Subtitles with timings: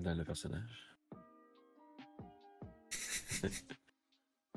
[0.00, 0.96] mettre dans le personnage.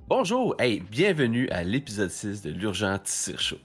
[0.08, 3.58] Bonjour, hey, bienvenue à l'épisode 6 de l'Urgent Tissir Show.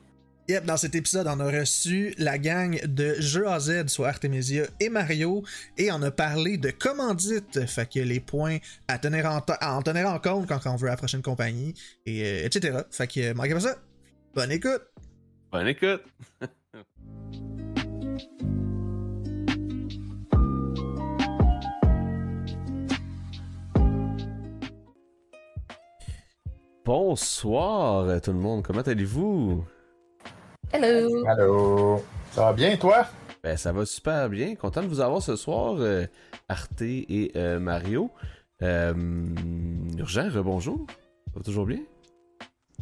[0.48, 4.88] Yep, dans cet épisode, on a reçu la gang de Jeux AZ, soit Artemisia et
[4.88, 5.44] Mario,
[5.76, 9.82] et on a parlé de commandite, fait que les points à, tenir en, à en
[9.82, 11.74] tenir en compte quand on veut la prochaine compagnie,
[12.06, 12.78] et euh, etc.
[12.90, 13.76] Fait que, euh, manquez pas ça.
[14.34, 14.82] Bonne écoute!
[15.52, 16.02] Bonne écoute!
[26.88, 29.62] Bonsoir tout le monde, comment allez-vous?
[30.72, 31.26] Hello!
[31.26, 32.02] Allô!
[32.30, 33.06] Ça va bien, toi?
[33.44, 34.54] Ben, ça va super bien.
[34.54, 36.06] Content de vous avoir ce soir, euh,
[36.48, 38.10] Arte et euh, Mario.
[38.62, 38.94] Euh,
[39.98, 40.86] Urgent, rebonjour.
[41.26, 41.80] Ça va toujours bien?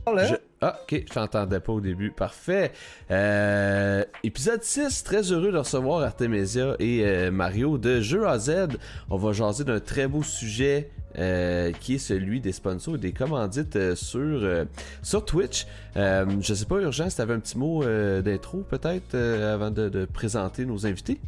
[0.07, 0.37] Je-
[0.69, 2.11] Ah, ok, je t'entendais pas au début.
[2.11, 2.73] Parfait.
[3.13, 8.71] Euh, épisode 6, très heureux de recevoir Artemisia et euh, Mario de Jeux à Z.
[9.09, 13.13] On va jaser d'un très beau sujet euh, qui est celui des sponsors et des
[13.13, 14.67] commandites sur,
[15.05, 15.69] sur Twitch.
[15.95, 17.85] Je sais pas, Urgent, si t'avais un petit mot
[18.23, 21.21] d'intro peut-être avant de, de présenter nos invités?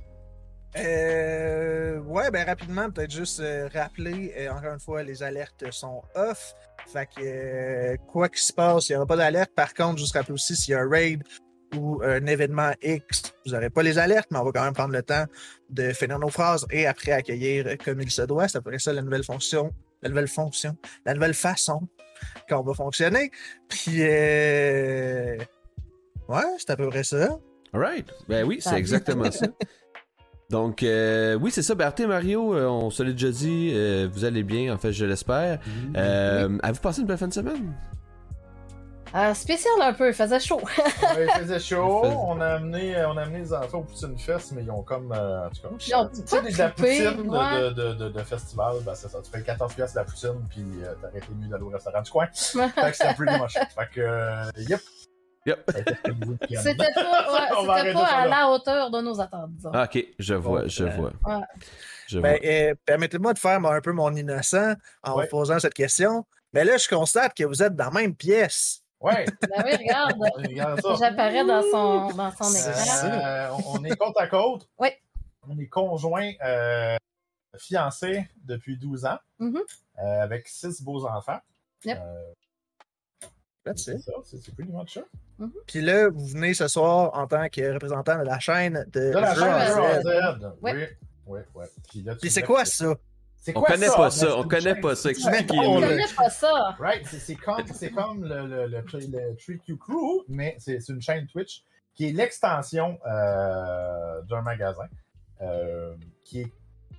[0.75, 3.41] Ouais, ben rapidement, peut-être juste
[3.73, 6.57] rappeler, encore une fois, les alertes sont off.
[6.93, 9.51] Fait que euh, quoi qu'il se passe, il n'y aura pas d'alerte.
[9.55, 11.23] Par contre, juste rappeler aussi s'il y a un raid
[11.77, 14.95] ou un événement X, vous n'aurez pas les alertes, mais on va quand même prendre
[14.95, 15.27] le temps
[15.69, 18.49] de finir nos phrases et après accueillir comme il se doit.
[18.49, 19.71] C'est à peu près ça la nouvelle fonction,
[20.03, 21.87] la nouvelle fonction, la nouvelle façon
[22.49, 23.31] qu'on va fonctionner.
[23.69, 25.37] Puis, euh...
[26.29, 27.39] ouais, c'est à peu près ça.
[27.75, 28.11] Alright.
[28.29, 29.47] Ben oui, c'est exactement ça.
[30.51, 31.75] Donc, euh, oui, c'est ça.
[31.79, 34.93] Arte et Mario, euh, on se l'a déjà dit, euh, vous allez bien, en fait,
[34.93, 35.59] je l'espère.
[35.95, 37.75] Euh, Avez-vous passé une belle fin de semaine?
[39.15, 40.61] Euh, spécial un peu, il faisait chaud.
[41.03, 43.83] Ouais, il faisait chaud, Il faisait- on a amené, on a amené les enfants au
[43.83, 46.59] Poutine Fest, mais ils ont comme, euh, en tout cas, Ils ont tu sais, de
[46.59, 47.61] la poutine de, ouais.
[47.63, 50.35] de, de, de, de festival, ben c'est ça, tu fais 14 pièces de la poutine,
[50.51, 52.27] puis euh, été mieux d'aller au restaurant du coin.
[52.33, 53.69] Fait que c'était pretty much it.
[53.75, 54.81] Fait que, euh, yep.
[55.49, 55.71] Yep.
[56.63, 57.33] C'était pas,
[57.63, 58.29] ouais, pas à là.
[58.29, 59.71] la hauteur de nos attentes, disons.
[59.73, 61.13] Ah, ok, je vois, Donc, je euh, vois.
[61.27, 61.43] ouais.
[62.07, 62.49] Je Ben, vois.
[62.51, 65.25] euh, permettez-moi de faire moi, un peu mon innocent en Ouais.
[65.25, 66.27] vous posant cette question.
[66.53, 68.83] Mais là, je constate que vous êtes dans la même pièce.
[69.01, 70.81] Ouais, Ben oui, regarde.
[70.99, 73.09] J'apparais dans son, dans son écran.
[73.09, 74.69] Euh, on- est côte à côte.
[74.79, 74.89] Oui.
[75.49, 76.97] On est conjoints, euh,
[77.59, 79.61] fiancés depuis 12 ans, Mhm.
[80.03, 81.39] euh, avec six beaux enfants.
[81.85, 81.99] Yep.
[82.03, 85.03] Euh, c'est ça, c'est c'est pretty much ça.
[85.67, 89.19] Puis là, vous venez ce soir en tant que représentant de la chaîne de, De
[89.19, 90.41] la Jeux chaîne Z.
[90.41, 90.47] Z.
[90.63, 90.73] Ouais.
[90.75, 90.83] Oui,
[91.27, 91.65] oui, oui.
[91.91, 92.95] Puis, là, tu Puis me c'est quoi ça?
[93.41, 93.97] C'est On connaît ça?
[93.97, 95.09] pas ça, c'est on connaît pas ça.
[95.11, 96.77] On connaît pas ça.
[96.81, 97.37] Right, c'est
[97.91, 101.63] comme, le, le, le, le Tree Q Crew, mais c'est une chaîne Twitch
[101.95, 104.89] qui est l'extension euh, d'un magasin
[105.41, 105.95] euh,
[106.25, 106.53] qui est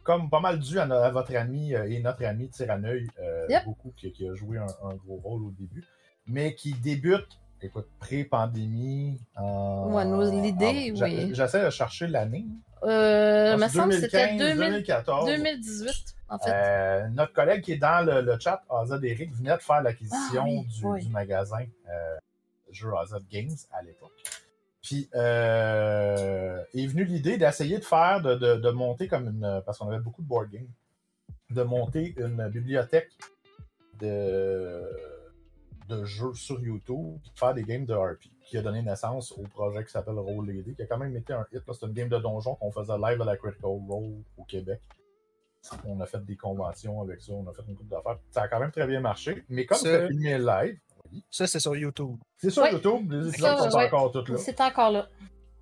[0.04, 3.66] comme pas mal dû à, votre ami euh, et notre ami Tiraneuil, euh, Yep.
[3.66, 5.84] beaucoup, qui, qui a joué un, un gros rôle au début,
[6.26, 7.28] mais qui débute,
[7.68, 9.20] écoute, pré-pandémie.
[9.38, 10.06] Ouais,
[10.42, 11.32] l'idée, oui.
[11.34, 12.46] J'essaie de chercher l'année.
[12.84, 15.26] Euh, me semble que c'était 2015, 2000 2014.
[15.26, 16.52] 2018, en fait.
[16.54, 20.44] Euh, notre collègue qui est dans le, le chat, Azad Eric, venait de faire l'acquisition
[20.46, 21.06] Ah oui, du, oui.
[21.06, 21.60] du magasin
[21.90, 22.18] euh,
[22.72, 24.14] jeu Azad Games à l'époque.
[24.82, 29.62] Puis euh, est venue l'idée d'essayer de faire, de, de- de monter comme une.
[29.66, 30.70] Parce qu'on avait beaucoup de board games,
[31.50, 33.12] de monter une bibliothèque
[34.00, 34.84] de,
[35.90, 39.84] de jeux sur YouTube, faire des games de RP, qui a donné naissance au projet
[39.84, 41.62] qui s'appelle Roll Lady, qui a quand même été un hit.
[41.72, 44.80] C'est une game de donjon qu'on faisait live à la Critical Role au Québec.
[45.86, 48.18] On a fait des conventions avec ça, on a fait une couple d'affaires.
[48.32, 49.44] Ça a quand même très bien marché.
[49.50, 50.80] Mais comme c'était filmé live,
[51.30, 52.16] Ça, c'est sur YouTube.
[52.38, 52.72] c'est sur Ouais.
[52.72, 53.88] YouTube, les épisodes sont ouais.
[53.88, 54.38] encore toutes là.
[54.38, 55.10] C'est encore là.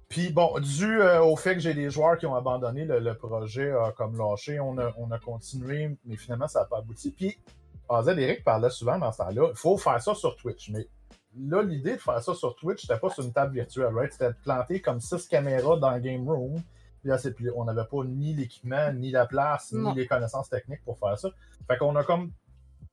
[0.10, 3.14] Puis bon, dû euh, au fait que j'ai des joueurs qui ont abandonné le, le
[3.18, 7.12] projet a comme lâché, on a, on a continué, mais finalement ça n'a pas abouti.
[7.12, 7.38] Puis
[7.90, 10.70] AZ Eric parlait souvent dans ce temps-là, il faut faire ça sur Twitch.
[10.72, 10.88] Mais
[11.38, 14.12] là, l'idée de faire ça sur Twitch, c'était pas sur une table virtuelle, right?
[14.12, 16.62] C'était de planter comme six caméras dans le game room.
[17.02, 19.92] Puis là, c'est- puis on n'avait pas ni l'équipement, ni la place, Non.
[19.92, 21.30] ni les connaissances techniques pour faire ça.
[21.68, 22.32] Fait qu'on a comme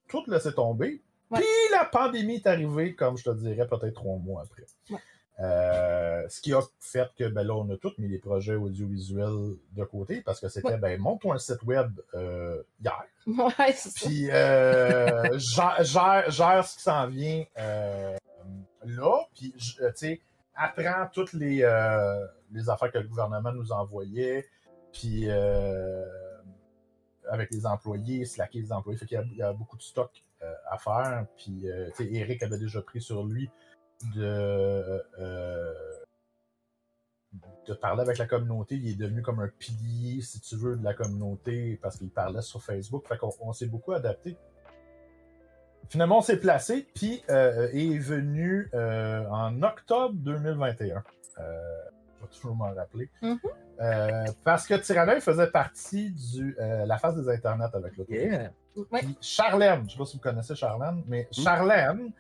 [0.09, 1.03] tout laissé tomber.
[1.33, 4.65] Puis la pandémie est arrivée, comme je te dirais, peut-être trois mois après.
[4.91, 4.99] Ouais.
[5.41, 9.57] Euh, ce qui a fait que ben là, on a tous mis les projets audiovisuels
[9.73, 13.05] de côté parce que c'était ben monte-toi un site web euh, hier.
[13.27, 13.75] Ouais.
[13.97, 19.19] Puis euh, gère, gère- gère ce qui s'en vient là.
[19.35, 20.21] Puis tu sais,
[20.55, 21.67] apprends toutes les,
[22.53, 24.47] les affaires que le gouvernement nous envoyait.
[24.93, 25.29] Puis
[27.29, 28.99] avec les employés, slacker les employés.
[28.99, 30.11] Fait qu'il y y a beaucoup de stock
[30.71, 31.27] à faire.
[31.37, 33.51] Puis tu sais, Eric avait déjà pris sur lui
[34.15, 35.73] de, euh,
[37.67, 38.77] de parler avec la communauté.
[38.77, 42.43] Il est devenu comme un pilier, si tu veux, de la communauté parce qu'il parlait
[42.43, 43.07] sur Facebook.
[43.09, 44.37] Fait qu'on on s'est beaucoup adapté.
[45.89, 50.97] Finalement, on s'est placé, puis euh, est venu euh, en octobre 2021.
[51.39, 51.83] Euh,
[52.17, 53.11] je vais toujours m'en rappeler.
[53.23, 53.39] Mhm.
[53.81, 56.55] Euh, parce que Tyrannoy faisait partie de
[56.87, 58.13] la phase des internets avec l'auto.
[58.13, 58.51] Yeah.
[59.21, 62.13] Charlène, je sais pas si vous connaissez Charlène, mais Charlène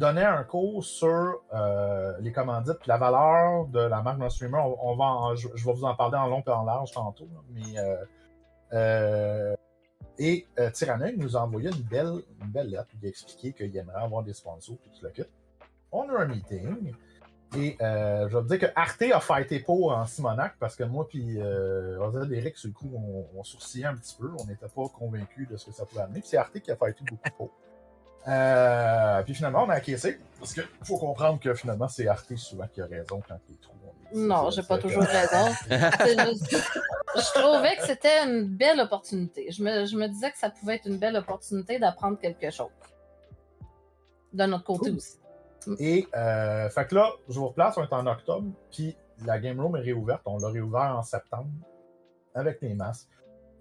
[0.00, 4.62] donnait un cours sur euh, les commandites puis la valeur de la marque No Streamer.
[4.82, 7.28] On, va je, vais vous en parler en long et en large tantôt.
[7.50, 8.04] mais euh,
[8.72, 9.54] euh,
[10.18, 14.22] et Tyrannoy nous a envoyé une belle, une belle lettre qui expliquait qu'il aimerait avoir
[14.22, 15.24] des sponsors puis tout le kit.
[15.92, 16.94] On a un meeting.
[17.56, 21.06] Et je vais vous dire que Arte a fighté pour en Simonac parce que moi
[21.08, 22.90] puis et Eric, sur le coup,
[23.34, 24.30] on, sourcillait un petit peu.
[24.38, 26.20] On n'était pas convaincus de ce que ça pouvait amener.
[26.24, 27.50] C'est Arte qui a fighté beaucoup pour.
[28.28, 30.18] Euh, puis finalement, on a acquiescé.
[30.38, 33.60] Parce qu'il faut comprendre que finalement, c'est Arte souvent qui a raison quand il est
[33.60, 33.74] trop.
[34.12, 35.48] Non, j'ai pas toujours raison.
[35.68, 36.68] Juste-
[37.16, 39.50] Je trouvais que c'était une belle opportunité.
[39.50, 42.70] Je me, je me disais que ça pouvait être une belle opportunité d'apprendre quelque chose.
[44.32, 44.96] De notre côté Cool.
[44.96, 45.18] aussi.
[45.78, 49.60] Et euh, fait que là, je vous replace, on est en octobre, puis la Game
[49.60, 50.22] Room est réouverte.
[50.24, 51.50] On l'a réouvert en septembre
[52.34, 53.08] avec les masques.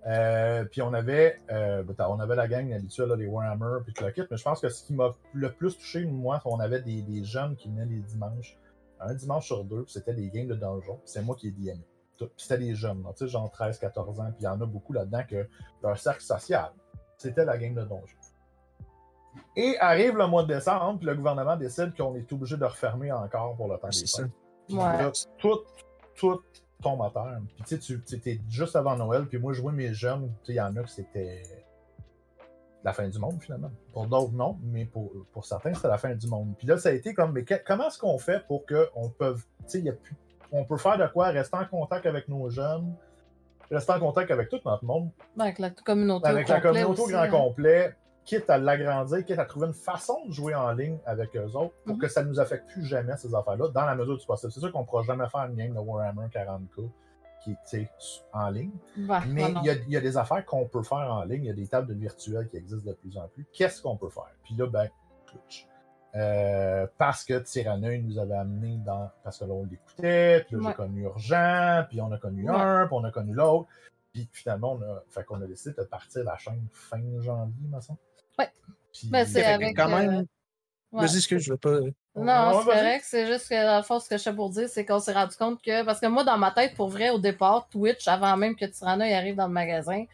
[0.07, 3.93] Euh, puis on avait, euh, ben, on avait la gang habituelle, là, les Warhammer, puis
[3.93, 6.49] tout le kit, mais je pense que ce qui m'a le plus touché, moi, c'est
[6.49, 8.57] qu'on avait des, des jeunes qui venaient les dimanches,
[8.99, 11.85] un dimanche sur deux, puis c'était des games de donjon, puis c'est moi qui DMé.
[12.17, 12.27] Tout.
[12.27, 14.93] Puis c'était des jeunes, tu sais, genre 13-14 ans, puis il y en a beaucoup
[14.93, 15.47] là-dedans que
[15.83, 16.71] leur cercle social,
[17.17, 18.17] c'était la game de donjon.
[19.55, 23.11] Et arrive le mois de décembre, puis le gouvernement décide qu'on est obligé de refermer
[23.11, 24.31] encore pour le temps des fêtes.
[24.69, 24.77] Ouais.
[24.77, 25.59] là, tout,
[26.15, 26.41] tout
[26.81, 27.39] tombe à terre.
[27.55, 30.53] Puis tu sais, tu juste avant Noël, puis moi, je vois mes jeunes, tu sais,
[30.53, 31.43] il y en a que c'était
[32.83, 33.71] la fin du monde, finalement.
[33.91, 36.53] Pour d'autres, non, mais pour, pour certains, c'était la fin du monde.
[36.57, 39.35] Puis là, ça a été comme, mais que- comment est-ce qu'on fait pour qu'on peut,
[40.51, 41.27] on peut faire de quoi?
[41.27, 42.95] Rester en contact avec nos jeunes,
[43.69, 47.01] rester en contact avec tout notre monde, Avec la communauté avec au la complet communauté
[47.01, 47.29] au grand hein.
[47.29, 51.55] complet, quitte à l'agrandir, quitte à trouver une façon de jouer en ligne avec eux
[51.55, 52.01] autres pour Mhm.
[52.01, 54.51] que ça ne nous affecte plus jamais ces affaires-là, dans la mesure du possible.
[54.51, 56.89] C'est sûr qu'on ne pourra jamais faire une game de Warhammer 40K
[57.43, 57.89] qui est
[58.33, 60.97] en ligne, Ouais, mais il y, a- il y a des affaires qu'on peut faire
[61.11, 63.45] en ligne, il y a des tables de virtuelles qui existent de plus en plus.
[63.53, 64.31] Qu'est-ce qu'on peut faire?
[64.43, 64.89] Puis là, ben,
[65.25, 65.65] Twitch.
[66.15, 69.09] Euh, parce que Tyrannoy nous avait amené dans.
[69.23, 70.73] Parce que là, on l'écoutait, puis là, j'ai Ouais.
[70.73, 72.55] connu Urgent, puis on a connu Ouais.
[72.55, 73.69] un, puis on a connu l'autre.
[74.11, 77.79] Puis finalement, on a, fait qu'on a décidé de partir la chaîne fin janvier, me
[77.79, 77.99] semble.
[78.39, 78.49] Ouais.
[79.05, 80.25] Ben, c'est avec, quand euh, même.
[80.91, 81.05] Ouais.
[81.05, 81.79] Vas-y, excuse, je veux pas.
[82.15, 83.05] Non, c'est correct.
[83.07, 85.13] C'est juste que, dans le fond, ce que je sais pour dire, c'est qu'on s'est
[85.13, 85.83] rendu compte que.
[85.85, 89.13] Parce que moi, dans ma tête, pour vrai, au départ, Twitch, avant même que Tyrannoy
[89.13, 90.05] arrive dans le magasin,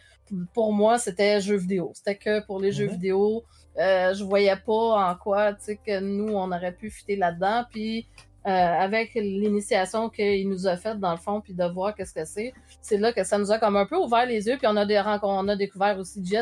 [0.53, 1.91] pour moi, c'était jeux vidéo.
[1.95, 3.43] C'était que pour les jeux vidéo.
[3.77, 7.65] Euh, je voyais pas en quoi, tu sais, que nous, on aurait pu fitter là-dedans.
[7.69, 8.07] Puis,
[8.45, 12.25] euh, avec l'initiation qu'il nous a faite, dans le fond, puis de voir qu'est-ce que
[12.25, 14.57] c'est, c'est là que ça nous a comme un peu ouvert les yeux.
[14.57, 16.37] Puis, on a, des on a découvert aussi qui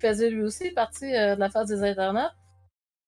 [0.00, 2.28] faisait lui aussi partie euh, de la phase des internets.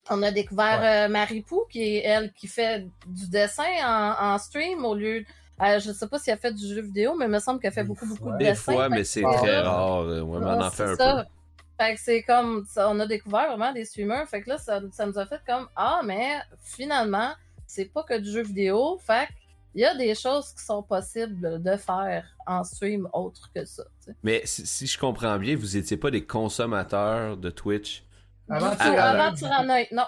[0.09, 4.39] On a découvert euh, Marie Pou, qui est elle qui fait du dessin en, en
[4.39, 5.25] stream au lieu.
[5.63, 7.73] euh, je sais pas si elle fait du jeu vidéo, mais il me semble qu'elle
[7.73, 8.73] fait Des beaucoup, beaucoup de Des dessin.
[8.73, 10.07] fois, mais que c'est là- très rare.
[10.07, 11.25] Ouais, on en fait un ça.
[11.25, 11.85] peu.
[11.85, 14.27] Fait que c'est comme, ça, on a découvert vraiment des streamers.
[14.29, 17.31] Fait que là, ça, ça nous a fait comme, ah, mais finalement,
[17.67, 18.99] c'est pas que du jeu vidéo.
[19.07, 19.29] Fait
[19.75, 23.85] il y a des choses qui sont possibles de faire en stream autre que ça.
[24.23, 28.05] Mais si, si je comprends bien, vous étiez pas des consommateurs de Twitch?
[28.49, 29.21] Avant du tout, Tyrannoy.
[29.21, 30.05] avant Tyrannoy, non,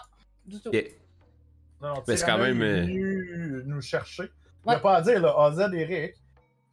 [0.47, 0.71] du tout.
[1.81, 4.25] Non, Mais c'est quand même, est euh, venu nous chercher.
[4.25, 4.75] Il Ouais.
[4.75, 6.15] n'y a pas à dire, là, AZ Eric,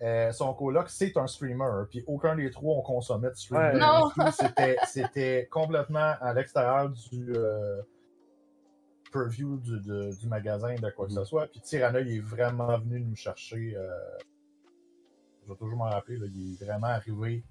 [0.02, 1.86] euh, son coloc, c'est un streamer.
[1.90, 3.74] Puis aucun des trois ont consommé de streamer.
[3.74, 3.80] Ouais.
[3.80, 4.08] Non.
[4.08, 4.32] du tout.
[4.32, 7.82] C'était, c'était complètement à l'extérieur du euh,
[9.12, 11.48] purview du, de- du magasin, de quoi que ce soit.
[11.48, 13.74] Puis Tyrannoy est vraiment venu nous chercher.
[13.76, 13.90] euh,
[15.46, 17.44] je vais toujours m'en rappeler, là, il est vraiment arrivé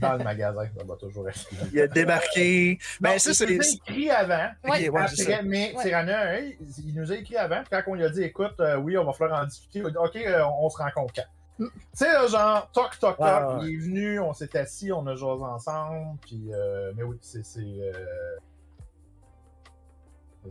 [0.00, 0.66] dans le magasin.
[0.76, 1.44] Ça va toujours être.
[1.72, 2.78] Il a débarqué.
[3.00, 4.48] Ben, ça, il nous a écrit avant.
[4.64, 4.88] Ouais.
[4.96, 6.56] Après, mais Ouais.
[6.78, 9.12] Il nous a écrit avant, quand on lui a dit écoute, euh, oui, on va
[9.12, 11.24] falloir en discuter, il a dit, ok, euh, on se rencontre quand?
[11.64, 11.68] Mm.
[11.68, 15.14] Tu sais, là, genre, toc, toc, toc, il est venu, on s'est assis, on a
[15.14, 17.42] joué ensemble, puis, euh, mais oui, c'est.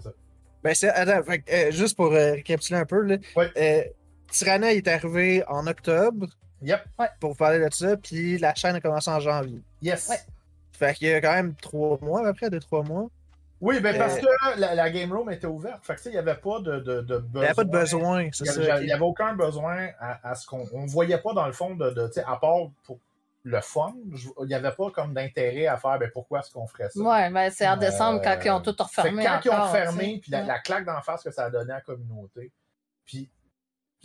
[0.01, 0.11] Ça.
[0.63, 0.89] Ben, c'est.
[0.89, 3.17] Attends, fait euh, juste pour euh, récapituler un peu, là.
[3.35, 3.51] Ouais.
[3.57, 3.83] Euh,
[4.31, 6.27] Tyranna est arrivé en octobre
[6.61, 6.79] Yep,
[7.19, 9.61] pour vous parler de ça, puis la chaîne a commencé en janvier.
[9.81, 10.07] yes.
[10.09, 10.15] Ouais.
[10.71, 13.09] Fait qu'il y a quand même trois mois après, deux, trois mois.
[13.61, 14.25] Oui, ben parce que
[14.59, 17.15] la, la game room était ouverte, fait que, il n'y avait pas de, de, de
[17.25, 17.41] Il besoin.
[17.41, 18.73] n'y avait pas de besoin, Il c'est n'y ça.
[18.75, 20.65] avait aucun besoin à, à ce qu'on.
[20.73, 21.89] On voyait pas dans le fond de.
[21.91, 22.97] de tu sais, à part pour
[23.45, 26.65] le fun, je- il n'y avait pas comme d'intérêt à faire ben, pourquoi est-ce qu'on
[26.67, 26.99] ferait ça?
[27.01, 29.25] Ouais, ben c'est en Euh, décembre quand ils ont tout refermé.
[29.25, 30.19] quand ils ont encore, fermé, tu sais.
[30.21, 30.47] puis la, Ouais.
[30.47, 32.51] la claque d'en face que ça a donné à la communauté,
[33.05, 33.29] puis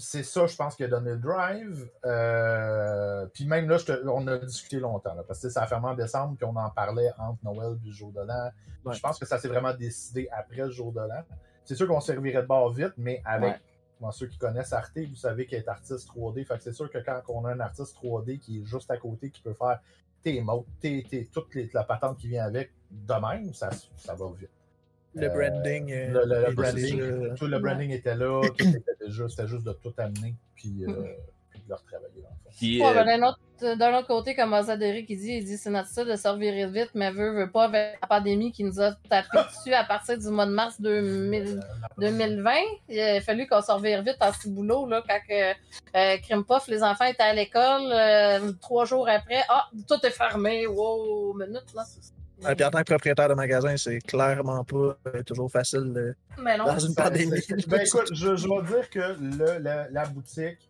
[0.00, 1.88] c'est ça, je pense, qui a donné le drive.
[2.04, 3.76] Euh, puis même là,
[4.06, 7.10] on a discuté longtemps, parce que ça a fermé en décembre, puis on en parlait
[7.18, 8.50] entre Noël et le jour de l'an.
[8.92, 11.22] Je pense que ça s'est vraiment décidé après le jour de l'an.
[11.64, 13.54] C'est sûr qu'on servirait de bord vite, mais avec
[14.12, 16.44] ceux qui connaissent Arte, vous savez qu'il est artiste 3D.
[16.44, 18.96] Fait que c'est sûr que quand on a un artiste 3D qui est juste à
[18.96, 19.80] côté, qui peut faire
[20.22, 24.50] tes mots, tes, toute la patente qui vient avec, de même, ça, ça va vite.
[25.14, 25.92] Le euh, branding.
[25.92, 29.94] Euh, le, branding, tout le branding était là, tout était juste, c'était juste de tout
[29.98, 31.14] amener, puis, euh,
[31.68, 33.76] puis de le retravailler dans le fond.
[33.76, 36.90] d'un, autre, côté, comme Azaderi qui dit, il dit c'est notre style de servir vite,
[36.94, 40.28] mais veut, veut pas avec la pandémie qui nous a tapé dessus à partir du
[40.28, 41.60] mois de mars 2000,
[41.98, 42.52] 2020.
[42.88, 47.22] Il a fallu qu'on servir vite en ce boulot, là, quand que, les enfants étaient
[47.22, 51.84] à l'école, trois jours après, ah, tout est fermé, wow, minute, là.
[52.48, 56.14] Et puis en tant que propriétaire de magasin, c'est clairement pas euh, toujours facile de...
[56.40, 57.40] Mais non, dans une pandémie.
[57.66, 59.58] Ben écoute, je, je vais dire que le,
[59.92, 60.67] la, boutique,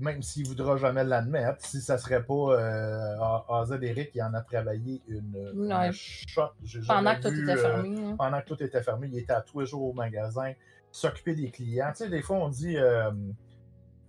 [0.00, 3.16] même s'il voudra jamais l'admettre, si ça serait pas euh,
[3.48, 6.50] AZ Eric qui en a travaillé une, shot.
[6.86, 7.96] Pendant que tout était euh, fermé.
[7.98, 8.16] Hein.
[8.18, 10.52] Pendant que tout était fermé, il était à tous les jours au magasin,
[10.90, 11.90] s'occuper des clients.
[11.90, 12.76] Tu sais, des fois, on dit.
[12.76, 13.10] Euh,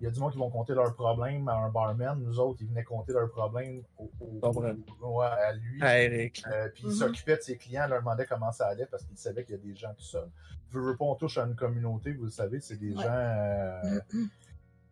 [0.01, 2.19] il y a du monde qui vont compter leurs problèmes à un barman.
[2.19, 5.79] Nous autres, ils venaient compter leurs problèmes au, à lui.
[5.79, 6.43] À Eric.
[6.47, 9.43] Euh, puis il s'occupait de ses clients, leur demandait comment ça allait parce qu'il savait
[9.43, 10.31] qu'il y a des gens tout seuls.
[10.73, 13.03] Je veux pas, on touche à une communauté, vous le savez, c'est des gens.
[13.05, 14.29] Euh, mhm.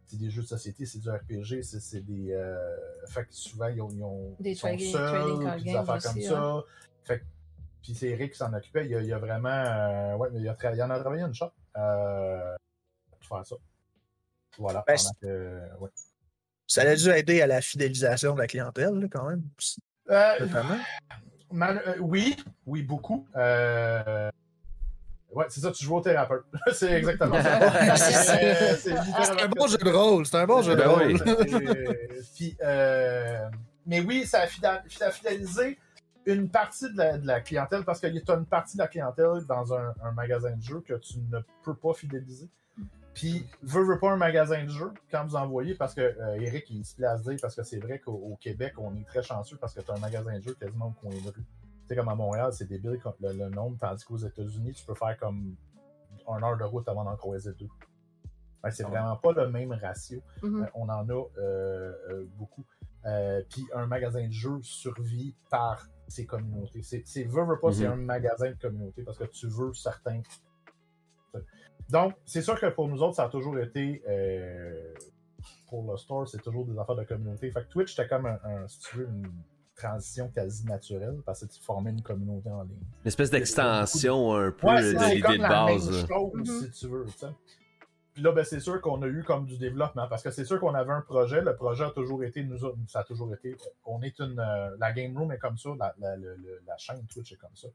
[0.09, 2.33] C'est des jeux de société, c'est du RPG, c'est des.
[2.33, 2.57] Euh,
[3.07, 6.63] fait que souvent, ils, ont, ils ont des sont seuls, des affaires comme ça.
[7.03, 7.23] Fait
[7.81, 8.85] puis c'est Eric qui s'en occupait.
[8.85, 10.17] Il y a, vraiment.
[10.17, 11.51] ouais, mais il, a il en a travaillé une shot.
[11.73, 13.55] pour faire ça.
[14.57, 14.83] Voilà.
[14.85, 14.97] Ben,
[16.67, 19.43] ça a dû aider à la fidélisation de la clientèle, quand même.
[20.09, 20.47] Euh,
[21.51, 22.35] euh, oui,
[22.67, 23.27] oui, beaucoup.
[23.35, 24.29] Euh...
[25.31, 26.45] Ouais, c'est ça, tu joues au thérapeute.
[26.73, 27.95] c'est exactement ça.
[27.95, 30.25] c'est un bon jeu de rôle.
[30.25, 31.17] C'est un bon jeu de ben rôle.
[32.63, 33.49] Euh,
[33.85, 35.77] mais oui, ça a, fidélisé
[36.25, 39.73] une partie de la, clientèle parce qu'il y a une partie de la clientèle dans
[39.73, 42.49] un, un, magasin de jeux que tu ne peux pas fidéliser.
[43.13, 46.69] Puis, veux, veux pas un magasin de jeux quand vous envoyez, parce que euh, Eric,
[46.69, 49.73] il se place dire, parce que c'est vrai qu'au Québec, on est très chanceux parce
[49.73, 51.43] que tu as un magasin de jeux quasiment au coin de rue.
[51.89, 55.17] Sais, comme à Montréal, c'est débile le, le nombre, tandis qu'aux États-Unis, tu peux faire
[55.17, 55.55] comme
[56.27, 57.69] un heure de route avant d'en croiser deux.
[58.69, 60.21] c'est ah vraiment pas le même ratio.
[60.41, 60.63] Mm-hmm.
[60.63, 62.63] Euh, on en a euh, beaucoup.
[63.49, 66.83] Puis un magasin de jeux survit par ses communautés.
[66.83, 67.91] C'est veux, veux pas, c'est mm-hmm.
[67.91, 70.21] un magasin de communauté parce que tu veux certains
[71.89, 74.03] donc, c'est sûr que pour nous autres, ça a toujours été.
[74.07, 74.93] Euh,
[75.67, 77.51] pour le store, c'est toujours des affaires de communauté.
[77.51, 79.31] Fait que Twitch, c'était comme un, si tu veux, une
[79.79, 82.75] transition quasi naturelle parce que tu formais une communauté en ligne.
[83.03, 85.89] Une espèce d'extension un peu de l'idée de base.
[85.89, 87.05] Même chose, si tu veux.
[88.13, 90.59] Puis là, ben, c'est sûr qu'on a eu comme du développement parce que c'est sûr
[90.59, 91.41] qu'on avait un projet.
[91.41, 92.57] Le projet a toujours été, nous,
[92.87, 93.55] ça a toujours été,
[93.85, 97.31] on est une, euh, la game room est comme ça, la, la, la chaîne Twitch
[97.31, 97.67] est comme ça.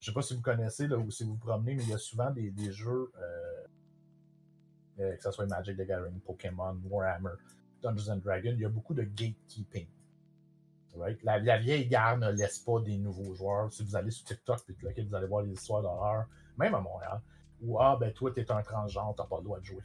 [0.00, 1.94] Je sais pas si vous connaissez là, ou si vous vous promenez, mais il y
[1.94, 3.64] a souvent des, des jeux, euh,
[5.00, 7.36] euh, que ce soit Magic the Gathering, Pokémon, Warhammer,
[7.82, 9.86] Dungeons and Dragons, il y a beaucoup de gatekeeping.
[11.22, 13.72] La, la, vieille gare ne laisse pas des nouveaux joueurs.
[13.72, 14.60] Si vous allez sur TikTok
[14.96, 16.26] et vous allez voir les histoires d'horreur,
[16.56, 17.20] même à Montréal,
[17.62, 19.82] où ah ben toi t'es un transgenre, t'as pas le droit de jouer.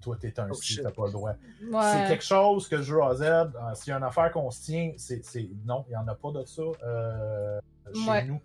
[0.00, 1.34] Toi t'es un oh, t'as pas le droit.
[1.60, 4.62] C'est quelque chose que je à Z, euh, s'il y a une affaire qu'on se
[4.62, 5.22] tient, c'est
[5.64, 7.60] non, il n'y en a pas de ça euh,
[7.94, 8.40] chez nous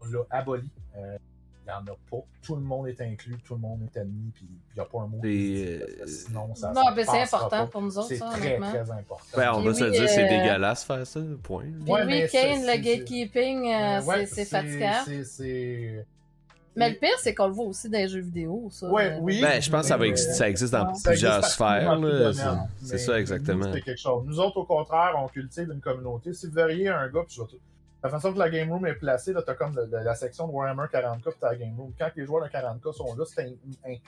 [0.00, 0.70] on l'a aboli.
[0.96, 1.18] Euh,
[1.66, 2.24] il n'y en a pas.
[2.42, 5.00] Tout le monde est inclus, tout le monde est admis, puis il n'y a pas
[5.00, 5.20] un mot.
[5.24, 6.72] Euh, sinon, ça.
[6.72, 9.36] Non, mais c'est important pour nous autres, C'est très, très important.
[9.36, 11.64] Ben, on va se dire, c'est euh, dégueulasse faire ça, point.
[11.86, 15.24] oui, Kane, le gatekeeping, c'est fatigant.
[15.24, 16.06] C'est.
[16.78, 18.86] Mais le pire, c'est qu'on le voit aussi dans les jeux vidéo, ça.
[18.90, 19.40] Ouais, oui.
[19.40, 21.98] Ben, je pense que ça, va ça existe dans plusieurs sphères.
[22.82, 23.72] C'est ça, exactement.
[23.72, 24.24] Quelque chose.
[24.26, 26.34] Nous autres, au contraire, on cultive une communauté.
[26.34, 27.48] Si vous verriez un gars, puis je vais
[28.06, 30.86] la façon que la game room est placée, tu as comme la section de Warhammer
[30.92, 31.92] 40K puis la game room.
[31.98, 33.58] Quand les joueurs de 40K sont là, c'est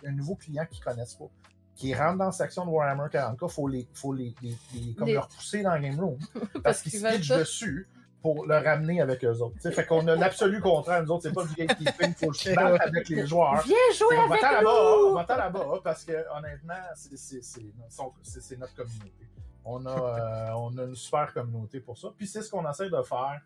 [0.06, 1.28] un, nouveau client qu'ils connaissent pas.
[1.74, 5.08] Qui rentre dans la section de Warhammer 40K, il faut les, faut les, les, comme
[5.08, 5.18] les...
[5.18, 6.18] repousser dans la game room.
[6.62, 7.88] parce, qu'ils se pitchent dessus
[8.22, 9.58] pour le ramener avec eux autres.
[9.58, 11.02] T'sais, fait qu'on a l'absolu contraire.
[11.02, 13.62] Nous autres, c'est pas du gatekeeping, il faut se battre avec les joueurs.
[13.64, 14.48] Viens jouer on avec nous!
[14.48, 19.28] Là-bas, on va là-bas parce que honnêtement, c'est notre communauté.
[19.64, 22.08] On a, euh, on a une super communauté pour ça.
[22.16, 23.40] Puis c'est ce qu'on essaie de faire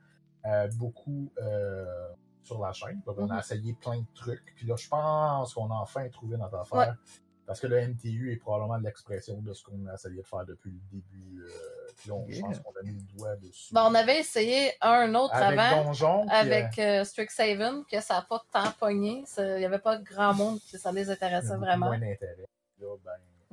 [0.76, 2.08] beaucoup euh,
[2.42, 3.00] sur la chaîne.
[3.06, 3.38] on a mhm.
[3.38, 4.54] essayé plein de trucs.
[4.56, 6.96] Puis là, je pense qu'on a enfin trouvé notre affaire.
[7.44, 10.70] Parce que le MTU est probablement l'expression de ce qu'on a essayé de faire depuis
[10.70, 11.42] le début.
[11.42, 11.48] Euh,
[11.96, 13.74] puis là, je pense qu'on a mis le doigt dessus.
[13.74, 15.84] on avait essayé un autre avec avant.
[15.84, 19.24] Donjon, avec euh, Strixhaven, que ça n'a pas tant pogné.
[19.38, 21.86] Il n'y avait pas grand monde que ça les intéressait vraiment.
[21.86, 22.46] Moins d'intérêt.
[22.78, 23.10] Là, ben,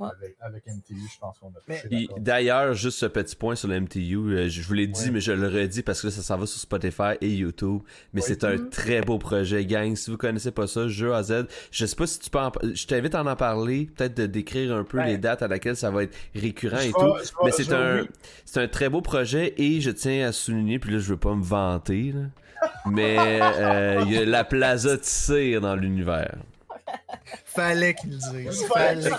[0.08, 2.20] avec, MTU, je pense qu'on a.
[2.20, 5.32] D'ailleurs, juste ce petit point sur le MTU, euh, je vous l'ai dit, mais je
[5.32, 7.82] le redis parce que là, ça s'en va sur Spotify et YouTube.
[8.14, 8.70] Mais c'est un mm-hmm.
[8.70, 9.96] très beau projet, gang.
[9.96, 12.52] Si vous connaissez pas ça, jeu à Z, je sais pas si tu peux en...
[12.62, 15.92] Je t'invite à en parler, peut-être de décrire un peu les dates à laquelle ça
[15.92, 17.16] va être récurrent et tout.
[17.44, 18.06] mais c'est un,
[18.46, 21.36] c'est un très beau projet et je tiens à souligner, puis là, je veux pas
[21.36, 22.14] me vanter,
[22.86, 26.36] mais euh, il y a la plaza de cire dans l'univers.
[27.60, 28.66] Fallait qu'il le dise.
[28.68, 29.10] Fallait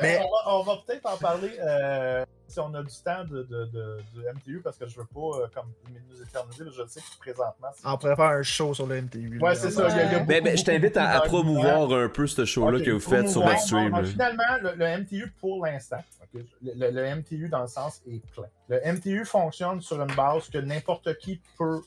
[0.00, 3.98] Mais on va, peut-être en parler euh, si on a du temps de, de, de,
[4.34, 5.70] MTU parce que je veux pas euh, comme
[6.10, 6.64] nous éterniser.
[6.66, 7.68] Je sais que présentement.
[7.84, 9.38] On pourrait faire un show sur le MTU.
[9.40, 9.86] Ouais, c'est ça.
[10.26, 14.04] mais, je t'invite à, promouvoir un peu ce show-là que vous faites sur votre stream.
[14.06, 16.02] finalement, le, MTU pour l'instant,
[16.62, 18.48] le, MTU dans le sens est plein.
[18.68, 21.80] Le MTU fonctionne sur une base que n'importe qui peut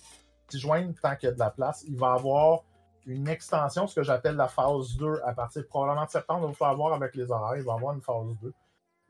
[0.49, 1.83] s'y joindre tant qu'il y a de la place.
[1.87, 2.63] Il va avoir
[3.05, 6.47] une extension, ce que j'appelle la phase 2, à partir probablement de septembre.
[6.47, 8.53] Il va falloir avec les horaires, il va y avoir une phase 2.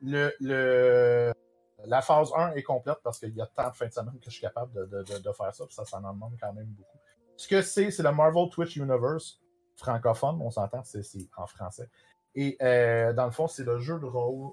[0.04, 1.34] Le, le,
[1.86, 4.26] la phase 1 est complète parce qu'il y a tant de fins de semaine que
[4.26, 6.68] je suis capable de, de, de, faire ça, puis ça, ça en demande quand même
[6.68, 6.98] beaucoup.
[7.38, 9.40] Ce que c'est, c'est le Marvel Twitch Universe
[9.82, 11.02] francophone, on s'entend, c'est
[11.38, 11.90] en français.
[12.36, 14.52] Et euh, dans le fond, c'est le jeu de rôle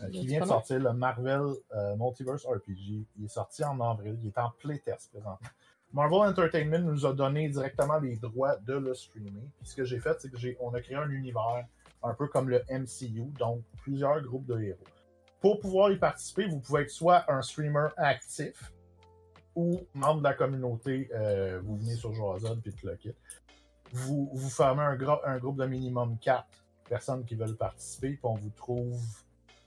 [0.00, 1.42] euh, qui vient de sortir, le Marvel
[1.74, 3.06] euh, Multiverse RPG.
[3.16, 5.48] Il est sorti en avril, il est en playtest présentement.
[5.92, 9.30] Marvel Entertainment nous a donné directement les droits de le streamer.
[9.58, 11.66] Puis ce que j'ai fait, c'est qu'on a créé un univers
[12.02, 14.78] un peu comme le MCU, donc plusieurs groupes de héros.
[15.40, 18.72] Pour pouvoir y participer, vous pouvez être soit un streamer actif
[19.54, 23.14] ou membre de la communauté, euh, vous venez sur Joazon puis le kit.
[23.92, 26.46] Vous, vous formez un, un groupe de minimum 4
[26.88, 29.00] personnes qui veulent participer, puis on vous trouve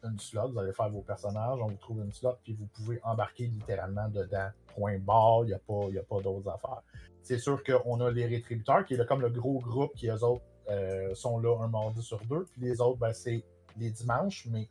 [0.03, 2.99] une slot, vous allez faire vos personnages, on vous trouve une slot, puis vous pouvez
[3.03, 4.49] embarquer littéralement dedans.
[4.75, 6.81] Point barre, il n'y a pas, pas d'autres affaires.
[7.21, 10.43] C'est sûr qu'on a les rétributeurs, qui est comme le gros groupe qui, eux autres,
[10.69, 13.43] euh, sont là un mardi sur deux, puis les autres, ben, c'est
[13.77, 14.69] les dimanches, mais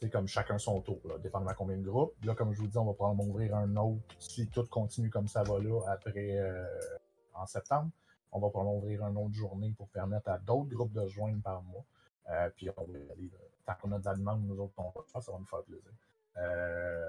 [0.00, 2.14] c'est comme chacun son tour, là, dépendamment combien de groupes.
[2.24, 5.28] Là, comme je vous dis, on va probablement ouvrir un autre, si tout continue comme
[5.28, 6.64] ça va là, après, euh,
[7.34, 7.90] en septembre.
[8.32, 11.62] On va probablement ouvrir une autre journée pour permettre à d'autres groupes de joindre par
[11.62, 11.84] mois.
[12.30, 13.30] Euh, puis on va aller
[13.66, 15.62] tant qu'on a de la demande, nous autres, on va faire, ça va nous faire
[15.62, 15.90] plaisir.
[16.38, 17.06] Euh...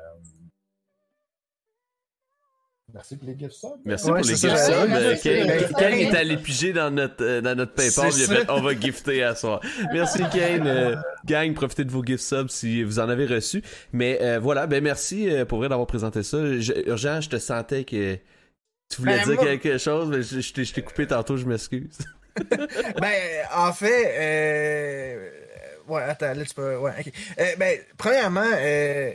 [2.93, 3.69] Merci pour les gift subs.
[3.85, 5.73] Merci pour les gift subs.
[5.79, 8.11] Kane est allé piger dans notre, euh, dans notre PayPal?
[8.11, 9.61] Fait, on va gifter à soir.
[9.91, 10.67] Merci Kane.
[10.67, 13.63] Euh, gang, profitez de vos gift subs si vous en avez reçu.
[13.93, 16.37] Mais euh, voilà, ben merci pour vrai d'avoir présenté ça.
[16.37, 18.15] Urgent, je te sentais que
[18.89, 21.97] tu voulais ben, dire quelque chose, mais je, je t'ai coupé tantôt, je m'excuse.
[22.51, 25.42] ben, en fait, euh
[25.87, 26.77] ouais, attends, là, tu peux.
[26.77, 27.13] Ouais, ok.
[27.39, 29.13] Euh, ben, premièrement, euh,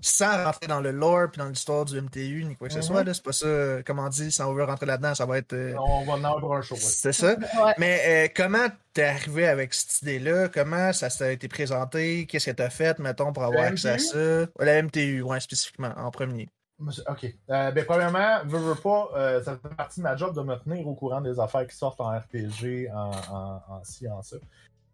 [0.00, 3.04] sans rentrer dans le lore puis dans l'histoire du MTU ni quoi que ce soit,
[3.04, 3.14] mm-hmm.
[3.14, 5.52] c'est pas ça, comme on dit, si on veut rentrer là-dedans, ça va être.
[5.52, 6.76] Euh, on va en avoir un show.
[6.76, 7.36] C'est ça.
[7.78, 10.48] Mais comment t'es arrivé avec cette idée-là?
[10.48, 12.26] Comment ça s'est été présenté?
[12.26, 14.46] Qu'est-ce que t'as fait, mettons, pour avoir accès à ça?
[14.58, 16.48] La MTU, ouais, spécifiquement, en premier.
[16.80, 17.24] OK.
[17.50, 20.86] Euh, ben, premièrement, veux, veux pas, ça fait partie de ma job de me tenir
[20.88, 24.36] au courant des affaires qui sortent en RPG, en, en, en ci, en ça.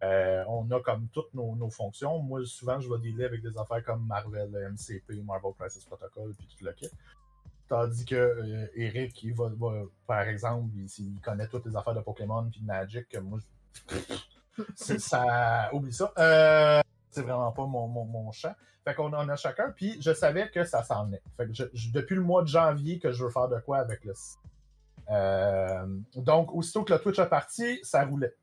[0.01, 2.19] Euh, on a comme toutes nos, fonctions.
[2.19, 6.47] Moi, souvent, je vais dealer avec des affaires comme Marvel, MCP, Marvel Crisis Protocol, puis
[6.47, 6.89] tout le kit.
[7.67, 9.51] Tandis que euh, Eric, il va,
[10.07, 13.39] par exemple, il, connaît toutes les affaires de Pokémon puis de Magic, moi,
[14.75, 16.11] ça, oublie ça.
[16.17, 16.81] Euh,
[17.11, 18.55] c'est vraiment pas mon, mon, champ.
[18.85, 21.21] Fait qu'on en a chacun, puis je savais que ça s'en est.
[21.35, 24.13] Fait que depuis le mois de janvier que je veux faire de quoi avec le
[24.15, 24.39] site.
[26.15, 28.33] donc, aussitôt que le Twitch est parti, ça roulait.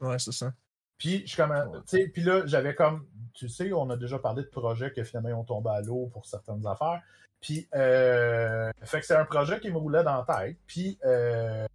[0.00, 0.52] Ouais, c'est ça.
[0.98, 4.92] Puis, je comme, puis là, j'avais comme, tu sais, on a déjà parlé de projets
[4.92, 7.02] que finalement ils ont tombé à l'eau pour certaines affaires.
[7.40, 10.56] Puis, euh, fait que c'est un projet qui me roulait dans la tête.
[10.66, 11.66] Puis, euh,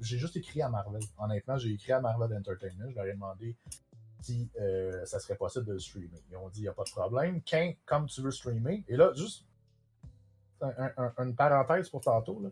[0.00, 1.02] j'ai juste écrit à Marvel.
[1.18, 2.90] Honnêtement, j'ai écrit à Marvel Entertainment.
[2.90, 3.56] Je leur ai demandé
[4.20, 6.20] si euh, ça serait possible de streamer.
[6.30, 7.40] Ils ont dit, il n'y a pas de problème.
[7.48, 8.84] Quand, comme tu veux streamer.
[8.88, 9.46] Et là, juste
[10.60, 12.40] une parenthèse pour tantôt.
[12.42, 12.48] Là.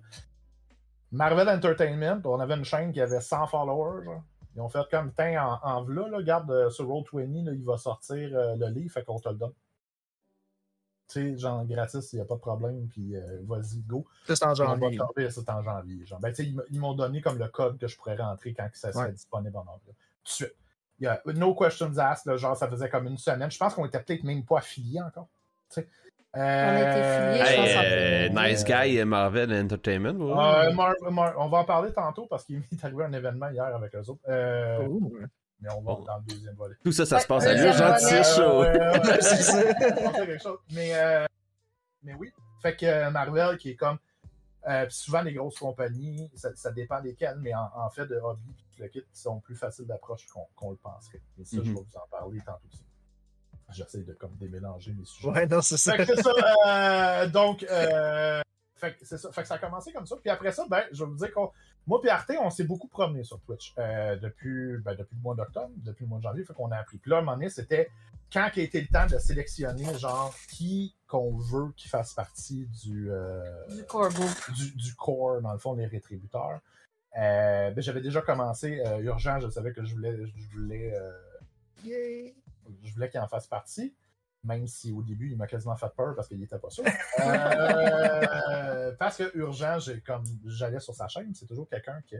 [1.10, 4.04] Marvel Entertainment, on avait une chaîne qui avait 100 followers.
[4.04, 4.22] Genre.
[4.58, 7.64] Ils ont fait comme teint en, en v'là, là, regarde, euh, sur Roll20, là, il
[7.64, 9.52] va sortir euh, le livre, fait qu'on te le donne.
[11.06, 14.04] Tu sais, genre gratis, il n'y a pas de problème, puis euh, vas-y, go.
[14.26, 14.98] C'est en janvier.
[15.30, 16.04] C'est en janvier.
[16.04, 16.18] Genre.
[16.18, 19.12] Ben, ils, ils m'ont donné comme le code que je pourrais rentrer quand ça serait
[19.12, 19.94] disponible en anglais.
[20.24, 20.56] Tout de suite.
[21.36, 23.52] No questions asked, là, genre ça faisait comme une semaine.
[23.52, 25.28] Je pense qu'on était peut-être même pas affiliés encore.
[25.70, 25.88] Tu sais.
[26.34, 28.48] On je pense.
[28.48, 30.14] nice Guy Marvel Entertainment.
[30.20, 34.20] on va en parler tantôt parce qu'il est arrivé un événement hier avec eux autres.
[34.28, 34.86] Euh,
[35.60, 36.74] mais on va dans le deuxième volet.
[36.84, 38.62] Tout ça, ça se passe à l'urgence, c'est chaud.
[40.72, 41.24] mais, euh,
[42.02, 42.30] mais oui.
[42.62, 43.98] Fait que Marvel qui est comme
[44.68, 48.54] Euh, souvent, les grosses compagnies, ça, ça dépend desquelles, mais en, en fait, de hobby,
[48.78, 51.22] le kit sont plus faciles d'approche qu'on le penserait.
[51.40, 52.82] Et ça, je vais vous en parler tantôt aussi.
[53.70, 55.28] J'essaie de comme démélanger mes sujets.
[55.28, 55.94] Ouais, non, c'est ça.
[55.96, 56.30] Fait que c'est ça.
[56.66, 58.40] euh, donc, euh,
[58.76, 59.30] fait que c'est ça.
[59.32, 60.16] Fait que ça a commencé comme ça.
[60.16, 61.50] Puis après ça, ben, je vais vous dire qu'on.
[61.86, 65.34] Moi et Arte, on s'est beaucoup promené sur Twitch euh, depuis, ben, depuis le mois
[65.34, 66.44] d'octobre, depuis le mois de janvier.
[66.44, 66.98] Fait qu'on a appris.
[66.98, 67.90] Puis là, à un moment donné, c'était
[68.32, 73.10] quand a été le temps de sélectionner, genre, qui qu'on veut qui fasse partie du,
[73.10, 73.42] euh,
[73.74, 74.30] Du core group.
[74.54, 76.60] du, du core, dans le fond, les rétributeurs.
[77.18, 81.10] Euh, ben, J'avais déjà commencé euh, urgent, je savais que je voulais, je voulais, euh,
[81.84, 82.34] Yay.
[82.82, 83.94] Je voulais qu'il en fasse partie,
[84.44, 86.84] même si au début, il m'a quasiment fait peur parce qu'il était pas sûr.
[87.20, 92.16] Euh, parce que urgent, j'ai comme j'allais sur sa chaîne, c'est toujours quelqu'un qui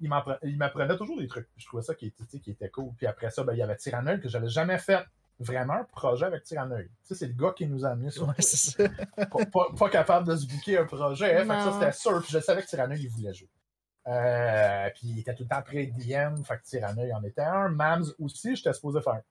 [0.00, 1.48] il m'appre- il m'apprenait toujours des trucs.
[1.56, 2.92] Je trouvais ça qui était, qui était cool.
[2.96, 5.02] Puis après ça, ben, il y avait Tyranneuil que j'avais jamais fait
[5.38, 6.86] vraiment un projet avec Tyranneuil.
[6.88, 8.88] Tu sais, c'est le gars qui nous a amené sur Ouais, c'est ça.
[9.16, 11.34] pas, pas- pas capable de se booker un projet.
[11.36, 11.44] hein.
[11.46, 12.20] Fait que ça, c'était sûr.
[12.22, 13.48] Puis je savais que Tyranneuil, il voulait jouer.
[14.08, 16.42] Euh, puis il était tout le temps près de DM.
[16.44, 17.70] Fait que Tyranneuil en était un.
[17.70, 19.22] Mams aussi, j'étais supposé faire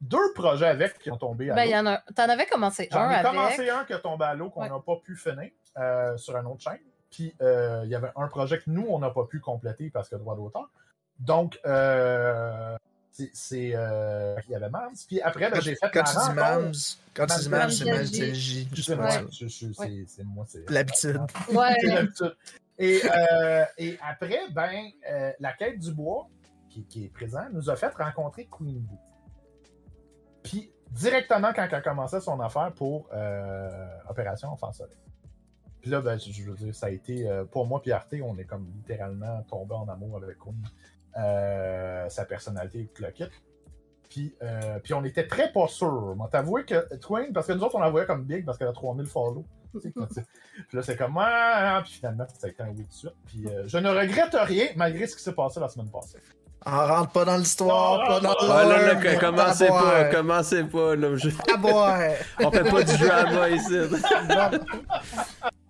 [0.00, 1.68] deux projets avec qui ont tombé à Ben, l'eau.
[1.68, 1.98] il y en a.
[2.14, 3.26] T'en avais commencé J'en un ai avec.
[3.32, 4.68] commencé un qui a tombé à l'eau qu'on Ouais.
[4.68, 6.78] n'a pas pu finir euh, sur une autre chaîne.
[7.10, 10.08] Puis euh, il y avait un projet que nous, on n'a pas pu compléter parce
[10.08, 10.68] que droit d'auteur.
[11.18, 12.76] Donc, euh,
[13.10, 13.70] c'est- c'est.
[13.74, 14.92] euh, il y avait Mams.
[15.08, 16.72] Puis après, ben, j'ai fait Quand tu dis Mams,
[17.14, 20.04] quand tu dis Mams, c'est Mams, c'est moi, c'est- Ouais.
[20.06, 21.20] c'est moi, c'est L'habitude.
[21.52, 21.74] Ouais.
[21.80, 22.36] c'est l'habitude.
[22.78, 24.70] Et, euh, et après, ben,
[25.10, 26.28] euh, la quête du bois,
[26.68, 28.98] qui, qui est présent, nous a fait rencontrer Queen Boo.
[30.48, 34.96] Puis, directement quand elle commençait son affaire pour euh, Opération Enfant Soleil.
[35.82, 38.36] Puis là, ben, je, veux dire, ça a été, euh, pour moi, puis Arte, on
[38.38, 40.56] est comme littéralement tombé en amour avec Queen.
[41.18, 43.24] Euh, sa personnalité, le kit.
[44.08, 46.14] Puis, euh, puis on était très pas sûrs.
[46.16, 48.68] Moi, t'avouer que Queen, parce que nous autres, on la voyait comme big parce qu'elle
[48.68, 49.44] a 3000 follow.
[49.78, 49.92] Puis
[50.72, 53.14] là, c'est comme, ah, puis finalement, ça a été un oui de suite.
[53.26, 56.18] Puis je ne regrette rien, malgré ce qui s'est passé la semaine passée.
[56.66, 59.80] On rentre pas dans l'histoire, Non, pas dans le Ouais, là, là, commencez à pas,
[59.80, 61.16] boire, commencez pas, là.
[61.16, 61.28] je-.
[62.44, 63.78] On fait pas du drama ici.
[63.88, 64.58] Bon,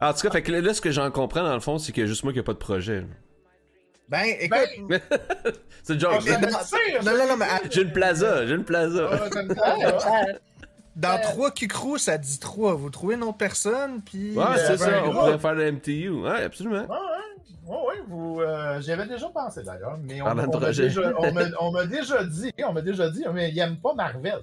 [0.01, 1.93] En tout cas, fait que là, là, ce que j'en comprends, dans le fond, c'est
[1.93, 3.01] qu'il y a juste moi qui a pas de projet.
[3.01, 3.07] là.
[4.09, 4.59] Ben, écoute,
[5.83, 6.19] C'est le genre.
[6.27, 9.11] Ah, non, non, non, mais J'ai une plaza, j'ai une plaza.
[9.63, 10.25] Ah,
[10.97, 12.75] dans trois Kikru, ça dit trois.
[12.75, 14.35] Vous trouvez une autre personne, puis.
[14.35, 16.09] Ouais, euh, c'est ben, ça, on pourrait faire le MTU.
[16.11, 16.81] Ouais, absolument.
[16.83, 17.38] Ouais, ouais,
[17.69, 20.85] ouais, ouais, vous, euh, j'y avais déjà pensé d'ailleurs, mais on, m'a déjà,
[21.61, 24.41] on déjà dit, on m'a déjà dit, mais il aime pas Marvel.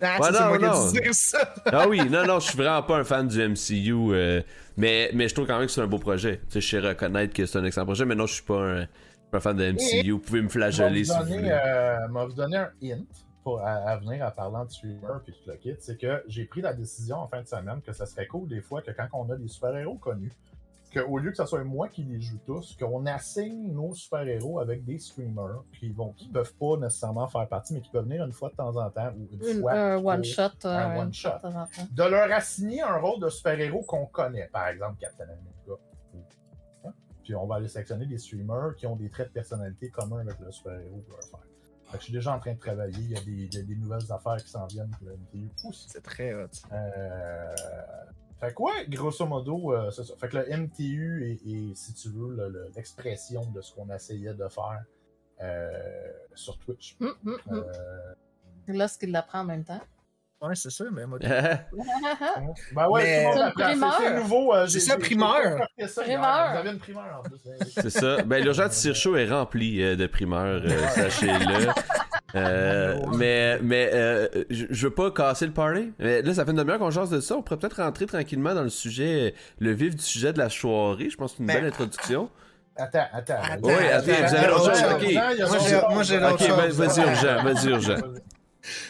[0.00, 0.90] Ah, Ouais, non, non.
[0.90, 1.54] dire ça.
[1.66, 4.42] Ah oui, non, non, je suis vraiment pas un fan du MCU, euh,
[4.76, 6.40] mais, mais je trouve quand même que c'est un beau projet.
[6.50, 8.58] Tu sais, je sais reconnaître que c'est un excellent projet, mais non, je suis pas
[8.60, 10.10] un, je suis pas un fan de MCU.
[10.10, 11.48] Vous pouvez me flageller si vous voulez.
[11.50, 13.06] euh, vous donner un hint
[13.44, 15.76] pour, à, à venir en parlant de streamer puis tout le kit.
[15.78, 18.60] C'est que j'ai pris la décision en fin de semaine que ça serait cool des
[18.60, 20.32] fois que quand on a des super-héros connus,
[20.94, 24.84] qu'au lieu que ce soit moi qui les joue tous, qu'on assigne nos super-héros avec
[24.84, 28.32] des streamers qui vont qui peuvent pas nécessairement faire partie, mais qui peuvent venir une
[28.32, 29.72] fois de temps en temps ou une Une- fois.
[29.72, 30.42] un pour- one shot.
[30.64, 31.28] euh, un une one-shot.
[31.28, 31.88] fois de temps en temps.
[31.90, 35.82] de leur assigner un rôle de super-héros qu'on connaît, par exemple Captain America.
[36.86, 36.92] hein?
[37.22, 40.38] Puis on va aller sélectionner des streamers qui ont des traits de personnalité communs avec
[40.40, 41.40] le super-héros pour le faire.
[41.86, 44.36] Fait que je suis déjà en train de travailler, il y a des, nouvelles affaires
[44.36, 45.50] qui s'en viennent pour le MTU.
[45.72, 46.48] C'est très hot.
[46.72, 47.54] Euh...
[48.48, 50.14] Fait que ouais, grosso modo, euh, c'est ça.
[50.20, 53.88] Fait que le MTU est, est, si tu veux, le- le- l'expression de ce qu'on
[53.94, 54.82] essayait de faire
[55.42, 55.70] euh,
[56.34, 56.96] sur Twitch.
[57.00, 57.64] Hum, hum, hum.
[57.66, 58.14] Euh,
[58.68, 59.80] Là, ce qu'il l'apprend en même temps.
[60.40, 61.18] Ouais, c'est ça, mais moi.
[62.74, 63.68] Ben ouais, Mais- tout le monde C'est une.
[63.68, 63.94] C'est- primeur.
[63.98, 64.54] C'est nouveau.
[64.54, 65.68] euh, C'est j'ai- ça, primeur.
[65.86, 66.02] ça.
[66.02, 66.50] Primeur.
[66.52, 67.40] Vous avez une primeur en plus.
[67.50, 67.64] hein.
[67.74, 68.22] C'est ça.
[68.22, 71.68] Ben, l'urgence Tire Show est rempli euh, de primeurs, euh, sachez-le.
[72.36, 75.92] Euh, mais mais euh, je je veux pas casser le party.
[75.98, 77.36] Mais là, ça fait une demi-heure qu'on jase de ça.
[77.36, 81.10] On pourrait peut-être rentrer tranquillement dans le sujet, le vif du sujet de la soirée.
[81.10, 82.28] Je pense que c'est une Ben, belle introduction.
[82.76, 83.34] Attends, attends.
[83.40, 84.82] Attends, Oui, attends, vous avez autre chose,
[85.90, 87.96] Moi, j'ai- l'autre Ok, ben, vas-y urgent, vas-y urgent.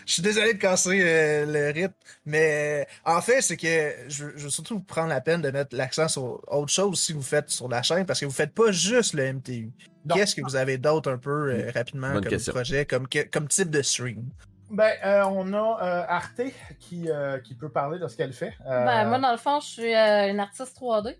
[0.07, 1.95] Je suis désolé de casser euh, le rythme,
[2.27, 5.51] mais euh, en fait, c'est que je, je veux surtout vous prendre la peine de
[5.51, 8.55] mettre l'accent sur autre chose si vous faites sur la chaîne, parce que vous faites
[8.55, 9.71] pas juste le MTU.
[10.13, 12.53] Qu'est-ce que vous avez d'autre un peu euh, rapidement Bonne comme question.
[12.53, 14.23] projet, comme, que- comme type de stream?
[14.71, 16.41] Ben, euh, on a euh, Arte
[16.81, 18.55] qui, euh, qui peut parler de ce qu'elle fait.
[18.67, 21.17] Euh, Ben, moi, dans le fond, je suis euh, une artiste 3D.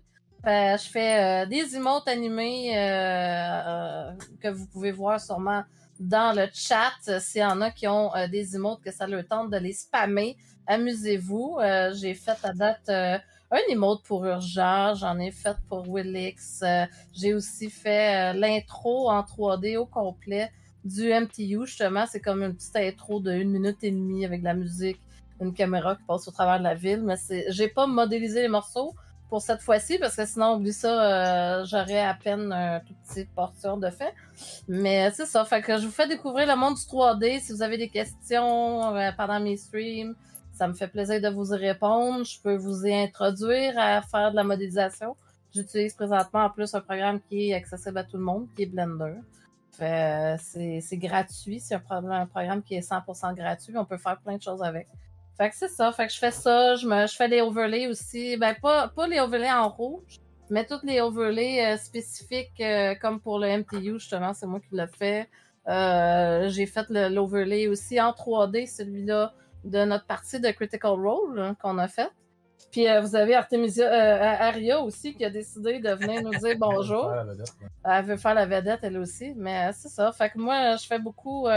[0.47, 5.63] Euh, je fais euh, des emotes animés euh, euh, que vous pouvez voir sûrement
[5.99, 7.19] dans le chat.
[7.19, 9.73] S'il y en a qui ont euh, des emotes que ça leur tente de les
[9.73, 11.57] spammer, amusez-vous.
[11.61, 13.17] Euh, J'ai fait à date euh,
[13.51, 16.61] un emote pour Urgent, j'en ai fait pour Willix.
[16.63, 20.51] euh, J'ai aussi fait euh, l'intro en 3D au complet
[20.83, 22.05] du MTU, justement.
[22.07, 24.99] C'est comme une petite intro de une minute et demie avec de la musique,
[25.41, 27.01] une caméra qui passe au travers de la ville.
[27.03, 28.93] Mais c'est, j'ai pas modélisé les morceaux.
[29.29, 33.29] Pour cette fois-ci, parce que sinon, oublie ça, euh, j'aurais à peine une toute petite
[33.33, 34.13] portion de fait.
[34.67, 37.39] Mais c'est ça, fait que je vous fais découvrir le monde du 3D.
[37.39, 40.15] Si vous avez des questions euh, pendant mes streams,
[40.53, 42.23] ça me fait plaisir de vous y répondre.
[42.23, 45.15] Je peux vous y introduire à faire de la modélisation.
[45.53, 48.65] J'utilise présentement en plus un programme qui est accessible à tout le monde, qui est
[48.65, 49.15] Blender.
[49.71, 53.77] C'est, c'est gratuit, c'est un, un programme qui est 100% gratuit.
[53.77, 54.87] On peut faire plein de choses avec.
[55.37, 55.91] Fait que c'est ça.
[55.91, 56.75] Fait que je fais ça.
[56.75, 58.37] Je, me, je fais les overlays aussi.
[58.37, 60.19] Ben, pas, pas les overlays en rouge,
[60.49, 64.75] mais toutes les overlays euh, spécifiques, euh, comme pour le MTU, justement, c'est moi qui
[64.75, 65.29] l'ai fait.
[65.67, 71.55] Euh, j'ai fait l'overlay aussi en 3D, celui-là de notre partie de Critical Role hein,
[71.61, 72.09] qu'on a fait.
[72.71, 76.55] Puis euh, vous avez Artemisia euh, Aria aussi qui a décidé de venir nous dire
[76.59, 77.09] bonjour.
[77.85, 79.33] Elle veut faire la vedette, elle aussi.
[79.37, 80.11] Mais euh, c'est ça.
[80.11, 81.47] Fait que moi, je fais beaucoup.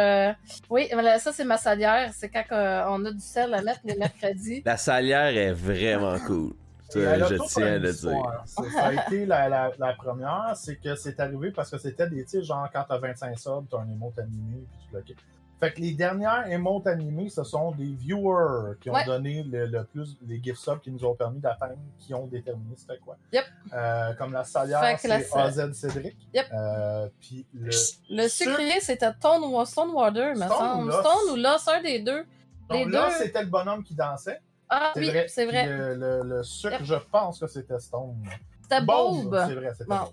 [0.70, 2.12] Oui, ça, c'est ma salière.
[2.14, 2.44] C'est quand
[2.88, 4.62] on a du sel à mettre les mercredis.
[4.64, 6.52] La salière est vraiment cool.
[6.88, 8.44] Ça, je tiens à le dire.
[8.46, 12.24] Ça a été la, la, la première, c'est que c'est arrivé parce que c'était des
[12.24, 15.16] titres genre quand t'as 25 subs, t'as un emote animé, puis tu bloques.
[15.60, 20.16] Fait que les dernières emotes animées, ce sont des viewers qui ont donné le, plus
[20.26, 23.16] les gift subs qui nous ont permis d'atteindre, qui ont déterminé c'était quoi.
[23.32, 23.44] Yep.
[23.72, 26.16] Euh, comme la salière, c'est AZ Cédric.
[26.32, 26.46] Yep.
[26.52, 27.70] Euh, puis le,
[28.10, 30.92] le sucrier, c'était Stone, Stonewater, me semble.
[30.92, 32.24] Stone ou Lost, un des deux.
[32.70, 33.10] Les deux.
[33.18, 34.40] C'était le bonhomme qui dansait.
[34.68, 35.66] Ah oui, c'est vrai.
[35.66, 38.22] Le, le, sucre, je pense que c'était Stone.
[38.62, 39.36] C'était Bob.
[39.48, 40.12] C'est vrai, c'était bon.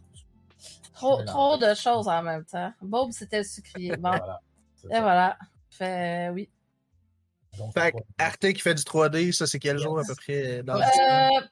[0.93, 2.71] Trop, trop de choses en même temps.
[2.81, 3.95] Bob, c'était le sucrier.
[3.97, 4.09] Bon.
[4.09, 4.41] voilà.
[4.91, 5.37] Et voilà.
[5.69, 6.49] Fait, oui.
[7.73, 10.79] fait Arte qui fait du 3D, ça c'est quel jour à peu près dans euh,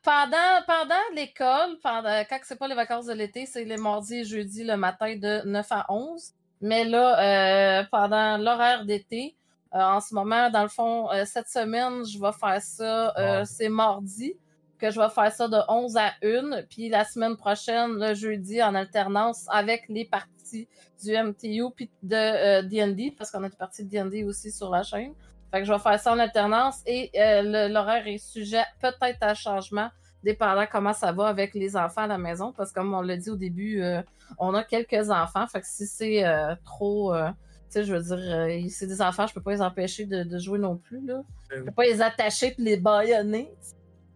[0.02, 4.26] Pendant, pendant l'école, pendant, quand c'est pas les vacances de l'été, c'est les mardis et
[4.26, 6.34] jeudis le matin de 9 à 11.
[6.62, 9.36] Mais là, euh, pendant l'horaire d'été,
[9.74, 14.36] euh, en ce moment, dans le fond, cette semaine, je vais faire ça, c'est mardi,
[14.80, 16.64] que je vais faire ça de 11 à 1.
[16.70, 20.68] Puis la semaine prochaine, le jeudi, en alternance avec les parties
[21.04, 24.70] du MTU puis de D&D, euh, parce qu'on a une partie de D&D aussi sur
[24.70, 25.14] la chaîne.
[25.52, 29.36] Fait que je vais faire ça en alternance et euh, l'horaire est sujet peut-être à
[29.36, 29.90] changement,
[30.24, 33.18] dépendant comment ça va avec les enfants à la maison, parce que comme on l'a
[33.18, 34.02] dit au début, euh,
[34.40, 36.24] on a quelques enfants, fait que si c'est
[36.66, 37.14] trop...
[37.14, 37.22] tu
[37.70, 40.78] sais, je veux dire, c'est des enfants, je peux pas les empêcher de, jouer non
[40.78, 41.22] plus, là.
[41.56, 43.52] Je peux pas les attacher et les baïonner.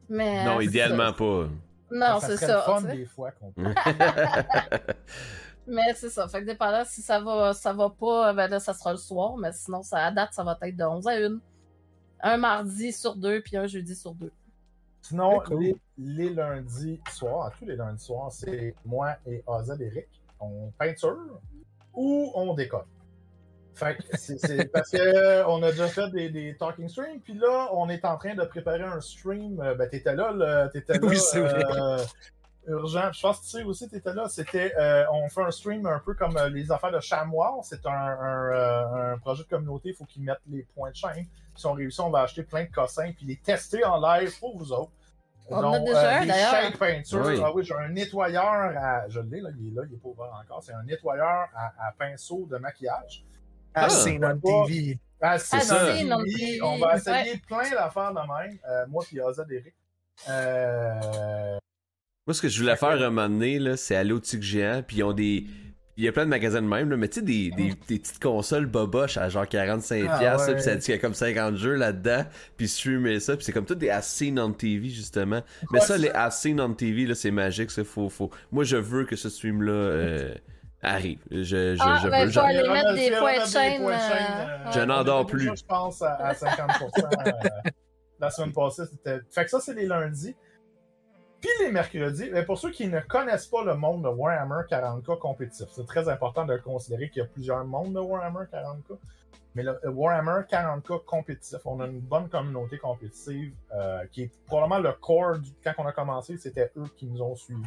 [0.10, 1.50] Mais, non, idéalement pas.
[1.92, 2.62] Non, c'est ça.
[2.62, 3.54] fun des fois qu'on
[5.68, 6.28] Mais c'est ça.
[6.30, 9.38] Fait que dépendant si ça va, ça va pas, ben là, ça sera le soir.
[9.38, 11.40] Mais sinon, ça, à date, ça va être de 11 à 1.
[12.22, 14.32] Un mardi sur deux, puis un jeudi sur deux.
[15.02, 15.42] Sinon,
[15.98, 20.08] les, lundis soirs, tous les lundis soirs, c'est moi et Azad Eric.
[20.40, 21.40] On peinture
[21.94, 22.86] ou on décolle.
[23.74, 27.90] Fait que c'est parce qu'on a déjà fait des, des, talking streams, puis là, on
[27.90, 29.62] est en train de préparer un stream.
[29.62, 31.00] Euh, ben, t'étais là, t'étais là.
[31.04, 31.64] Oui, c'est vrai.
[31.64, 31.98] Euh,
[32.68, 33.12] urgent.
[33.12, 34.28] Je pense que tu sais aussi, tu étais là.
[34.30, 37.60] C'était, euh, on fait un stream un peu comme euh, les affaires de Chamois.
[37.64, 39.90] C'est un, un, euh, un, projet de communauté.
[39.90, 41.26] Il faut qu'ils mettent les points de chaîne.
[41.56, 44.58] Si on réussit, on va acheter plein de cossins puis les tester en live pour
[44.58, 44.92] vous autres.
[45.50, 47.26] On Donc, a déjà des shake peinture.
[47.26, 47.42] Oui.
[47.44, 48.44] Ah oui, j'ai un nettoyeur
[48.78, 49.08] à.
[49.08, 50.62] Je l'ai, là, il est là, il est pas ouvert encore.
[50.62, 53.24] C'est un nettoyeur à, à pinceau de maquillage.
[53.74, 55.00] Ah, c'est notre TV.
[55.22, 55.88] Ah, c'est ça.
[56.64, 58.60] On va essayer plein d'affaires de même.
[58.90, 59.74] moi puis Azad Eric.
[60.30, 61.60] Euh,
[62.28, 64.84] moi, ce que je voulais faire un moment donné, là, c'est aller au Tic Géant,
[64.86, 65.46] puis ils ont des.
[65.96, 67.98] Il y a plein de magasins de même, là, mais tu sais, des, des, des,
[67.98, 70.54] petites consoles boboches à genre 45$, ah, ouais.
[70.54, 72.24] puis ça dit qu'il y a comme 50 jeux là-dedans,
[72.56, 75.42] puis streamer ça, puis c'est comme tout des As Seen on TV, justement.
[75.72, 78.30] Mais ça, les As Seen on TV, là, c'est magique, c'est faux, faux.
[78.52, 80.36] Moi, je veux que ce stream-là euh,
[80.84, 81.20] arrive.
[81.32, 82.32] Je, je, ah, je ben, veux.
[82.32, 83.82] Faut aller mettre des points de chaîne.
[83.84, 85.50] Euh, je n'en dors plus.
[85.58, 86.90] Je pense à, à 50%.
[87.26, 87.32] euh,
[88.20, 89.20] la semaine passée, c'était.
[89.32, 90.36] Fait que ça, c'est les lundis.
[91.42, 95.20] Puis les mercredis, mais pour ceux qui ne connaissent pas le monde de Warhammer 40k
[95.20, 98.98] compétitif, c'est très important de considérer qu'il y a plusieurs mondes de Warhammer 40k.
[99.54, 104.80] Mais le Warhammer 40k compétitif, on a une bonne communauté compétitive euh, qui est probablement
[104.80, 105.52] le core du...
[105.64, 107.64] Quand on a commencé, c'était eux qui nous ont suivis.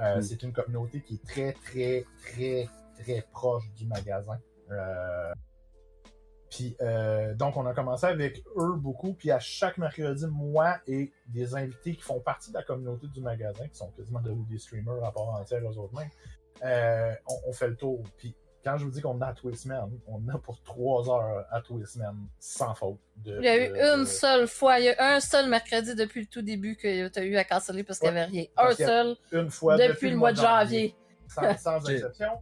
[0.00, 0.22] Euh, mm.
[0.22, 2.68] C'est une communauté qui est très, très, très,
[3.02, 4.38] très proche du magasin.
[4.70, 5.32] Euh,
[6.50, 9.12] puis euh, donc, on a commencé avec eux beaucoup.
[9.12, 13.20] Puis à chaque mercredi, moi et des invités qui font partie de la communauté du
[13.20, 16.08] magasin, qui sont quasiment devenus des streamers à part entière eux autres mêmes,
[16.64, 17.14] euh,
[17.46, 18.02] on, fait le tour.
[18.16, 18.34] Puis
[18.64, 21.44] quand je vous dis qu'on a à tous les semaines, on a pour trois heures
[21.50, 22.98] à tous les semaines, sans faute.
[23.26, 26.22] il y a eu une seule fois, il y a eu un seul mercredi depuis
[26.22, 28.44] le tout début que tu as eu à canceller parce qu'il n'y avait rien.
[28.56, 29.16] Un seul.
[29.32, 30.94] Une fois depuis, le mois de janvier.
[31.28, 31.58] janvier.
[31.58, 32.40] Sans, sans exception.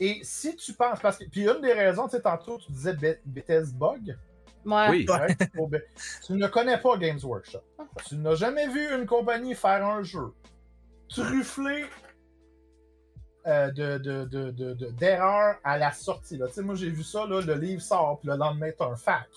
[0.00, 2.94] Et si tu penses, parce que, puis une des raisons, tu sais, tantôt, tu disais
[3.26, 4.16] Bethesda Bug.
[4.90, 4.90] Ouais.
[4.90, 5.06] Oui.
[5.08, 5.36] Ouais,
[6.26, 7.62] tu ne connais pas Games Workshop.
[8.06, 10.32] Tu n'as jamais vu une compagnie faire un jeu
[11.08, 11.84] trufflé
[13.46, 16.36] euh, de, de, de, de- de- d'erreurs à la sortie.
[16.36, 16.46] Là.
[16.48, 18.96] Tu sais, Moi, j'ai vu ça, là, le livre sort, puis le lendemain, t'as un
[18.96, 19.28] fac.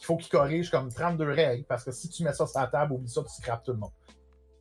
[0.00, 2.66] Il faut qu'il corrige comme 32 règles, parce que si tu mets ça sur la
[2.66, 3.92] table, oublie ça, tu scrapes tout le monde.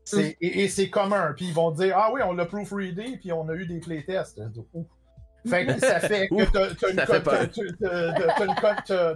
[0.04, 1.34] C'est- et, et c'est commun.
[1.36, 4.42] Puis ils vont dire Ah oui, on l'a proofreadé, puis on a eu des playtests.
[4.74, 4.86] Ouf.
[5.47, 6.95] Fait que ça fait que t'as, une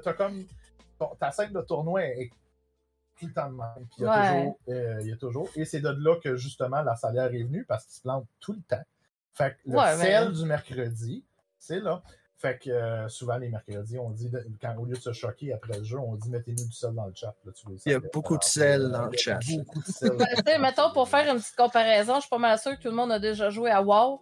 [0.02, 0.46] t'as- comme
[1.20, 2.32] ta scène de tournoi est
[3.20, 3.86] tout le temps de même.
[3.88, 4.28] Puis il y a Ouais.
[4.40, 5.50] toujours, euh, il y a toujours.
[5.56, 8.54] Et c'est de là que justement la salaire est venue parce qu'il se plante tout
[8.54, 8.84] le temps.
[9.34, 11.24] Fait que le Ouais, mais- sel du mercredi,
[11.60, 12.02] c'est là.
[12.38, 14.30] Fait que euh, souvent les mercredis, on dit,
[14.62, 17.06] quand, au lieu de se choquer après le jeu, on dit mettez-nous du sel dans
[17.06, 17.34] le chat.
[17.46, 19.40] Là, tu vois, Il y a beaucoup de sel dans le il y a chat.
[19.58, 20.12] Beaucoup de sel.
[20.46, 22.96] Ben, mettons, pour faire une petite comparaison, je suis pas mal sûr que tout le
[22.96, 24.22] monde a déjà joué à WoW.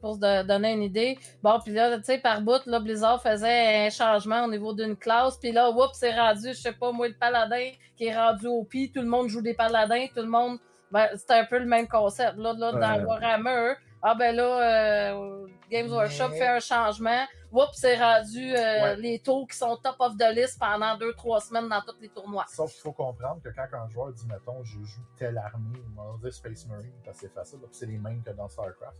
[0.00, 1.18] Pour se do- donner une idée.
[1.42, 4.96] Bon, puis là, tu sais, par bout, là, Blizzard faisait un changement au niveau d'une
[4.96, 8.46] classe, puis là, whoop, c'est rendu, je sais pas, moi, le paladin qui est rendu
[8.46, 10.58] au pi, tout le monde joue des paladins, tout le monde.
[10.90, 12.36] Ben, c'est un peu le même concept.
[12.38, 13.04] Là, là dans Ouais.
[13.04, 17.24] Warhammer, ah ben là, euh, Games Workshop Mais- fait un changement.
[17.52, 18.96] Whoop, c'est rendu euh, Ouais.
[18.96, 22.08] les taux qui sont top of the list pendant deux, trois semaines dans tous les
[22.10, 22.44] tournois.
[22.48, 26.12] Sauf qu'il faut comprendre que quand un joueur dit, mettons, je joue telle armée, on
[26.12, 28.96] va dire Space Marine, parce que c'est facile, c'est les mêmes que dans StarCraft.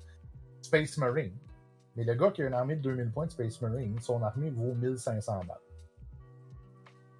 [0.63, 1.37] Space Marine.
[1.97, 4.51] Mais le gars qui a une armée de 2000 points de Space Marine, son armée
[4.51, 5.57] vaut 1500 balles.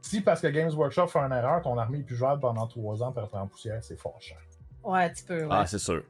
[0.03, 3.03] Si parce que Games Workshop fait une erreur, ton armée est plus jouable pendant 3
[3.03, 4.39] ans, perd en poussière, c'est fort cher.
[4.83, 5.43] Ouais, tu peux.
[5.43, 5.49] Ouais.
[5.51, 6.03] Ah, c'est sûr.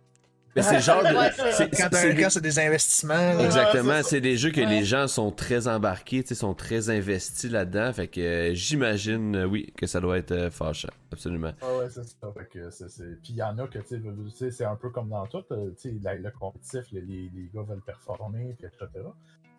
[0.56, 1.14] Mais c'est le genre de.
[1.16, 4.02] Ouais, c'est- c'est- Quand, c'est un- des- quand c'est des investissements, là, Ouais, Exactement, c'est
[4.02, 4.08] ça.
[4.08, 4.66] c'est des jeux que Ouais.
[4.66, 7.92] les gens sont très embarqués, sont très investis là-dedans.
[7.92, 10.88] Fait que euh, j'imagine, euh, oui, que ça doit être euh, fâchant.
[11.12, 11.52] Absolument.
[11.62, 12.32] Ah ouais, c'est ça.
[12.36, 14.00] Fait que c'est, c'est- Puis il y en a que, tu
[14.34, 17.50] sais, c'est un peu comme dans tout, euh, tu sais, le compétitif, les, les- les
[17.54, 18.86] gars veulent performer, puis etc.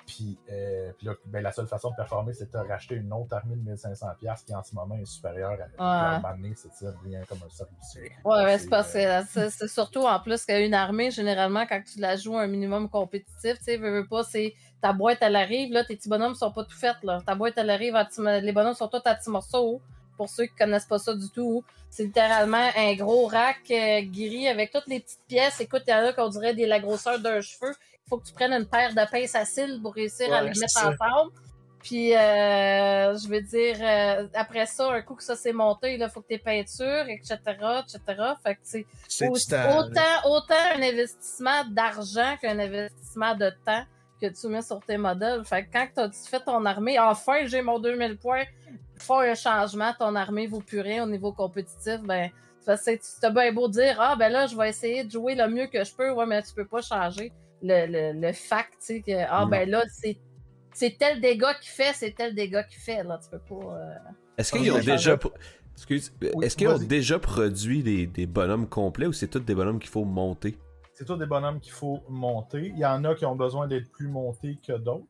[0.09, 3.13] Puis, euh, puis là, ben, la seule façon de performer, c'est de te racheter une
[3.13, 6.53] autre armée de 1500$ qui en ce moment est supérieure à à un moment donné,
[6.55, 7.95] c'est ça, devient comme un service.
[8.25, 11.99] Ouais, ouais, c'est parce euh, que c'est- surtout en plus qu'une armée, généralement, quand tu
[11.99, 15.71] la joues un minimum compétitif, tu sais, veux, veux pas, c'est ta boîte, elle arrive,
[15.73, 17.21] là, tes petits bonhommes sont pas tout faits, là.
[17.23, 17.95] Ta boîte, elle arrive,
[18.41, 19.79] les bonhommes sont tous à petits morceaux.
[20.17, 24.49] Pour ceux qui connaissent pas ça du tout, c'est littéralement un gros rack euh, gris
[24.49, 25.61] avec toutes les petites pièces.
[25.61, 27.71] Écoute, il y en a qu'on dirait des, la grosseur d'un cheveu.
[28.09, 30.47] Il faut que tu prennes une paire de pinces à cils pour réussir à les
[30.47, 30.89] mettre ça.
[30.89, 31.31] ensemble.
[31.83, 36.09] Puis, euh, je veux dire, euh, après ça, un coup que ça s'est monté, il
[36.09, 37.99] faut que tes peintures, etc., etc.
[38.43, 38.85] Fait que c'est
[39.29, 43.83] autant, autant un investissement d'argent qu'un investissement de temps
[44.19, 45.45] que tu mets sur tes modèles.
[45.45, 48.43] Fait que quand tu fais ton armée, enfin, j'ai mon 2000 points,
[48.97, 52.31] faut un changement, ton armée vaut plus rien au niveau compétitif, ben,
[52.75, 52.99] c'est,
[53.31, 55.93] bien beau dire, ah, ben là, je vais essayer de jouer le mieux que je
[55.95, 59.43] peux, ouais, mais tu peux pas changer le, le, le fact, tu sais, que, ah,
[59.43, 59.49] Non.
[59.49, 60.17] ben là, c'est,
[60.73, 63.93] c'est tel dégât qu'il fait, c'est tel dégât qu'il fait, là, tu peux pas, euh,
[64.37, 64.97] Est-ce qu'ils ont déjà.
[64.97, 65.33] j'en- pro-
[65.75, 69.55] Excuse, Oui, est-ce qu'ils ont déjà produit des, des bonhommes complets ou c'est tous des
[69.55, 70.57] bonhommes qu'il faut monter?
[70.93, 72.67] C'est tous des bonhommes qu'il faut monter.
[72.75, 75.05] Il y en a qui ont besoin d'être plus montés que d'autres.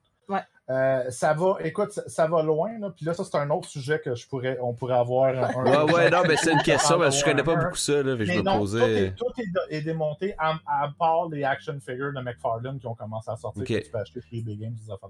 [0.69, 2.91] Euh, ça va, écoute, ça, ça va loin, là.
[2.95, 5.43] Puis là, ça, c'est un autre sujet que je pourrais, on pourrait avoir un.
[5.43, 8.03] un- Ouais, ouais, non, mais c'est une question parce que je connais pas beaucoup ça,
[8.03, 8.15] là.
[8.15, 9.11] que je Mais me non, posais.
[9.17, 12.85] tout, est, tout est- est démonté, à, à part les action figures de McFarlane qui
[12.85, 13.67] ont commencé à sortir, Ok.
[13.67, 15.09] que tu peux acheter chez eBay Games, des affaires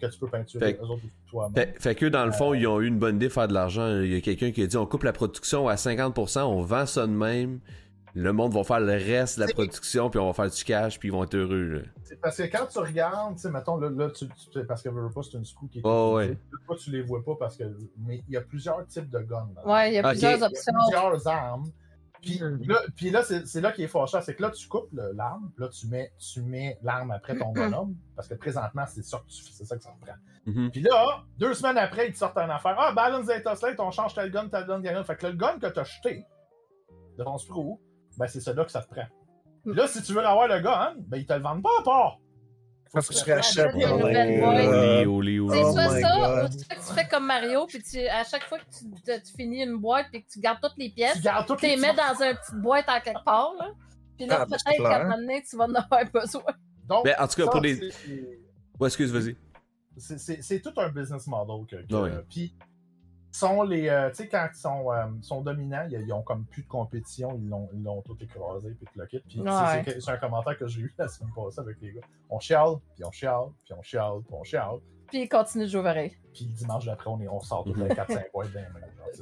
[0.00, 1.54] que tu peux peinturer Fait- les autres toi-même.
[1.54, 3.54] Fait, fait que dans le fond, ils ont eu une bonne idée de faire de
[3.54, 4.00] l'argent.
[4.00, 6.86] Il y a quelqu'un qui a dit on coupe la production à 50%, on vend
[6.86, 7.58] ça de même.
[8.20, 10.98] Le monde va faire le reste de la production, puis on va faire du cash,
[10.98, 11.64] puis ils vont être heureux.
[11.64, 11.80] là.
[12.22, 15.22] Parce que quand tu regardes, tu sais, mettons, là, là, tu, tu- parce que pas,
[15.22, 15.82] c'est une screw qui est.
[15.84, 16.36] Oh, ouais.
[16.82, 17.64] Tu les vois pas parce que.
[17.98, 19.48] Mais il y a plusieurs types de guns.
[19.64, 20.72] ouais, il y a plusieurs Il y a options.
[20.90, 21.70] plusieurs armes.
[22.20, 22.66] Puis Mm.
[22.68, 25.68] là, puis là c'est là qui est fâchant, c'est que là, tu coupes l'arme, là,
[25.68, 29.40] tu mets, tu mets l'arme après ton bonhomme, parce que présentement, c'est ça que tu
[29.44, 30.16] fais, c'est ça que ça te prend.
[30.46, 30.70] Mhm.
[30.72, 32.74] Puis là, deux semaines après, ils te sortent une affaire.
[32.76, 35.04] Ah, balance data slate, on change tel gun, tel gun, tel gun.
[35.04, 36.24] Fait que là, le gun que t'as jeté
[37.16, 37.76] de ton sprue,
[38.18, 39.06] ben c'est celui-là que ça te prend.
[39.64, 41.82] Puis là, si tu veux avoir le gun, ben ils te le vendent pas à
[41.82, 42.18] part.
[42.90, 43.70] Faut que tu rachètes.
[43.74, 45.38] Oh oli.
[45.50, 46.48] C'est Oh soit my ça, God.
[46.48, 49.32] ou soit tu fais comme Mario, puis tu, à chaque fois que tu, te- tu
[49.36, 51.76] finis une boîte et que tu gardes toutes les pièces, Tu gardes toutes tu les
[51.76, 53.68] mets dans une petite boîte en quelque part, là.
[54.16, 56.42] Puis là, Ah, ben, c'est peut-être qu'à un moment donné, tu vas en avoir besoin.
[56.88, 58.38] Donc, Ben, en tout cas, ça, pour les- c'est-
[58.80, 59.36] Ouais, excuse, vas-y.
[59.98, 62.54] c'est- c'est c'est tout un business model que, que- puis
[63.38, 66.44] sont les euh, tu sais quand ils sont, euh, sont dominants ils, ils ont comme
[66.44, 69.20] plus de compétition ils l'ont ils l'ont tout écrasé puis tout le kit.
[69.26, 69.82] Puis Ouais.
[69.84, 72.00] c'est c'est un commentaire que j'ai eu la semaine passée avec les gars.
[72.30, 74.78] On chiale puis on chiale puis on chiale puis on chiale
[75.08, 76.12] Puis il continue de jouer pareil.
[76.34, 78.60] Puis le dimanche d'après, on, est- on sort toutes les 4-5 points d'un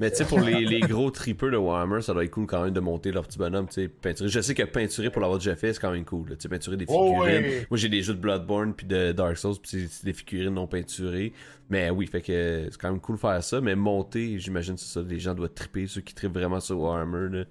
[0.01, 2.63] Mais tu sais, pour les, les gros tripeux de Warhammer, ça doit être cool quand
[2.65, 4.29] même de monter leur petit bonhomme, tu sais, peinturer.
[4.29, 6.77] Je sais que peinturer pour l'avoir déjà fait, c'est quand même cool, tu sais, peinturer
[6.77, 7.45] des Oh, figurines.
[7.47, 7.67] oui.
[7.71, 10.67] Moi, j'ai des jeux de Bloodborne puis de Dark Souls, puis c'est- des figurines non
[10.67, 11.33] peinturées.
[11.71, 14.93] Mais oui, fait que c'est quand même cool de faire ça, mais monter, j'imagine, c'est
[14.93, 17.45] ça, les gens doivent triper, ceux qui trippent vraiment sur Warhammer, là.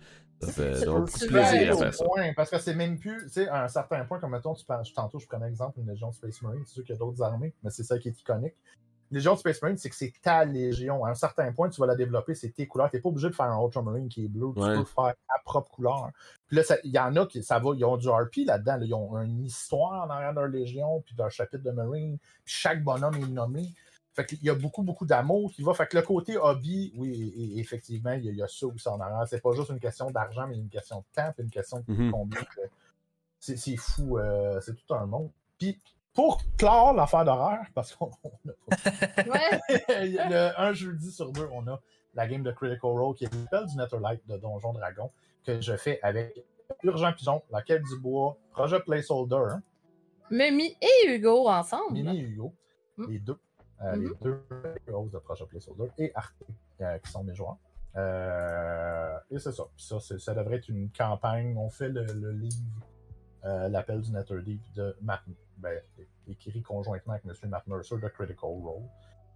[0.52, 2.06] C'est si plaisir à faire ça.
[2.06, 4.66] point, parce que c'est même plus, tu sais, à un certain point, comme mettons, tu
[4.66, 7.00] parles, tantôt, je prenais exemple une Légion de Space Marine, c'est sûr qu'il y a
[7.00, 8.56] d'autres armées, mais c'est ça qui est iconique.
[9.12, 11.06] Légion de Space Marine, c'est que c'est ta Légion.
[11.06, 12.90] À un certain point, tu vas la développer, c'est tes couleurs.
[12.90, 14.78] T'es pas obligé de faire un Ultramarine qui est bleu, tu Ouais.
[14.78, 16.10] peux faire ta propre couleur.
[16.48, 18.84] Puis là, il y en a qui, ça va, ils ont du RP là-dedans, là.
[18.86, 22.54] ils ont une histoire en arrière de leur Légion, puis d'un chapitre de Marine, puis
[22.56, 23.70] chaque bonhomme est nommé.
[24.16, 25.74] Fait qu'il y a beaucoup, beaucoup d'amour qui va.
[25.74, 28.48] Fait que le côté hobby, oui, et- et effectivement, il y, a, il y a
[28.48, 29.28] ça aussi en arrière.
[29.28, 31.94] C'est pas juste une question d'argent, mais une question de temps, puis une question de
[31.94, 32.12] Mhm.
[32.12, 32.40] combien.
[32.42, 32.62] que-
[33.40, 35.30] C'est c'est fou, euh, c'est tout un monde.
[35.60, 35.78] Puis
[36.14, 38.68] pour clore l'affaire d'horreur, parce qu'on on a pas-
[39.30, 39.60] Ouais.
[40.30, 41.80] le, un jeudi sur deux, on a
[42.14, 45.12] la game de Critical Role qui est l'appel du Netherlight de Donjon Dragon
[45.44, 46.42] que je fais avec
[46.84, 49.62] Urgent Pigeon, La Quête du Bois, Projet Placeholder, hein,
[50.32, 51.92] Mimi et Hugo ensemble.
[51.92, 52.54] Mini et Hugo,
[52.98, 53.12] Mm.
[53.12, 53.38] les deux.
[53.82, 54.16] Euh, Les Mhm.
[54.22, 54.44] deux
[54.88, 56.36] héros de Projet Placeholder et Arte
[56.82, 57.58] euh, qui sont mes joueurs.
[57.98, 59.64] Euh, et c'est ça.
[59.76, 61.56] Puis ça, c'est- ça devrait être une campagne.
[61.58, 62.56] On fait le, le livre
[63.46, 65.22] euh, L'appel du Netherdeep de Matt,
[65.58, 65.80] ben,
[66.28, 67.50] écrit conjointement avec M.
[67.50, 68.82] Matt Mercer de Critical Role.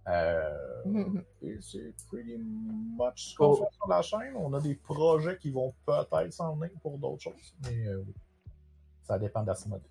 [0.08, 1.22] Euh, Mhm.
[1.42, 3.56] et c'est pretty much ce qu'on Oh.
[3.56, 4.34] fait sur la chaîne.
[4.34, 8.14] On a des projets qui vont peut-être s'en venir pour d'autres choses, mais euh, oui.
[9.02, 9.82] ça dépend d'Asmodée.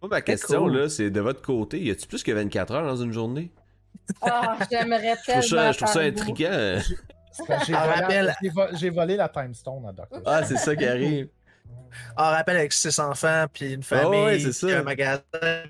[0.00, 0.76] Moi, ma question, cool.
[0.76, 3.50] là, c'est de votre côté, y a-tu plus que 24 heures dans une journée?
[4.22, 5.42] Ah, j'aimerais Je trouve tellement.
[5.42, 6.48] ça, je trouve ça intriguant.
[6.52, 6.80] euh.
[8.74, 10.20] J'ai volé, la Time Stone à Dr.
[10.24, 11.28] Ah, c'est ça qui arrive.
[12.16, 14.66] En rappel avec six enfants, puis une famille, Ah ouais, ça.
[14.66, 15.22] puis un magasin.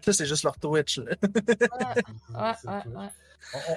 [0.03, 0.99] Ça, c'est juste leur Twitch.
[0.99, 1.05] là.
[1.23, 2.89] Ouais, C'est ouais, tout.
[2.91, 3.09] ouais.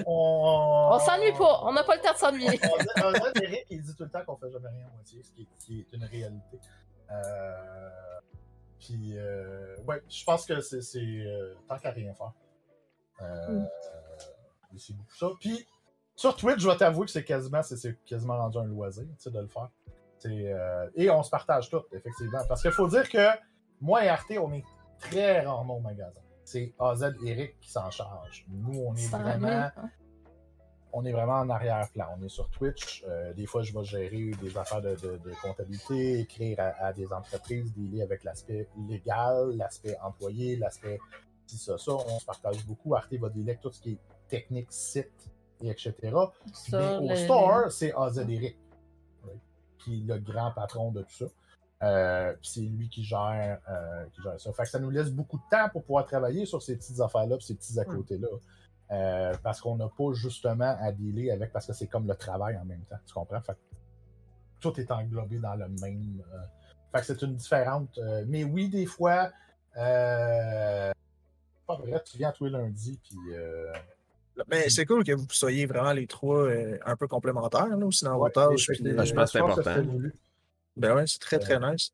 [0.05, 2.59] On, on- On s'ennuie pas, on n'a pas le temps de s'ennuyer.
[3.03, 5.31] On dit Eric, il dit tout le temps qu'on fait jamais rien à moitié, ce
[5.31, 6.59] qui est, qui est une réalité.
[7.11, 8.19] Euh,
[8.79, 12.31] puis, euh, ouais, je pense que c'est c'est, euh, tant qu'à rien faire.
[13.21, 13.67] Euh, Mm.
[14.75, 15.29] C'est beaucoup ça.
[15.39, 15.65] Puis,
[16.15, 19.47] sur Twitch, je vais t'avouer que c'est quasiment, c'est- quasiment rendu un loisir de le
[19.47, 19.69] faire.
[20.25, 22.39] Euh, et on se partage tout, effectivement.
[22.47, 23.27] Parce qu'il faut dire que
[23.79, 24.63] moi et Arte, on est
[24.99, 26.21] très rarement au magasin.
[26.43, 28.45] C'est AZ Eric qui s'en charge.
[28.49, 29.71] Nous, on est vraiment hein.
[30.93, 32.07] on est vraiment en arrière-plan.
[32.17, 33.03] On est sur Twitch.
[33.07, 36.93] Euh, des fois, je vais gérer des affaires de, de- de comptabilité, écrire à, à
[36.93, 40.99] des entreprises, dealer avec l'aspect légal, l'aspect employé, l'aspect
[41.45, 41.91] ci, ça, ça.
[41.91, 42.95] On se partage beaucoup.
[42.95, 45.29] Arte va avec tout ce qui est technique, site,
[45.61, 45.93] et etc.
[46.53, 48.57] Ça, Mais au le- store, c'est AZ Eric,
[49.25, 49.39] right,
[49.79, 51.25] qui est le grand patron de tout ça.
[51.83, 54.51] Euh, puis c'est lui qui gère, euh, qui gère ça.
[54.53, 57.37] Fait que ça nous laisse beaucoup de temps pour pouvoir travailler sur ces petites affaires-là,
[57.37, 58.27] puis ces petits à côté-là.
[58.89, 62.57] Euh, parce qu'on n'a pas justement à dealer avec, parce que c'est comme le travail
[62.57, 63.41] en même temps, tu comprends?
[63.41, 63.57] Fait que
[64.59, 66.23] tout est englobé dans le même.
[66.91, 67.99] fait que c'est une différente.
[68.27, 69.31] mais oui, des fois,
[69.75, 70.93] pas
[71.75, 73.17] vrai, tu viens tous les lundis, puis.
[74.37, 77.85] Euh, Mais c'est cool que vous soyez vraiment les trois euh, un peu complémentaires là,
[77.85, 79.83] aussi dans ouais, puis, effectivement, euh, je pense que c'est important.
[80.75, 81.91] Ben ouais, c'est très très nice.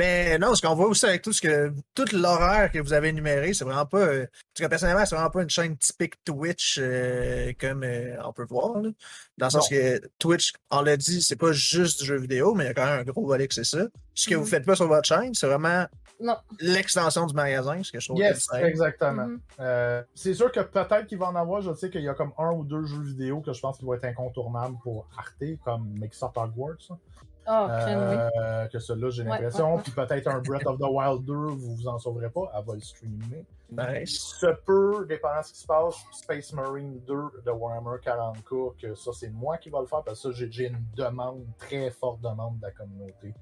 [0.00, 3.08] Mais non, ce qu'on voit aussi avec tout ce que toute l'horaire que vous avez
[3.08, 3.98] énuméré, c'est vraiment pas.
[3.98, 8.16] euh, en tout cas, personnellement, c'est vraiment pas une chaîne typique Twitch euh, comme euh,
[8.24, 8.80] on peut voir.
[8.80, 8.88] là.
[9.36, 12.64] Dans le sens que Twitch, on l'a dit, c'est pas juste du jeu vidéo, mais
[12.64, 13.84] il y a quand même un gros volet que c'est ça.
[14.14, 14.46] Ce que vous Mhm.
[14.48, 15.86] faites pas sur votre chaîne, c'est vraiment
[16.18, 16.36] Non.
[16.60, 19.26] l'extension du magasin, ce que je trouve Yes, que exactement.
[19.26, 19.40] Mhm.
[19.60, 21.60] Euh, c'est sûr que peut-être qu'il va en avoir.
[21.60, 23.86] Je sais qu'il y a comme un ou deux jeux vidéo que je pense qu'ils
[23.86, 26.98] vont être incontournables pour Arte, comme Mixup Hogwarts.
[27.46, 27.86] Ah.
[27.88, 29.70] Euh, que celui-là, j'ai l'impression.
[29.70, 29.82] ouais, ouais.
[29.82, 32.74] Puis peut-être un Breath of the Wild 2, vous vous en sauverez pas, elle va
[32.74, 33.44] le streamer.
[33.72, 34.36] Nice.
[34.40, 37.14] Se peut, dépendant de ce qui se passe, Space Marine 2
[37.44, 40.66] de Warhammer 40K, que ça, c'est moi qui va le faire, parce que ça, j'ai
[40.68, 43.34] une demande, très forte demande de la communauté.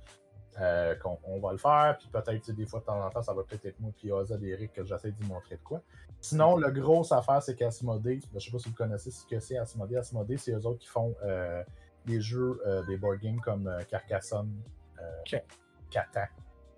[0.61, 3.33] euh, qu'on on va le faire, puis peut-être, des fois, de temps en temps, ça
[3.33, 5.81] va peut-être être moi, puis Oza Eric, que j'essaie d'y montrer de quoi.
[6.21, 9.57] Sinon, le grosse affaire, c'est qu'Asmodée, je sais pas si vous connaissez ce que c'est
[9.57, 9.97] Asmodée.
[9.97, 11.63] Asmodée, c'est eux autres qui font euh,
[12.07, 14.53] des jeux, euh, des board games comme euh, Carcassonne,
[15.01, 15.43] euh, Ok.
[15.91, 16.27] Catan,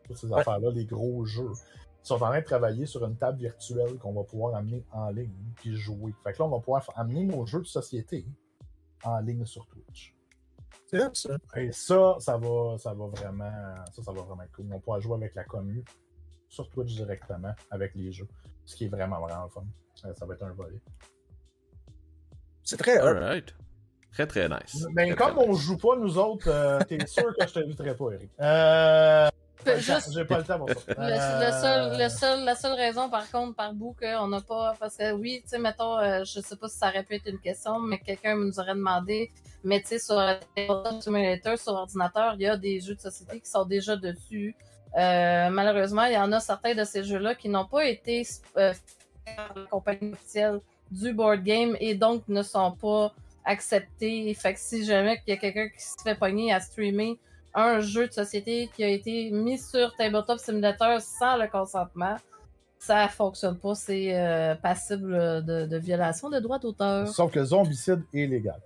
[0.05, 0.41] toutes ces Ouais.
[0.41, 1.51] affaires-là, les gros jeux.
[2.03, 5.11] Ils sont en train de travailler sur une table virtuelle qu'on va pouvoir amener en
[5.11, 6.14] ligne puis jouer.
[6.25, 8.25] Fait que là, on va pouvoir amener nos jeux de société
[9.05, 10.14] en ligne sur Twitch.
[10.87, 11.37] C'est ça.
[11.57, 14.66] Et ça, ça va, ça va vraiment, ça, ça va vraiment être cool.
[14.73, 15.85] On pourra jouer avec la commune
[16.49, 18.29] sur Twitch directement avec les jeux.
[18.64, 19.64] Ce qui est vraiment, vraiment fun.
[19.95, 20.81] Ça va être un volet.
[22.62, 23.07] C'est très hot.
[23.07, 23.55] Alright.
[24.13, 24.87] Très très nice.
[24.95, 27.95] Mais Très, comme très on joue pas, nous autres, euh, t'es sûr que je t'inviterai
[27.95, 28.31] pas, Eric.
[28.41, 29.29] Euh,
[30.13, 30.77] J'ai pas le temps pour ça.
[30.89, 34.75] Le, seul, le seul, la seule raison, par contre, par bout, qu'on n'a pas.
[34.81, 37.39] Parce que oui, tu sais, mettons, je sais pas si ça aurait pu être une
[37.39, 39.31] question, mais quelqu'un nous aurait demandé.
[39.63, 40.19] Mais tu sais, sur
[41.03, 44.57] Simulator, sur ordinateur, il y a des jeux de société qui sont déjà dessus.
[44.97, 48.73] malheureusement, il y en a certains de ces jeux-là qui n'ont pas été euh,
[49.37, 53.13] par la compagnie officielle du board game et donc ne sont pas
[53.45, 54.32] acceptés.
[54.34, 57.18] Fait que si jamais il y a quelqu'un qui se fait pogner à streamer
[57.55, 62.16] un jeu de société qui a été mis sur Tabletop Simulator sans le consentement,
[62.78, 63.74] ça fonctionne pas.
[63.74, 67.09] C'est euh, passible de, violation de droits d'auteur.
[67.09, 68.61] Sauf que zombicide est légal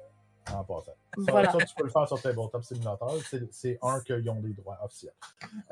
[0.52, 0.92] en passant.
[1.26, 3.16] Ça, tu peux le faire sur Tabletop Simulator.
[3.50, 5.12] C'est un qu'ils ont des droits officiels.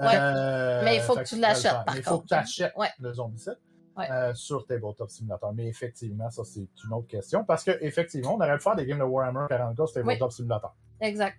[0.00, 1.74] Euh, mais il faut que tu l'achètes.
[1.94, 3.58] Il faut que tu achètes le zombicide.
[3.98, 5.52] Euh, sur Tabletop Simulator.
[5.52, 7.44] Mais effectivement, ça, c'est une autre question.
[7.44, 10.74] Parce qu'effectivement, on aurait pu faire des games de Warhammer 40K sur Tabletop Simulator.
[11.00, 11.38] Exact.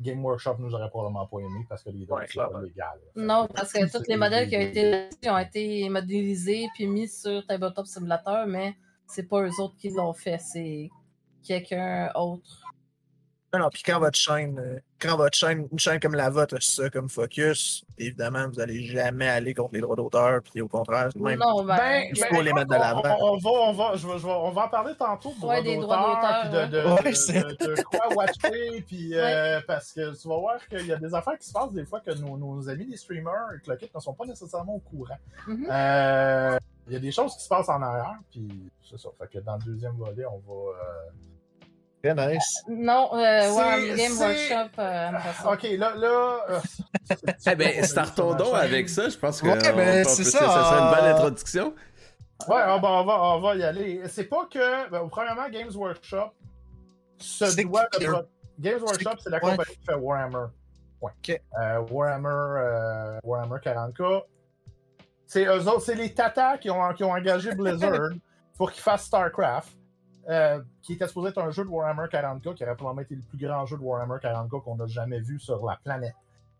[0.00, 2.80] Game Workshop nous aurait probablement pas aimé parce que les droits sont pas légaux.
[3.14, 7.46] Non, parce que tous les modèles qui ont été ont été modélisés puis mis sur
[7.46, 8.74] Tabletop Simulator, mais
[9.06, 10.90] c'est pas eux autres qui l'ont fait, c'est
[11.42, 12.61] quelqu'un autre.
[13.54, 16.56] Non, non, puis quand votre chaîne, euh, quand votre chaîne, une chaîne comme la vôtre
[16.56, 20.68] a ça comme focus, évidemment, vous n'allez jamais aller contre les droits d'auteur, puis au
[20.68, 23.02] contraire, même, non, ben, ben il faut ben, les mettre de l'avant.
[23.20, 26.50] On, va, on, va, je, je, on va en parler tantôt, droits ouais, d'auteur, puis
[26.50, 30.86] de, de, de, de, de, quoi watcher, puis euh, parce que tu vas voir qu'il
[30.86, 33.48] y a des affaires qui se passent des fois que nos, nos amis les streamers,
[33.66, 35.18] le ne sont pas nécessairement au courant.
[35.46, 35.70] Mm-hmm.
[35.70, 39.10] euh, il y a des choses qui se passent en arrière, puis c'est ça.
[39.18, 40.70] Fait que dans le deuxième volet, on va...
[40.70, 41.10] Euh,
[42.02, 42.62] Très nice.
[42.68, 45.10] Non, euh, Game Workshop euh,
[45.52, 46.38] Ok, là, là.
[46.50, 46.60] Euh,
[47.46, 49.08] eh ben, startons donc avec ça.
[49.08, 50.38] Je pense que ouais, ben, c'est ça.
[50.38, 51.74] Ça serait une bonne introduction.
[52.48, 54.02] Ouais, on va, on va, on va y aller.
[54.08, 56.32] C'est pas que, ben, premièrement, Games Workshop
[57.18, 58.26] se doit de.
[58.58, 60.46] Games Workshop, c'est la compagnie qui fait Warhammer.
[61.00, 61.40] Ouais.
[61.60, 64.22] Euh, Warhammer, euh, Warhammer 40K.
[65.26, 68.10] C'est eux autres, c'est les Tata qui ont, qui ont engagé Blizzard
[68.56, 69.72] pour qu'ils fassent StarCraft.
[70.28, 73.22] Euh, qui était supposé être un jeu de Warhammer 40K, qui aurait probablement été le
[73.22, 76.14] plus grand jeu de Warhammer 40K qu'on a jamais vu sur la planète.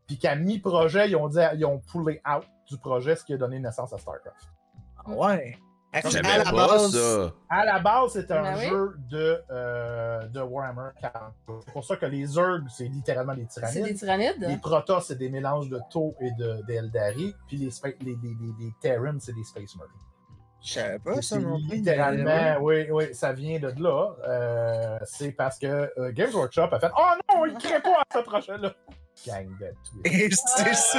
[0.08, 3.36] Puis qu'à mi-projet, ils ont dit, ils ont pullé out du projet, ce qui a
[3.36, 4.48] donné naissance à StarCraft.
[5.06, 5.56] Ouais.
[5.92, 6.96] À, la base,
[7.50, 11.60] à la base, c'était un ben jeu de, euh, de Warhammer 40K.
[11.64, 13.74] C'est pour ça que les Zerg, c'est littéralement des tyrannides.
[13.74, 14.40] C'est des tyrannides.
[14.40, 16.30] Les Protoss, c'est des mélanges de Tau et
[16.66, 17.34] d'Eldari.
[17.46, 19.92] Puis les, les, les, les Terrans, c'est des Space Marines.
[20.62, 21.76] Je savais pas ça non plus.
[21.78, 24.14] Littéralement, oui, oui, ça vient de là.
[24.26, 25.66] Euh, c'est parce que
[25.98, 28.72] euh, Games Workshop a fait Oh non, il ne crée pas à ce prochain-là.
[29.26, 29.66] Gang de
[30.02, 30.32] tweets.
[30.32, 30.98] c'est ça.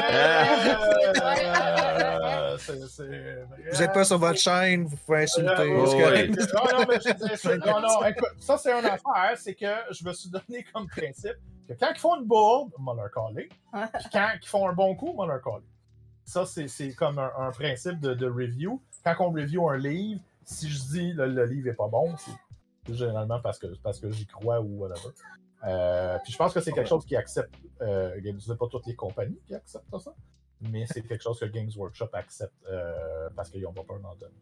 [3.03, 5.73] Euh, vous n'êtes pas sur votre chaîne, vous pouvez insulter.
[5.73, 10.29] non, non, mais non, non, écoute, ça c'est une affaire, c'est que je me suis
[10.29, 11.37] donné comme principe
[11.67, 13.49] que quand ils font une board, on va leur caller.
[13.71, 15.65] Puis quand ils font un bon coup, on va leur caller.
[16.25, 20.79] Ça, c'est comme un, principe de, de review quand on review un livre, si je
[20.79, 24.61] dis le, le livre est pas bon, c'est généralement parce que, parce que j'y crois
[24.61, 25.09] ou whatever.
[25.65, 27.53] Euh, puis je pense que c'est quelque chose qui accepte.
[27.81, 30.13] Euh, sais pas toutes les compagnies qui acceptent ça,
[30.61, 34.15] mais c'est quelque chose que Games Workshop accepte euh, parce qu'ils n'ont pas peur d'en
[34.15, 34.33] donner.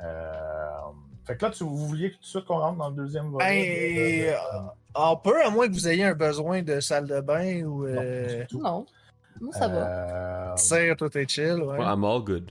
[0.00, 0.80] Euh,
[1.24, 4.34] fait que là, tu, vous vouliez tout de suite qu'on rentre dans le deuxième volet?
[4.34, 7.86] Ben, on peut, à moins que vous ayez un besoin de salle de bain ou.
[8.58, 8.86] Non,
[9.40, 9.52] non.
[9.52, 10.54] ça va.
[10.56, 11.62] Serre, tout est chill.
[11.62, 11.78] Ouais.
[11.80, 12.50] I'm all good.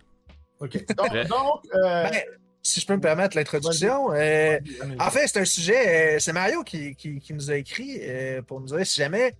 [0.63, 0.85] OK.
[0.97, 2.21] Donc, euh, ben,
[2.61, 4.57] si je peux me permettre l'introduction, euh,
[4.99, 7.99] en fait, c'est un sujet, euh, c'est Mario qui, qui, nous a écrit
[8.47, 9.35] pour nous dire si jamais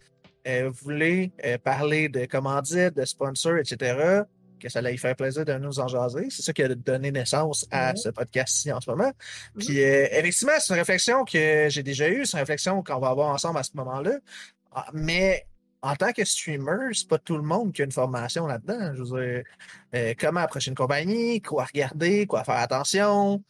[0.46, 1.32] vous voulez
[1.64, 4.24] parler de commandites, de sponsors, etc.,
[4.60, 6.28] que ça allait faire plaisir de nous en jaser.
[6.30, 9.12] C'est ça qui a donné naissance à ce podcast-ci en ce moment.
[9.58, 13.30] Puis, effectivement, c'est une réflexion que j'ai déjà eue, c'est une réflexion qu'on va avoir
[13.30, 14.18] ensemble à ce moment-là.
[14.74, 15.46] Ah, mais
[15.84, 18.96] en tant que streamer, c'est pas tout le monde qui a une formation là-dedans.
[18.96, 19.44] Je veux dire,
[19.94, 23.44] euh, comment approcher une compagnie, quoi regarder, quoi faire attention.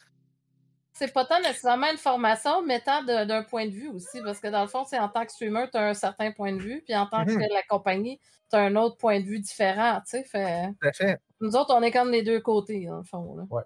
[0.93, 4.47] C'est pas tant nécessairement une formation, mais tant d'un point de vue aussi, parce que
[4.47, 6.81] dans le fond, c'est en tant que streamer, tu as un certain point de vue,
[6.84, 7.53] puis en tant que mm-hmm.
[7.53, 8.19] la compagnie,
[8.49, 10.23] tu as un autre point de vue différent, tu sais.
[10.23, 10.69] Fait...
[10.93, 11.19] fait.
[11.39, 13.36] Nous autres, on est comme les deux côtés, dans le fond.
[13.36, 13.43] Là.
[13.49, 13.63] Ouais.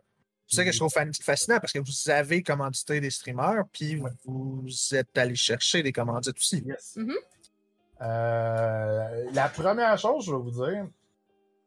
[0.47, 4.65] C'est ça que je trouve fascinant parce que vous avez commandité des streamers, puis vous
[4.91, 6.63] êtes allé chercher des commandites aussi.
[6.65, 6.95] Yes.
[6.95, 7.15] Mm-hmm.
[8.01, 10.87] Euh, la première chose, je vais vous dire,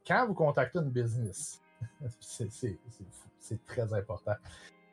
[0.07, 1.61] quand vous contactez une business,
[2.20, 4.35] c'est très important.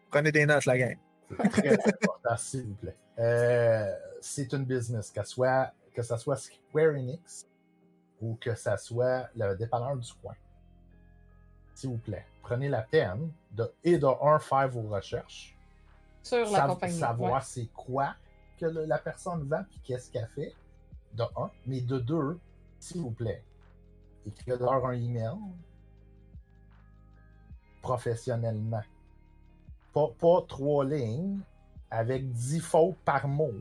[0.10, 0.98] Prenez des notes, la gang.
[1.30, 2.96] C'est très important, s'il vous plaît.
[3.20, 7.48] Euh, c'est une business, que, soit, que ça soit Square Enix
[8.22, 10.36] ou que ça soit le dépanneur du coin.
[11.74, 15.56] S'il vous plaît, prenez la peine de, et de un, faire vos recherches.
[16.24, 16.98] Sur la compagnie.
[16.98, 18.16] Savoir c'est quoi
[18.60, 20.56] que la personne vend et qu'est-ce qu'elle fait
[21.18, 22.40] de un, mais de deux,
[22.80, 23.44] s'il vous plaît,
[24.26, 25.36] écrivez-leur un email
[27.82, 28.84] professionnellement.
[29.94, 31.40] Pas, pas trois lignes
[31.90, 33.54] avec dix fautes par mot.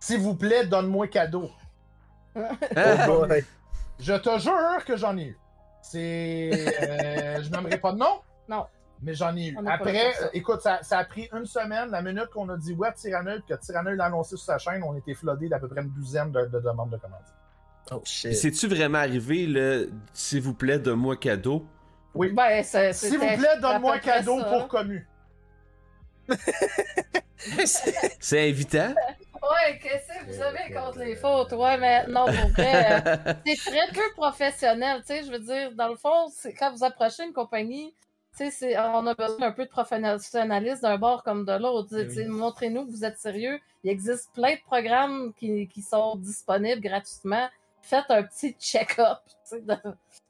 [0.00, 1.50] S'il vous plaît, donne-moi cadeau.
[2.34, 2.40] Oh
[3.06, 3.44] boy.
[3.98, 5.38] Je te jure que j'en ai eu.
[5.82, 6.50] C'est.
[6.82, 8.66] euh, je n'aimerais pas de nom, Non.
[9.02, 9.58] Mais j'en ai eu.
[9.66, 11.90] Après, euh, écoute, ça, ça a pris une semaine.
[11.90, 14.96] La minute qu'on a dit ouais, Tyranneul, que Tyranneul l'a annoncé sur sa chaîne, on
[14.96, 17.20] était floodé d'à peu près une douzaine de, de demandes de commandes.
[17.90, 18.34] Oh shit.
[18.34, 21.66] C'est-tu vraiment arrivé, le s'il vous plaît, donne-moi cadeau?
[22.14, 22.32] Oui.
[22.32, 24.44] Ben, c'est- S'il vous plaît, donne-moi cadeau ça.
[24.44, 25.06] pour commu.
[28.20, 28.94] C'est invitant?
[29.42, 31.50] Ouais, qu'est-ce que vous avez contre les fautes?
[31.52, 35.72] Ouais, mais non, pour vrai, euh, c'est très peu professionnel, tu sais, je veux dire,
[35.74, 37.92] dans le fond, c'est quand vous approchez une compagnie,
[38.50, 41.88] c'est- on a besoin d'un peu de professionnalisme d'un bord comme de l'autre.
[41.90, 43.58] Tu sais, tu sais, Montrez-nous que vous êtes sérieux.
[43.84, 47.48] Il existe plein de programmes qui, qui sont disponibles gratuitement.
[47.82, 49.18] Faites un petit check-up
[49.52, 49.74] de,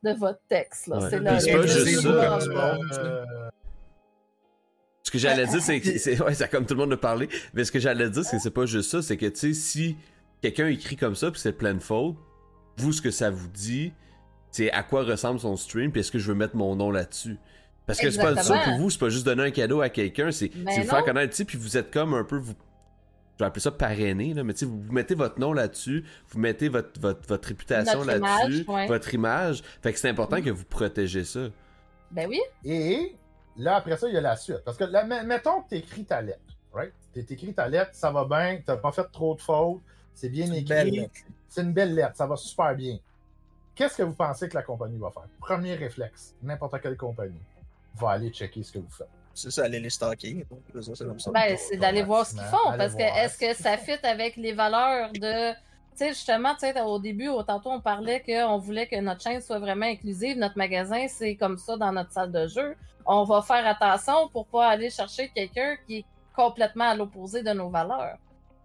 [0.03, 0.87] de votre texte.
[0.89, 0.99] là.
[0.99, 1.11] Ouais.
[1.11, 1.39] C'est Euh,
[5.03, 7.29] Ce que j'allais dire, c'est que c'est ouais, ça comme tout le monde a parlé,
[7.55, 9.53] mais ce que j'allais dire, c'est que c'est pas juste ça, c'est que tu sais,
[9.53, 9.97] si
[10.41, 12.17] quelqu'un écrit comme ça puis c'est plein de fautes,
[12.79, 13.93] vous ce que ça vous dit,
[14.51, 17.37] c'est à quoi ressemble son stream, puis est-ce que je veux mettre mon nom là-dessus?
[17.87, 20.31] Parce que c'est pas ça pour vous, c'est pas juste donner un cadeau à quelqu'un,
[20.31, 22.55] c'est Ben c'est vous faire connaître, tu puis vous êtes comme un peu vous
[23.39, 26.05] je vais appeler ça parrainé, là, mais tu sais, vous, vous mettez votre nom là-dessus,
[26.29, 28.87] vous mettez votre, votre, votre réputation là-dessus, ouais.
[28.87, 29.63] votre image.
[29.83, 30.45] Fait que c'est important Mhm.
[30.45, 31.49] que vous protégez ça.
[32.11, 32.41] Ben oui.
[32.65, 33.17] Et
[33.57, 34.61] là, après ça, il y a la suite.
[34.65, 36.41] Parce que là, mettons que tu écris ta lettre.
[36.75, 36.93] Right?
[37.13, 39.81] Tu écrit ta lettre, ça va bien, tu pas fait trop de fautes,
[40.15, 41.09] c'est bien écrit.
[41.49, 42.99] C'est une belle lettre, ça va super bien.
[43.75, 45.27] Qu'est-ce que vous pensez que la compagnie va faire?
[45.41, 47.41] Premier réflexe, n'importe quelle compagnie
[47.95, 49.09] va aller checker ce que vous faites.
[49.35, 50.47] C'est ça, aller les stalker.
[50.81, 51.31] C'est comme ça.
[51.31, 52.77] Ben, c'est d'aller voir ce qu'ils font.
[52.77, 55.53] Parce que est-ce que ça fit avec les valeurs de.
[55.53, 59.21] Tu sais, justement, tu sais, au début, au tantôt, on parlait qu'on voulait que notre
[59.21, 60.39] chaîne soit vraiment inclusive.
[60.39, 62.77] Notre magasin, c'est comme ça dans notre salle de jeu.
[63.05, 67.51] On va faire attention pour pas aller chercher quelqu'un qui est complètement à l'opposé de
[67.51, 68.17] nos valeurs.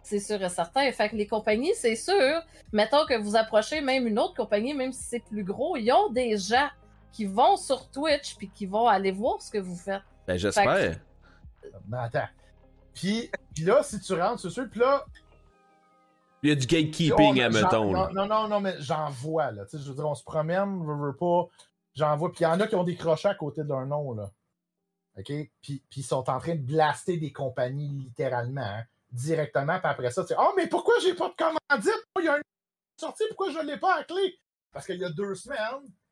[0.03, 0.89] C'est sûr et certain.
[0.93, 2.41] Fait que les compagnies, c'est sûr.
[2.71, 6.09] Mettons que vous approchez même une autre compagnie, même si c'est plus gros, ils ont
[6.09, 6.69] des gens
[7.17, 10.03] qui vont sur Twitch puis qui vont aller voir ce que vous faites.
[10.27, 10.99] Ben j'espère.
[11.87, 12.27] Mais attends.
[12.93, 15.03] Puis, puis là, si tu rentres, c'est sûr, puis là,
[16.43, 17.91] Il y a du gatekeeping, on- admettons.
[17.91, 18.09] j'en- là.
[18.13, 19.65] Non, non, non, non, mais j'en vois, là.
[19.65, 21.47] Tu sais, je veux dire, on se promène, veut, veut pas.
[21.95, 22.31] J'en vois.
[22.31, 24.29] Puis il y en a qui ont des crochets à côté d'un nom, là.
[25.17, 25.25] OK?
[25.25, 29.79] Puis, puis ils sont en train de blaster des compagnies, littéralement, hein, directement.
[29.79, 32.03] Puis après ça, tu sais, oh, mais pourquoi j'ai pas de commandite?
[32.19, 32.43] Il y a une
[32.99, 34.39] sortie, pourquoi je l'ai pas à clé?
[34.71, 35.57] Parce qu'il y a deux semaines,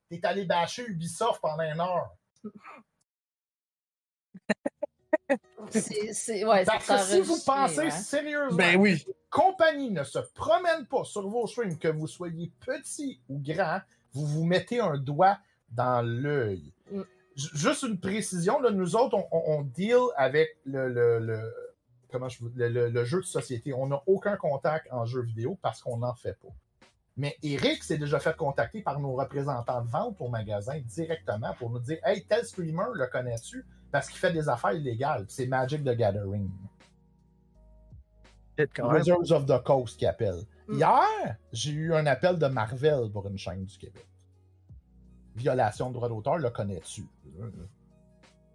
[0.10, 2.16] t'es allé bâcher Ubisoft pendant une heure.
[5.72, 7.90] C'est, c'est, ouais, Parce que si vous pensez hein.
[7.90, 9.04] sérieusement Ben oui.
[9.32, 13.80] compagnie ne se promène pas sur vos streams, que vous soyez petit ou grand,
[14.14, 15.40] vous vous mettez un doigt
[15.70, 16.72] dans l'œil.
[16.92, 17.02] Mm.
[17.36, 21.54] J- Juste une précision, là, nous autres, on, on- on deal avec le, le- le-
[22.12, 23.74] comment je le- le jeu de société.
[23.74, 26.54] On n'a aucun contact en jeu vidéo parce qu'on n'en fait pas.
[27.18, 31.70] Mais Eric s'est déjà fait contacter par nos représentants de vente au magasin directement pour
[31.70, 33.66] nous dire Hey, tel streamer, le connais-tu?
[33.92, 35.26] Parce qu'il fait des affaires illégales.
[35.30, 36.50] C'est Magic the Gathering.
[38.94, 40.42] Wizards of the Coast qui appelle.
[40.68, 40.76] Mm.
[40.78, 44.06] Hier, j'ai eu un appel de Marvel pour une chaîne du Québec.
[45.36, 47.08] Violation de droit d'auteur, le connais-tu?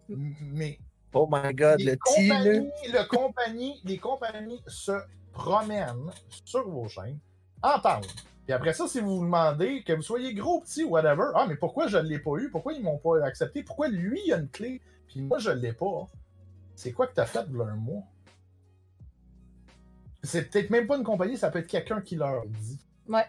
[0.08, 0.78] M- Mais
[1.12, 4.92] Oh my god, les le compagnies, le compagnie- les compagnies se
[5.32, 6.11] promènent
[6.44, 7.18] sur vos chaînes,
[7.62, 8.06] entendent.
[8.51, 11.55] Puis après ça, si vous vous demandez, que vous soyez gros, petit, whatever, ah, mais
[11.55, 12.51] pourquoi je ne l'ai pas eu?
[12.51, 13.62] Pourquoi ils m'ont pas accepté?
[13.62, 16.09] Pourquoi lui, il a une clé, puis moi, je ne l'ai pas?
[16.74, 18.03] C'est quoi que tu as fait de un mois?
[20.24, 22.80] C'est peut-être même pas une compagnie, ça peut être quelqu'un qui leur dit.
[23.09, 23.24] Ouais.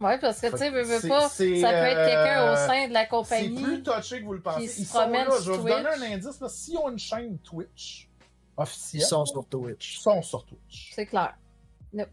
[0.00, 2.54] Ouais, parce que, tu sais, veux, veux C'est- pas, c'est, ça peut être quelqu'un au
[2.54, 3.62] euh, sein de la C'est compagnie.
[3.62, 4.66] plus touché que vous le pensez.
[4.68, 5.26] se Ils sont là.
[5.42, 6.40] Je vais vous donner un indice.
[6.40, 6.48] là.
[6.48, 8.08] S'ils ont une chaîne Twitch
[8.56, 9.96] officielle, Ils sont sur Twitch.
[9.98, 10.92] ils sont sur Twitch.
[10.94, 11.36] C'est clair.
[11.94, 12.08] C'est-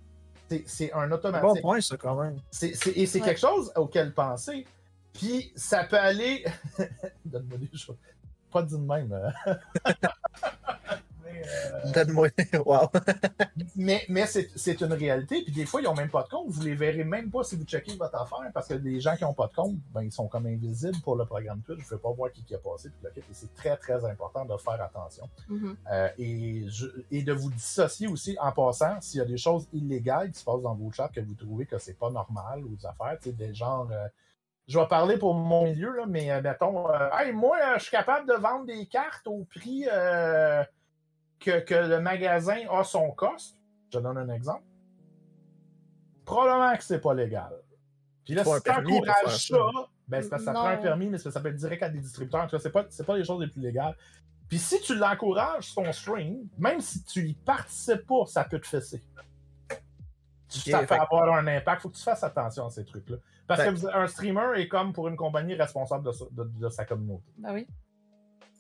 [0.66, 1.62] C'est un Bon automatique.
[1.62, 2.38] point, ça, quand même.
[2.52, 3.26] C'est- c'est- et c'est Ouais.
[3.28, 4.66] quelque chose auquel penser.
[5.14, 6.44] Puis ça peut aller.
[7.26, 7.98] Donne-moi des choses.
[8.52, 9.34] Pas dit de même.
[11.94, 12.30] Donne-moi.
[12.66, 12.90] Wow.
[13.76, 15.42] mais, mais c'est c'est une réalité.
[15.44, 16.48] Puis des fois, ils n'ont même pas de compte.
[16.50, 18.52] Vous les verrez même pas si vous checkez votre affaire.
[18.54, 21.16] Parce que les gens qui n'ont pas de compte, ben, ils sont comme invisibles pour
[21.16, 21.80] le programme Twitch.
[21.80, 22.90] Je ne peux pas voir qui, qui a passé.
[23.18, 25.28] Et c'est très, très important de faire attention.
[25.50, 25.76] Mhm.
[25.92, 29.68] Euh, et, je- et de vous dissocier aussi en passant s'il y a des choses
[29.74, 32.76] illégales qui se passent dans vos chats que vous trouvez que c'est pas normal ou
[32.76, 33.90] des affaires, tu sais, des genres.
[33.92, 34.08] euh,
[34.66, 37.84] je vais parler pour mon milieu, là, mais euh, mettons, euh, Hey, moi, euh, je
[37.84, 40.64] suis capable de vendre des cartes au prix euh,
[41.44, 43.58] que, que le magasin a son cost.
[43.92, 44.64] Je donne un exemple.
[46.26, 47.54] Probablement que c'est pas légal.
[48.26, 49.58] Puis là, si tu encourages ça.
[49.58, 50.60] ça, ben, c'est parce que ça Non.
[50.62, 52.42] prend un permis, mais ça peut être direct à des distributeurs.
[52.42, 53.96] En tout cas, c'est pas, c'est pas les choses les plus légales.
[54.48, 58.60] Puis si tu l'encourages sur ton stream, même si tu y participes pas, ça peut
[58.60, 59.04] te fesser.
[60.48, 61.82] Ça peut fait avoir un impact.
[61.82, 63.18] Faut que tu fasses attention à ces trucs-là.
[63.48, 66.44] Parce Fait que vous- un streamer est comme pour une compagnie responsable de, sa- de-
[66.44, 67.24] de sa communauté.
[67.38, 67.68] Ben oui.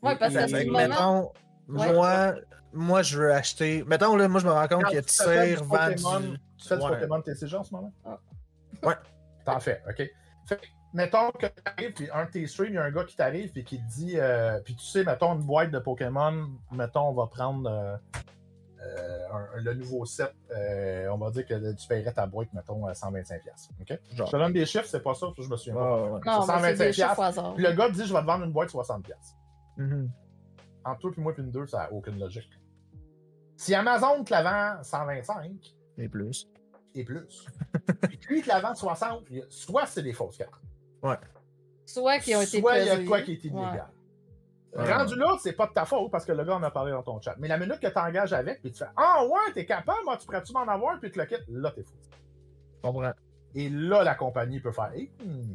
[0.01, 1.31] Ouais, parce ce que, moment.
[1.70, 1.93] Ouais.
[1.93, 2.34] moi,
[2.74, 3.84] moi, je veux acheter.
[3.86, 5.78] Mettons, là, moi, je me rends compte qu'il y a tu fais tir, du vend
[5.78, 6.39] Pokémon, du.
[6.57, 6.82] Tu fais du.
[6.88, 7.93] Pokémon TCG en ce moment?
[8.05, 8.20] Ah.
[8.84, 8.95] Ouais.
[9.45, 9.95] T'en fais, OK.
[10.47, 13.03] Fait que, mettons que t'arrives, puis un de tes streams, il y a un gars
[13.03, 16.49] qui t'arrive, puis qui te dit, euh, puis tu sais, mettons une boîte de Pokémon,
[16.72, 17.95] mettons, on va prendre euh,
[18.82, 22.86] euh, un- le nouveau set, euh, on va dire que tu paierais ta boîte, mettons,
[22.88, 23.70] à 125$.
[23.82, 23.99] OK?
[24.16, 24.28] Genre.
[24.28, 26.03] Je te donne des chiffres, c'est pas ça, je me souviens pas.
[26.03, 26.20] ouais.
[26.26, 26.93] Non, C'est mais c'est des 125$.
[26.93, 27.53] chiffres.
[27.55, 29.14] Puis le gars te dit, je vais te vendre une boîte 60$.
[29.78, 30.09] Mhm.
[30.86, 32.49] Entre toi, puis moi, puis une deux, ça n'a aucune logique.
[33.55, 34.43] Si Amazon te la
[34.77, 36.47] vend 125, Et plus.
[36.95, 37.45] et plus.
[38.01, 40.53] Puis lui, il te la vend 60, il y a- soit c'est des fausses cartes.
[41.86, 43.49] Soit qui ont été soit il y a de quoi qui est Ouais.
[43.49, 43.88] illégal.
[44.75, 44.91] Ouais.
[44.93, 47.03] Rendu là, c'est pas de ta faute parce que le gars en a parlé dans
[47.03, 47.36] ton chat.
[47.38, 50.17] Mais la minute que tu engages avec, puis tu fais Ah ouais, t'es capable, moi,
[50.17, 51.93] tu pourrais-tu m'en avoir, puis tu le quittes, là, t'es fou.
[52.77, 53.11] Je comprends.
[53.53, 55.53] Et là, la compagnie peut faire Hey, hmm.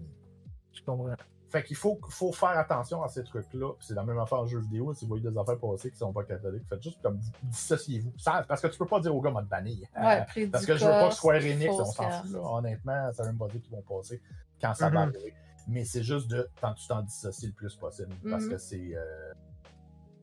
[0.73, 1.17] Je comprends.
[1.51, 3.73] Fait qu'il faut, faut faire attention à ces trucs-là.
[3.79, 4.93] Puis c'est la même affaire en jeu vidéo.
[4.93, 8.13] Si vous voyez des affaires passer qui sont pas catholiques, faites juste comme dissociez-vous.
[8.19, 9.79] Ça, parce que tu peux pas dire au gars, m'a te bannir.
[9.99, 12.33] Ouais, prix Parce que je veux pas que Square Enix, on s'en fout.
[12.33, 12.39] Là.
[12.43, 14.21] Honnêtement, ça veut même pas dire qu'ils vont passer
[14.61, 15.15] quand ça va Mhm.
[15.15, 15.35] arriver.
[15.69, 18.15] Mais c'est juste de tant que tu t'en dissocies le plus possible.
[18.31, 18.51] Parce Mhm.
[18.51, 18.95] que c'est.
[18.95, 19.33] euh,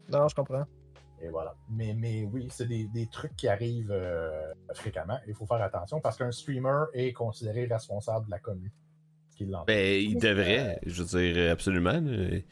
[0.10, 0.66] Non, je comprends.
[1.22, 1.56] Et voilà.
[1.70, 5.18] Mais, mais oui, c'est des, des trucs qui arrivent euh, fréquemment.
[5.28, 8.70] Il faut faire attention parce qu'un streamer est considéré responsable de la commune.
[9.36, 9.66] Qui l'entend.
[9.66, 11.92] Ben, il devrait, je veux dire, absolument.
[11.92, 12.00] là.
[12.02, 12.44] Il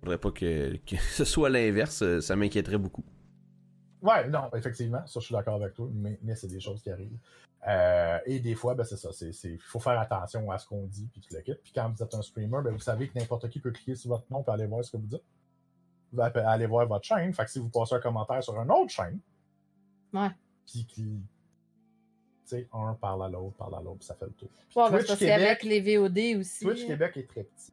[0.00, 3.04] faudrait pas que, que ce soit l'inverse, euh, ça m'inquiéterait beaucoup.
[4.02, 6.90] Ouais, non, effectivement, ça je suis d'accord avec toi, mais, mais c'est des choses qui
[6.90, 7.18] arrivent.
[7.68, 9.10] Euh, et des fois, ben, c'est ça,
[9.44, 11.60] il faut faire attention à ce qu'on dit, puis tu le quittes.
[11.62, 14.08] Puis quand vous êtes un streamer, ben, vous savez que n'importe qui peut cliquer sur
[14.08, 15.22] votre nom et aller voir ce que vous dites.
[16.12, 17.34] Vous allez aller voir votre chaîne.
[17.34, 19.20] Fait que si vous passez un commentaire sur une autre chaîne,
[20.14, 20.30] Ouais.
[20.66, 20.86] puis
[22.72, 24.48] un parle à l'autre, parle à l'autre, ça fait le tour.
[24.74, 26.64] Ben, Twitch parce Québec- qu'avec les VOD aussi.
[26.64, 27.72] Twitch Québec est très petit.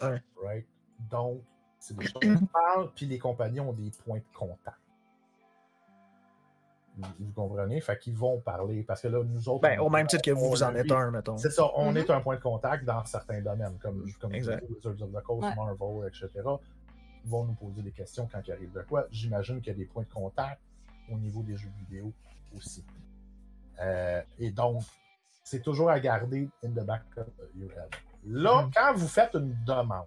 [0.00, 0.22] Ouais.
[0.42, 0.66] Right?
[1.10, 1.42] Donc,
[1.78, 4.76] c'est des choses qui parlent, puis les compagnies ont des points de contact.
[6.96, 7.80] Vous, vous comprenez?
[7.80, 8.82] Fait qu'ils vont parler.
[8.82, 9.62] Parce que là, nous autres.
[9.62, 11.38] Ben, on- au même titre que vous, vous en êtes un, mettons.
[11.38, 11.96] C'est ça, on Mhm.
[11.96, 14.62] est un point de contact dans certains domaines, comme, comme Exact.
[14.68, 15.54] Wizards of the Coast, Ouais.
[15.56, 16.28] Marvel, etc.
[17.24, 19.06] Ils vont nous poser des questions quand il arrive de quoi.
[19.10, 20.60] J'imagine qu'il y a des points de contact
[21.10, 22.12] au niveau des jeux vidéo
[22.54, 22.84] aussi.
[23.80, 24.82] Euh, et donc,
[25.44, 27.88] c'est toujours à garder in the back of your head.
[28.24, 28.70] Là, Mhm.
[28.74, 30.06] quand vous faites une demande,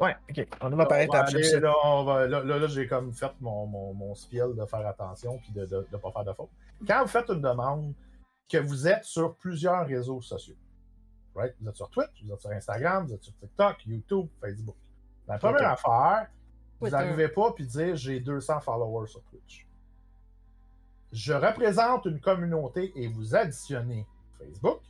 [0.00, 0.46] Ouais, ok.
[0.60, 1.28] On va par on va étapes.
[1.30, 4.54] j'aime aller, là, on va- là, là, là, j'ai comme fait mon, mon, mon spiel
[4.54, 6.50] de faire attention puis de ne pas faire de faute.
[6.86, 7.94] Quand vous faites une demande,
[8.48, 10.54] que vous êtes sur plusieurs réseaux sociaux,
[11.34, 11.54] right?
[11.60, 14.76] vous êtes sur Twitch, vous êtes sur Instagram, vous êtes sur TikTok, YouTube, Facebook.
[15.26, 16.28] La première affaire,
[16.78, 19.65] vous n'arrivez pas puis dire j'ai 200 followers sur Twitch.
[21.16, 24.06] Je représente une communauté et vous additionnez
[24.38, 24.80] Facebook,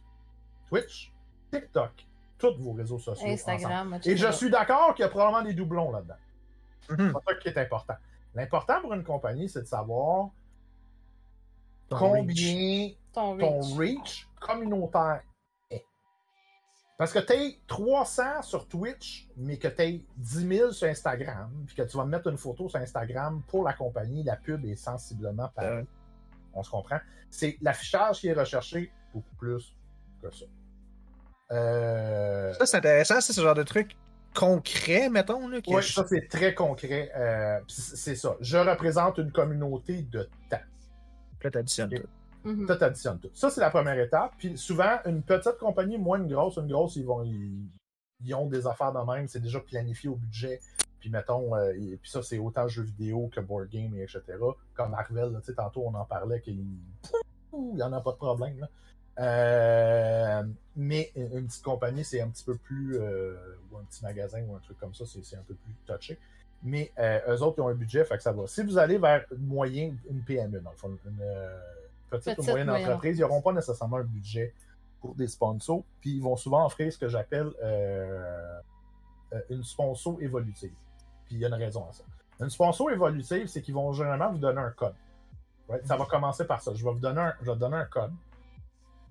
[0.69, 1.13] Twitch,
[1.53, 1.93] TikTok,
[2.37, 3.29] tous vos réseaux sociaux.
[3.29, 3.53] ensemble.
[3.53, 6.17] Instagram, Et je suis d'accord qu'il y a probablement des doublons là-dedans.
[6.91, 7.13] Mhm.
[7.15, 7.95] C'est ça qui est important.
[8.35, 10.31] L'important pour une compagnie, c'est de savoir
[11.89, 13.77] Ton combien Ton ton reach.
[13.79, 15.23] reach communautaire
[15.71, 15.85] est.
[16.99, 21.53] Parce que tu es 300 sur Twitch, mais que tu es 10 000 sur Instagram,
[21.69, 24.75] puis que tu vas mettre une photo sur Instagram pour la compagnie, la pub est
[24.75, 25.87] sensiblement pareille.
[26.57, 26.99] On se comprend.
[27.31, 29.77] C'est l'affichage qui est recherché beaucoup plus
[30.23, 30.47] que ça.
[31.53, 33.97] Euh, Ça, c'est intéressant, c'est ce genre de truc
[34.35, 35.49] concret, mettons.
[35.49, 37.11] Là, Oui, ça c'est très concret.
[37.17, 38.37] Euh, c'est ça.
[38.41, 40.59] Je représente une communauté de temps.
[41.43, 42.03] Là, t'additionnes Ok.
[42.03, 42.49] tout.
[42.49, 42.67] Mhm.
[42.67, 43.31] Tout additionne tout.
[43.35, 44.33] Ça, c'est la première étape.
[44.39, 47.69] Puis souvent, une petite compagnie, moins une grosse, une grosse, ils vont ils,
[48.25, 50.61] ils ont des affaires de même, c'est déjà planifié au budget.
[51.01, 54.23] Puis mettons, euh, et puis ça, c'est autant jeux vidéo que board game, et etc.
[54.75, 56.65] Comme Marvel, là, tu sais, tantôt on en parlait qu'il
[57.53, 58.59] il n'y en a pas de problème.
[58.61, 58.69] là.
[59.19, 60.43] Euh,
[60.75, 62.99] mais une petite compagnie, c'est un petit peu plus.
[62.99, 63.35] euh,
[63.71, 66.19] ou un petit magasin ou un truc comme ça, c'est un peu plus touché.
[66.63, 68.47] Mais eux autres, ils ont un budget, fait que ça va.
[68.47, 71.23] Si vous allez vers une moyen, une PME, dans le fond, une
[72.11, 74.53] petite, ou moyenne moyenne entreprise, ils n'auront pas nécessairement un budget
[75.01, 77.53] pour des sponsors, puis ils vont souvent offrir ce que j'appelle
[79.51, 80.73] une sponsor évolutive.
[81.27, 82.05] Puis il y a une raison à ça.
[82.41, 84.95] Une sponsor évolutive, c'est qu'ils vont généralement vous donner un code.
[85.69, 85.87] Right?
[85.87, 86.73] Ça va commencer par ça.
[86.75, 88.13] Je vais vous donner un, je vais vous donner un code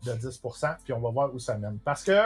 [0.03, 1.80] de 10%, puis on va voir où ça mène.
[1.80, 2.22] Parce que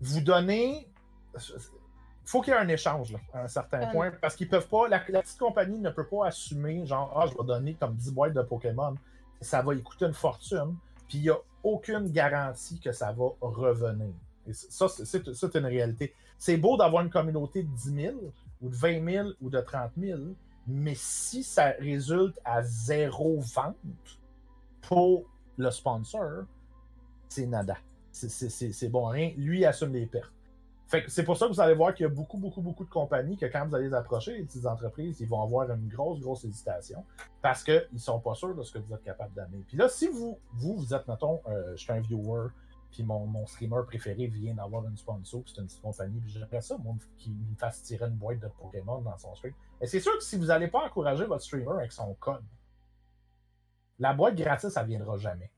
[0.00, 0.88] vous donnez.
[1.34, 3.90] Il faut qu'il y ait un échange là, à un certain Ouais.
[3.92, 4.10] point.
[4.20, 4.88] Parce qu'ils peuvent pas.
[4.88, 8.12] La, la petite compagnie ne peut pas assumer, genre, ah, je vais donner comme 10
[8.12, 8.94] boîtes de Pokémon.
[9.40, 10.76] Ça va y coûter une fortune.
[11.08, 14.12] Puis il y a aucune garantie que ça va revenir.
[14.46, 16.14] Et ça, c'est une réalité.
[16.40, 18.16] C'est beau d'avoir une communauté de 10 000
[18.62, 20.18] ou de 20 000 ou de 30 000,
[20.66, 23.76] mais si ça résulte à zéro vente
[24.80, 25.24] pour
[25.58, 26.44] le sponsor,
[27.28, 27.76] c'est nada.
[28.10, 29.34] C'est bon rien.
[29.36, 30.32] Lui assume les pertes.
[31.08, 33.36] c'est pour ça que vous allez voir qu'il y a beaucoup, beaucoup, beaucoup de compagnies
[33.36, 36.46] que quand vous allez les approcher, les petites entreprises, ils vont avoir une grosse, grosse
[36.46, 37.04] hésitation
[37.42, 39.62] parce qu'ils ne sont pas sûrs de ce que vous êtes capable d'amener.
[39.68, 42.48] Puis là, si vous, vous, vous êtes, mettons, euh, je suis un viewer,
[42.90, 46.60] puis mon, mon, streamer préféré vient d'avoir une sponsor, c'est une petite compagnie, puis j'aimerais
[46.60, 49.54] ça, moi, qu'il me fasse tirer une boîte de Pokémon dans son stream.
[49.80, 52.42] Et c'est sûr que si vous n'allez pas encourager votre streamer avec son code,
[53.98, 55.50] la boîte gratis, ça ne viendra jamais.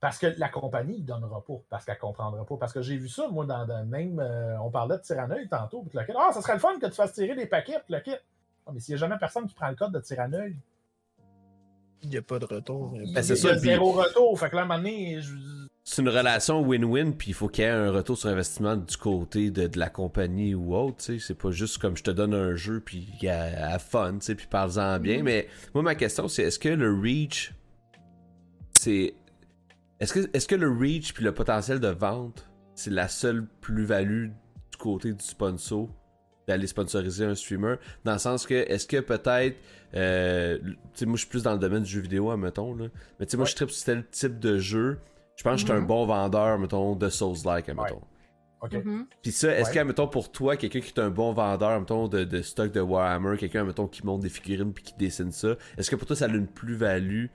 [0.00, 2.56] Parce que la compagnie ne donnera pas, parce qu'elle ne comprendra pas.
[2.56, 4.20] Parce que j'ai vu ça, moi, dans le même.
[4.20, 6.92] Euh, on parlait de Tyranneuil tantôt, puis le Ah, ça serait le fun que tu
[6.92, 8.16] fasses tirer des paquets, puis le kit.
[8.66, 10.56] Ah, mais s'il n'y a jamais personne qui prend le code de Tyranneuil.
[12.02, 12.92] Il n'y a pas de retour.
[12.94, 14.38] Il y a, zéro retour.
[14.38, 15.18] Fait que là, à un moment donné,
[15.88, 18.96] c'est une relation win-win, puis il faut qu'il y ait un retour sur investissement du
[18.96, 20.96] côté de, la compagnie ou autre.
[20.98, 24.98] C'est pas juste comme je te donne un jeu, puis à, à fun, puis parle-en
[24.98, 25.20] bien.
[25.20, 25.22] Mm.
[25.22, 27.54] Mais moi, ma question, c'est est-ce que le reach,
[28.72, 29.14] c'est.
[30.00, 34.26] Est-ce que, est que le reach puis le potentiel de vente, c'est la seule plus-value
[34.26, 35.88] du côté du sponsor
[36.48, 37.76] d'aller sponsoriser un streamer?
[38.04, 39.56] Dans le sens que est-ce que peut-être
[39.94, 40.58] euh,
[41.02, 43.36] moi je suis plus dans le domaine du jeu vidéo admettons là mais tu sais
[43.36, 44.98] moi je tripe sur tel type de jeu
[45.36, 45.86] je pense que je suis un mhm.
[45.86, 48.00] bon vendeur, mettons, de Souls-like, mettons.
[48.62, 48.72] OK.
[48.72, 49.06] Mhm.
[49.22, 52.24] Puis ça, est-ce que, mettons, pour toi, quelqu'un qui est un bon vendeur, mettons, de,
[52.24, 55.90] de stock de Warhammer, quelqu'un, mettons, qui monte des figurines puis qui dessine ça, est-ce
[55.90, 57.26] que pour toi, ça a une plus-value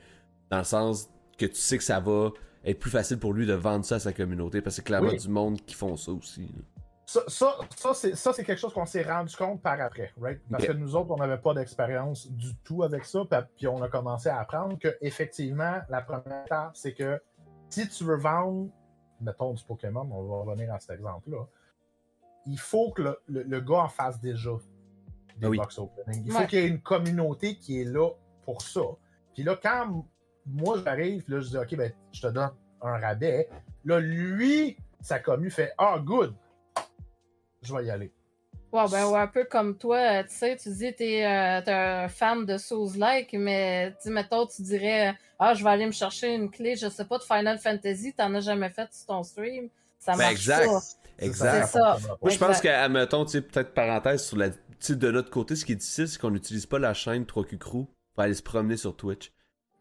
[0.49, 2.31] dans le sens que tu sais que ça va
[2.65, 4.61] être plus facile pour lui de vendre ça à sa communauté?
[4.61, 6.49] Parce que c'est clairement du monde qui font ça aussi.
[7.05, 10.39] Ça, ça, ça c'est quelque chose qu'on s'est rendu compte par après, right?
[10.49, 13.19] Parce que nous autres, on n'avait pas d'expérience du tout avec ça,
[13.57, 17.21] puis on a commencé à apprendre que effectivement, la première étape, c'est que
[17.71, 18.69] si tu veux vendre,
[19.19, 21.45] mettons du Pokémon, on va revenir à cet exemple-là,
[22.45, 24.51] il faut que le, gars en fasse déjà
[25.37, 26.23] des ah box opening.
[26.25, 28.09] Il faut qu'il y ait une communauté qui est là
[28.43, 28.81] pour ça.
[29.33, 30.05] Puis là, quand
[30.45, 32.51] moi j'arrive, là, je dis OK, ben, je te donne
[32.81, 33.47] un rabais.
[33.85, 36.33] Là, lui, sa commu fait Ah, good,
[37.61, 38.11] je vais y aller.
[38.71, 42.07] Ouais, ben, un peu comme toi, tu sais, tu dis que tu euh, es, un
[42.07, 46.75] fan de Souls-like, mais mettons, tu dirais Ah, je vais aller me chercher une clé,
[46.75, 49.69] je sais pas, de Final Fantasy, t'en as jamais fait sur ton stream.
[49.97, 50.67] Ça ben, marche exact.
[50.67, 50.79] pas.
[51.17, 51.65] Exact.
[51.65, 51.97] C'est ça.
[52.21, 55.65] Moi, je pense qu'à, mettons, tu sais, peut-être parenthèse, sur la, de notre côté, ce
[55.65, 58.77] qui est difficile, c'est qu'on n'utilise pas la chaîne 3Q Crew pour aller se promener
[58.77, 59.31] sur Twitch.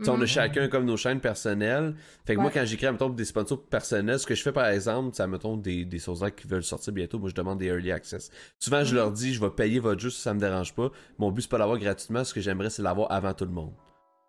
[0.07, 0.27] On a mhm.
[0.27, 1.95] chacun comme nos chaînes personnelles.
[2.25, 5.15] Fait que moi, quand j'écris, mettons, des sponsors personnels, ce que je fais par exemple,
[5.15, 8.31] c'est, mettons, des, des là qui veulent sortir bientôt, moi, je demande des early access.
[8.59, 8.97] Souvent, je mhm.
[8.97, 10.91] leur dis, je vais payer votre jeu si ça me dérange pas.
[11.19, 12.25] Mon but, c'est pas l'avoir gratuitement.
[12.25, 13.75] Ce que j'aimerais, c'est l'avoir avant tout le monde.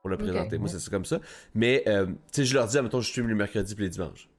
[0.01, 0.57] Pour le présenter.
[0.57, 1.19] Moi, c'est comme ça.
[1.53, 4.29] Mais, euh, tu sais, je leur dis, mettons, je stream les mercredis et les dimanches.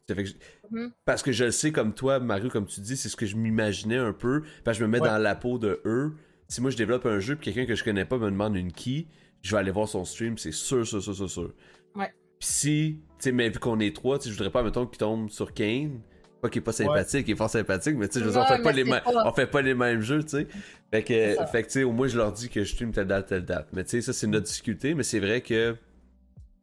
[1.04, 3.36] Parce que je le sais, comme toi, Mario, comme tu dis, c'est ce que je
[3.36, 4.42] m'imaginais un peu.
[4.64, 6.14] Parce que je me mets dans la peau de eux.
[6.48, 8.72] Si moi, je développe un jeu, puis quelqu'un que je connais pas me demande une
[8.72, 9.06] key,
[9.42, 11.54] je vais aller voir son stream, c'est sûr, sûr, sûr, sûr, sûr.
[11.94, 12.12] Ouais.
[12.38, 14.86] Pis si, tu sais, mais vu qu'on est trois, tu sais, je voudrais pas, mettons,
[14.86, 16.00] qu'il tombe sur Kane.
[16.42, 18.42] Pas qu'il est pas sympathique, il est fort sympathique, mais tu sais, je veux dire,
[18.42, 20.48] on fait pas les mêmes, on fait pas les mêmes jeux, tu sais.
[20.90, 23.06] Fait que, fait que, tu sais, au moins, je leur dis que je stream telle
[23.06, 23.68] date, telle date.
[23.72, 25.76] Mais tu sais, ça, c'est notre difficulté, mais c'est vrai que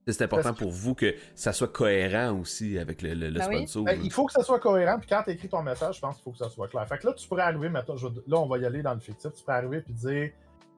[0.05, 3.85] c'est important pour vous que ça soit cohérent aussi avec le, le, ben sponsor.
[3.85, 6.15] Ben, il faut que ça soit cohérent, puis quand tu écris ton message, je pense
[6.15, 6.85] qu'il faut que ça soit clair.
[6.85, 7.95] Fait que là, tu pourrais arriver, maintenant,
[8.27, 10.31] là, on va y aller dans le fictif, tu pourrais arriver et dire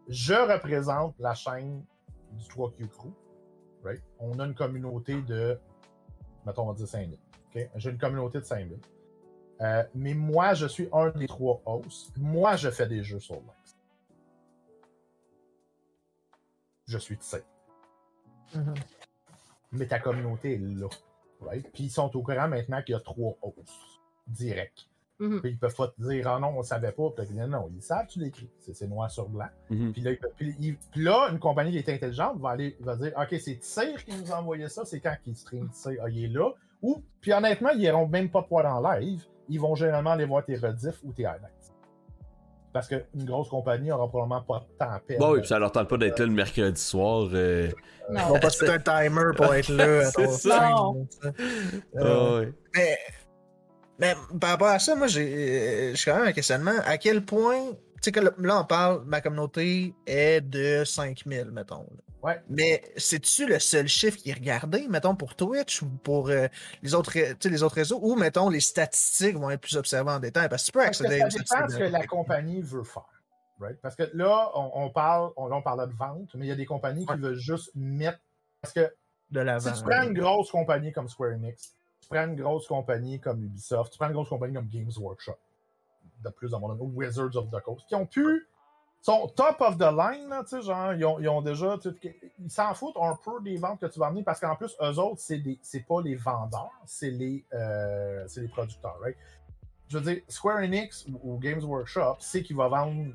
[0.10, 1.84] Je représente la chaîne
[2.34, 3.10] du 3Q Crew.
[4.20, 5.58] On a une communauté de,
[6.46, 7.18] mettons, on va dire 5000.
[7.76, 8.78] J'ai une communauté de 5000.
[9.62, 12.12] Euh, mais moi, je suis un des trois hosts.
[12.18, 13.78] Moi, je fais des jeux sur Max.
[16.88, 18.74] Je suis de mm
[19.72, 20.90] Mais ta communauté est là.
[21.74, 24.90] Puis ils sont au courant maintenant qu'il y a trois hosts directs.
[25.20, 25.42] Mhm.
[25.42, 27.12] Puis ils peuvent pas te dire, ah non, on savait pas.
[27.16, 28.50] Puis non, non, ils savent, tu l'écris.
[28.60, 29.50] C'est noir sur blanc.
[29.70, 29.94] Mhm.
[29.94, 33.60] puis, là, puis, là, une compagnie qui est intelligente va aller va dire, OK, c'est
[33.60, 36.52] Tire qui nous a envoyé ça, c'est quand qu'il stream Tire, ah, il est là.
[36.82, 39.24] Ou, puis honnêtement, ils n'iront même pas te voir en live.
[39.50, 41.74] Ils vont généralement aller voir tes rediffs ou tes highlights.
[42.74, 45.26] Parce qu'une grosse compagnie n'aura probablement pas de temps à perdre.
[45.26, 47.28] Bon, oui, puis ça leur tente pas d'être là le mercredi soir.
[47.34, 47.70] Euh...
[48.10, 48.22] Non.
[48.22, 50.06] Ils vont pas tout un timer pour être là.
[50.12, 50.70] c'est ça.
[50.70, 51.08] Non.
[51.98, 52.98] Euh, mais
[54.02, 56.74] mais par rapport à ça, moi, j'ai quand même un questionnement.
[56.86, 61.86] À quel point, tu sais, que là, on parle, ma communauté est de 5000, mettons.
[62.24, 62.42] Ouais.
[62.50, 66.48] Mais c'est-tu le seul chiffre qui est regardé, mettons, pour Twitch ou pour euh,
[66.84, 70.48] les, autres, les autres réseaux, ou, mettons, les statistiques vont être plus observées en détail?
[70.48, 73.08] Parce que tu peux accéder Ça dépend ce que la compagnie veut faire.
[73.60, 73.80] Right?
[73.82, 76.66] Parce que là, on, parle, on, on parle de vente, mais il y a des
[76.66, 78.20] compagnies qui veulent juste mettre.
[78.62, 78.92] Parce que
[79.32, 79.74] de l'avant.
[79.74, 83.44] Si tu prends une grosse compagnie comme Square Enix, tu prends une grosse compagnie comme
[83.44, 85.38] Ubisoft, tu prends une grosse compagnie comme Games Workshop,
[86.24, 88.48] de plus à mon avis, Wizards of the Coast, qui ont pu
[89.02, 91.78] sont top of the line, tu sais, genre, ils ont, ils ont déjà,
[92.40, 95.00] ils s'en foutent un peu des ventes que tu vas amener parce qu'en plus, eux
[95.00, 99.18] autres, c'est, c'est pas les vendeurs, c'est les, euh, les producteurs, right?
[99.88, 103.14] Je veux dire, Square Enix ou, Games Workshop, c'est qu'il va vendre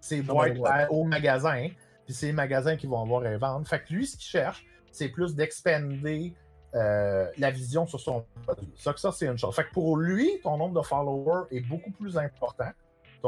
[0.00, 0.56] ses boîtes
[0.90, 1.68] au magasin,
[2.04, 3.66] puis c'est les magasins qui vont avoir à vendre.
[3.66, 6.34] Fait que lui, ce qu'il cherche, c'est plus d'expander
[6.74, 8.72] euh, la vision sur son produit.
[8.76, 9.54] Ça, que ça, c'est une chose.
[9.54, 12.70] Fait que pour lui, ton nombre de followers est beaucoup plus important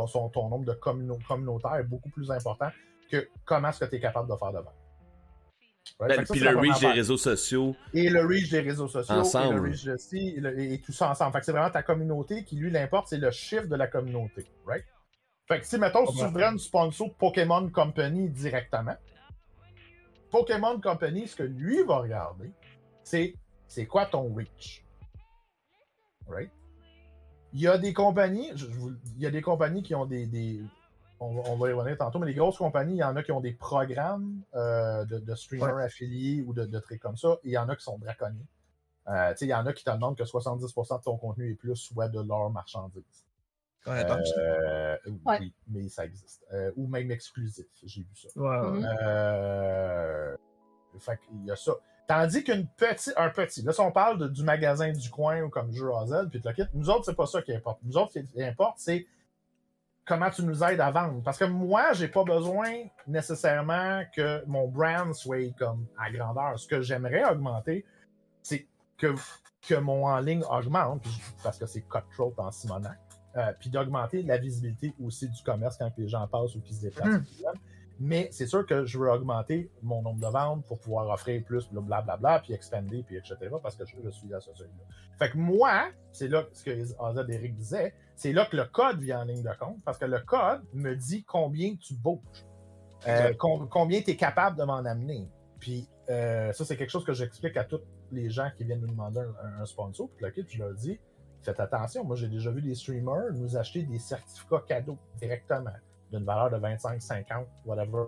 [0.05, 2.71] ton, nombre de communautaires est beaucoup plus important
[3.11, 4.75] que comment est-ce que tu es capable de faire de vente.
[6.01, 7.77] Ben, puis le reach des réseaux sociaux.
[7.95, 9.15] Et le reach des réseaux sociaux.
[9.15, 9.55] Ensemble.
[9.55, 11.33] Et le reach de et, tout ça ensemble.
[11.33, 14.47] Fait que c'est vraiment ta communauté qui, lui, l'importe, c'est le chiffre de la communauté.
[14.67, 14.85] Right?
[15.49, 18.97] Fait que si, mettons, si tu voudrais une sponsor Pokémon Company directement,
[20.31, 22.51] Pokémon Company, ce que lui va regarder,
[23.05, 23.35] c'est
[23.69, 24.85] c'est quoi ton reach?
[26.29, 26.51] Right?
[27.57, 28.53] Il y a des compagnies,
[29.17, 30.61] il y a des compagnies qui ont des.
[31.21, 33.41] on, va y revenir tantôt, mais les grosses compagnies, il y en a qui ont
[33.41, 37.71] des programmes euh, de, streamers affiliés ou de, trucs comme ça, et il y en
[37.71, 38.45] a qui sont draconiens.
[39.09, 41.77] Euh, il y en a qui te demandent que 70% de ton contenu est plus
[41.77, 43.25] soit de leur marchandise.
[43.87, 46.45] Euh, oui, mais ça existe.
[46.77, 48.29] ou même exclusif, j'ai vu ça.
[50.99, 51.73] fait qu'il y a ça.
[52.07, 55.73] Tandis qu'une petite, un petit, là, si on parle du magasin du coin ou comme
[55.73, 57.81] Jeux Hazel, puis le kit, nous autres, c'est pas ça qui importe.
[57.83, 59.07] Nous autres, ce qui importe, c'est
[60.07, 61.21] comment tu nous aides à vendre.
[61.25, 66.59] Parce que moi, j'ai pas besoin nécessairement que mon brand soit comme à grandeur.
[66.59, 67.85] Ce que j'aimerais augmenter,
[68.41, 69.15] c'est que,
[69.69, 71.05] que mon en ligne augmente,
[71.43, 72.99] parce que c'est cutthroat en Simonac,
[73.37, 76.83] euh, puis d'augmenter la visibilité aussi du commerce quand les gens passent ou qu'ils se
[76.83, 77.21] déplacent.
[77.21, 77.25] Hmm.
[77.99, 81.67] Mais c'est sûr que je veux augmenter mon nombre de ventes pour pouvoir offrir plus,
[81.71, 84.85] blablabla, bla, puis expander, puis etc., parce que je, suis à ce seuil-là.
[85.19, 89.01] Fait que moi, c'est là ce que Azad Eric disait, c'est là que le code
[89.01, 92.21] vient en ligne de compte, parce que le code me dit combien tu bouges,
[93.09, 95.29] euh, combien tu es capable de m'en amener.
[95.59, 97.81] Puis euh, ça, c'est quelque chose que j'explique à tous
[98.13, 99.23] les gens qui viennent nous demander
[99.59, 101.01] un, sponsor, puis là, je leur dis,
[101.43, 105.73] faites attention, moi j'ai déjà vu des streamers nous acheter des certificats cadeaux directement
[106.13, 108.05] d'une valeur de 25, 50, whatever,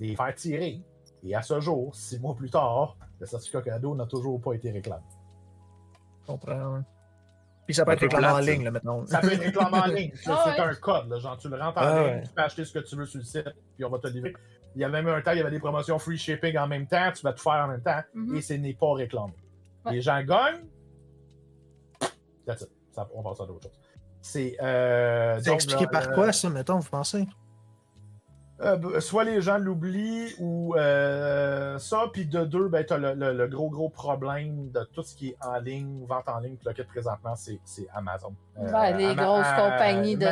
[0.00, 0.82] les faire tirer.
[1.24, 4.70] Et à ce jour, six mois plus tard, le certificat cadeau n'a toujours pas été
[4.70, 5.04] réclamé.
[6.22, 6.82] Je comprends.
[7.64, 9.06] Puis ça peut être réclamé en ligne, là, maintenant.
[9.06, 10.12] Ça peut être réclamé en ligne.
[10.26, 12.64] Ah c'est un code, là, genre tu le rentres en ah ligne, tu peux acheter
[12.64, 14.34] ce que tu veux sur le site, puis on va te livrer.
[14.74, 16.86] Il y avait même un temps, il y avait des promotions free shipping en même
[16.86, 18.36] temps, tu vas tout faire en même temps, mm-hmm.
[18.36, 19.34] et ce n'est pas réclamé.
[19.90, 20.66] Les gens gagnent,
[22.46, 22.70] that's it.
[22.92, 23.81] Ça, on passe à d'autres choses.
[24.22, 27.26] C'est euh, expliqué par euh, quoi, ça, mettons, vous pensez?
[28.60, 33.46] Euh, soit les gens l'oublient ou euh, ça, puis de deux, ben, tu as le,
[33.48, 37.34] gros, gros problème de tout ce qui est en ligne, vente en ligne, puis présentement,
[37.34, 37.58] c'est
[37.92, 38.36] Amazon.
[38.56, 40.24] les grosses compagnies de,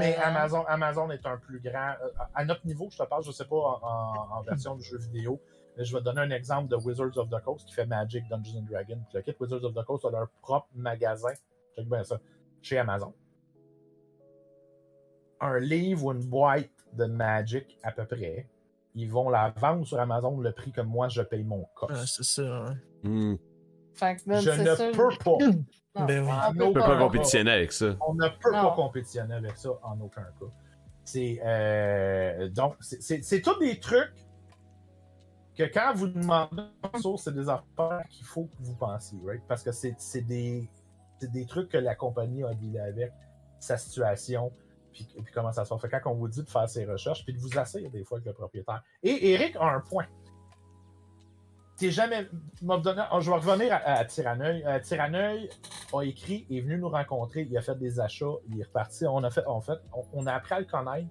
[0.00, 1.94] Mais Amazon, Amazon est un plus grand.
[2.34, 5.40] à notre niveau, je te parle, je sais pas en, version de jeu vidéo,
[5.76, 8.24] mais je vais te donner un exemple de Wizards of the Coast qui fait Magic,
[8.28, 9.02] Dungeons and Dragons.
[9.14, 11.34] Le kit Wizards of the Coast a leur propre magasin.
[11.76, 12.18] Check bien ça.
[12.62, 13.14] Chez Amazon
[15.40, 18.48] un livre ou une boîte de Magic à peu près,
[18.94, 22.06] ils vont la vendre sur Amazon le prix que moi je paye mon cost.
[22.06, 22.74] c'est ça.
[23.02, 23.36] Hmm.
[23.94, 26.06] je ne peux pas.
[26.06, 27.96] Ben on ne peut pas compétitionner avec ça.
[28.06, 30.46] On ne peut pas compétitionner avec ça en aucun cas.
[31.04, 34.12] C'est euh, donc c'est tous des trucs
[35.56, 36.64] que quand vous demandez
[37.16, 39.42] c'est des affaires qu'il faut que vous pensiez, right?
[39.48, 40.68] Parce que c'est des,
[41.22, 43.12] des trucs que la compagnie a dealé avec,
[43.58, 44.52] sa situation,
[44.96, 45.88] puis, comment ça se fait.
[45.88, 48.26] quand on vous dit de faire ses recherches, puis de vous asseoir des fois avec
[48.26, 48.82] le propriétaire.
[49.02, 50.06] Et Eric a un point.
[51.76, 52.26] T'es jamais.
[52.62, 54.64] Je vais revenir à, à Tyranneuil.
[55.92, 59.06] a écrit, est venu nous rencontrer, il a fait des achats, il est reparti.
[59.06, 59.78] On a fait, en fait,
[60.12, 61.08] on, a appris à le connaître.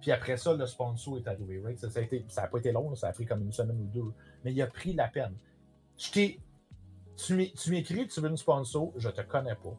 [0.00, 1.62] Puis après ça, le sponsor est arrivé.
[1.76, 4.12] Ça n'a ça pas été long, ça a pris comme une semaine ou deux.
[4.44, 5.34] Mais il a pris la peine.
[5.96, 6.40] Tu
[7.30, 9.76] m'écris, tu veux une sponsor, je te connais pas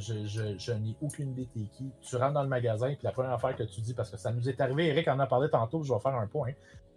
[0.00, 1.92] je, n'ai aucune idée t'es qui.
[2.00, 4.32] Tu rentres dans le magasin, puis la première affaire que tu dis, parce que ça
[4.32, 6.52] nous est arrivé, Eric en a parlé tantôt, je vais faire un point.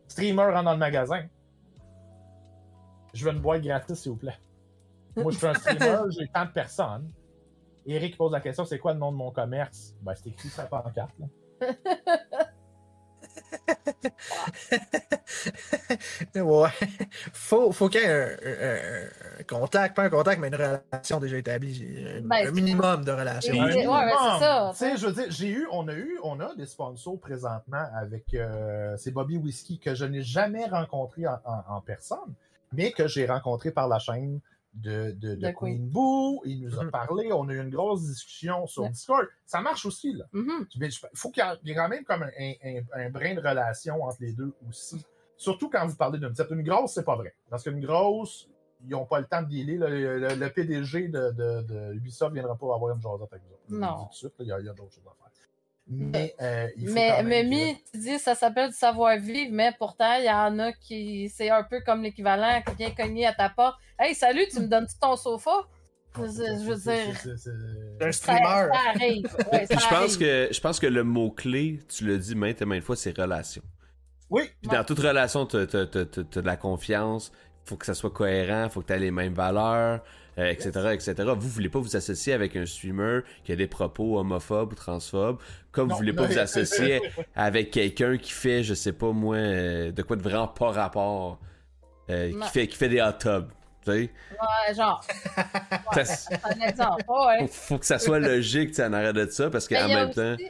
[0.07, 1.25] Streamer rentre dans le magasin.
[3.13, 4.37] Je veux une boîte gratis, s'il vous plaît.
[5.15, 7.11] Moi, je suis un streamer, j'ai tant de personnes.
[7.85, 9.93] Eric pose la question c'est quoi le nom de mon commerce?
[10.01, 11.13] Ben, c'est écrit sur la pancarte.
[11.19, 11.27] Là.
[16.35, 16.69] ouais.
[17.33, 22.05] Faut, faut qu'il y ait un, contact, pas un contact, mais une relation déjà établie.
[22.17, 23.53] Un, ben, minimum de relation.
[23.53, 24.95] Ouais, c'est ça.
[24.95, 28.95] je veux dire, j'ai eu, on a eu, on a des sponsors présentement avec euh,
[28.97, 32.33] c'est Bobby Whiskey que je n'ai jamais rencontré en, personne.
[32.71, 34.39] mais que j'ai rencontré par la chaîne
[34.73, 36.41] de, de, de, Queen Boo.
[36.45, 36.91] Il nous a Mhm.
[36.91, 38.87] parlé, on a eu une grosse discussion sur.
[38.89, 39.27] Discord.
[39.45, 40.25] Ça marche aussi, là.
[40.33, 40.67] Mhm.
[40.79, 42.27] Mais il faut qu'il y ait quand même comme un,
[42.63, 45.05] un- un brin de relation entre les deux aussi.
[45.37, 46.49] Surtout quand vous parlez d'une petite.
[46.51, 47.33] Une grosse, c'est pas vrai.
[47.49, 48.49] Parce qu'une grosse,
[48.85, 49.77] ils n'ont pas le temps de dealer.
[49.77, 53.43] Le, le- le PDG de, de, de Ubisoft ne viendra pas avoir une jasette avec
[53.43, 53.55] vous.
[53.69, 53.97] Je vous le Non.
[53.97, 55.31] dis tout de suite, là, il y a, il y a d'autres choses à faire.
[55.87, 60.15] Mais euh, il faut Mais, mais Mi, tu dis ça s'appelle du savoir-vivre, mais pourtant,
[60.17, 61.29] il y en a qui.
[61.29, 63.75] C'est un peu comme l'équivalent qui vient cogner à ta porte.
[63.99, 65.51] Hey, salut, tu me donnes-tu ton sofa?
[66.15, 67.09] Je, je veux dire.
[68.01, 68.43] Un Ça, streamer.
[68.71, 69.25] ça arrive.
[69.51, 70.17] Ouais, Puis ça je pense arrive.
[70.19, 73.61] que je pense que le mot-clé, tu le dis maintes et maintes fois, c'est relation.
[74.29, 74.77] Oui, Puis Ouais.
[74.77, 77.31] dans toute relation, tu as, de la confiance,
[77.65, 80.01] faut que ça soit cohérent, faut que tu aies les mêmes valeurs,
[80.37, 81.13] euh, etc., etc.
[81.37, 85.39] Vous voulez pas vous associer avec un streamer qui a des propos homophobes ou transphobes,
[85.71, 86.27] comme Non, vous voulez pas non.
[86.29, 87.01] vous associer
[87.35, 91.39] avec quelqu'un qui fait, je sais pas moi, euh, de quoi de vraiment pas rapport,
[92.09, 93.49] euh, qui, fait, qui fait des hot tubs.
[93.85, 94.09] Ouais,
[94.75, 95.03] genre.
[96.05, 96.29] Ça-
[96.65, 97.03] exemple.
[97.07, 97.39] Ouais.
[97.41, 100.11] faut, faut que ça soit logique tu sais, en arrêt de ça, parce qu'en même
[100.11, 100.33] temps.
[100.35, 100.47] aussi-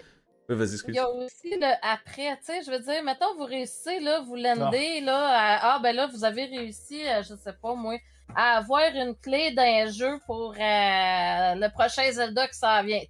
[0.50, 3.46] Ouais, Vas-y, Il y a aussi le après, tu sais, je veux dire, mettons, vous
[3.46, 7.54] réussissez, là, vous l'endez, là, à- ah, ben là, vous avez réussi, euh, je sais
[7.62, 7.96] pas, moi,
[8.36, 13.02] à avoir une clé d'un jeu pour euh, le prochain Zelda qui s'en vient.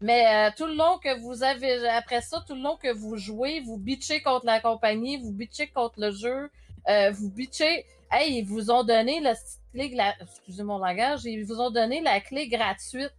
[0.00, 3.16] Mais euh, tout le long que vous avez, après ça, tout le long que vous
[3.16, 6.50] jouez, vous bitchez contre la compagnie, vous bitchez contre le jeu,
[6.88, 9.34] euh, vous bitchez, hey, ils vous ont donné la
[9.72, 13.12] clé, excusez mon langage, ils vous ont donné la clé gratuite.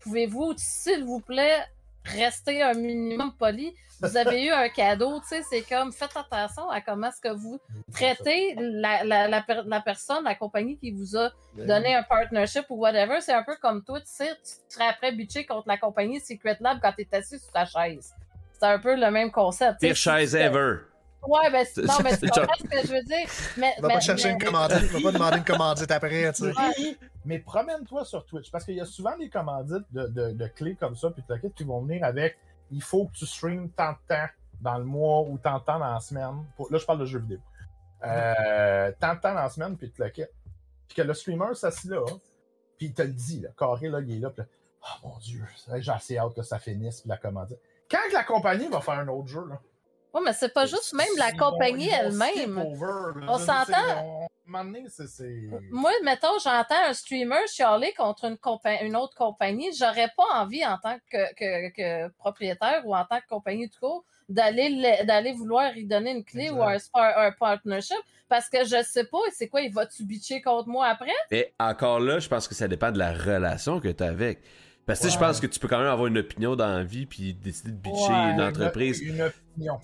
[0.00, 1.64] Pouvez-vous, s'il vous plaît,
[2.04, 3.74] rester un minimum poli.
[4.00, 7.32] Vous avez eu un cadeau, tu sais, c'est comme faites attention à comment est-ce que
[7.32, 7.58] vous
[7.92, 11.30] traitez la, la, la, per- la personne, la compagnie qui vous a
[11.66, 13.20] donné un partnership ou whatever.
[13.20, 16.58] C'est un peu comme toi, tu sais, tu serais après bitcher contre la compagnie Secret
[16.60, 18.12] Lab quand t'es assis sur ta chaise.
[18.58, 19.78] C'est un peu le même concept.
[19.80, 19.86] tu.
[19.86, 20.78] Pire chaise tu- ever.
[21.26, 23.28] Ouais, ben, c'est- non, mais tu C'est comprends ce que je veux dire.
[23.56, 26.42] Mais, Va mais- pas chercher mais- une commandite, va pas demander une commandite après, tu
[26.52, 26.58] sais.
[26.58, 26.96] Ouais.
[27.24, 30.76] Mais promène-toi sur Twitch, parce qu'il y a souvent des commandites de, de, de clés
[30.76, 32.36] comme ça, puis de kit qui vont venir avec
[32.70, 34.26] il faut que tu streames tant de temps
[34.60, 36.44] dans le mois ou tant de temps dans la semaine.
[36.56, 37.38] Pour- Là, je parle de jeux vidéo.
[38.04, 40.24] Euh, tant de temps dans la semaine, puis te le kit.
[40.88, 42.00] Puis que le streamer s'assit là,
[42.76, 44.48] puis il te le dit, là, carré, là, il est là, puis là,
[44.82, 45.44] oh mon dieu,
[45.78, 47.58] j'ai assez hâte que ça finisse, puis la commandite.
[47.90, 49.58] Quand que la compagnie va faire un autre jeu, là?
[50.14, 52.64] Ouais, mais c'est pas juste même la compagnie elle-même.
[53.28, 54.28] On s'entend?
[54.46, 59.70] Moi, mettons, j'entends un streamer chialer contre une, compa- une autre compagnie.
[59.76, 63.74] J'aurais pas envie, en tant que, que, que propriétaire ou en tant que compagnie de
[63.74, 66.90] cours, d'aller le- d'aller vouloir lui donner une clé Exact.
[66.94, 67.96] ou un, un partnership
[68.28, 71.10] parce que je sais pas, c'est quoi, il va-tu bitcher contre moi après?
[71.30, 74.40] Mais encore là, je pense que ça dépend de la relation que tu as avec.
[74.86, 77.06] Parce que je pense que tu peux quand même avoir une opinion dans la vie
[77.06, 78.30] puis décider de bitcher Ouais.
[78.32, 79.00] une entreprise.
[79.00, 79.80] Une, une opinion.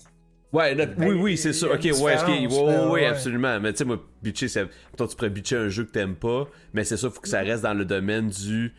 [0.53, 1.71] Ouais, Ben, oui, oui, c'est sûr.
[1.71, 3.59] Ok, ouais, ok, ouais, ouais, ouais, absolument.
[3.59, 4.67] Mais tu sais, moi, bitcher, c'est.
[4.97, 7.39] Toi, tu pourrais bitcher un jeu que t'aimes pas, mais c'est ça, faut que ça
[7.39, 8.73] reste dans le domaine du.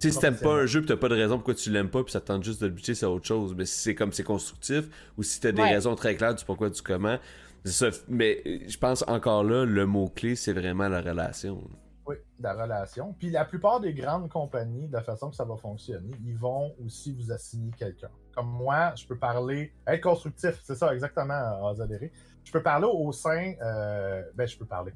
[0.00, 1.88] Tu sais, si t'aimes pas un jeu pis t'as pas de raison pourquoi tu l'aimes
[1.88, 3.54] pas pis ça te tente juste de le bitcher, c'est autre chose.
[3.56, 4.84] Mais si c'est comme c'est constructif
[5.16, 7.18] ou si t'as des raisons très claires du pourquoi, du comment,
[7.64, 7.98] c'est ça.
[8.08, 11.60] Mais euh, je pense encore là, le mot-clé, c'est vraiment la relation.
[12.08, 13.12] Oui, la relation.
[13.18, 16.74] Puis la plupart des grandes compagnies, de la façon que ça va fonctionner, ils vont
[16.82, 18.08] aussi vous assigner quelqu'un.
[18.34, 22.10] Comme moi, je peux parler, être constructif, c'est ça exactement, Azadéré.
[22.44, 24.94] Je peux parler au sein, euh, ben je peux parler.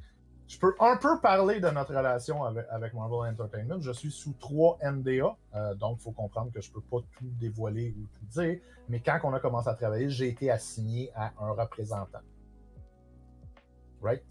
[0.49, 3.81] Je peux un peu parler de notre relation avec, Marvel Entertainment.
[3.81, 7.31] Je suis sous trois NDA, euh, donc il faut comprendre que je peux pas tout
[7.39, 8.59] dévoiler ou tout dire.
[8.89, 12.21] Mais quand on a commencé à travailler, j'ai été assigné à un représentant.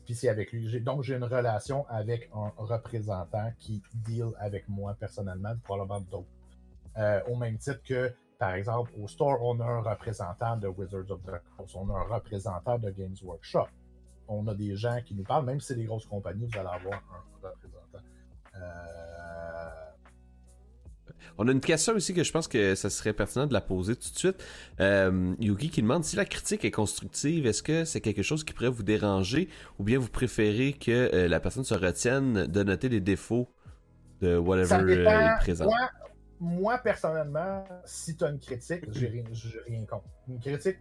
[0.05, 0.81] Puis c'est avec lui.
[0.81, 6.27] Donc, j'ai une relation avec un représentant qui deal avec moi personnellement, probablement d'autres.
[6.97, 11.09] Euh, au même titre que, par exemple, au store, on a un représentant de Wizards
[11.09, 13.67] of the Coast, on a un représentant de Games Workshop.
[14.27, 16.69] On a des gens qui nous parlent, même si c'est des grosses compagnies, vous allez
[16.69, 17.99] avoir un représentant.
[18.55, 19.20] Euh,
[21.37, 23.95] On a une question aussi que je pense que ça serait pertinent de la poser
[23.95, 24.43] tout de suite.
[24.79, 28.53] Euh, Yugi qui demande si la critique est constructive, est-ce que c'est quelque chose qui
[28.53, 29.49] pourrait vous déranger
[29.79, 33.49] ou bien vous préférez que euh, la personne se retienne de noter les défauts
[34.21, 35.67] de whatever Ça euh, il présente?
[35.67, 35.89] Moi,
[36.39, 39.23] moi, personnellement, si tu as une critique, j'ai rien,
[39.67, 40.05] rien contre.
[40.27, 40.79] Une critique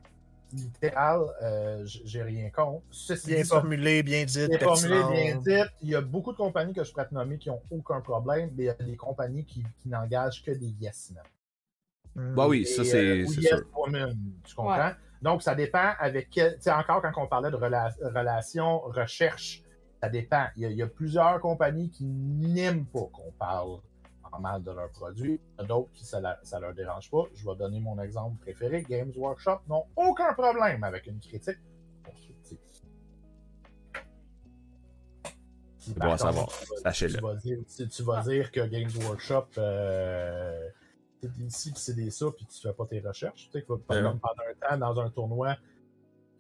[0.53, 2.83] littérale, euh, j'ai rien contre.
[2.91, 5.71] Ceci Bien dit, formulé, bien dit, bien formulé, bien dit.
[5.83, 8.51] Il y a beaucoup de compagnies que je pourrais te nommer qui n'ont aucun problème,
[8.57, 11.23] mais il y a des compagnies qui, qui n'engagent que des yes men.
[12.15, 12.35] Hmm.
[12.35, 13.63] Bah oui, Et, ça euh, c'est yes sûr.
[13.77, 14.93] woman, tu comprends?
[15.23, 16.55] Donc, ça dépend avec quel.
[16.57, 19.63] Tu sais, encore quand on parlait de rela- relation, recherche,
[20.03, 20.47] ça dépend.
[20.57, 23.81] Il y, a, il y a plusieurs compagnies qui n'aiment pas qu'on parle
[24.39, 25.41] mal de leurs produits.
[25.59, 27.25] Il y en a d'autres qui ça, ça leur dérange pas.
[27.35, 28.85] Je vais donner mon exemple préféré.
[28.89, 31.59] Games Workshop n'ont aucun problème avec une critique
[32.05, 32.59] constructive.
[35.81, 36.51] C'est bon à savoir.
[36.83, 37.15] Sachez-le.
[37.15, 40.69] Tu vas dire, tu, tu vas dire que Games Workshop, euh,
[41.41, 43.49] ici, c'est des ça, puis tu fais pas tes recherches.
[43.51, 45.57] Tu sais, par exemple, pendant un temps, dans un tournoi,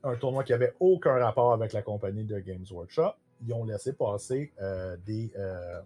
[0.04, 3.12] un tournoi qui avait aucun rapport avec la compagnie de Games Workshop,
[3.42, 5.80] ils ont laissé passer euh, des, euh,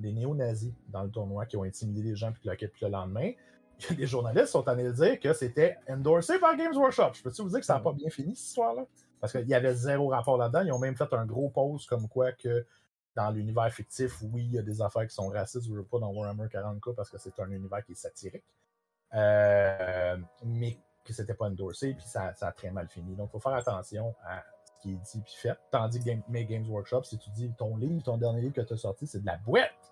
[0.00, 3.32] des néo-nazis dans le tournoi qui ont intimidé les gens, puis, le, puis le lendemain,
[3.96, 7.12] les journalistes sont allés dire que c'était endorsé par Games Workshop.
[7.14, 8.86] Je peux-tu vous dire que ça n'a pas bien fini, cette histoire-là?
[9.20, 10.62] Parce qu'il y avait zéro rapport là-dedans.
[10.62, 12.66] Ils ont même fait un gros pause comme quoi que
[13.16, 15.98] dans l'univers fictif, oui, il y a des affaires qui sont racistes, je veux pas
[15.98, 18.44] dans Warhammer 40K parce que c'est un univers qui est satirique.
[19.14, 23.14] Euh, mais que c'était pas endorsé, puis ça, a très mal fini.
[23.16, 25.58] Donc, il faut faire attention à ce qui est dit puis fait.
[25.70, 28.60] Tandis que Game, mes Games Workshop, si tu dis ton livre, ton dernier livre que
[28.60, 29.89] tu as sorti, c'est de la boîte,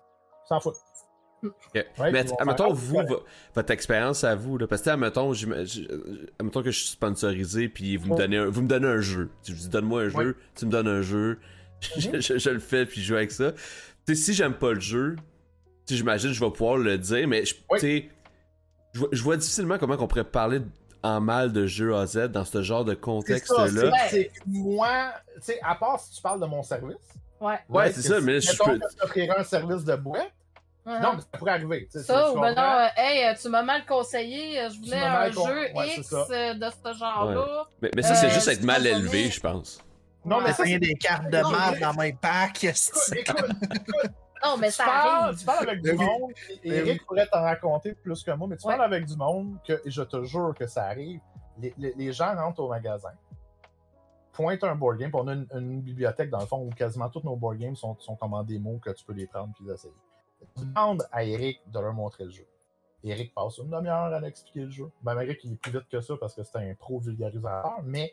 [0.49, 0.75] s'en fout.
[1.41, 1.85] Okay.
[2.11, 3.01] mais admettons, vous,
[3.55, 8.13] votre expérience à vous, là, parce que, admettons, admettons que je suis sponsorisé, puis vous,
[8.13, 9.29] me donnez un, vous me donnez un jeu.
[9.43, 11.39] Tu dis, donne-moi un jeu, tu me donnes un jeu,
[11.95, 12.19] mhm.
[12.19, 13.53] je, le fais, puis je joue avec ça.
[14.05, 15.15] sais si j'aime pas le jeu,
[15.87, 20.25] j'imagine je vais pouvoir le dire, mais je, je, je vois difficilement comment on pourrait
[20.25, 20.61] parler
[21.03, 23.91] en mal de jeu à Z dans ce genre de contexte-là.
[24.09, 26.97] C'est moi, tu sais, à part si tu parles de mon service.
[27.39, 27.57] Ouais.
[27.69, 28.79] Ouais, c'est ça, mais je peux.
[28.99, 30.31] t'offrirais un service de boîte.
[30.89, 31.87] Non, mais ça pourrait arriver.
[31.91, 35.31] Ça, ou ben non, euh, hey, euh, tu m'as mal conseillé, euh, je voulais un
[35.31, 37.65] jeu X de ce genre-là.
[37.81, 39.83] Mais, mais, ça, c'est juste être mal élevé, je pense.
[40.25, 42.65] Non, mais ça, il y a des cartes de mal dans mes packs.
[44.43, 45.37] Non, mais ça arrive.
[45.37, 46.31] Tu parles avec du monde,
[46.63, 49.73] et Eric pourrait t'en raconter plus que moi, mais tu parles avec du monde que,
[49.85, 51.19] et je te jure que ça arrive,
[51.61, 53.11] les, les, gens rentrent au magasin,
[54.31, 57.21] pointent un board game, puis on a une, bibliothèque dans le fond où quasiment tous
[57.25, 59.73] nos board games sont, sont comme en démo que tu peux les prendre puis les
[59.73, 59.93] essayer.
[60.59, 62.47] Tu demandes à Eric de leur montrer le jeu.
[63.03, 64.91] Eric passe une demi-heure à expliquer le jeu.
[65.01, 68.11] Ben, Eric, il est plus vite que ça parce que c'est un pro vulgarisateur, mais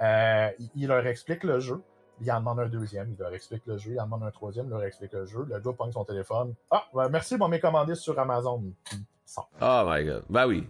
[0.00, 1.82] euh, il leur explique le jeu
[2.20, 4.66] il en demande un deuxième, il leur explique le jeu, il en demande un troisième,
[4.66, 5.46] il leur explique le jeu.
[5.48, 6.54] Le gars prend son téléphone.
[6.70, 8.72] Ah, ben, merci, bon, mes commandé sur Amazon.
[9.60, 10.24] Oh my god.
[10.28, 10.68] Ben oui.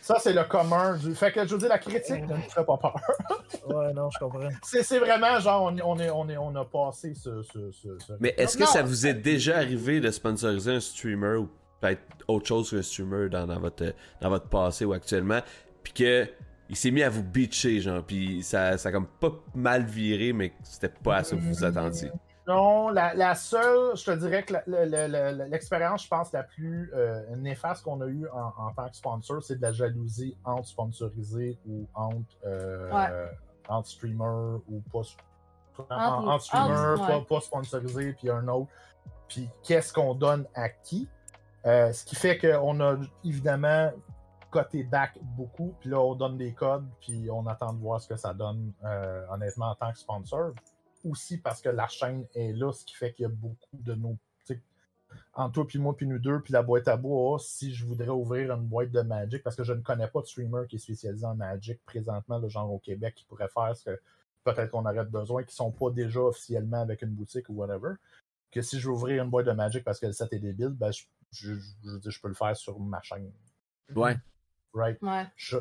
[0.00, 1.14] Ça, c'est le commun du.
[1.14, 2.96] Fait que je veux dire, la critique ne me ferait pas peur.
[3.68, 4.48] ouais, non, je comprends.
[4.62, 7.42] C'est vraiment genre, on, on, est, on, est, on a passé ce.
[7.42, 11.48] ce, ce, Mais est-ce que ça vous est déjà arrivé de sponsoriser un streamer ou
[11.80, 15.40] peut-être autre chose qu'un streamer dans, dans, votre, dans votre passé ou actuellement,
[15.82, 16.28] puis que
[16.68, 20.32] il s'est mis à vous bitcher, genre, puis ça, ça a comme pas mal viré,
[20.32, 22.10] mais c'était pas à ça que vous vous attendiez?
[22.46, 24.54] Non, la, seule, je te dirais que
[25.50, 29.56] l'expérience, je pense, la plus euh, néfaste qu'on a eue en, tant que sponsor, c'est
[29.56, 33.28] de la jalousie entre sponsorisé ou entre, euh,
[33.68, 35.02] entre streamer ou pas,
[35.90, 38.70] entre, streamer, pas, sponsorisé, puis un autre.
[39.28, 41.08] Puis qu'est-ce qu'on donne à qui?
[41.66, 43.92] Euh, ce qui fait qu'on a évidemment
[44.50, 48.08] coté back beaucoup, puis là, on donne des codes, puis on attend de voir ce
[48.08, 48.72] que ça donne,
[49.30, 50.52] honnêtement, en tant que sponsor.
[51.04, 53.94] Aussi parce que la chaîne est là, ce qui fait qu'il y a beaucoup de
[53.94, 54.16] nos.
[55.34, 58.10] Entre toi, puis moi, puis nous deux, puis la boîte à bois, si je voudrais
[58.10, 60.78] ouvrir une boîte de Magic, parce que je ne connais pas de streamer qui est
[60.78, 64.00] spécialisé en Magic présentement, le genre au Québec, qui pourrait faire ce que
[64.44, 67.94] peut-être qu'on aurait besoin, qui sont pas déjà officiellement avec une boutique ou whatever,
[68.50, 70.70] que si je veux ouvrir une boîte de Magic parce que le set est débile,
[70.70, 73.32] ben je, je, je, je peux le faire sur ma chaîne.
[73.94, 74.16] Ouais.
[74.72, 74.98] Right?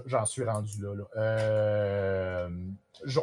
[0.05, 0.93] J'en suis rendu là.
[1.17, 2.49] Euh,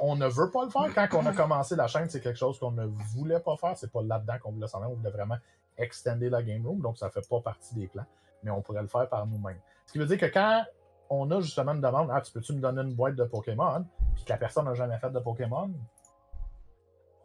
[0.03, 0.93] on ne veut pas le faire.
[0.95, 3.77] Quand on a commencé la chaîne, c'est quelque chose qu'on ne voulait pas faire.
[3.77, 4.91] C'est pas là-dedans qu'on voulait s'en aller.
[4.93, 5.37] On voulait vraiment
[5.79, 6.81] extender la game room.
[6.81, 8.07] Donc, ça fait pas partie des plans.
[8.43, 9.61] Mais on pourrait le faire par nous-mêmes.
[9.87, 10.65] Ce qui veut dire que quand
[11.09, 13.85] on a justement une demande, ah, tu peux-tu me donner une boîte de Pokémon,
[14.17, 15.73] puis que la personne n'a jamais fait de Pokémon,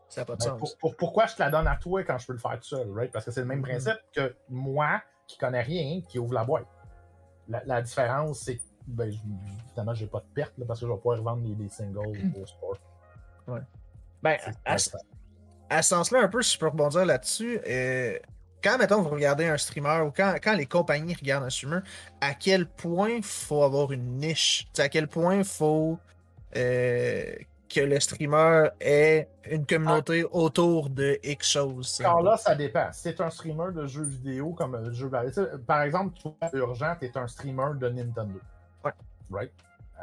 [0.07, 0.77] ça n'a pas de ben, sens.
[0.97, 3.11] pourquoi je te la donne à toi quand je peux le faire tout seul, right?
[3.11, 3.83] Parce que c'est le même mm-hmm.
[3.83, 6.67] principe que moi, qui connais rien, qui ouvre la boîte
[7.65, 9.11] la, différence, c'est que ben,
[9.67, 12.77] évidemment, j'ai pas de perte parce que je vais pouvoir revendre les, singles au sport.
[13.47, 13.61] Ouais.
[14.21, 18.17] Ben, à, ce sens-là, un peu, si je peux rebondir là-dessus, euh,
[18.63, 21.79] quand, mettons, vous regardez un streamer ou quand, quand les compagnies regardent un streamer,
[22.19, 24.67] à quel point il faut avoir une niche?
[24.77, 25.97] à quel point il faut
[26.55, 27.33] euh,
[27.73, 32.01] que le streamer ait une communauté autour de X choses.
[32.01, 32.89] Alors là, ça dépend.
[32.91, 35.09] Si t'es un streamer de jeux vidéo comme le jeu
[35.65, 38.39] par exemple, toi, Urgent, t'es un streamer de Nintendo.
[38.83, 38.91] Ouais.
[39.29, 39.51] Right?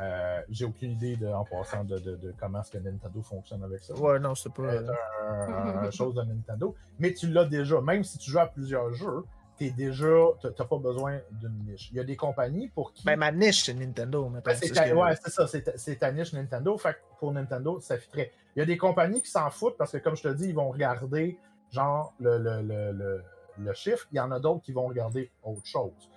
[0.01, 3.81] Euh, j'ai aucune idée de, en passant de, de, comment est-ce que Nintendo fonctionne avec
[3.81, 3.95] ça.
[3.95, 4.70] Ouais, non, c'est pas.
[4.70, 4.86] C'est
[5.27, 6.74] un, chose de Nintendo.
[7.01, 7.81] Mais tu l'as déjà.
[7.81, 9.24] Même si tu joues à plusieurs jeux,
[9.59, 10.06] t'es déjà,
[10.40, 11.90] t'as pas besoin d'une niche.
[11.90, 13.05] Il y a des compagnies pour qui.
[13.05, 14.30] Ben, ma niche, c'est Nintendo.
[14.44, 16.76] Ben, c'est Ouais, c'est ça, c'est ta niche Nintendo.
[16.78, 18.32] Fait que pour Nintendo, ça fitterait.
[18.55, 20.55] Il y a des compagnies qui s'en foutent parce que, comme je te dis, ils
[20.55, 21.39] vont regarder,
[21.70, 23.22] genre, le, le, le,
[23.59, 24.06] le chiffre.
[24.12, 26.10] Il y en a d'autres qui vont regarder autre chose.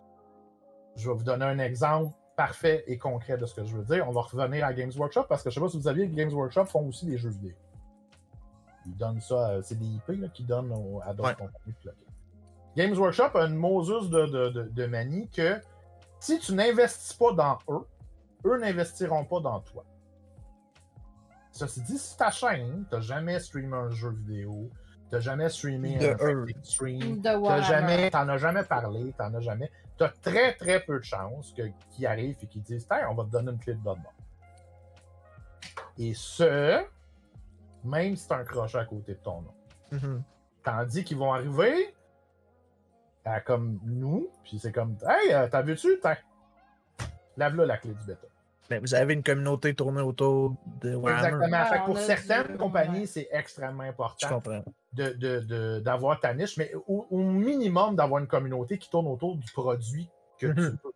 [0.96, 4.08] Je vais vous donner un exemple parfait et concret de ce que je veux dire.
[4.08, 6.16] On va revenir à Games Workshop parce que je sais pas si vous saviez que
[6.16, 7.56] Games Workshop font aussi des jeux vidéo.
[8.86, 10.74] Ils donnent ça, c'est des IP qu'ils donnent
[11.04, 11.76] à d'autres compagnies.
[12.76, 15.60] Games Workshop a une Moses de, de, de, de manie que
[16.20, 17.86] si tu n'investis pas dans eux,
[18.46, 19.84] eux n'investiront pas dans toi.
[21.52, 24.70] Ceci dit, si ta chaîne, t'as jamais streamé un jeu vidéo,
[25.10, 30.10] t'as jamais streamé un stream, t'as jamais, t'en as jamais parlé, t'en as jamais, t'as
[30.10, 33.52] très très peu de chances qu'ils arrivent et qu'ils disent, tiens, on va te donner
[33.52, 34.16] une clé de Bloodborne.
[35.98, 36.86] Et ce,
[37.84, 39.54] même si t'as un crochet à côté de ton nom.
[39.92, 40.22] Mm-hmm.
[40.64, 41.91] Tandis qu'ils vont arriver
[43.26, 46.00] à comme nous, puis c'est comme, hey, euh, t'as vu-tu?
[47.38, 48.28] Lave-là la clé du bêta.
[48.70, 51.46] Ben, vous avez une communauté tournée autour de Warhammer.
[51.46, 51.86] Exactement.
[51.86, 54.42] pour certaines compagnies, c'est extrêmement important
[54.94, 60.10] d'avoir de, ta niche, mais au, minimum d'avoir une communauté qui tourne autour du produit
[60.40, 60.78] que tu mhm.
[60.78, 60.92] peux.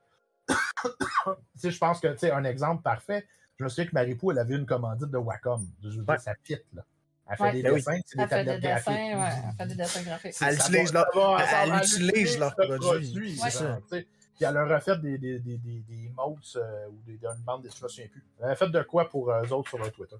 [1.69, 3.27] je pense que, tu sais, un exemple parfait,
[3.57, 5.65] je me souviens que Maripou, elle avait une commandite de Wacom.
[5.83, 6.83] Je veux dire, ça pite, là.
[7.27, 8.87] Elle fait des ben dessins, c'est des tablettes graphiques.
[8.87, 10.35] Ouais, elle fait des dessins graphiques.
[10.41, 11.05] Elle utilise leur,
[11.53, 13.37] elle utilise leur produit.
[13.37, 13.79] C'est ça.
[13.89, 17.43] Puis elle leur a fait des, des, des, des, des modes euh, ou des, une
[17.45, 18.23] bande de je me souviens plus.
[18.43, 20.17] Elle a fait de quoi pour eux autres sur leur Twitter.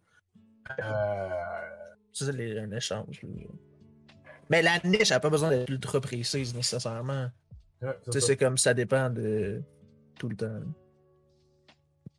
[0.80, 1.30] Euh...
[2.14, 3.22] C'est un échange.
[4.50, 7.30] Mais la niche n'a pas besoin d'être ultra précise nécessairement.
[8.10, 9.62] c'est comme ça dépend de
[10.18, 10.62] tout le temps.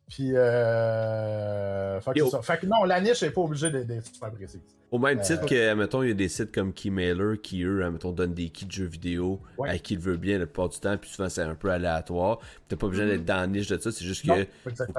[0.09, 1.99] Puis, euh...
[1.99, 2.41] fait, que ça.
[2.41, 4.61] fait que non, la niche n'est pas obligée d'être super précise.
[4.89, 7.89] Au même titre euh, que, mettons, il y a des sites comme Keymailer qui, eux,
[7.91, 10.79] mettons, donnent des kits de jeux vidéo à qui il veut bien la plupart du
[10.79, 12.39] temps, puis souvent c'est un peu aléatoire.
[12.69, 13.25] T'as pas besoin d'être mm-hmm.
[13.25, 14.43] dans la niche de ça, c'est juste que,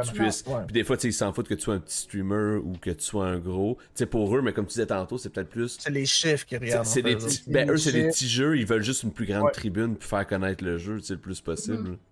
[0.05, 0.43] tu puisses.
[0.43, 3.02] Puis des fois, ils s'en foutent que tu sois un petit streamer ou que tu
[3.02, 3.78] sois un gros.
[3.94, 5.78] Tu sais, pour eux, mais comme tu disais tantôt, c'est peut-être plus.
[5.80, 6.85] C'est les chiffres qui regardent.
[6.85, 7.16] C'est des
[7.47, 10.26] Ben, eux, c'est des petits jeux, ils veulent juste une plus grande tribune pour faire
[10.26, 11.93] connaître le jeu, le plus possible.
[11.93, 12.07] Mm-hmm.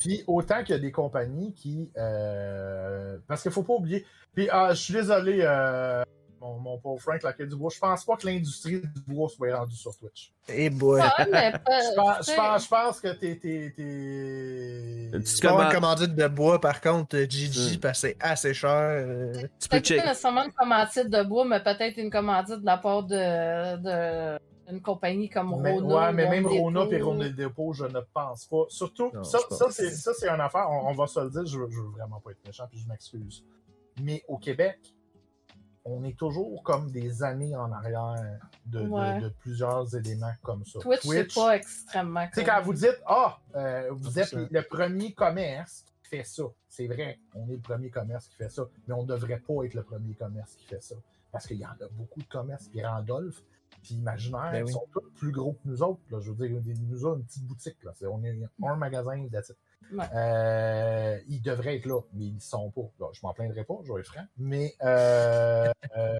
[0.00, 1.90] Puis autant qu'il y a des compagnies qui.
[1.96, 3.18] Euh...
[3.26, 4.04] Parce qu'il faut pas oublier.
[4.34, 6.02] Puis ah, je suis désolé, euh
[6.40, 7.70] mon, mon pauvre Frank Laquette du bois.
[7.72, 10.32] Je pense pas que l'industrie du bois soit rendue sur Twitch.
[10.48, 11.00] Eh boy!
[11.00, 13.36] je, pense, que t'es.
[13.36, 15.20] t'es, t'es...
[15.20, 18.70] Tu peux avoir une commandite de bois, par contre, Gigi, parce que c'est assez cher.
[18.70, 19.42] Euh...
[19.60, 20.00] Tu peux checker.
[20.00, 23.76] Pas nécessairement une commandite de bois, mais peut-être une commandite de la part de...
[23.76, 24.38] de
[24.70, 25.82] une compagnie comme Rona.
[25.82, 28.64] Ouais, mais même Rona et Rona Dépôt, je ne pense pas.
[28.68, 31.70] Surtout, ça, ça, c'est, ça, c'est une affaire, on, va se le dire, je veux,
[31.70, 33.44] je veux vraiment pas être méchant, puis je m'excuse.
[34.02, 34.94] Mais au Québec,
[35.84, 40.80] on est toujours comme des années en arrière de, plusieurs éléments comme ça.
[40.80, 42.26] Twitch, c'est pas extrêmement.
[42.26, 46.42] Tu sais, quand vous dites, ah, euh, vous êtes le premier commerce qui fait ça,
[46.68, 49.64] c'est vrai, on est le premier commerce qui fait ça, mais on ne devrait pas
[49.64, 50.96] être le premier commerce qui fait ça.
[51.30, 52.68] Parce qu'il y en a beaucoup de commerces.
[52.68, 53.42] Puis Randolph,
[53.86, 56.00] puis Imaginaire, ben sont tous plus gros que nous autres.
[56.10, 57.76] Je veux dire, nous avons une petite boutique.
[57.84, 57.92] Là.
[58.10, 59.56] on est un magasin d'attitude.
[60.14, 62.82] Euh, ils devraient être là, mais ils ne sont pas.
[63.12, 64.26] je m'en plaindrai pas, je vais être franc.
[64.38, 66.18] Mais euh, euh,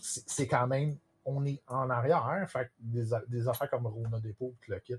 [0.00, 0.96] c'est quand même,
[1.26, 2.46] on est en arrière.
[2.48, 4.94] Fait des, des affaires comme Rona Depot, le kit.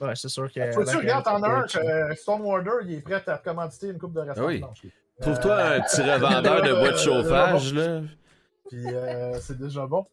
[0.00, 0.72] ouais, c'est sûr que.
[0.72, 4.20] Faut tu regardes en un que Stonewater, il est prêt à commanditer une coupe de
[4.20, 4.48] restaurant.
[4.48, 4.64] Oui.
[5.20, 8.02] Trouve-toi un petit revendeur de bois de chauffage, là.
[8.68, 8.84] Puis
[9.40, 10.04] c'est déjà bon.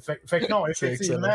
[0.00, 1.28] fait, fait, que non, effectivement,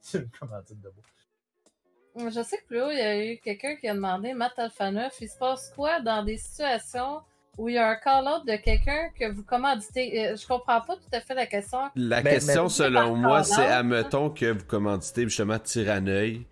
[0.00, 2.30] c'est une commandite de bois.
[2.30, 4.90] Je sais que plus haut, il y a eu quelqu'un qui a demandé, Matt Alpha
[4.90, 7.20] 9, il se passe quoi dans des situations
[7.56, 10.26] où il y a un call-out de quelqu'un que vous commanditez?
[10.26, 11.78] Euh, je comprends pas tout à fait la question.
[11.94, 16.46] La question, selon moi, c'est admettons que vous commanditez justement Tyranneuil.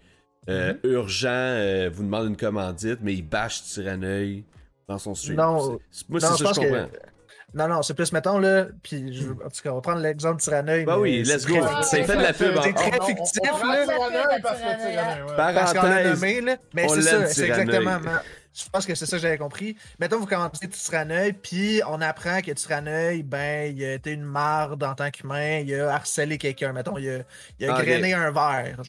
[0.48, 0.89] Euh, mm-hmm.
[0.89, 4.44] Urgent euh, vous demande une commandite, mais il bâche Tyranneuil
[4.86, 5.36] dans son stream.
[5.36, 5.78] Non,
[6.09, 6.89] moi, c'est ça que je comprends.
[7.55, 10.37] Non, non, c'est plus, mettons, là, puis je, en tout cas, on va prendre l'exemple
[10.37, 10.85] de Tyranneuil.
[10.85, 11.55] Bah oui, let's go.
[11.83, 12.55] C'est fait de la pub.
[12.62, 13.87] C'est très fictif, là.
[15.55, 16.57] parce qu'on l'a nommé, là.
[16.75, 17.99] Mais c'est ça, c'est exactement.
[18.55, 19.77] Je pense que c'est ça que j'avais compris.
[20.01, 24.83] Mettons, vous commencez Tyranneuil, puis on apprend que Tyranneuil, ben, il a été une marde
[24.83, 26.73] en tant qu'humain, il a harcelé quelqu'un.
[26.73, 27.19] Mettons, il a,
[27.61, 28.81] il a ah, grainé un verre.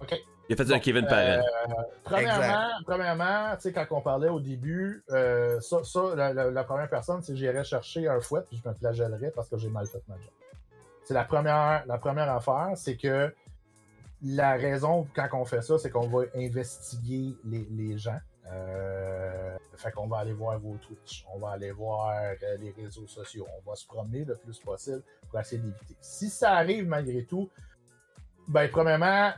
[0.00, 0.14] OK.
[0.48, 1.42] Il a fait un Kevin Parent.
[1.42, 1.72] Euh,
[2.04, 7.22] premièrement, premièrement tu sais, quand on parlait au début, euh, ça, ça la, première personne,
[7.22, 10.02] c'est que j'irais chercher un fouet puis je me flagellerais parce que j'ai mal fait
[10.08, 10.30] ma job.
[11.04, 13.34] C'est la première, la première affaire, c'est que
[14.22, 18.18] la raison quand on fait ça, c'est qu'on va investiguer les, les gens.
[18.48, 22.14] Euh, fait qu'on va aller voir vos Twitch, on va aller voir
[22.60, 25.96] les réseaux sociaux, on va se promener le plus possible pour essayer d'éviter.
[26.00, 27.50] Si ça arrive malgré tout,
[28.48, 29.32] ben premièrement,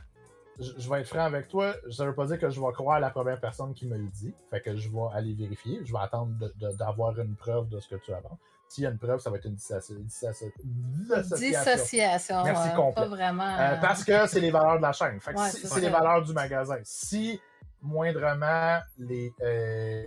[0.59, 3.11] je, vais être franc avec toi, ça veut pas dire que je vais croire la
[3.11, 4.35] première personne qui me le dit.
[4.51, 5.81] Fait que je vais aller vérifier.
[5.85, 6.33] Je vais attendre
[6.79, 8.39] d'avoir une preuve de ce que tu avances.
[8.69, 9.95] S'il y a une preuve, ça va être une dissociation.
[11.37, 12.45] Dissociation.
[12.45, 13.57] Merci Pas vraiment.
[13.59, 15.19] Euh, parce que c'est les valeurs de la chaîne.
[15.21, 16.79] Fait que c'est les valeurs du magasin.
[16.83, 17.41] Si
[17.81, 19.33] moindrement les.
[19.41, 20.05] Euh,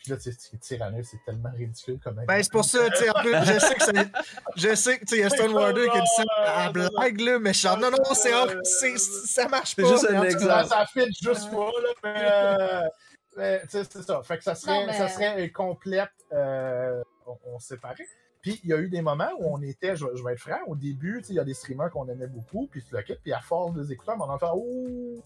[0.00, 3.10] Puis là, tu sais, Tyrannus, c'est tellement ridicule comme Ben, c'est pour ça, tu sais,
[3.10, 4.12] en plus, je sais que c'est.
[4.56, 6.24] Je sais que, tu sais, il y a Stonewater qui a dit ça
[6.56, 8.32] à blague, là, mais je suis non, non, c'est,
[8.64, 9.82] c'est, ça marche pas.
[9.82, 10.68] C'est juste un exemple.
[10.68, 12.14] Ça, fit juste pas, là, mais.
[12.16, 12.88] Euh,
[13.36, 14.22] mais tu sais, c'est ça.
[14.22, 16.10] Fait que ça serait, mais- ça serait une complète.
[16.32, 17.02] Euh,
[17.44, 18.06] on, séparait.
[18.40, 20.58] Puis il y a eu des moments où on était, je, je vais être franc,
[20.66, 23.02] au début, tu sais, il y a des streamers qu'on aimait beaucoup, puis tu le
[23.02, 25.22] quittes, puis à force de les écouter, on en fait Oh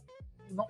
[0.50, 0.66] non.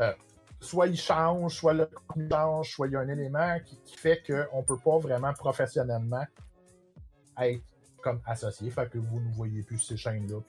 [0.00, 0.12] Euh,
[0.60, 3.96] soit ils changent, soit le contenu change, soit il y a un élément qui, qui
[3.96, 6.24] fait qu'on peut pas vraiment professionnellement
[7.40, 7.62] être
[8.02, 8.70] comme associé.
[8.70, 10.40] Fait que vous ne voyez plus ces chaînes-là.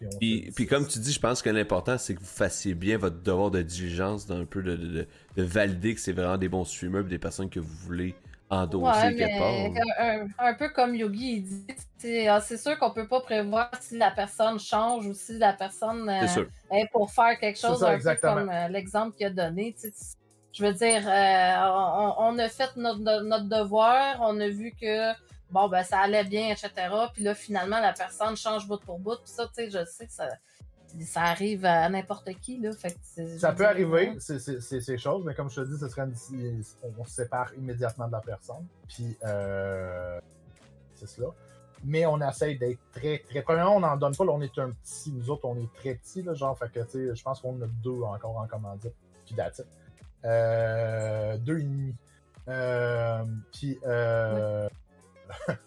[0.55, 3.51] Puis, comme tu dis, je pense que l'important, c'est que vous fassiez bien votre devoir
[3.51, 7.03] de diligence, d'un peu de, de, de- de valider que c'est vraiment des bons streamers,
[7.05, 8.15] des personnes que vous voulez
[8.51, 9.83] Ouais, quelque part.
[9.99, 11.67] un, un peu comme Yogi, il dit,
[11.97, 15.53] c'est ah, c'est sûr qu'on peut pas prévoir si la personne change ou si la
[15.53, 18.33] personne euh, est pour faire quelque chose, ça, un exactement.
[18.33, 19.75] peu comme euh, l'exemple qu'il a donné.
[19.79, 20.15] tu sais.
[20.51, 25.13] Je veux dire, euh, on, on a fait notre, notre devoir, on a vu que
[25.51, 26.71] bon ben ça allait bien, etc.
[27.13, 29.17] Puis là, finalement, la personne change bout pour bout.
[29.23, 30.27] Puis ça, tu sais, je sais que ça,
[31.01, 32.59] ça arrive à n'importe qui.
[32.59, 35.77] Là, fait que c'est- Ça peut arriver, c'est ces choses, mais comme je te dis,
[35.79, 36.63] ce serait une-
[36.97, 38.65] on se sépare immédiatement de la personne.
[38.87, 40.19] Puis, euh,
[40.95, 41.27] c'est cela.
[41.83, 43.41] Mais on essaye d'être très, très.
[43.41, 45.95] Premièrement, on n'en donne pas, là, on est un petit, nous autres, on est très
[45.95, 48.47] petits, là, genre, fait que, tu sais, je pense qu'on en a deux encore en
[48.47, 48.93] commandite.
[49.25, 49.65] Puis, it.
[50.25, 51.95] Euh, deux et demi.
[52.49, 54.67] Euh, puis, euh,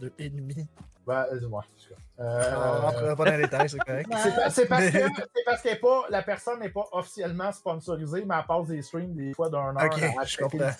[0.00, 0.66] Deux et demi.
[1.06, 2.22] Ben, euh, ouais, en tout cas.
[2.22, 4.08] Euh, On rentrera pas dans les détails, c'est correct.
[4.50, 8.82] C'est parce que, parce pas, la personne n'est pas officiellement sponsorisée, mais elle passe des
[8.82, 10.70] streams des fois d'un heure Ok, à je comprends.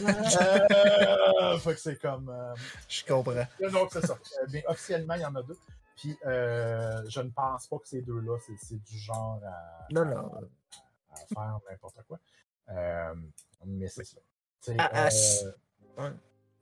[0.00, 2.28] Euh, fait que c'est comme.
[2.28, 2.54] euh,
[2.88, 3.46] Je comprends.
[3.72, 4.14] donc, c'est ça.
[4.14, 5.56] Euh, mais officiellement, il y en a deux.
[5.96, 10.04] Puis, euh, je ne pense pas que ces deux-là, c'est, c'est du genre à, Non,
[10.04, 10.30] non.
[11.12, 12.18] à faire n'importe quoi.
[12.70, 13.14] Euh,
[13.64, 14.18] mais c'est ça.
[14.78, 15.52] Ah, ah, euh,
[16.02, 16.10] ouais.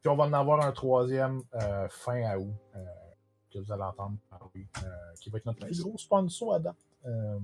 [0.03, 2.85] Puis, on va en avoir un troisième euh, fin à août euh,
[3.53, 4.89] que vous allez entendre parler, euh,
[5.20, 6.77] qui va être notre plus gros sponsor à date.
[7.07, 7.39] Euh,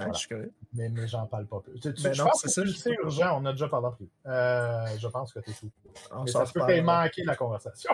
[0.00, 0.52] Ouais, je suis correct.
[0.72, 1.78] mais, mais j'en parle pas plus.
[1.78, 4.10] Tu, tu- Ben je non, pense c'est que ça, urgent, on a déjà parlé plus.
[4.26, 5.70] Euh, je pense que t'es tout.
[6.10, 7.92] On Mais s'en ça se peut qu'il manqué la conversation.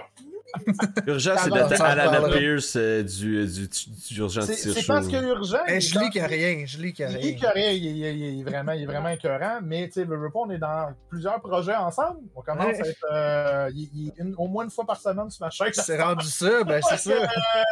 [1.07, 2.29] Urgent, c'est ça Alana.
[2.29, 5.59] Pierce euh, du, du, du Urgent C'est, parce que urgent.
[5.69, 6.65] Eh, il je lis qu'il n'y a rien.
[6.67, 7.31] Je lis qu'il n'y Il a est rien.
[7.37, 10.07] écœuré, il, est- il est- il est vraiment, il est vraiment écœurant, mais tu sais,
[10.35, 12.21] on est dans plusieurs projets ensemble.
[12.35, 12.83] On commence Ouais.
[12.83, 15.69] à être euh, il- il- une- au moins une fois par semaine sur ma chaîne.
[15.73, 17.13] C'est rendu ça, ben c'est ça.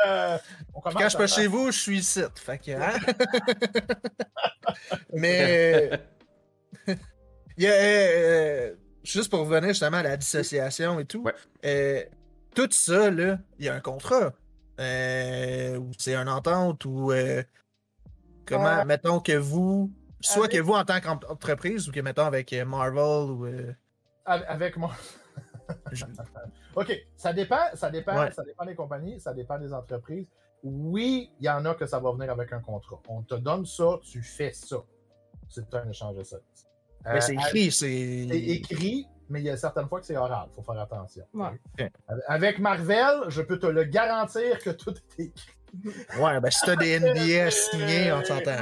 [0.07, 0.39] Euh,
[0.75, 2.21] on quand je suis pas chez vous, je suis ici.
[2.35, 2.93] Fait que, hein?
[5.13, 5.91] Mais.
[6.87, 11.23] il y a, euh, juste pour revenir justement à la dissociation et tout.
[11.23, 11.33] Ouais.
[11.65, 12.03] euh,
[12.63, 14.33] tout ça, là, il y a un contrat.
[14.81, 17.13] Euh, c'est une entente ou.
[17.13, 17.43] euh,
[18.47, 19.93] comment, mettons que vous.
[20.21, 23.47] Soit Avec- que vous en tant qu'entreprise ou que, mettons, avec euh, Marvel ou.
[23.47, 23.73] euh,
[24.25, 24.91] Avec moi.
[25.93, 26.05] je-
[26.75, 28.33] OK, ça dépend, ça dépend, Ouais.
[28.33, 30.29] ça dépend des compagnies, ça dépend des entreprises.
[30.65, 33.01] Oui, il y en a que ça va venir avec un contrat.
[33.09, 34.79] On te donne ça, tu fais ça.
[35.49, 36.67] C'est un échange de services.
[37.05, 38.39] mais c'est écrit, C'est c'est.
[38.39, 40.49] écrit, mais il y a certaines fois que c'est oral.
[40.51, 41.25] Il faut faire attention.
[41.35, 41.91] Ouais.
[42.27, 45.51] Avec Marvel, je peux te le garantir que tout est écrit.
[46.19, 48.53] Ouais, ben si t'as des NBA à signer, on s'entend.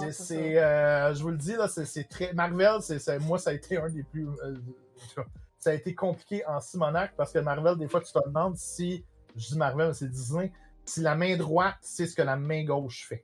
[0.00, 2.32] Ouais, C'est- euh, je vous le dis, là, c'est, c'est très.
[2.32, 4.26] Marvel, c'est, c'est- moi, ça a été un des plus.
[4.42, 4.56] euh,
[5.60, 9.04] ça a été compliqué en Simonac parce que Marvel, des fois, tu te demandes si.
[9.36, 10.50] Je dis Marvel, c'est Disney.
[10.84, 13.22] Si la main droite, c'est ce que la main gauche fait.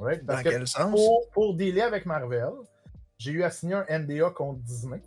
[0.00, 0.24] Right?
[0.26, 0.90] Parce Dans que quel sens?
[0.90, 2.50] pour, pour dealer avec Marvel,
[3.18, 5.00] j'ai eu à signer un NDA contre Disney.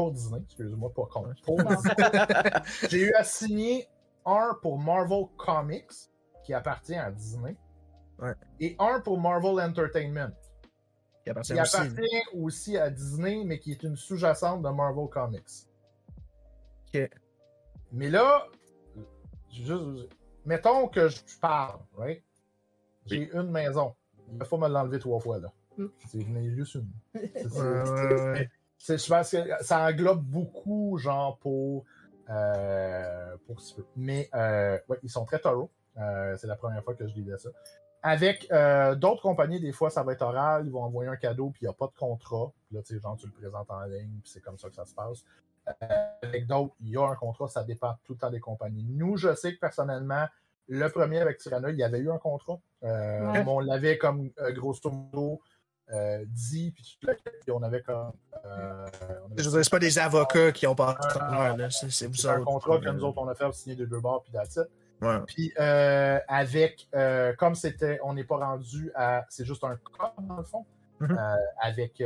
[0.00, 1.34] Pour Disney, excuse-moi, pas contre.
[1.44, 1.94] Pour Disney.
[2.88, 3.86] j'ai eu à signer
[4.24, 5.92] un pour Marvel Comics,
[6.42, 7.54] qui appartient à Disney,
[8.18, 8.32] Ouais.
[8.60, 10.30] et un pour Marvel Entertainment,
[11.24, 11.76] Qui appartient qui aussi.
[11.76, 15.66] appartient aussi à Disney, mais qui est une sous-jacente de Marvel Comics.
[16.94, 17.10] Ok.
[17.92, 18.46] Mais là,
[19.50, 20.08] juste,
[20.46, 22.22] mettons que je parle, right?
[23.04, 23.94] J'ai une maison.
[24.32, 25.52] Il faut me l'enlever trois fois, là.
[25.76, 25.86] Mm.
[26.08, 26.88] C'est juste une.
[27.14, 28.50] C'est- c'est- Ouais, ouais, ouais.
[28.80, 31.84] C'est- je pense que ça englobe beaucoup, genre, pour.
[32.30, 33.84] Euh, pour si peu.
[33.96, 35.70] Mais, euh, ouais, ils sont très taureaux.
[35.98, 37.50] Euh, c'est la première fois que je disais ça.
[38.02, 41.50] Avec euh, d'autres compagnies, des fois, ça va être oral, ils vont envoyer un cadeau,
[41.50, 42.52] puis il n'y a pas de contrat.
[42.66, 44.74] Puis là, tu sais, genre, tu le présentes en ligne, puis c'est comme ça que
[44.76, 45.24] ça se passe.
[46.22, 48.86] Avec d'autres, il y a un contrat, ça dépend tout le temps des compagnies.
[48.88, 50.26] Nous, je sais que personnellement,
[50.68, 52.60] le premier avec Tyranna, il y avait eu un contrat.
[52.80, 53.44] Ouais.
[53.46, 55.40] On l'avait comme grosso modo
[55.92, 58.12] euh, dit, puis puis on avait comme.
[58.44, 60.96] euh, on avait- Je veux dire, c'est pas des avocats qui ont pas
[61.90, 62.44] c'est vous un autres.
[62.44, 64.32] contrat que nous autres on a fait signer des deux bords puis.
[65.02, 65.18] Ouais.
[65.26, 70.14] Puis euh, avec, euh, comme c'était, on n'est pas rendu à, c'est juste un cas
[70.20, 70.64] dans le fond,
[71.00, 71.18] Mhm.
[71.60, 72.02] avec,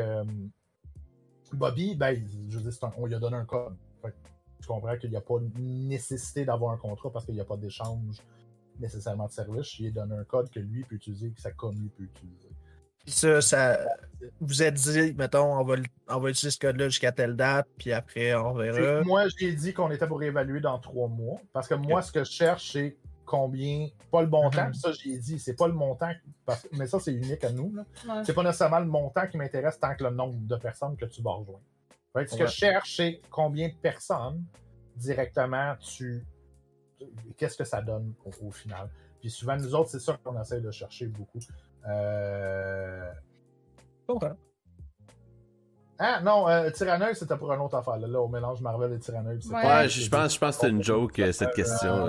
[1.53, 3.75] Bobby, ben, je veux dire, on lui a donné un code.
[4.61, 7.57] tu comprends qu'il n'y a pas nécessité d'avoir un contrat parce qu'il n'y a pas
[7.59, 8.17] d'échange
[8.81, 9.79] nécessairement de service.
[9.79, 12.44] Il a donné un code que lui peut utiliser, que sa commune peut utiliser.
[13.07, 13.79] Ça, ça,
[14.41, 15.77] vous êtes dit, mettons, on va,
[16.09, 19.03] on va utiliser ce code-là jusqu'à telle date, puis après, on verra.
[19.03, 21.41] Moi, j'ai dit qu'on était pour réévaluer dans trois mois.
[21.53, 24.75] Parce que moi, ce que je cherche, c'est combien, pas le montant, mm-hmm.
[24.75, 26.13] ça j'ai dit, c'est pas le montant,
[26.73, 27.75] mais ça c'est unique à nous.
[28.25, 31.23] C'est pas nécessairement le montant qui m'intéresse tant que le nombre de personnes que tu
[31.23, 31.63] vas rejoindre.
[32.15, 34.45] Ce que je cherche, c'est combien de personnes
[34.97, 36.25] directement tu.
[37.37, 38.89] Qu'est-ce que ça donne au, final.
[39.21, 41.41] Puis souvent, nous autres, c'est ça qu'on essaie de chercher beaucoup.
[41.89, 43.11] Euh...
[45.99, 47.97] Ah non, euh, c'était pour une autre affaire.
[47.97, 49.47] Là, on mélange Marvel et Tyranneuse.
[49.47, 52.09] Ouais, je, pense, je pense que c'était une joke, euh, cette question.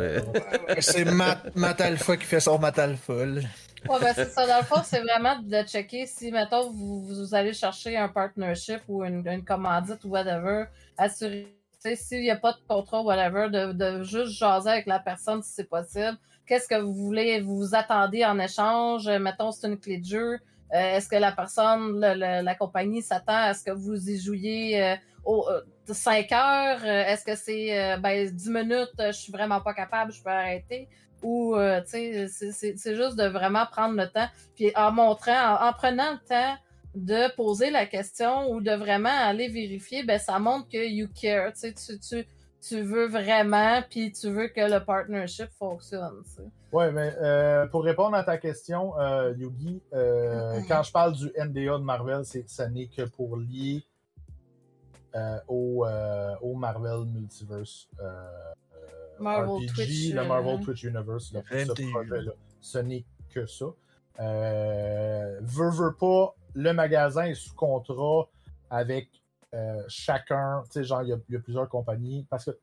[0.80, 3.14] c'est Matt, Alpha qui fait son Matt Alpha.
[3.14, 4.48] Ouais, ben c'est ça.
[4.48, 8.82] Dans le fond, c'est vraiment de checker si, mettons, vous, vous allez chercher un partnership
[8.88, 10.66] ou une, une commandite ou whatever,
[10.98, 11.56] assurer,
[11.96, 15.44] s'il n'y a pas de contrat ou whatever, de, de, juste jaser avec la personne
[15.44, 16.18] si c'est possible.
[16.46, 19.08] Qu'est-ce que vous voulez, vous, vous attendez en échange?
[19.08, 20.40] Mettons, c'est une clé de jeu.
[20.74, 24.96] Euh, est-ce que la personne, la compagnie s'attend à ce que vous y jouiez euh,
[25.24, 25.48] au,
[25.88, 26.86] 5 euh, heures?
[26.86, 30.90] Est-ce que c'est ben, 10 minutes, je suis vraiment pas capable, je peux arrêter?
[31.24, 31.56] Ou,
[31.90, 34.28] tu sais, c'est juste de vraiment prendre le temps.
[34.56, 36.56] Puis en montrant, en, prenant le temps
[36.94, 41.52] de poser la question ou de vraiment aller vérifier, ben ça montre que you care.
[41.54, 42.26] Tu, tu,
[42.68, 46.24] tu veux vraiment, puis tu veux que le partnership fonctionne.
[46.72, 51.32] Oui, mais euh, pour répondre à ta question, euh, Yugi, euh, quand je parle du
[51.38, 53.84] NDA de Marvel, c'est ce n'est que pour lier
[55.48, 55.86] au,
[56.42, 57.88] au, Marvel Multiverse
[59.18, 62.32] Marvel Twitch, le Marvel Twitch Universe, ce projet-là.
[62.60, 63.66] Ce n'est que ça.
[64.18, 68.28] veux, veux pas, le magasin est sous contrat
[68.70, 69.08] avec
[69.88, 72.58] chacun, tu sais, genre, il y, a plusieurs compagnies, parce que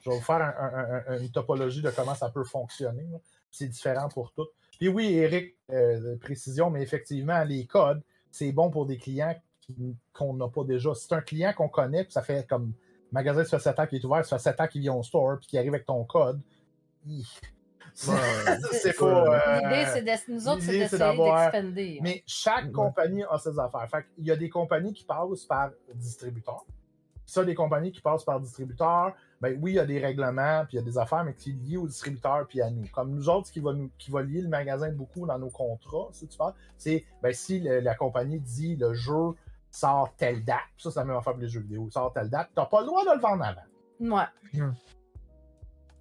[0.00, 0.54] je vais vous faire
[1.20, 3.06] une topologie de comment ça peut fonctionner.
[3.50, 4.50] C'est différent pour toutes.
[4.78, 9.34] Puis oui, Eric, euh, précision, mais effectivement, les codes, c'est bon pour des clients
[10.12, 10.94] qu'on n'a pas déjà.
[10.94, 12.72] C'est un client qu'on connaît, puis ça fait comme
[13.10, 15.02] magasin, ça fait 7 ans qu'il est ouvert, ça fait 7 ans qu'il vient au
[15.02, 16.40] store, puis qu'il arrive avec ton code.
[17.96, 19.60] C'est pas.
[19.60, 21.98] L'idée, c'est de, nous autres, c'est d'essayer d'expander.
[22.02, 23.88] Mais chaque compagnie a ses affaires.
[23.90, 26.64] Fait il y a des compagnies qui passent par distributeur.
[27.24, 30.76] Ça, des compagnies qui passent par distributeur, ben oui, il y a des règlements, puis
[30.76, 32.86] il y a des affaires, mais qui sont liées aux distributeurs puis à nous.
[32.92, 35.50] Comme nous autres, ce qui va, nous, qui va lier le magasin beaucoup dans nos
[35.50, 39.34] contrats, si tu parles, c'est ben, si la compagnie dit le jeu
[39.72, 42.66] sort telle date, ça, ça même affaire pour les jeux vidéo, sort telle date, t'as
[42.66, 44.16] pas le droit de le vendre avant.
[44.16, 44.26] Ouais.
[44.54, 44.72] Hmm.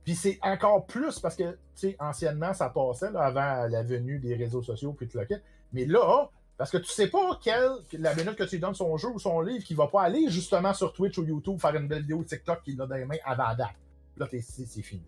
[0.06, 4.36] Puis c'est encore plus parce que, tu sais, anciennement, ça passait avant la venue des
[4.36, 5.28] réseaux sociaux, puis tout le
[5.74, 8.96] Mais là, parce que tu sais pas quelle, la minute que tu lui donnes son
[8.98, 11.88] jeu ou son livre, qui va pas aller justement sur Twitch ou YouTube faire une
[11.88, 13.74] belle vidéo TikTok qu'il a dans les mains avant date.
[14.18, 15.04] Là, c'est fini.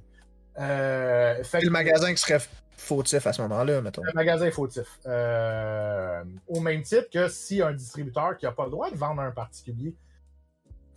[0.59, 2.41] Euh, fait le magasin qui serait
[2.75, 4.03] fautif à ce moment-là, mettons.
[4.03, 4.99] Le magasin est fautif.
[5.05, 9.21] Euh, au même titre que si un distributeur qui n'a pas le droit de vendre
[9.21, 9.95] un particulier,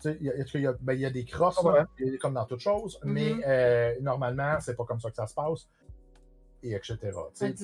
[0.05, 1.61] il y, a, ben, y a des crosses,
[2.21, 3.11] comme dans toute chose, mm-hmm.
[3.11, 5.69] mais euh, normalement, c'est pas comme ça que ça se passe
[6.63, 6.99] et etc.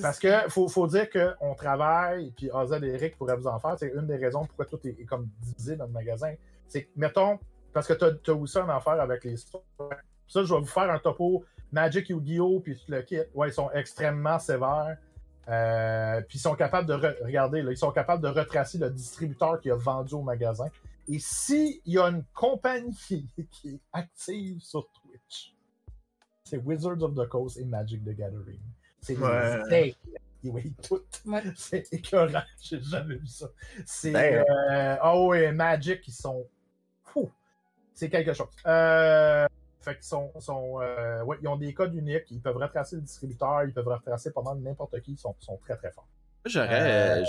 [0.01, 3.77] Parce que faut, faut dire qu'on travaille, puis Azad et Eric pourraient vous en faire,
[3.77, 6.33] c'est une des raisons pourquoi tout est, comme divisé dans le magasin.
[6.67, 7.39] C'est que, mettons,
[7.73, 9.63] parce que tu as, aussi un affaire avec les stores.
[10.27, 12.59] Ça, je vais vous faire un topo Magic Yu-Gi-Oh!
[12.61, 13.19] puis le kit.
[13.33, 14.97] Ouais, ils sont extrêmement sévères.
[15.47, 16.93] Euh, puis ils sont capables de
[17.23, 20.67] regarder, là, ils sont capables de retracer le distributeur qui a vendu au magasin.
[21.09, 22.95] Et s'il y a une compagnie
[23.51, 25.55] qui est active sur Twitch,
[26.43, 28.59] c'est Wizards of the Coast et Magic the Gathering.
[29.01, 29.95] C'est ouais.
[30.43, 31.01] Oui, tout.
[31.55, 32.43] C'est écœurant.
[32.61, 33.47] J'ai jamais vu ça.
[33.85, 34.13] C'est.
[34.15, 36.45] Euh, oh, et Magic, ils sont.
[37.93, 38.47] C'est quelque chose.
[38.67, 39.47] Euh,
[39.81, 40.31] fait qu'ils sont.
[40.39, 42.29] sont euh, ouais, ils ont des codes uniques.
[42.29, 43.63] Ils peuvent retracer le distributeur.
[43.63, 45.13] Ils peuvent retracer pas mal n'importe qui.
[45.13, 46.07] Ils sont, sont très, très forts.
[46.45, 47.23] J'aurais,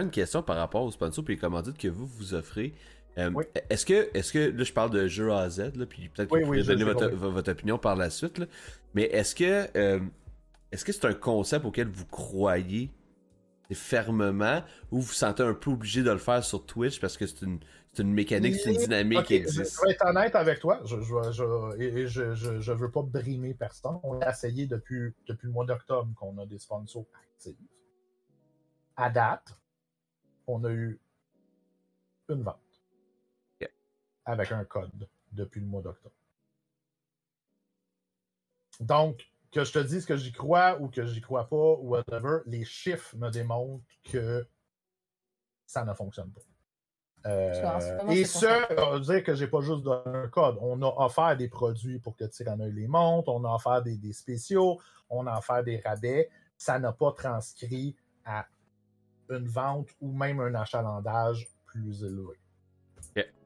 [0.00, 2.74] une question par rapport aux sponsors et les commandites que vous vous offrez.
[3.16, 6.30] Est-ce que, est-ce que, là je parle de jeu A à Z, là, puis peut-être
[6.30, 8.46] que vous pouvez donner votre, votre, opinion par la suite, là,
[8.94, 10.00] mais est-ce que
[10.72, 12.90] est-ce que c'est un concept auquel vous croyez
[13.74, 17.26] fermement ou vous vous sentez un peu obligé de le faire sur Twitch parce que
[17.26, 17.60] c'est une,
[17.98, 19.76] une, mécanique, c'est une dynamique qui existe?
[19.80, 23.98] Je vais être honnête avec toi, je, je, je, je, veux pas brimer personne.
[24.02, 27.56] On a essayé depuis, depuis le mois d'octobre qu'on a des sponsors actifs.
[28.96, 29.56] À date,
[30.46, 31.00] on a eu
[32.28, 32.69] une vente
[34.30, 36.14] avec un code depuis le mois d'octobre.
[38.80, 42.38] Donc, que je te dise que j'y crois ou que j'y crois pas ou whatever,
[42.46, 44.46] les chiffres me démontrent que
[45.66, 46.40] ça ne fonctionne pas.
[47.26, 48.46] Euh, et ce,
[48.80, 50.56] on veut dire que j'ai pas juste donné un code.
[50.62, 54.14] On a offert des produits pour que Tyrannoid les monte, on a offert des, des,
[54.14, 54.80] spéciaux,
[55.10, 56.30] on a offert des rabais.
[56.56, 57.94] Ça n'a pas transcrit
[58.24, 58.46] à
[59.28, 62.39] une vente ou même un achalandage plus élevé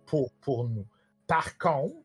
[0.06, 0.86] pour, pour nous.
[1.26, 1.96] Par contre,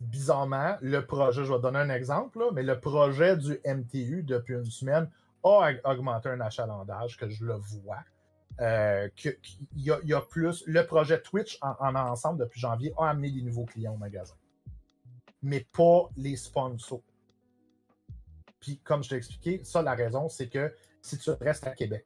[0.00, 4.64] bizarrement, le projet, je vais donner un exemple, mais le projet du MTU depuis une
[4.64, 5.10] semaine
[5.42, 8.02] a augmenté un achalandage que je le vois.
[8.60, 9.08] Euh,
[9.76, 10.64] il y, a plus.
[10.66, 14.34] Le projet Twitch en, ensemble depuis janvier a amené des nouveaux clients au magasin.
[15.42, 17.02] Mais pas les sponsors.
[18.58, 22.04] Puis, comme je t'ai expliqué, ça, la raison, c'est que si tu restes à Québec,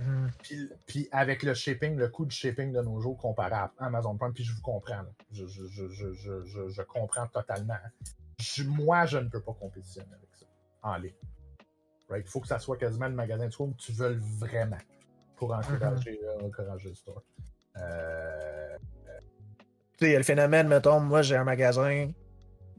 [0.00, 0.68] mm-hmm.
[0.86, 4.32] puis, avec le shipping, le coût de shipping de nos jours comparé à Amazon Prime,
[4.32, 5.02] puis je vous comprends.
[5.32, 7.78] Je, je, comprends totalement.
[8.66, 10.46] moi, je ne peux pas compétitionner avec ça
[10.82, 11.12] en ligne.
[12.16, 14.78] Il faut que ça soit quasiment le magasin de où tu veux vraiment
[15.36, 16.42] pour encourager, mm-hmm.
[16.42, 17.22] euh, encourager le store.
[17.76, 18.76] Euh,
[19.98, 22.10] tu sais, il y a le phénomène, mettons, moi j'ai un magasin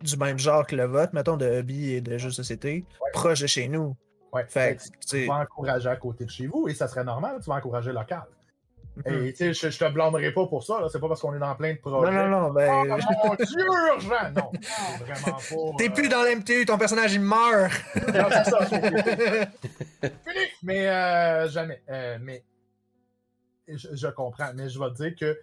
[0.02, 3.42] du même genre que le vôtre, mettons, de hobby et de jeux de société, proche
[3.42, 3.96] de chez nous.
[4.34, 4.46] Ouais.
[4.48, 4.78] Fait,
[5.08, 7.92] tu vas encourager à côté de chez vous et ça serait normal, tu vas encourager
[7.92, 8.24] local.
[8.98, 9.26] Mm-hmm.
[9.26, 11.56] Et tu sais, je, te blâmerai pas pour ça, c'est pas parce qu'on est dans
[11.56, 12.12] plein de projets.
[12.12, 12.70] Non, non, non, ben.
[12.90, 14.32] Oh mon dieu, urgent!
[14.36, 14.52] Non,
[15.00, 15.78] vraiment pas.
[15.78, 17.72] T'es plus dans l'MTU, ton personnage il meurt!
[17.96, 20.46] non, c'est ça, Fini!
[20.64, 21.82] Mais euh, jamais.
[21.90, 22.44] Euh, mais
[23.68, 25.40] je, comprends, mais je vais te dire que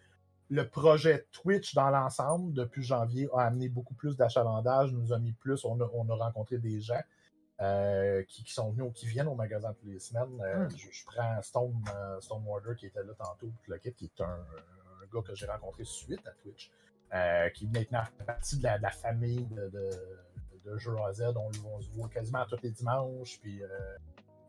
[0.51, 5.33] le projet Twitch dans l'ensemble, depuis janvier, a amené beaucoup plus d'achalandage, nous a mis
[5.33, 7.01] plus, on a, rencontré des gens
[7.61, 10.41] euh, qui, sont venus, qui viennent au magasin toutes les semaines.
[10.41, 10.77] Euh, hmm.
[10.77, 12.45] je, prends Stone, euh, Stone
[12.77, 14.39] qui était là tantôt, le qui est un,
[15.13, 16.71] gars que j'ai rencontré suite à Twitch,
[17.55, 19.91] qui maintenant fait partie de la, famille de, de,
[20.65, 23.63] de, Jeux on, on, se voit quasiment tous les dimanches, puis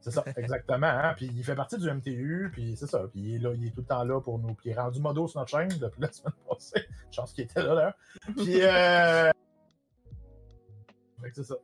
[0.01, 0.87] c'est ça, exactement.
[0.87, 1.13] Hein?
[1.15, 3.07] Puis il fait partie du MTU, puis c'est ça.
[3.11, 4.53] Puis il est, là, il est tout le temps là pour nous.
[4.53, 6.85] Puis il est rendu modo sur notre chaîne depuis la semaine passée.
[7.11, 7.95] Chance qu'il était là, là.
[8.35, 8.61] Puis.
[8.61, 9.31] Euh...
[11.33, 11.55] c'est ça.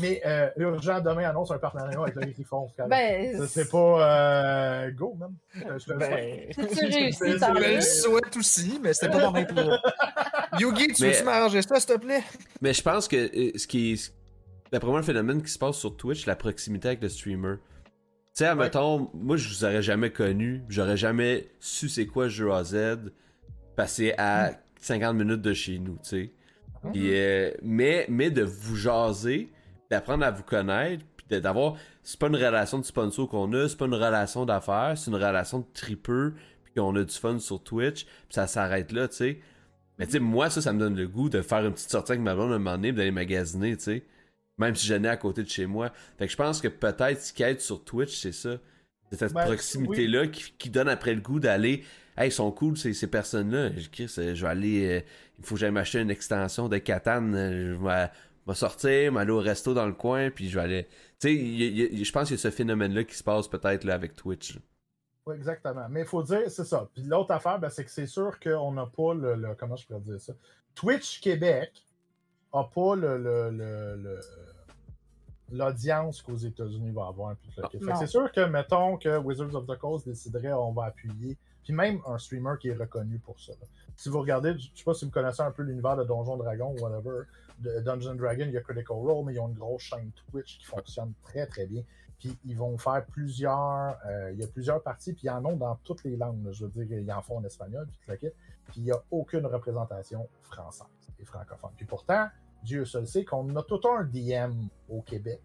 [0.00, 2.68] Mais euh, Urgent demain annonce un partenariat avec le Griffon.
[2.88, 5.34] Ben, c'est pas euh, go, même.
[5.66, 9.46] Euh, je ben, tu réussis, tant Je le souhaite aussi, mais c'était pas dans mes
[9.46, 9.78] plans.
[10.58, 12.22] Yugi, tu veux-tu m'arranger ça, s'il te plaît?
[12.60, 14.14] Mais je pense que euh, ce qui est
[14.72, 17.56] d'après moi, le phénomène qui se passe sur Twitch, la proximité avec le streamer.
[18.34, 22.52] Tu sais, admettons, moi, je vous aurais jamais connu, j'aurais jamais su c'est quoi jeu
[22.52, 22.98] AZ,
[23.76, 24.50] passer à
[24.80, 26.32] 50 minutes de chez nous, tu sais.
[26.84, 26.92] Mhm.
[26.96, 29.50] Euh, mais, mais de vous jaser,
[29.90, 31.76] d'apprendre à vous connaître, puis d'avoir.
[32.02, 35.16] C'est pas une relation de sponsor qu'on a, c'est pas une relation d'affaires, c'est une
[35.16, 36.34] relation de tripeux,
[36.64, 39.40] puis qu'on a du fun sur Twitch, puis ça s'arrête là, tu sais.
[39.98, 42.12] Mais tu sais, moi, ça, ça me donne le goût de faire une petite sortie
[42.12, 44.04] avec ma blonde un moment donné, d'aller magasiner, tu sais.
[44.58, 45.92] Même si je n'ai à côté de chez moi.
[46.18, 48.56] Fait que je pense que peut-être ce qui aide sur Twitch, c'est ça.
[49.10, 51.84] C'est cette ben, proximité-là qui, donne après le goût d'aller.
[52.16, 53.70] Hey, ils sont cool ces, ces personnes-là.
[53.76, 54.86] Je, je vais aller.
[54.86, 55.00] Euh,
[55.38, 57.34] il faut que j'aille m'acheter une extension de Catane.
[57.34, 58.10] Je vais,
[58.54, 60.88] sortir, m'aller au resto dans le coin, puis je vais aller.
[61.18, 64.14] Tu sais, je pense qu'il y a ce phénomène-là qui se passe peut-être là avec
[64.14, 64.58] Twitch.
[65.26, 65.86] Oui, exactement.
[65.90, 66.88] Mais il faut dire, c'est ça.
[66.94, 70.00] Puis l'autre affaire, ben, c'est que c'est sûr qu'on n'a pas le, Comment je pourrais
[70.00, 70.32] dire ça?
[70.74, 71.86] Twitch Québec
[72.52, 74.20] a pas le, le
[75.50, 77.36] l'audience qu'aux États-Unis va avoir.
[77.98, 81.36] c'est sûr que, mettons que Wizards of the Coast déciderait, on va appuyer.
[81.62, 83.52] Puis même un streamer qui est reconnu pour ça.
[83.96, 86.74] Si vous regardez, je sais pas si vous connaissez un peu l'univers de Donjon Dragon
[86.76, 87.22] ou whatever,
[87.58, 90.58] de Dungeon Dragon, il y a Critical Role, mais ils ont une grosse chaîne Twitch
[90.58, 91.82] qui fonctionne très très bien.
[92.18, 95.56] Puis ils vont faire plusieurs, euh, il y a plusieurs parties, puis ils en ont
[95.56, 96.48] dans toutes les langues.
[96.52, 98.32] Je veux dire, ils en font en espagnol, puis Puis
[98.76, 100.86] il n'y a aucune représentation française
[101.18, 101.70] et francophone.
[101.76, 102.28] Puis pourtant,
[102.62, 105.40] Dieu seul sait qu'on a tout un DM au Québec.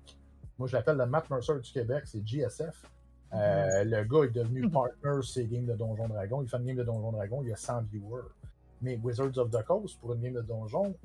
[0.57, 2.85] Moi, je l'appelle le Matt Mercer du Québec, c'est GSF.
[3.33, 4.71] Euh, le gars est devenu mhm.
[4.71, 6.41] partner sur games de Donjon Dragon.
[6.41, 8.27] Il fait une game de Donjon Dragon, il y a 100 viewers.
[8.81, 10.95] Mais Wizards of the Coast, pour une game de Donjon,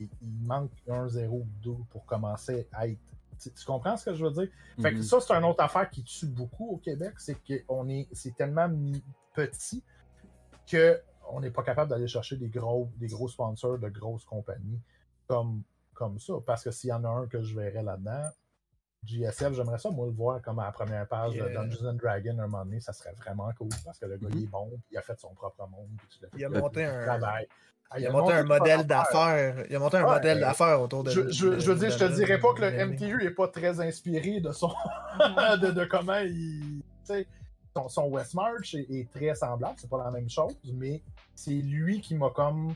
[0.00, 2.98] il, manque un 0 ou 2 pour commencer à être.
[3.38, 4.48] Tu, comprends ce que je veux dire?
[4.82, 5.02] Fait que mhm.
[5.02, 8.70] ça, c'est une autre affaire qui tue beaucoup au Québec, c'est qu'on est, c'est tellement
[9.34, 9.82] petit
[10.70, 14.80] qu'on n'est pas capable d'aller chercher des gros, des gros sponsors de grosses compagnies
[15.26, 15.62] comme,
[15.94, 16.34] comme ça.
[16.44, 18.28] Parce que s'il y en a un que je verrais là-dedans,
[19.04, 22.38] GSF, j'aimerais ça, moi, le voir comme à la première page de Dungeons and Dragons
[22.38, 24.98] un moment donné, ça serait vraiment cool parce que le gars, il est bon, il
[24.98, 25.88] a fait son propre monde.
[26.36, 27.04] il a monté un.
[27.04, 27.48] Travail.
[27.98, 29.64] Il, a monté un modèle d'affaires.
[29.68, 31.10] Il a monté un modèle d'affaires autour de.
[31.10, 34.40] Je, je, veux dire, je te dirais pas que le MTU n'est pas très inspiré
[34.40, 34.68] de son.
[35.18, 36.82] de, de, comment il.
[37.74, 41.02] Son, son Westmarch est, est très semblable, c'est pas la même chose, mais
[41.36, 42.74] c'est lui qui m'a comme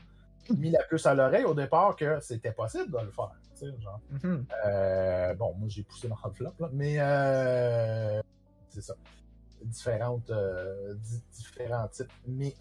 [0.57, 3.31] mis la puce à l'oreille au départ que c'était possible de le faire.
[3.61, 3.99] Genre.
[4.13, 4.45] Mm-hmm.
[4.65, 8.21] Euh, bon, moi j'ai poussé dans le flop, là, mais euh,
[8.69, 8.95] c'est ça.
[9.63, 10.31] différentes,
[11.33, 12.11] différents types.
[12.27, 12.55] Mais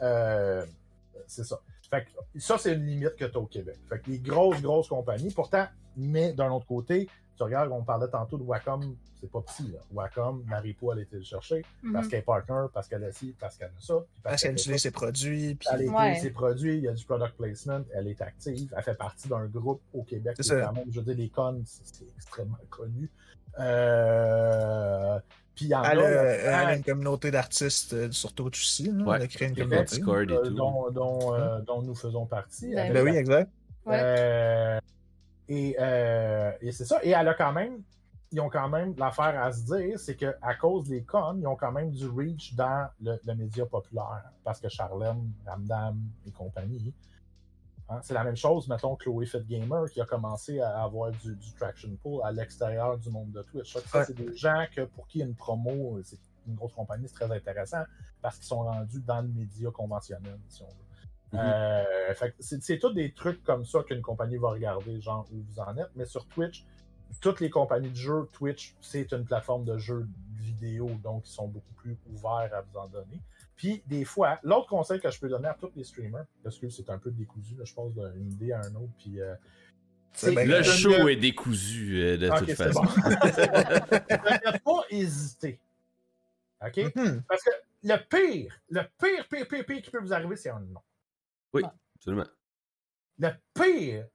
[1.26, 1.60] c'est ça.
[1.94, 3.78] Fait que ça, c'est une limite que tu as au Québec.
[3.88, 5.66] Fait que les grosses, grosses compagnies, pourtant,
[5.96, 9.78] mais d'un autre côté, tu regardes, on parlait tantôt de Wacom, c'est pas petit, là.
[9.92, 12.10] Wacom, Maripo, elle a été le chercher parce mhm.
[12.10, 13.94] qu'elle est partner, parce qu'elle a ci, parce qu'elle a ça.
[14.22, 15.54] Parce, qu'elle utilise ses produits.
[15.54, 15.68] Puis...
[15.72, 18.98] Elle utilise ses produits, il y a du product placement, elle est active, elle fait
[18.98, 20.34] partie d'un groupe au Québec.
[20.36, 20.72] C'est ça.
[20.90, 23.08] je veux dire, les cons, c'est extrêmement connu.
[23.60, 25.18] Euh...
[25.54, 28.90] Puis il elle, a, une communauté d'artistes euh, sur Twitch aussi.
[28.90, 29.04] Là.
[29.04, 29.16] Ouais.
[29.16, 30.02] Elle a créé une communauté.
[30.02, 32.74] Euh, dont, dont, euh, dont, nous faisons partie.
[32.74, 33.50] Ben, ben oui, exact.
[33.86, 34.80] Euh,
[35.48, 35.76] et,
[36.60, 36.98] et c'est ça.
[37.04, 37.82] Et elle a quand même
[38.34, 41.54] ils ont quand même l'affaire à se dire, c'est qu'à cause des cons, ils ont
[41.54, 44.24] quand même du reach dans le, média populaire.
[44.42, 46.92] Parce que Charlène, Ramdam et compagnie.
[47.88, 51.36] Hein, c'est la même chose, mettons, Chloé Fit Gamer qui a commencé à avoir du,
[51.58, 53.76] traction pool à l'extérieur du monde de Twitch.
[53.76, 57.36] Ça, c'est des gens que, pour qui une promo, c'est une grosse compagnie, c'est très
[57.36, 57.84] intéressant
[58.22, 61.38] parce qu'ils sont rendus dans le média conventionnel, si on veut.
[61.38, 61.84] Mm-hmm.
[62.20, 65.76] Euh, c'est tous des trucs comme ça qu'une compagnie va regarder, genre où vous en
[65.76, 65.90] êtes.
[65.94, 66.64] Mais sur Twitch,
[67.20, 71.48] toutes les compagnies de jeux, Twitch, c'est une plateforme de jeux vidéo, donc ils sont
[71.48, 73.20] beaucoup plus ouverts à vous en donner.
[73.56, 76.68] Puis, des fois, l'autre conseil que je peux donner à tous les streamers, parce que
[76.68, 79.20] c'est un peu décousu, je pense d'une idée à un autre, puis.
[79.20, 79.34] Euh,
[80.22, 82.82] le show est décousu euh, de toute façon.
[82.84, 85.58] ne pas hésiter.
[86.64, 86.76] OK?
[86.76, 87.22] Mm-hmm.
[87.22, 87.50] Parce que
[87.82, 90.80] le pire, le pire, pire, pire, pire qui peut vous arriver, c'est un non.
[91.52, 91.62] Oui,
[91.96, 92.26] absolument.
[93.18, 94.06] Le pire,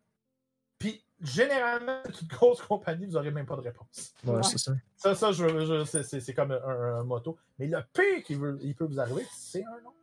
[0.78, 4.14] puis généralement, toute grosse compagnie, vous n'aurez même pas de réponse.
[4.26, 4.74] Ouais, c'est ça.
[4.96, 7.38] Ça, ça je, c'est comme un, moto.
[7.58, 9.94] Mais le pire qu'il il peut vous arriver, c'est un non.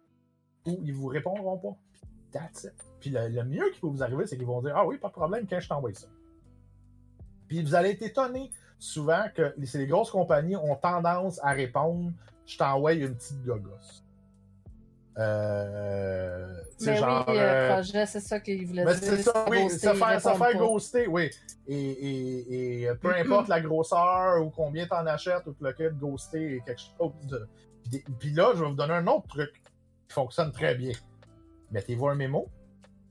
[0.67, 1.77] Ou ils vous répondront pas.
[2.33, 2.75] That's it.
[3.01, 5.13] Puis le, mieux qui peut vous arriver, c'est qu'ils vont dire Ah oui, pas de
[5.13, 6.09] problème, quand je t'envoie ça.
[7.49, 12.13] Puis vous allez être étonné souvent que les grosses compagnies ont tendance à répondre
[12.45, 14.06] Je t'envoie une petite gogosse.
[15.19, 18.95] Euh, mais genre, oui, euh, projet, c'est ça qu'il voulait dire.
[18.95, 21.31] C'est ça, oui, ça fait, ça fait ghoster, oui.
[21.67, 25.97] Et, et, et peu importe la grosseur ou combien t'en achètes ou que le kit
[25.99, 27.49] ghoster est quelque chose de.
[28.19, 29.53] Puis là, je vais vous donner un autre truc
[30.09, 30.93] qui fonctionne très bien.
[31.71, 32.49] Mettez-vous un mémo,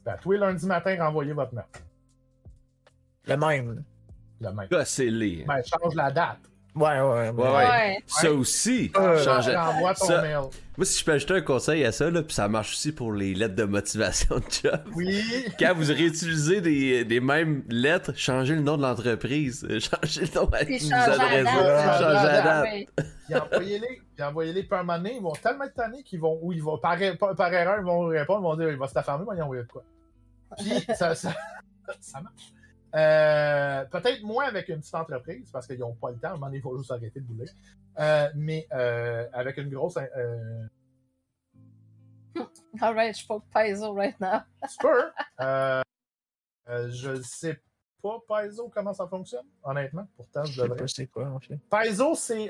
[0.03, 1.83] puis à tous les lundis matin, renvoyez votre note.
[3.25, 3.83] Le même.
[4.41, 4.67] Le même.
[4.69, 5.43] Là, c'est les.
[5.43, 6.39] Ben, change la date.
[6.75, 8.03] Ouais, ouais, ouais.
[8.05, 8.91] Ça aussi.
[8.97, 10.39] Euh, ton mail.
[10.77, 13.13] Moi, si je peux ajouter un conseil à ça, là, puis ça marche aussi pour
[13.13, 14.81] les lettres de motivation de job.
[14.93, 15.23] Oui.
[15.57, 19.65] Quand vous réutilisez des, des mêmes lettres, changez le nom de l'entreprise.
[19.79, 20.89] Changez le nom de vous adressez.
[20.89, 22.65] Changez la date.
[23.25, 24.01] Puis envoyez-les.
[24.13, 25.15] Puis envoyez-les par année.
[25.15, 26.97] Ils vont tellement être tannés qu'ils vont, ou ils vont, par,
[27.37, 29.35] par, erreur, ils vont répondre, ils vont dire, il va se la fermer, il va
[29.35, 29.83] y envoyer de quoi.
[30.57, 31.33] Puis ça, ça,
[32.01, 32.54] ça marche.
[32.95, 36.33] Euh, peut-être moins avec une petite entreprise, parce qu'ils n'ont pas le temps, à un
[36.35, 37.49] moment donné, il faut juste arrêter de bouler.
[37.99, 39.97] Euh, mais euh, avec une grosse.
[42.79, 44.39] Alright, je pas Paizo right now.
[44.67, 45.13] Super.
[46.67, 47.59] je ne sais
[48.01, 50.07] pas, Paizo, comment ça fonctionne, honnêtement.
[50.15, 50.87] Pourtant, je devrais.
[50.87, 51.59] c'est quoi, en fait.
[51.69, 52.49] Paizo, c'est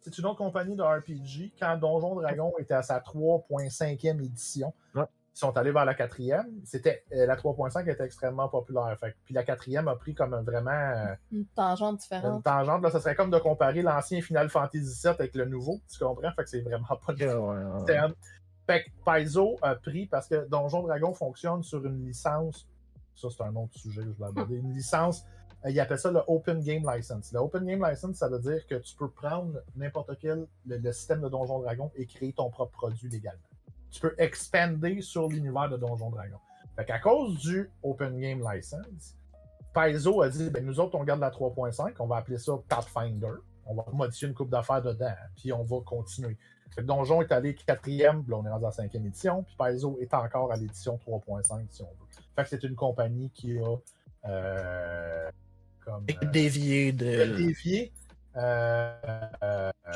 [0.00, 1.52] c'est une autre compagnie de RPG.
[1.58, 4.72] Quand Donjon Dragon était à sa 3.5e édition,
[5.36, 6.46] ils sont allés vers la quatrième.
[6.64, 8.96] C'était euh, la 3.5 était extrêmement populaire.
[9.22, 12.38] puis la quatrième a pris comme vraiment euh, une tangente différente.
[12.38, 15.78] Une tangente, là, ça serait comme de comparer l'ancien Final Fantasy VII avec le nouveau.
[15.92, 16.32] Tu comprends?
[16.32, 18.08] Fait que c'est vraiment pas le yeah,
[18.66, 22.66] Fait que Paizo a pris parce que Donjon Dragon fonctionne sur une licence.
[23.14, 24.56] Ça, c'est un autre sujet que je vais aborder.
[24.56, 25.22] Une licence
[25.66, 27.30] euh, ils appellent ça le Open Game License.
[27.32, 31.20] Le Open Game License, ça veut dire que tu peux prendre n'importe quel le, système
[31.20, 33.42] de Donjon Dragon et créer ton propre produit légalement
[33.96, 36.38] tu peux expander sur l'univers de Donjon Dragon.
[36.76, 39.16] Fait qu'à cause du Open Game License,
[39.72, 43.32] Paizo a dit ben, nous autres, on garde la 3.5, on va appeler ça Pathfinder.
[43.64, 46.36] On va modifier une coupe d'affaires dedans, puis on va continuer.
[46.70, 49.54] Fait que Donjon est allé quatrième, là on est rendu à la cinquième édition, puis
[49.58, 52.06] Paizo est encore à l'édition 3.5 si on veut.
[52.36, 53.76] Fait que c'est une compagnie qui a
[54.28, 55.30] euh,
[55.84, 57.36] comme, euh, dévié de.
[57.36, 58.05] Dévié euh, euh,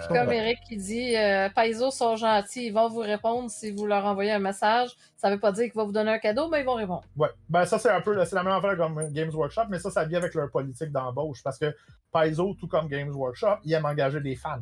[0.09, 4.05] comme Eric qui dit, euh, Paizo sont gentils, ils vont vous répondre si vous leur
[4.07, 4.91] envoyez un message.
[5.17, 7.03] Ça ne veut pas dire qu'ils vont vous donner un cadeau, mais ils vont répondre.
[7.17, 9.91] Ouais, ben ça c'est un peu, c'est la même affaire comme Games Workshop, mais ça,
[9.91, 11.75] ça vient avec leur politique d'embauche parce que
[12.12, 14.59] Paizo, tout comme Games Workshop, ils aiment engager des fans.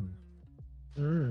[0.97, 1.29] Hmm.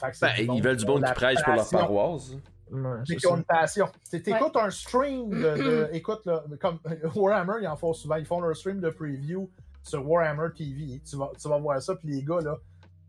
[0.00, 2.30] Ben, ils veulent du monde qui prêche pour leur paroisse.
[2.70, 3.88] mais qui ont une passion.
[4.08, 6.78] T'écoutes un stream de, écoute, là, comme
[7.16, 9.50] Warhammer, ils en font souvent, ils font leur stream de preview
[9.82, 11.00] sur Warhammer TV.
[11.08, 12.58] Tu vas, tu vas voir ça, puis les gars, là,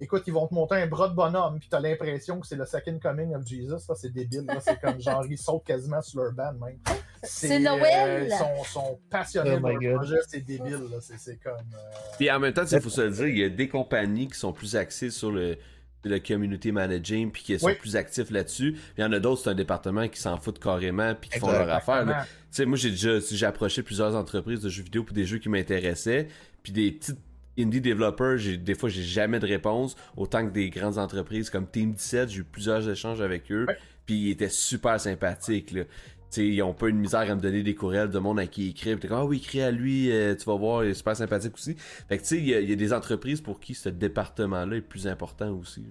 [0.01, 2.65] écoute, ils vont te monter un bras de bonhomme, puis t'as l'impression que c'est le
[2.65, 3.79] second coming of Jesus.
[3.79, 4.45] Ça, c'est débile.
[4.61, 6.79] C'est comme genre, ils sautent quasiment sur leur band, même.
[7.23, 8.23] C'est Noël!
[8.23, 10.87] Euh, ils sont, sont, passionnés oh le projet, c'est débile.
[11.01, 11.53] C'est comme.
[11.53, 12.15] Euh...
[12.17, 14.39] Puis en même temps, il faut se le dire, il y a des compagnies qui
[14.39, 15.57] sont plus axées sur le
[16.05, 18.73] le community managing puis qui sont plus actifs là-dessus.
[18.73, 21.39] Puis il y en a d'autres, c'est un département qui s'en foutent carrément puis qui
[21.39, 22.05] font leur affaire.
[22.05, 25.39] Tu sais, moi j'ai déjà j'ai approché plusieurs entreprises de jeux vidéo pour des jeux
[25.39, 26.27] qui m'intéressaient,
[26.63, 27.19] puis des petites
[27.57, 31.67] indie developers, j'ai des fois j'ai jamais de réponse, autant que des grandes entreprises comme
[31.67, 33.65] Team 17, j'ai eu plusieurs échanges avec eux,
[34.05, 35.83] puis ils étaient super sympathiques là.
[36.29, 38.69] T'sais, ils ont pas une misère à me donner des courriels de monde à qui
[38.69, 38.99] écrire.
[38.99, 41.73] Puis ah oui, écris à lui, euh, tu vas voir, il est super sympathique aussi.
[41.73, 45.07] Fait que tu sais, il y, a des entreprises pour qui ce département-là est plus
[45.07, 45.87] important aussi.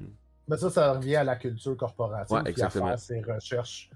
[0.47, 3.91] Mais ça, ça revient à la culture corporative ouais, à faire ses recherches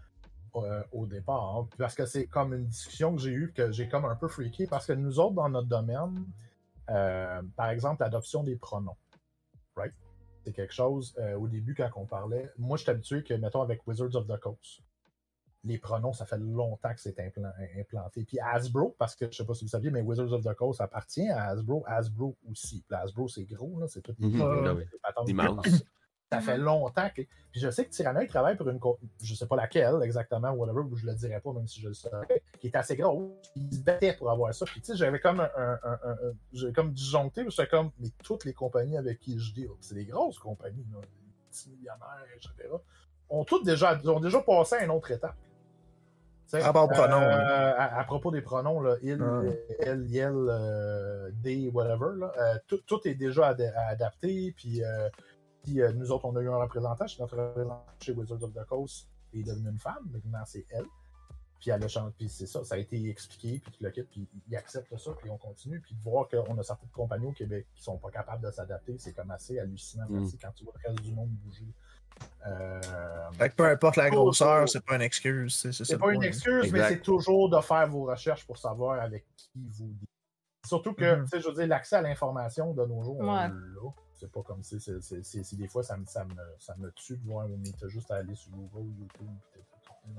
[0.57, 1.59] euh, au départ.
[1.59, 1.69] Hein.
[1.79, 4.67] Parce que c'est comme une discussion que j'ai eue que j'ai comme un peu freaké.
[4.67, 6.25] Parce que nous autres, dans notre domaine,
[6.91, 8.97] euh, par exemple, l'adoption des pronoms.
[9.77, 9.95] Right?
[10.45, 13.87] C'est quelque chose, au début, quand on parlait, moi, je suis habitué que, mettons, avec
[13.87, 14.83] Wizards of the Coast,
[15.65, 18.25] les pronoms, ça fait longtemps que c'est implanté.
[18.25, 20.81] Puis Hasbro, parce que je sais pas si vous saviez, mais Wizards of the Coast
[20.81, 21.85] appartient à Hasbro.
[21.87, 22.85] Hasbro aussi.
[22.89, 24.85] Puis Hasbro, c'est gros, là, c'est tout mm
[26.33, 27.23] Ça fait longtemps que.
[27.51, 28.81] Puis je sais que Tyranna, il travaille pour une.
[29.23, 31.95] Je sais pas laquelle exactement, whatever, ou je le dirais pas, même si je le
[31.95, 33.39] savais, qui est assez gros.
[33.55, 34.65] Il se battait pour avoir ça.
[34.65, 35.51] Puis tu sais, j'avais comme un.
[35.57, 36.17] un, un,
[36.53, 37.91] j'avais comme disjoncté, j'étais comme.
[37.99, 41.71] Mais toutes les compagnies avec qui je deal, c'est des grosses compagnies, là, des petits
[41.71, 42.69] millionnaires, etc.,
[43.29, 45.37] ont toutes déjà, ont déjà passé à une autre étape.
[46.55, 49.19] À, euh, à, propos des pronoms, là, il,
[49.79, 53.57] elle, yel, euh, des, whatever, là, euh, tout, tout, est déjà
[53.89, 54.53] adapté.
[54.55, 54.83] Puis,
[55.63, 57.07] puis nous autres, on a eu un représentant.
[57.19, 60.09] Notre représentant chez Wizards of the Coast est devenu une femme.
[60.13, 60.87] Maintenant, c'est elle.
[61.63, 64.11] Puis elle a changé, puis c'est ça, ça a été expliqué, puis tu le quitte,
[64.11, 67.33] puis il accepte ça, puis on continue, puis de voir qu'on a certaines compagnies au
[67.33, 70.27] Québec qui sont pas capables de s'adapter, c'est comme assez hallucinant, mm.
[70.43, 71.73] quand tu vois le reste du monde bouger.
[72.49, 72.81] Euh,
[73.57, 75.71] peu importe la grosseur, c'est pas une excuse.
[75.71, 79.51] C'est pas une excuse, mais c'est toujours de faire vos recherches pour savoir avec qui
[79.55, 79.95] vous.
[80.67, 81.23] Surtout que, mm-hmm.
[81.23, 83.53] tu sais, je veux dire, l'accès à l'information de nos jours, là.
[84.23, 87.27] C'est pas comme si, c'est des fois, ça me, ça, me, ça me tue de
[87.27, 89.27] voir, mais t'as juste à aller sur Google, YouTube,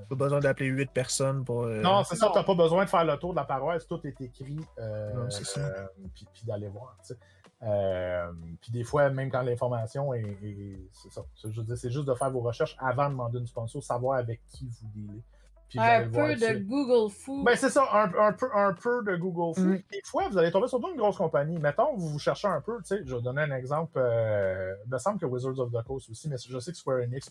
[0.08, 1.64] pas besoin d'appeler 8 personnes pour.
[1.64, 4.00] Euh, non, c'est ça, t'as pas besoin de faire le tour de la paroisse, tout
[4.06, 6.96] est écrit, euh, euh puis, d'aller voir.
[7.62, 10.36] Euh, puis des fois, même quand l'information est.
[10.92, 11.24] c'est ça.
[11.42, 14.18] Je veux dire, c'est juste de faire vos recherches avant de demander une sponsor, savoir
[14.18, 15.22] avec qui vous dealez.
[15.76, 17.42] Un peu de Google Foo.
[17.42, 19.66] Ben, c'est ça, un, un, peu, un peu de Google Foo.
[19.66, 19.82] Mm.
[19.90, 21.58] Des fois, vous allez tomber sur une grosse compagnie.
[21.58, 23.92] Mettons, vous vous cherchez un peu, tu sais, je vais donner un exemple.
[23.96, 27.02] Euh, il me semble que Wizards of the Coast aussi, mais je sais que Square
[27.02, 27.30] Enix,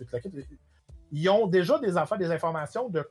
[1.11, 3.07] ils ont déjà des affaires, des informations de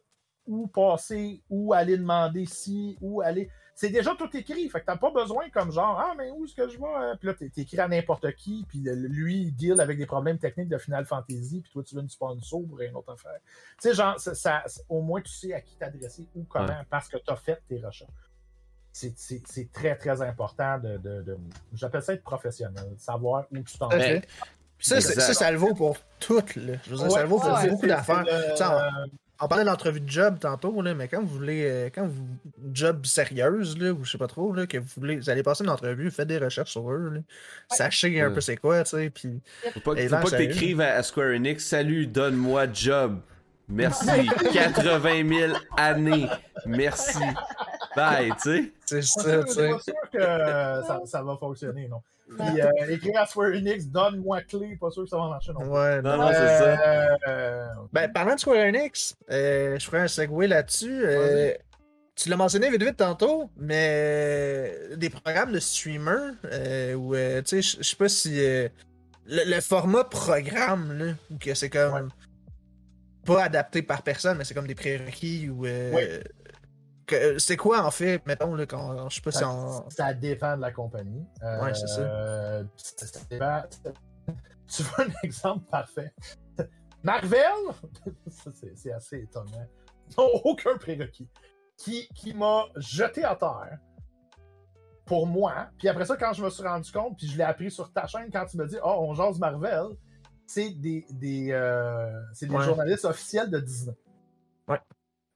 [0.47, 3.49] où passer, où aller demander si, où aller
[3.83, 4.69] c'est déjà tout écrit.
[4.69, 6.85] Fait que t'as pas besoin comme genre, ah, mais où est-ce que je vais?
[6.85, 10.39] Euh, puis là, t'es écrit à n'importe qui, puis lui, il deal avec des problèmes
[10.39, 13.41] techniques de Final Fantasy, puis toi, tu veux une sponsor pour une autre affaire.
[13.81, 17.17] Tu sais, genre, ça, au moins, tu sais à qui t'adresser ou comment, parce que
[17.17, 18.13] tu as fait tes recherches.
[18.93, 20.99] C'est très, très important de.
[20.99, 21.37] de,
[21.75, 24.21] J'appelle ça être professionnel, savoir où tu t'en vas.
[24.79, 26.55] Ça, ça, ça, le vaut pour toutes.
[26.55, 26.75] Là.
[26.85, 28.25] Je veux dire, ça le vaut pour beaucoup d'affaires
[29.43, 32.27] on parlait de l'entrevue de job tantôt, là, mais quand vous voulez, euh, quand vous,
[32.73, 35.65] job sérieuse, là, ou je sais pas trop, là, que vous voulez, vous allez passer
[35.65, 37.23] une entrevue, faites des recherches sur eux,
[37.69, 39.41] sachez un peu c'est quoi, tu sais, puis.
[39.75, 43.19] Faut pas, faut pas que t'écrives à, Square Enix, salut, donne-moi job.
[43.69, 44.07] Merci.
[44.53, 46.29] 80 000 années.
[46.65, 47.19] Merci.
[47.97, 48.73] Bye, tu sais.
[48.85, 49.71] C'est ça, tu sais.
[49.71, 52.03] pas sûr que ça, ça va fonctionner, non.
[52.39, 55.71] Puis euh, écrire à Square Enix, donne-moi clé, pas sûr que ça va marcher non
[55.71, 57.19] Ouais, non, non, c'est ça.
[57.29, 61.05] Euh, ben, parlant de Square Enix, euh, je ferai un segue là-dessus.
[62.15, 66.33] tu l'as mentionné vite vite tantôt, mais des programmes de streamer,
[66.97, 68.41] où, tu sais, je sais pas si.
[69.27, 72.11] Le, format programme, là, où que c'est comme.
[73.25, 75.65] Pas adapté par personne, mais c'est comme des prérequis ou.
[75.65, 76.21] Euh,
[77.39, 79.89] c'est quoi en fait, mettons, là, quand je sais pas si on...
[79.91, 81.27] Ça dépend de la compagnie.
[81.43, 82.65] Euh, ouais, c'est ça.
[84.67, 86.15] Tu veux un exemple parfait?
[87.03, 87.41] Marvel,
[88.75, 89.67] c'est assez étonnant,
[90.11, 90.15] ils
[90.45, 91.29] aucun prérequis,
[91.77, 93.79] qui, qui m'a jeté à terre
[95.05, 95.69] pour moi.
[95.79, 98.07] Puis après ça, quand je me suis rendu compte, puis je l'ai appris sur ta
[98.07, 99.97] chaîne quand tu me dis Oh, on jase Marvel,
[100.47, 103.97] c'est des, des, euh, des journalistes officiels de Disney.
[104.69, 104.81] Ouais.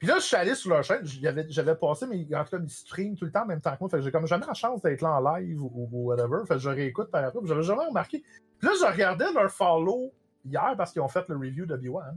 [0.06, 1.04] Puis là, je suis allé sur leur chaîne,
[1.48, 3.78] j'avais passé, mais en tout cas, ils streament tout le temps en même temps que
[3.80, 3.88] moi.
[3.88, 6.46] Fait que j'ai comme jamais la chance d'être là en live ou, whatever.
[6.46, 7.40] Fait que je réécoute par après.
[7.42, 8.22] J'avais jamais remarqué.
[8.60, 10.14] Puis là, je regardais leur follow
[10.44, 12.14] hier parce qu'ils ont fait le review de B1.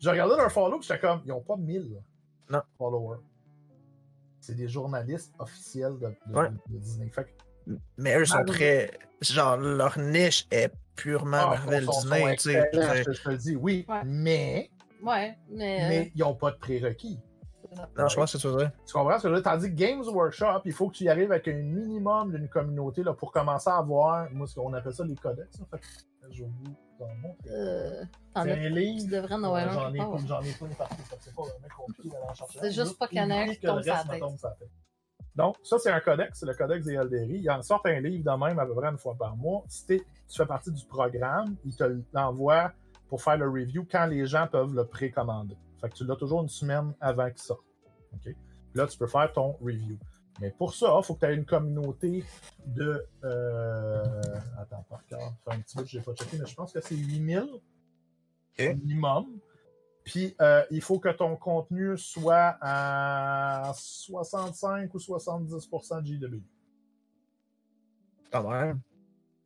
[0.00, 2.02] Je regardais leur follow, puis j'étais comme, ils ont pas 1000
[2.50, 2.60] non.
[2.76, 3.20] followers.
[4.40, 6.12] C'est des journalistes officiels de,
[6.66, 7.08] Disney.
[7.08, 7.32] Fait
[7.98, 8.90] mais eux sont très.
[9.20, 12.34] Genre, leur niche est purement ah, Marvel Disney.
[12.34, 12.70] tu sais.
[12.72, 13.86] Je, te le dis, oui.
[14.04, 14.70] Mais
[15.02, 15.88] Ouais, mais.
[15.88, 17.18] Mais ils n'ont pas de prérequis.
[17.96, 18.72] Non, je pense que c'est vrai.
[18.86, 19.18] Tu comprends?
[19.18, 19.50] Ce que je veux dire?
[19.52, 23.02] Tandis que Games Workshop, il faut que tu y arrives avec un minimum d'une communauté
[23.02, 25.60] là, pour commencer à avoir, moi, ce qu'on appelle ça les codex.
[25.60, 25.82] En fait,
[26.30, 26.50] je vous.
[27.48, 29.10] Euh, T'en C'est as un tu livre.
[29.10, 30.18] devrais en avoir un J'en ai, pas- ouais.
[30.26, 32.58] j'en ai pas une partie, c'est pas vraiment compliqué d'aller en chercher.
[32.60, 34.22] C'est juste pas qu'il y en a un éviter qui tombe sur la tête.
[35.36, 37.38] Donc, ça, c'est un codex, c'est le codex des Elderi.
[37.38, 39.62] Ils en sortent un livre de même à peu près une fois par mois.
[39.68, 39.98] Si t'es-
[40.28, 42.72] tu fais partie du programme, ils te l'envoient
[43.08, 45.56] pour faire le review quand les gens peuvent le précommander.
[45.80, 47.62] Fait que tu l'as toujours une semaine avant qu'il sorte.
[48.14, 48.34] OK?
[48.74, 49.98] Là, tu peux faire ton review.
[50.40, 52.24] Mais pour ça, il faut que tu aies une communauté
[52.64, 53.04] de.
[53.24, 54.22] euh,
[54.58, 56.72] Attends, par cœur, fait un petit peu que je n'ai pas checké, mais je pense
[56.72, 57.48] que c'est 8000
[58.74, 59.26] minimum.
[60.04, 66.40] Puis, euh, il faut que ton contenu soit à 65 ou 70% GW,
[68.30, 68.80] Quand même.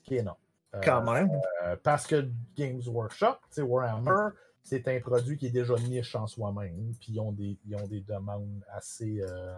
[0.05, 0.37] qui est non.
[0.85, 1.31] Quand même.
[1.65, 4.31] euh, parce que Games Workshop, Warhammer,
[4.63, 7.87] c'est un produit qui est déjà niche en soi-même, puis ils ont des, ils ont
[7.87, 9.55] des demandes assez, euh,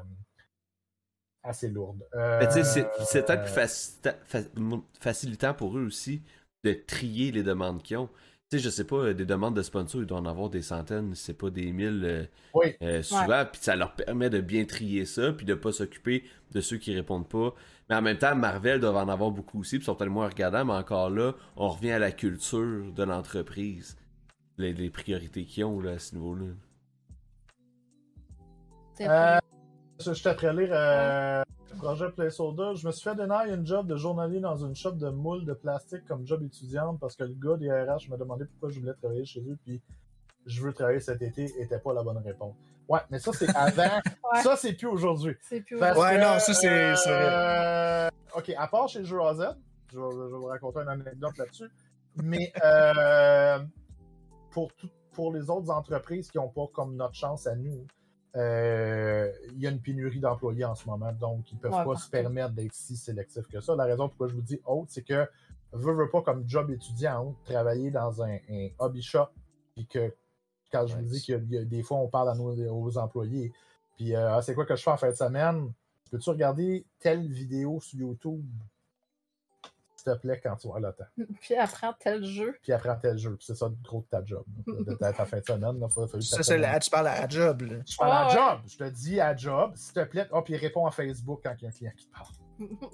[1.42, 2.06] assez lourdes.
[2.14, 6.22] Euh, Mais tu sais, c'est- c'est peut-être plus facilita- fa- facilitant pour eux aussi
[6.64, 8.08] de trier les demandes qu'ils ont.
[8.50, 11.14] Tu sais, je sais pas, des demandes de sponsors, ils doivent en avoir des centaines,
[11.14, 12.24] c'est pas des mille euh,
[12.54, 12.74] Oui.
[12.82, 16.60] euh, souvent, puis ça leur permet de bien trier ça, puis de pas s'occuper de
[16.60, 17.54] ceux qui répondent pas.
[17.90, 20.28] Mais en même temps, Marvel doivent en avoir beaucoup aussi, puis ils sont peut-être moins
[20.28, 23.96] regardants, mais encore là, on revient à la culture de l'entreprise,
[24.58, 26.46] les, les priorités qu'ils ont là, à ce niveau-là.
[28.94, 29.38] C'est Euh,
[30.00, 31.42] je, je t'ai lire euh,
[31.78, 32.72] projet Placeholder.
[32.76, 35.52] Je me suis fait donner une job de journalier dans une shop de moules de
[35.54, 38.94] plastique comme job étudiante parce que le gars des RH me demandait pourquoi je voulais
[38.94, 39.80] travailler chez eux, puis
[40.46, 42.54] je veux travailler cet été, était pas la bonne réponse.
[42.88, 43.82] Ouais, mais ça c'est avant,
[44.32, 44.42] Ouais.
[44.42, 45.36] ça c'est plus aujourd'hui.
[45.40, 49.56] C'est plus Ouais, que, non, ça, c'est- euh, ok, à part chez Jeux AZ,
[49.92, 51.70] je vais, je vais vous raconter une anecdote là-dessus.
[52.22, 53.58] Mais euh,
[54.54, 57.86] pour, tout- pour les autres entreprises qui n'ont pas comme notre chance à nous,
[58.36, 61.84] euh, il y a une pénurie d'employés en ce moment, donc ils ne peuvent Ouais,
[61.84, 63.76] pas se permettre d'être si sélectifs que ça.
[63.76, 65.28] La raison pourquoi je vous dis autre, c'est que
[65.72, 69.28] veux, veux pas comme job étudiant, travailler dans un, un hobby shop,
[69.74, 70.12] puis que
[70.72, 71.02] quand je Ouais.
[71.02, 73.52] vous dis a des fois on parle à nos aux employés,
[73.96, 75.72] puis euh, Ah, c'est quoi que je fais en fin de semaine?
[76.10, 78.44] Peux-tu regarder telle vidéo sur YouTube?
[80.04, 81.24] S'il te plaît, quand tu auras le temps.
[81.40, 82.54] Puis apprends tel jeu.
[82.62, 83.36] Puis apprends tel jeu.
[83.36, 84.44] Puis c'est ça le gros de ta job.
[84.66, 85.80] là, De ta, ta fin de semaine.
[85.82, 87.62] Il faut, faut Ça, c'est la- tu parles à la job.
[87.62, 87.76] Là.
[87.88, 88.60] Je parle à Ouais, job.
[88.70, 89.72] Je te dis à job.
[89.76, 90.26] S'il te plaît.
[90.32, 92.28] Oh, puis réponds à Facebook quand il y a un client qui te parle.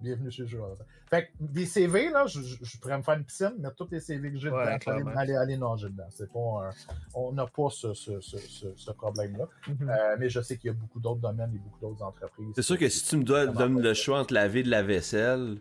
[0.00, 0.76] Bienvenue chez Joueur.
[1.08, 3.88] Fait que des CV, là, je, je- je pourrais me faire une piscine, mettre tous
[3.92, 6.08] les CV que j'ai Ouais, dedans, aller, aller, aller nager dedans.
[6.10, 6.70] C'est pas un-
[7.14, 9.44] on n'a pas ce, ce, ce, ce, ce problème-là.
[9.68, 9.88] Mhm.
[9.88, 12.48] Euh, mais je sais qu'il y a beaucoup d'autres domaines et beaucoup d'autres entreprises.
[12.56, 15.58] C'est sûr que si tu me dois, donnes le choix entre laver de la vaisselle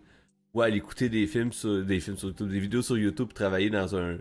[0.54, 3.34] ou aller écouter des films sur des films sur YouTube, des vidéos sur YouTube pour
[3.34, 4.18] travailler dans un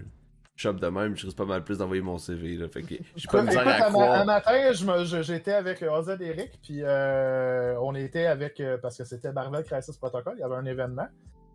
[0.56, 2.56] shop de même, je risque pas mal plus d'envoyer mon CV.
[2.56, 2.68] Là.
[2.68, 4.20] Fait que j'ai pas misère à un, croire.
[4.20, 4.72] un matin,
[5.22, 9.64] j'étais avec euh, OZ Eric, puis euh, on était avec, euh, parce que c'était Marvel
[9.64, 11.08] Crisis Protocol, il y avait un événement.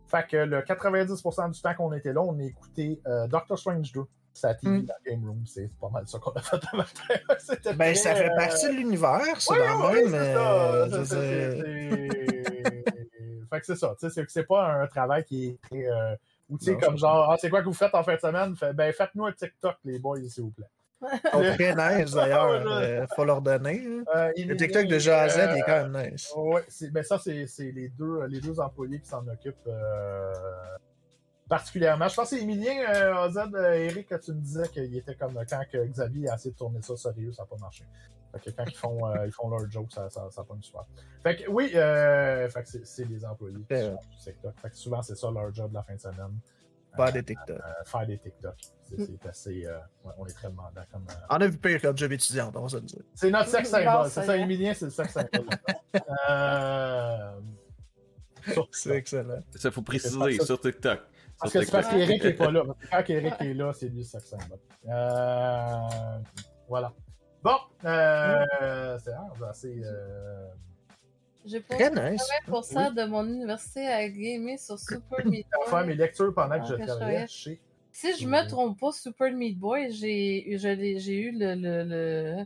[0.07, 3.91] Fait que le 90% du temps qu'on était là, on a écouté euh, Doctor Strange
[3.91, 4.01] 2.
[4.33, 4.85] Ça TV Mm.
[4.85, 7.73] dans Game Room, c'est pas mal ça qu'on a fait le matin.
[7.77, 10.09] Ben, très, ça fait euh, partie de l'univers, ça, oui, dans le
[10.99, 12.34] même.
[13.55, 13.95] Fait que c'est ça.
[13.99, 15.87] tu sais, C'est c'est pas un travail qui est très.
[15.87, 16.15] euh,
[16.49, 18.55] ou tu sais, comme genre, ah, c'est quoi que vous faites en fin de semaine?
[18.55, 20.67] Fait, ben, faites-nous un TikTok, les boys, s'il vous plaît.
[21.01, 22.49] Ils sont très nice d'ailleurs.
[22.65, 22.71] Ouais.
[23.01, 23.83] euh, faut leur donner.
[23.85, 24.03] hein.
[24.15, 26.31] Euh, Le TikTok de Z, il est euh, quand même nice.
[26.35, 26.61] Oui,
[26.91, 30.33] ben ça, c'est c'est les deux, les deux employés qui s'en occupent euh,
[31.49, 32.07] particulièrement.
[32.07, 35.15] Je pense que c'est Emilien euh, AZ, euh, Eric, que tu me disais qu'il était
[35.15, 37.83] comme quand que Xavier a essayé de tourner ça sérieux, ça n'a pas marché.
[38.33, 40.63] Fait que quand ils font, euh, ils font leur joke, ça, ça, ça pas une
[40.63, 40.83] super.
[41.23, 43.81] Fait que oui, euh, fait que c'est- les employés qui Ouais.
[43.91, 44.53] sont sur TikTok.
[44.61, 46.37] Fait que souvent, c'est ça leur job de la fin de semaine.
[46.97, 47.59] Pas Euh, des TikTok.
[47.59, 48.55] euh, faire des TikTok.
[48.87, 49.65] C'est c'est assez.
[49.65, 51.05] euh, ouais, on est très demandant comme.
[51.09, 53.01] euh, On a vu pire comme job étudiant, on va se le dire.
[53.13, 54.09] c'est notre sexe symbole.
[54.09, 54.37] C'est ça.
[54.37, 55.45] Emilien, c'est le sexe symbole.
[56.29, 57.31] euh...
[58.71, 59.39] C'est excellent.
[59.55, 60.99] Ça faut préciser sur TikTok.
[61.39, 62.63] Parce que c'est parce qu'Eric n'est pas là.
[62.91, 64.59] Quand Eric est là, c'est lui le sexe symbole.
[64.87, 66.19] Euh...
[66.67, 66.93] Voilà.
[67.43, 68.97] Bon, euh...
[69.03, 69.81] c'est ah, c'est assez.
[69.83, 70.47] Euh...
[71.45, 72.27] J'ai nice.
[72.47, 75.95] 80% de mon université à gamer sur Super Meat Je vais faire mes Boy.
[75.95, 77.61] lectures pendant que je Que je travaillais chez.
[77.91, 82.45] Si je me trompe pas, Super Meat Boy, j'ai eu le, le, le,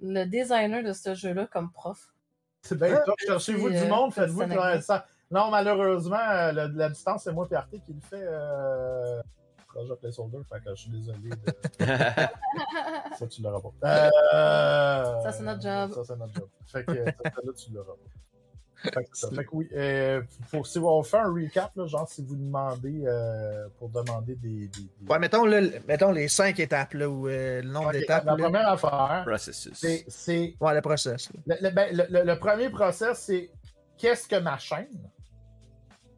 [0.00, 2.14] le designer de ce jeu-là comme prof.
[2.62, 3.16] C'est bien Ah, top.
[3.18, 4.42] Cherchez-vous du euh, monde, faites-vous
[4.80, 5.06] ça.
[5.30, 8.22] Non, malheureusement, euh, la, la distance, c'est moi et Arte qui le fait.
[8.22, 9.20] Euh...
[9.68, 11.30] Projet Placeholder, fait que je suis désolé.
[11.30, 11.84] De...
[13.18, 14.08] Ça, tu l'auras pas.
[14.14, 15.22] Euh...
[15.22, 15.92] Ça, c'est notre job.
[15.92, 16.48] Ça, c'est notre job.
[16.66, 17.12] Fait que ça,
[17.44, 18.90] là, tu l'auras pas.
[18.94, 19.28] Fait que, ça.
[19.30, 23.02] Fait que oui, euh, pour, si on fait un recap, là, genre si vous demandez
[23.06, 24.68] euh, pour demander des.
[24.68, 28.24] des- des- Ouais, mettons, là, mettons les cinq étapes, là, ou euh, le nombre d'étapes.
[28.26, 28.44] La là.
[28.44, 29.72] première affaire, Processus.
[29.74, 30.54] c'est- c'est.
[30.60, 31.30] Ouais, le process.
[31.46, 33.50] Le, le- ben, le- le- le premier process, c'est
[33.98, 35.10] qu'est-ce que ma chaîne?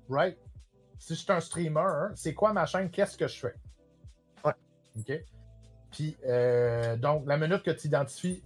[0.09, 0.39] Right?
[0.99, 2.91] Si je suis un streamer, c'est quoi ma chaîne?
[2.91, 3.55] Qu'est-ce que je fais?
[4.99, 5.25] OK?
[5.91, 8.43] Puis, euh, donc, la minute que tu identifies,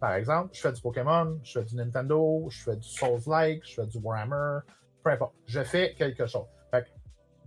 [0.00, 3.74] par exemple, je fais du Pokémon, je fais du Nintendo, je fais du Souls-like, je
[3.74, 4.60] fais du Warhammer,
[5.04, 5.34] peu importe.
[5.46, 6.46] Je fais quelque chose.
[6.70, 6.88] Fait que,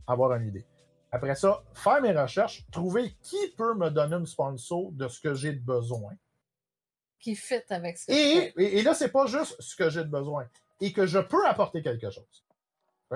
[0.07, 0.65] avoir une idée.
[1.11, 5.34] Après ça, faire mes recherches, trouver qui peut me donner une sponsor de ce que
[5.34, 6.14] j'ai de besoin.
[7.19, 10.03] Qui fit avec ce que et, et, et, là, c'est pas juste ce que j'ai
[10.03, 10.48] de besoin.
[10.81, 12.44] Et que je peux apporter quelque chose.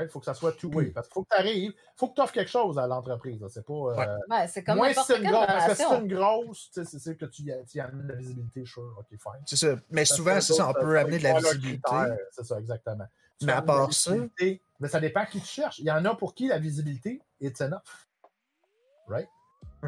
[0.03, 0.86] Il faut que ça soit two-way.
[0.88, 0.94] Mm.
[0.94, 3.44] Parce qu'il faut que tu arrives, il faut que tu offres quelque chose à l'entreprise.
[3.49, 3.74] C'est pas.
[3.74, 5.45] euh, Ben, c'est comme moins si c'est une quelle grosse.
[5.48, 5.90] Parce que si relation.
[5.90, 8.15] c'est une grosse, tu sais, c'est sûr que tu y, tu y amènes de la
[8.15, 9.44] visibilité, sure, ok, fine.
[9.45, 9.76] C'est ça.
[9.90, 11.82] Mais Parce souvent, c'est ça, on peut amener de la visibilité.
[12.32, 13.06] C'est ça, exactement.
[13.40, 14.11] Tu Mais à part ça-
[14.80, 15.80] Mais ça dépend qui tu cherches.
[15.80, 17.82] Il y en a pour qui la visibilité est enough.
[19.07, 19.30] Right?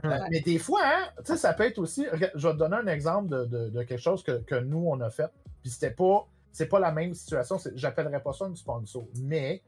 [0.04, 0.12] Mhm.
[0.12, 2.06] Euh, mais des fois, hein, tu sais, ça peut être aussi.
[2.14, 5.00] Je vais te donner un exemple de, de- de quelque chose que, que nous, on
[5.02, 5.30] a fait.
[5.62, 6.28] Puis c'était pas.
[6.52, 7.58] C'est pas la même situation.
[7.76, 9.06] J'appellerais pas ça une sponsor.
[9.22, 9.62] Mais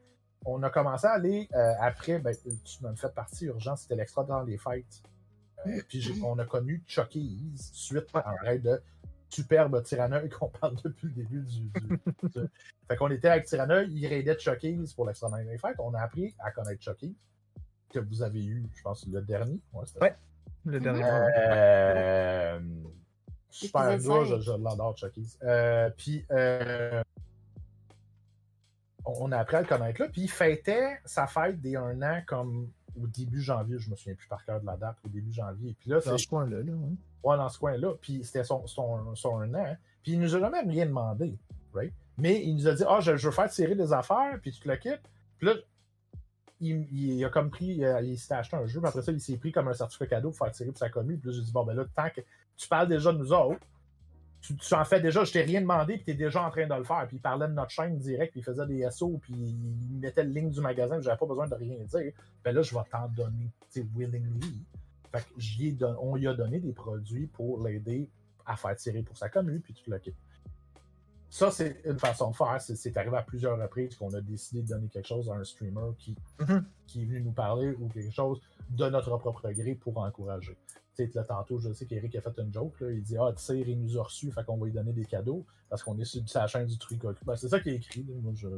[0.44, 2.18] on a commencé à aller euh, après.
[2.18, 3.76] Ben, tu m'en fais partie urgent.
[3.76, 5.02] C'était l'extra dans les fêtes.
[5.66, 8.82] Euh, puis on a connu Chucky's suite à un raid de
[9.28, 11.60] superbe Tyranneuil qu'on parle depuis le début du.
[11.60, 12.48] du- du-
[12.88, 15.76] Fait qu'on était avec Tyranneuil, il raidait Chucky's pour l'extra dans les fêtes.
[15.78, 17.16] On a appris à connaître Chucky,
[17.90, 19.60] que vous avez eu, je pense, le dernier.
[20.00, 20.14] Ouais.
[20.64, 22.60] Le dernier euh,
[23.50, 25.26] super gars, je, je l'adore, Chucky.
[25.42, 27.02] Euh, puis, euh,
[29.04, 30.08] on, a appris à le connaître là.
[30.08, 32.68] Puis, il fêtait sa fête des un an comme
[33.00, 33.78] au début janvier.
[33.78, 35.74] Je me souviens plus par cœur de la date, au début janvier.
[35.78, 36.58] Puis là, Dans ce coin-là.
[36.58, 36.72] Là,
[37.24, 37.94] ouais, dans ce coin-là.
[38.00, 39.76] Puis, c'était son, son, son un an.
[40.02, 41.38] Puis, il nous a jamais rien demandé.
[41.74, 41.92] Right?
[42.18, 44.60] Mais il nous a dit Ah, je, je veux faire tirer des affaires, puis tu
[44.60, 45.10] te le quittes.
[45.38, 45.54] Puis là,
[46.60, 49.20] il, il a comme pris, euh, il s'était acheté un jeu, puis après ça, il
[49.20, 51.16] s'est pris comme un certificat cadeau pour faire tirer pour sa commu.
[51.16, 52.20] Puis là, j'ai dit, bon, ben là, tant que
[52.56, 53.66] tu parles déjà de nous autres,
[54.42, 56.84] tu, en fais déjà, je t'ai rien demandé, puis t'es déjà en train de le
[56.84, 57.06] faire.
[57.06, 60.24] Puis il parlait de notre chaîne direct, puis il faisait des SO, puis il mettait
[60.24, 62.12] le link du magasin, j'avais pas besoin de rien dire.
[62.44, 64.64] Ben là, je vais t'en donner, tu sais, willingly.
[65.12, 68.08] Fait que ai on lui a donné des produits pour l'aider
[68.44, 70.16] à faire tirer pour sa commu, puis tu le quittes.
[71.34, 72.60] Ça, c'est une façon de faire.
[72.60, 75.92] C'est- arrivé à plusieurs reprises qu'on a décidé de donner quelque chose à un streamer
[75.98, 76.62] qui, Mhm.
[76.86, 78.38] qui est venu nous parler ou quelque chose
[78.68, 80.58] de notre propre gré pour encourager.
[80.94, 82.78] Tu sais, là, tantôt, je sais qu'Eric a fait une joke.
[82.80, 84.92] Là, il dit Ah, tu sais, il nous a reçus, fait qu'on va lui donner
[84.92, 87.00] des cadeaux parce qu'on est sur sa chaîne du truc.
[87.24, 88.02] Ben, c'est ça qui est écrit.
[88.02, 88.14] là.
[88.20, 88.48] Moi, je-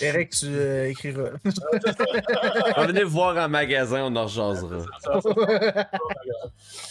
[0.00, 1.30] Eric, tu euh, écriras.
[2.86, 4.84] Venez voir en magasin, on en rejasera.
[5.00, 5.34] Dans le fond,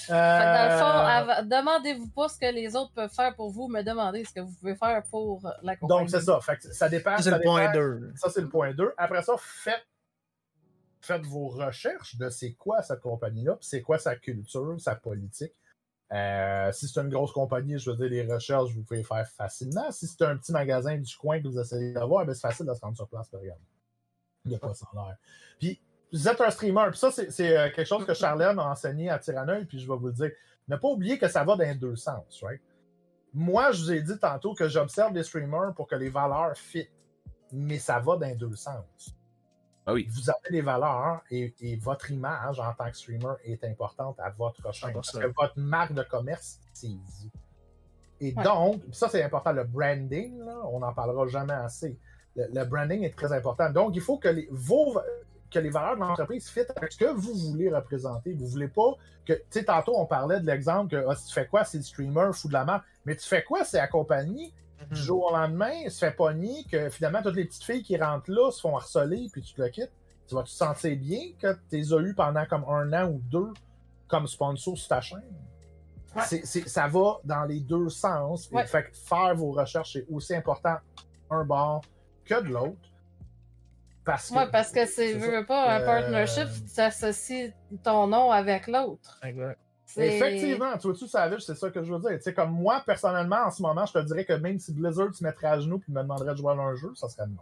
[0.10, 4.34] Euh, av- demandez-vous pas ce que les autres peuvent faire pour vous, mais demandez ce
[4.34, 6.02] que vous pouvez faire pour la compagnie.
[6.02, 6.40] Donc, c'est ça.
[6.42, 7.18] Fait que ça dépend.
[7.18, 8.14] Ça, c'est ça le point dépend- 2.
[8.16, 8.94] Ça, c'est le point 2.
[8.98, 9.86] Après ça, faites,
[11.02, 15.54] faites vos recherches de c'est quoi cette compagnie-là, puis c'est quoi sa culture, sa politique.
[16.12, 19.90] Euh, si c'est une grosse compagnie, je veux dire, les recherches, vous pouvez faire facilement.
[19.92, 22.74] Si c'est un petit magasin du coin que vous essayez d'avoir, ben, c'est facile de
[22.74, 23.62] se rendre sur place, par exemple.
[24.44, 25.18] De quoi ça a l'air.
[25.60, 25.80] Puis,
[26.12, 29.20] vous êtes un streamer, puis ça, c'est euh, quelque chose que Charlène a enseigné à
[29.20, 30.32] Tyranneuil, puis je vais vous dire.
[30.68, 32.62] Ne pas oublier que ça va dans deux sens, right?
[33.34, 36.88] Moi, je vous ai dit tantôt que j'observe les streamers pour que les valeurs fit,
[37.52, 39.16] mais ça va dans deux sens.
[39.86, 40.08] Ah oui.
[40.12, 44.30] Vous avez des valeurs et, et votre image en tant que streamer est importante à
[44.30, 44.94] votre chaîne.
[44.94, 45.22] Parce 100%.
[45.22, 47.30] que votre marque de commerce, c'est vous.
[48.20, 48.44] Et Ouais.
[48.44, 51.98] donc, ça c'est important, le branding, là, on n'en parlera jamais assez.
[52.36, 53.70] Le, le branding est très important.
[53.72, 55.00] Donc, il faut que les, vos,
[55.50, 58.34] que les valeurs de l'entreprise fit avec ce que vous voulez représenter.
[58.34, 58.94] Vous voulez pas
[59.26, 61.78] que, tu sais, tantôt on parlait de l'exemple que ah, si tu fais quoi, c'est
[61.80, 62.86] le streamer, fou de la marque.
[63.06, 64.71] Mais tu fais quoi, c'est la compagnie Mhm.
[64.92, 67.98] Du jour au lendemain, il se fait pogner, que finalement, toutes les petites filles qui
[67.98, 69.92] rentrent là se font harceler, puis tu te le quittes.
[70.28, 73.22] Tu vas te sentir bien que tu les as eu pendant comme un an ou
[73.30, 73.52] deux
[74.08, 75.24] comme sponsor sur ta chaîne?
[76.16, 76.42] Ouais.
[76.46, 78.50] Ça va dans les deux sens.
[78.52, 78.68] Et Ouais.
[78.68, 80.76] Fait que faire vos recherches, c'est aussi important
[81.30, 81.82] un bord
[82.26, 82.90] que de l'autre.
[84.04, 87.54] Parce que, Ouais, parce que c'est, veux, pas, un Euh, partnership, tu associes
[87.84, 89.20] ton nom avec l'autre.
[89.24, 89.60] Exact.
[89.98, 92.12] Effectivement, tu vois-tu, Savage, c'est ça que je veux dire.
[92.18, 95.14] Tu sais, comme moi, personnellement, en ce moment, je te dirais que même si Blizzard
[95.14, 97.38] se mettrait à genoux et me demanderait de jouer à un jeu, ça serait non.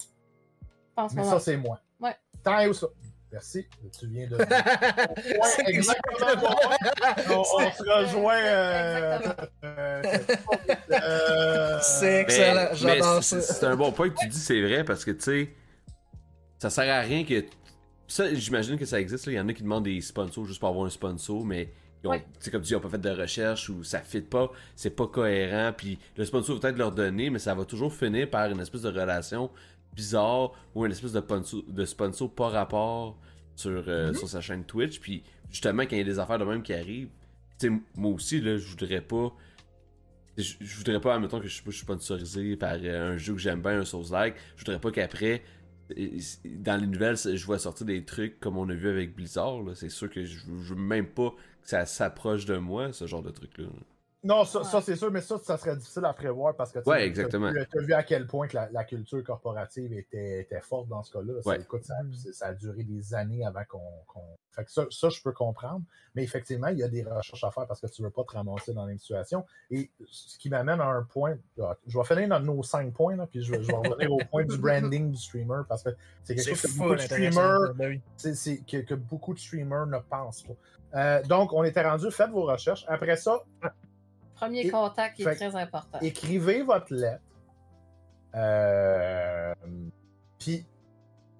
[0.95, 1.79] En ce Mais ça, c'est moi.
[1.99, 2.15] Ouais.
[2.43, 2.87] Tant et où ça.
[3.31, 3.67] Merci.
[3.99, 4.35] Tu viens de.
[4.39, 6.55] Ouais, exactement.
[7.29, 8.33] on, on se rejoint.
[8.35, 9.19] euh,
[9.63, 10.01] euh,
[10.91, 13.41] euh, C'est excellent, j'adore ça.
[13.41, 15.53] C'est un bon point que tu dis, c'est vrai, parce que, tu sais,
[16.57, 17.45] ça sert à rien que.
[18.07, 19.27] Ça, j'imagine que ça existe.
[19.27, 21.71] Il y en a qui demandent des sponsors juste pour avoir un sponsor, mais.
[22.03, 22.25] Ils ont, Ouais.
[22.51, 25.07] comme tu dis, ils n'ont pas fait de recherche ou ça fit pas, c'est pas
[25.07, 28.59] cohérent, puis le sponsor va peut-être leur donner, mais ça va toujours finir par une
[28.61, 29.49] espèce de relation
[29.93, 33.17] bizarre ou une espèce de sponsor, de sponsor pas rapport
[33.55, 36.45] sur, euh, sur sa chaîne Twitch, puis justement, quand il y a des affaires de
[36.45, 37.09] même qui arrivent,
[37.95, 39.33] moi aussi, là, je voudrais pas
[40.37, 43.61] je, voudrais pas, admettons que je suis pas sponsorisé par euh, un jeu que j'aime
[43.61, 45.43] bien, un Souls-like, je voudrais pas qu'après,
[46.45, 49.61] dans les nouvelles, je vois sortir des trucs comme on a vu avec Blizzard.
[49.75, 53.23] C'est sûr que je, je veux même pas que ça s'approche de moi, ce genre
[53.23, 53.65] de truc-là.
[54.21, 56.89] Non, ça, ça c'est sûr, mais ça, ça serait difficile à prévoir parce que tu
[56.89, 57.47] ouais, exactement.
[57.47, 61.35] as, vu à quel point que la, culture corporative était, était, forte dans ce cas-là.
[61.45, 61.59] Ouais.
[61.81, 61.95] Ça,
[62.33, 63.79] ça, a duré des années avant qu'on.
[64.51, 65.83] Fait que ça, ça, je peux comprendre.
[66.15, 68.25] Mais effectivement, il y a des recherches à faire parce que tu ne veux pas
[68.25, 69.45] te ramasser dans une situation.
[69.71, 71.37] Et ce qui m'amène à un point.
[71.87, 74.57] Je vais finir dans nos cinq points, là, puis je, vais revenir au point du
[74.59, 75.91] branding du streamer parce que
[76.25, 77.73] c'est quelque chose que beaucoup de streamers.
[77.75, 78.01] Ben
[78.67, 80.55] que, beaucoup de streamers ne pensent pas.
[80.95, 82.83] Euh, donc, on était rendu, faites vos recherches.
[82.87, 83.43] Après ça,
[84.39, 85.99] Premier contact qui est très important.
[86.01, 87.23] Écrivez votre lettre.
[88.35, 89.53] Euh,
[90.37, 90.65] puis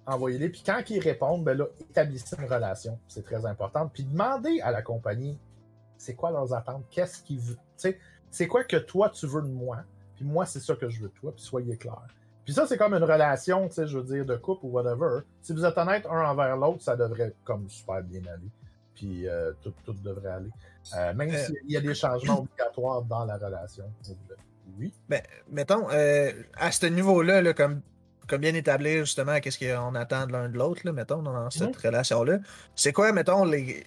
[0.06, 0.48] envoyez-les.
[0.48, 2.98] Puis quand ils répondent, ben là, établissez une relation.
[3.08, 3.88] C'est très important.
[3.88, 5.38] Puis demandez à la compagnie
[6.00, 7.96] c'est quoi leurs attentes, qu'est-ce qu'ils veulent.
[8.30, 11.08] C'est quoi que toi tu veux de moi, puis moi c'est ça que je veux
[11.08, 12.06] de toi, puis soyez clair.
[12.44, 15.20] Puis ça, c'est comme une relation, tu sais, je veux dire, de couple ou whatever.
[15.42, 18.50] Si vous êtes honnête un envers l'autre, ça devrait comme super bien aller.
[19.00, 20.50] Puis euh, tout, tout devrait aller.
[20.94, 23.90] Euh, même euh, s'il y a des changements obligatoires dans la relation.
[24.78, 24.92] Oui.
[25.08, 27.80] Ben, mettons, euh, à ce niveau-là, comme,
[28.28, 32.40] comme bien établir justement qu'est-ce qu'on attend de l'un de l'autre, mettons, dans cette relation-là,
[32.74, 33.86] c'est quoi, mettons, les,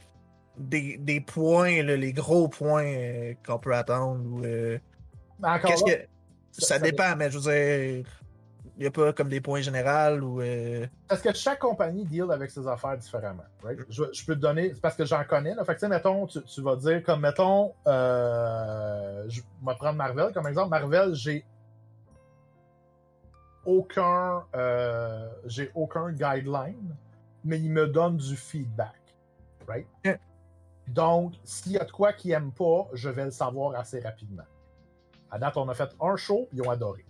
[0.58, 4.26] des, des points, les gros points qu'on peut attendre?
[4.26, 6.08] Ou, ben, qu'est-ce que...
[6.52, 8.06] Ça, dépend, mais je veux dire,
[8.78, 10.42] il n'y a pas comme des points généraux ou.
[10.42, 10.88] Euh...
[11.08, 13.44] Parce que chaque compagnie deal avec ses affaires différemment.
[13.64, 13.80] Right?
[13.90, 15.54] Je, je, peux te donner, parce que j'en connais.
[15.54, 15.64] Là.
[15.64, 20.48] Fait que, mettons, tu, tu, vas dire, comme, mettons, euh, je vais prendre Marvel comme
[20.48, 20.70] exemple.
[20.70, 21.46] Marvel, j'ai
[23.64, 26.96] aucun, euh, j'ai aucun guideline,
[27.46, 29.00] mais il me donne du feedback.
[29.68, 29.88] Right?
[30.88, 34.44] Donc, s'il y a de quoi qu'ils n'aiment pas, je vais le savoir assez rapidement.
[35.30, 37.06] À date, on a fait un show, ils ont adoré.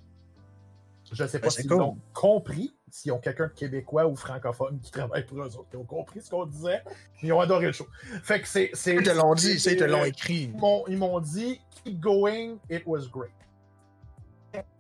[1.14, 4.91] Je ne sais pas s'ils ont compris, s'ils ont quelqu'un de québécois ou francophone qui
[4.91, 6.81] travaille pour eux autres, qui ont compris ce qu'on disait,
[7.22, 7.88] ils ont adoré le show.
[8.23, 8.72] Fait que c'est.
[8.88, 10.52] Ils te l'ont dit, ils te l'ont écrit.
[10.88, 13.31] Ils m'ont dit, keep going, it was great.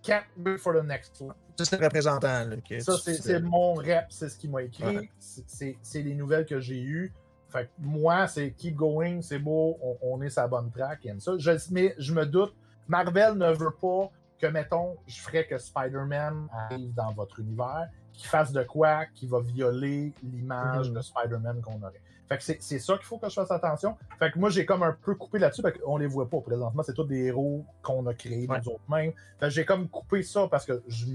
[0.03, 1.33] Can't wait for the next one.
[1.57, 2.45] Ça, c'est le représentant.
[2.79, 5.09] ça, c'est mon rep, c'est ce qu'il m'a écrit.
[5.19, 7.13] C'est les nouvelles que j'ai eues.
[7.49, 11.33] Fait que moi, c'est keep going, c'est beau, on, est sa bonne track, ça.
[11.37, 12.55] Je, mais je me doute,
[12.87, 14.11] Marvel ne veut pas
[14.43, 19.25] que, mettons, je ferais que Spider-Man arrive dans votre univers, qu'il fasse de quoi qui
[19.25, 20.95] va violer l'image mhm.
[20.95, 22.01] de Spider-Man qu'on aurait.
[22.27, 23.97] Fait que c'est ça qu'il faut que je fasse attention.
[24.19, 26.83] Fait que moi, j'ai comme un peu coupé là-dessus, parce qu'on les voit pas présentement.
[26.83, 29.13] C'est tous des héros qu'on a créés nous autres mêmes.
[29.39, 31.05] Fait j'ai comme coupé ça parce que je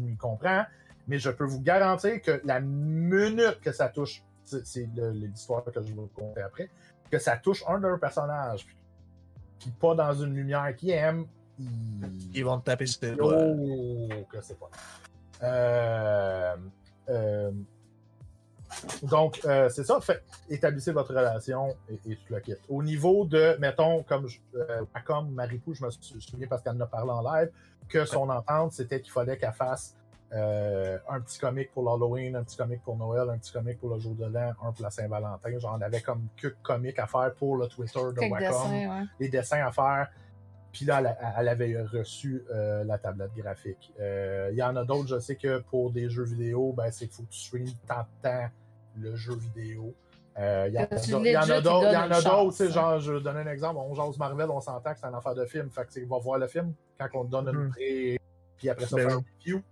[0.00, 0.64] m'y comprends.
[1.08, 5.88] Mais je peux vous garantir que la minute que ça touche, c'est l'histoire que je
[5.88, 6.68] vais vous conter après,
[7.10, 8.66] que ça touche un de leurs personnages,
[9.58, 11.26] puis pas dans une lumière qui aime,
[12.34, 14.70] ils vont te taper sur tes Oh, que c'est pas.
[15.42, 16.56] Euh,
[17.08, 17.50] euh,
[19.02, 20.00] donc, euh, c'est ça.
[20.00, 22.60] Fait, établissez votre relation et, et tu la quittes.
[22.68, 26.86] Au niveau de, mettons, comme euh, comme Maripou, je me souviens parce qu'elle en a
[26.86, 27.50] parlé en live,
[27.88, 29.94] que son entente, c'était qu'il fallait qu'elle fasse
[30.32, 33.90] euh, un petit comic pour l'Halloween, un petit comic pour Noël, un petit comic pour
[33.90, 35.58] le jour de l'an, un pour la Saint-Valentin.
[35.58, 39.64] Genre, on avait comme que comic à faire pour le Twitter de Wacom, les dessins
[39.64, 40.08] à faire.
[40.76, 43.94] Puis là, elle, avait reçu euh, la tablette graphique.
[43.98, 47.06] Euh, il y en a d'autres, je sais que pour des jeux vidéo, ben, c'est
[47.06, 48.50] qu'il faut que tu streames tant de temps
[48.94, 49.94] le jeu vidéo.
[50.38, 51.36] Euh, il y, en a d'autres, il y
[51.96, 55.00] en a d'autres, genre, je vais donner un exemple, on jase Marvel, on s'entend que
[55.00, 57.30] c'est un affaire de film, fait que il va voir le film quand on te
[57.30, 58.20] donne une pré,
[58.58, 59.62] puis après ça, ben faire un review.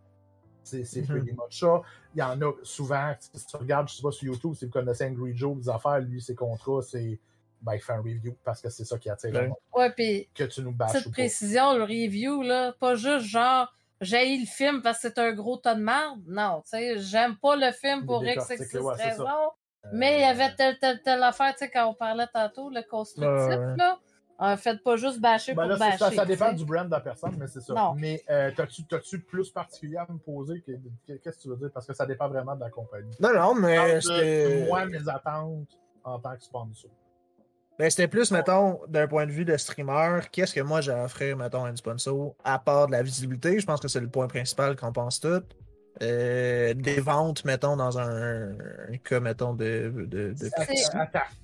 [0.63, 1.07] C'est mm -hmm.
[1.07, 1.83] pretty much ça.
[2.15, 4.71] Il y en a souvent, si tu regardes, je sais pas, sur YouTube, si vous
[4.71, 7.21] connaissez Angry Joe, des affaires, lui, ses contrats, c'est
[7.65, 9.51] ben, fait un review parce que c'est ça qui attire ouais.
[9.75, 10.93] ouais puis que tu nous bâches.
[10.93, 15.33] Cette précision, le review, là, pas juste genre j'ai le film parce que c'est un
[15.33, 16.21] gros tas de merde.
[16.27, 19.27] Non, tu sais, j'aime pas le film pour X, X, ouais, raison.
[19.27, 22.71] Euh, mais il y avait telle, telle, telle affaire, tu sais, quand on parlait tantôt,
[22.71, 23.99] le constructif, là.
[24.37, 25.99] En fait, pas juste bâcher ben pour bâcher.
[25.99, 27.73] Ça, ça dépend du brand de la personne, mais c'est ça.
[27.73, 27.95] Non.
[27.95, 30.61] Mais euh, t'as-tu plus particulier à me poser?
[31.07, 31.71] Qu'est-ce que tu veux dire?
[31.73, 33.15] Parce que ça dépend vraiment de la compagnie.
[33.21, 34.01] Non, non, mais.
[34.67, 36.91] Moi, mes attentes en tant que sponsor.
[37.79, 41.05] Ben, c'était plus, mettons, d'un point de vue de streamer, qu'est-ce que moi j'ai à
[41.05, 44.09] offrir, mettons, à un sponsor, à part de la visibilité, je pense que c'est le
[44.09, 45.43] point principal qu'on pense tout.
[46.03, 49.93] Euh, des ventes, mettons, dans un, un cas, mettons, de.
[49.95, 50.35] de, de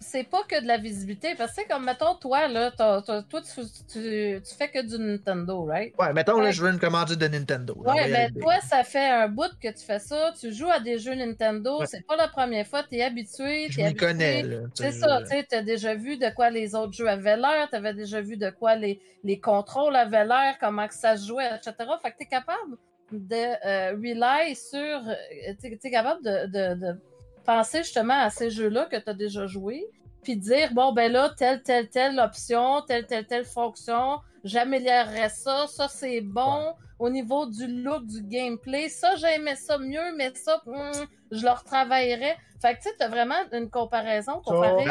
[0.01, 4.43] c'est pas que de la visibilité, parce que, comme, mettons, toi, là, toi, tu, tu,
[4.43, 5.95] tu, fais que du Nintendo, right?
[6.01, 7.75] Ouais, mettons, là, je veux une commande de Nintendo.
[7.77, 10.99] Ouais, mais toi, ça fait un bout que tu fais ça, tu joues à des
[10.99, 13.69] jeux Nintendo, c'est pas la première fois, t'es habitué.
[13.71, 14.59] Je m'y connais, là.
[14.75, 17.95] C'est ça, tu sais, t'as déjà vu de quoi les autres jeux avaient l'air, t'avais
[17.95, 21.75] déjà vu de quoi les, les contrôles avaient l'air, comment que ça se jouait, etc.
[22.03, 22.77] Fait que t'es capable
[23.13, 24.79] de euh, rely sur.
[24.79, 27.01] euh, Tu es capable de, de- de
[27.45, 29.85] penser justement à ces jeux-là que tu as déjà joué,
[30.23, 35.67] puis dire bon, ben là, telle, telle, telle option, telle, telle, telle fonction, j'améliorerais ça,
[35.67, 36.75] ça c'est bon.
[36.99, 40.93] Au niveau du look, du gameplay, ça j'aimais ça mieux, mais ça, hum,
[41.31, 42.37] je le retravaillerais.
[42.61, 44.85] Fait que tu sais, t'as vraiment une comparaison comparée.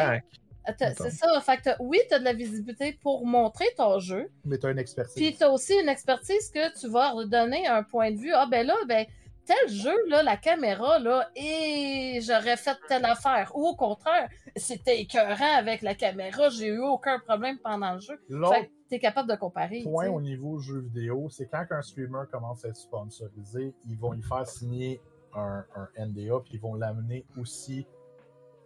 [0.78, 1.40] C'est ça.
[1.40, 4.30] Fait que oui, tu as de la visibilité pour montrer ton jeu.
[4.44, 5.14] Mais tu as une expertise.
[5.14, 8.32] Puis tu as aussi une expertise que tu vas redonner un point de vue.
[8.32, 9.06] Ah ben là, ben
[9.50, 13.50] tel jeu, là, la caméra, là, et j'aurais fait telle affaire.
[13.54, 18.20] Ou au contraire, c'était écœurant avec la caméra, j'ai eu aucun problème pendant le jeu.
[18.28, 19.82] Fait que t'es capable de comparer.
[19.82, 23.98] point tu au niveau jeu vidéo, c'est quand un streamer commence à être sponsorisé, ils
[23.98, 25.00] vont y faire signer
[25.34, 27.86] un, un NDA, puis ils vont l'amener aussi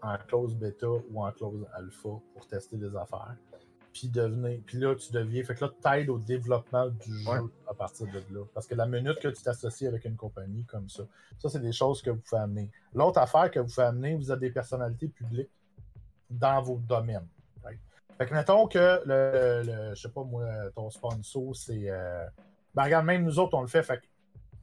[0.04, 3.34] en close bêta ou en close alpha pour tester des affaires.
[3.92, 7.38] Puis devenir, puis là tu deviens, fait que là t'aides au développement du jeu Ouais.
[7.68, 8.44] à partir de là.
[8.52, 11.04] Parce que la minute que tu t'associes avec une compagnie comme ça,
[11.38, 12.70] ça c'est des choses que vous pouvez amener.
[12.92, 15.50] L'autre affaire que vous pouvez amener, vous êtes des personnalités publiques
[16.28, 17.28] dans vos domaines.
[17.62, 17.78] right?
[18.18, 20.44] Fait que mettons que le, le- je sais pas moi,
[20.74, 21.88] ton sponsor, c'est.
[21.88, 22.26] Euh...
[22.74, 23.84] Ben regarde, même nous autres, on le fait.
[23.84, 24.06] Fait que,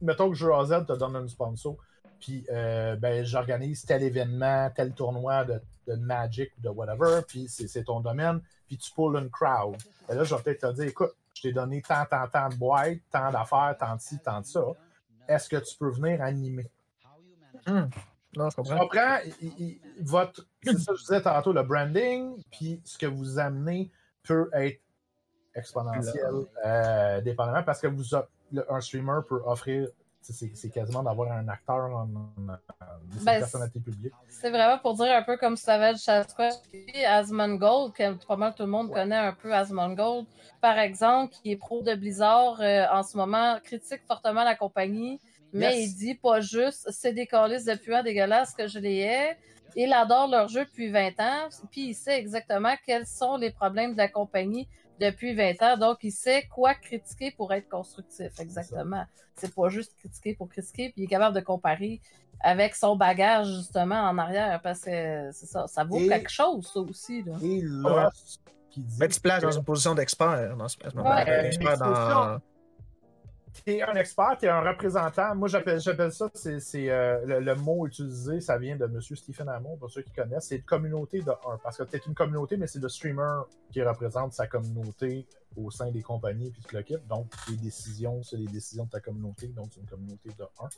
[0.02, 1.76] mettons que Jeu AZ te donne un sponsor,
[2.22, 7.48] puis euh, ben j'organise tel événement, tel tournoi de, de Magic ou de whatever, puis
[7.48, 9.76] c'est ton domaine, puis tu pulls une crowd.
[10.08, 12.54] Et là, je vais peut-être te dire, écoute, je t'ai donné tant, tant, tant de
[12.54, 14.62] boîtes, tant d'affaires, tant de ci, tant de ça.
[15.28, 16.70] Est-ce que tu peux venir animer?
[17.66, 17.90] Hum.
[18.36, 18.78] Non, je comprends.
[18.78, 19.18] comprends?
[19.40, 23.38] Il- il- votre, c'est ça que je disais tantôt, le branding, puis ce que vous
[23.38, 23.90] amenez
[24.22, 24.80] peut être
[25.54, 26.30] exponentiel,
[26.64, 28.04] euh, dépendamment, parce que vous
[28.52, 29.88] le- un streamer peut offrir,
[30.22, 32.56] c'est- quasiment d'avoir un acteur en, en- en-
[33.12, 34.12] c'est une Ben, personnalité publique.
[34.28, 36.54] C'est vraiment pour dire un peu comme Savage Sasquatch
[37.06, 40.26] Asmongold, que pas mal tout le monde connaît un peu Asmongold,
[40.60, 45.20] par exemple, qui est pro de Blizzard euh, en ce moment, critique fortement la compagnie,
[45.52, 45.90] mais Yes.
[45.90, 49.36] il dit pas juste c'est des calices de puants dégueulasses que je les ai.
[49.74, 53.92] Il adore leur jeu depuis 20 ans, puis il sait exactement quels sont les problèmes
[53.92, 54.68] de la compagnie
[55.02, 59.04] depuis 20 ans, donc il sait quoi critiquer pour être constructif, exactement.
[59.36, 62.00] C'est pas juste critiquer pour critiquer, puis il est capable de comparer
[62.40, 66.70] avec son bagage justement en arrière parce que c'est ça, ça vaut Et- quelque chose
[66.72, 67.32] ça aussi là.
[67.42, 68.36] Et là, ce
[68.70, 70.96] qui dit Mais tu te places que- dans une position d'expert dans ce à ce
[70.96, 71.24] moment-là.
[71.24, 71.46] Ouais.
[71.46, 72.38] Expert dans.
[73.52, 75.34] T'es un expert, t'es un représentant.
[75.34, 79.00] Moi, j'appelle, ça, c'est, euh, le, mot utilisé, ça vient de M.
[79.00, 80.46] Stephen Hamon, pour ceux qui connaissent.
[80.46, 81.58] C'est communauté de un.
[81.62, 85.26] Parce que t'es une communauté, mais c'est le streamer qui représente sa communauté
[85.56, 86.96] au sein des compagnies puis le kit.
[87.08, 89.48] Donc, les décisions, c'est les décisions de ta communauté.
[89.48, 90.68] Donc, c'est une communauté de un.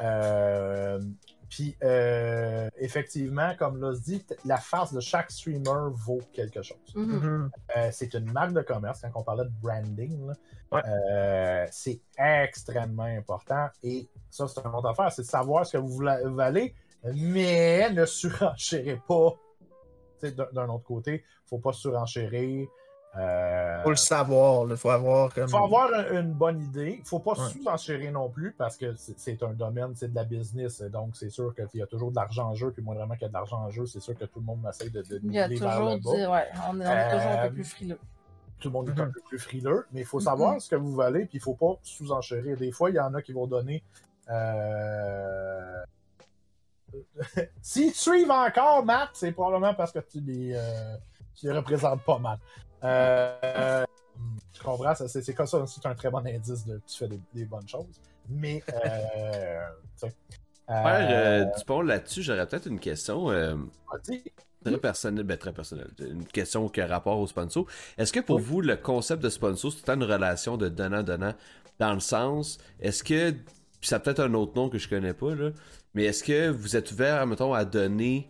[0.00, 1.00] Euh,
[1.48, 6.78] puis, euh, effectivement, comme l'a dit, la face de chaque streamer vaut quelque chose.
[6.94, 7.04] Mhm.
[7.18, 7.50] Mhm.
[7.76, 10.30] Euh, c'est une marque de commerce, quand on parlait de branding,
[10.72, 10.82] Ouais.
[10.86, 13.68] euh, c'est extrêmement important.
[13.82, 15.98] Et ça, c'est une autre affaire, c'est de savoir ce que vous
[16.34, 16.74] valez,
[17.14, 19.34] mais ne surenchérez pas.
[20.20, 22.66] Tu sais, D'un autre côté, faut pas surenchérir.
[23.18, 25.48] Euh, Faut le savoir, il faut avoir comme.
[25.48, 27.00] faut avoir un- une bonne idée.
[27.04, 27.48] faut pas Ouais.
[27.50, 30.82] sous-enchérir non plus parce que c'est un domaine, c'est de la business.
[30.82, 32.70] Donc, c'est sûr qu'il y a toujours de l'argent en jeu.
[32.72, 34.44] Puis, moi, vraiment qu'il y a de l'argent en jeu, c'est sûr que tout le
[34.44, 36.30] monde essaie de, de Il y a toujours bas.
[36.30, 37.98] ouais, on est, on est toujours un Euh, peu plus frileux.
[38.60, 39.12] tout le monde est un Mhm.
[39.12, 41.78] peu plus frileux, mais il faut savoir ce que vous valez, puis il faut pas
[41.82, 42.56] sous-enchérir.
[42.56, 43.82] Des fois, il y en a qui vont donner.
[44.28, 45.82] Euh...
[47.62, 50.96] S'ils te suivent encore, Matt, c'est probablement parce que tu les, euh,
[51.34, 52.38] tu les représentes pas mal.
[52.86, 53.84] Euh,
[54.52, 54.94] tu comprends?
[54.94, 57.86] C'est comme ça, c'est un très bon indice de tu fais des, des bonnes choses.
[58.28, 59.58] Mais, euh,
[60.00, 60.14] tu sais,
[60.70, 63.30] euh, euh, là-dessus, j'aurais peut-être une question.
[63.30, 63.56] euh.
[64.64, 65.88] Très personnel, ben très personnel.
[66.00, 67.66] Une question qui a rapport au sponsor.
[67.96, 68.42] Est-ce que pour Oui.
[68.42, 71.34] vous, le concept de sponsor, c'est une relation de donnant-donnant
[71.78, 75.12] dans le sens, est-ce que, puis ça a peut-être un autre nom que je connais
[75.14, 75.50] pas, là,
[75.94, 78.28] mais est-ce que vous êtes ouvert, mettons, à donner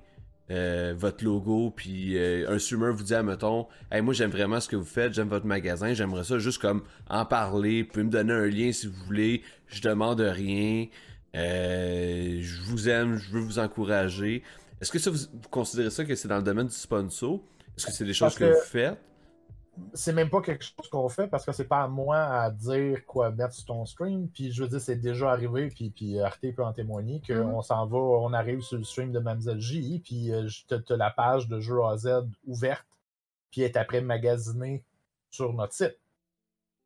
[0.50, 4.68] euh, votre logo, puis euh, un streamer vous dit, mettons, hey, moi j'aime vraiment ce
[4.68, 8.10] que vous faites, j'aime votre magasin, j'aimerais ça juste comme en parler, vous pouvez me
[8.10, 10.86] donner un lien si vous voulez, je demande rien,
[11.34, 14.42] euh, je vous aime, je veux vous encourager.
[14.80, 17.40] Est-ce que ça, vous, vous considérez ça que c'est dans le domaine du sponsor?
[17.76, 18.98] Est-ce que c'est des choses que- vous faites?
[19.94, 23.04] C'est même pas quelque chose qu'on fait parce que c'est pas à moi à dire
[23.06, 24.28] quoi mettre sur ton stream.
[24.28, 27.62] Puis je veux dire, c'est déjà arrivé, puis, puis Arte peut en témoigner, qu'on Mhm.
[27.62, 31.10] s'en va, on arrive sur le stream de Mamzelle J, puis euh, t'as t'as la
[31.10, 32.08] page de jeu AZ
[32.46, 32.86] ouverte,
[33.50, 34.84] puis elle est après magasinée
[35.30, 35.98] sur notre site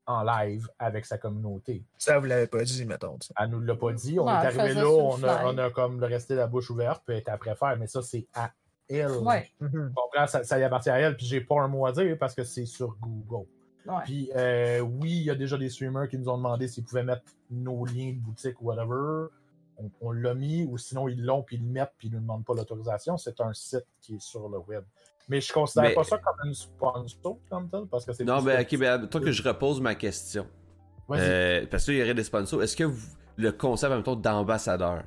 [0.07, 1.85] en live avec sa communauté.
[1.97, 3.17] Ça, vous l'avez pas dit, mettons.
[3.21, 3.33] ça.
[3.39, 6.01] Elle nous l'a pas dit, on Ouais, est arrivé là, on a, on a comme
[6.01, 8.51] le resté la bouche ouverte, puis elle est après faire, mais ça c'est à
[8.97, 9.13] elle.
[9.19, 9.51] Ouais.
[9.61, 10.27] Tu comprends?
[10.27, 12.45] Ça, ça y appartient à elle, puis j'ai pas un mot à dire parce que
[12.45, 13.47] c'est sur Google.
[14.05, 17.03] Puis euh, oui, il y a déjà des streamers qui nous ont demandé s'ils pouvaient
[17.03, 19.29] mettre nos liens de boutique ou whatever.
[20.03, 22.23] On, l'a mis, ou sinon ils l'ont, puis ils le mettent, puis ils ne nous
[22.23, 23.17] demandent pas l'autorisation.
[23.17, 24.85] C'est un site qui est sur le web.
[25.29, 28.61] Mais je considère pas ça comme une sponsor comme tel, parce que c'est Non, mais
[28.61, 30.47] ok, mais toi que je repose ma question.
[31.11, 32.63] Euh, parce qu'il y aurait des sponsors.
[32.63, 32.85] Est-ce que
[33.37, 35.05] le concept, en même temps, d'ambassadeur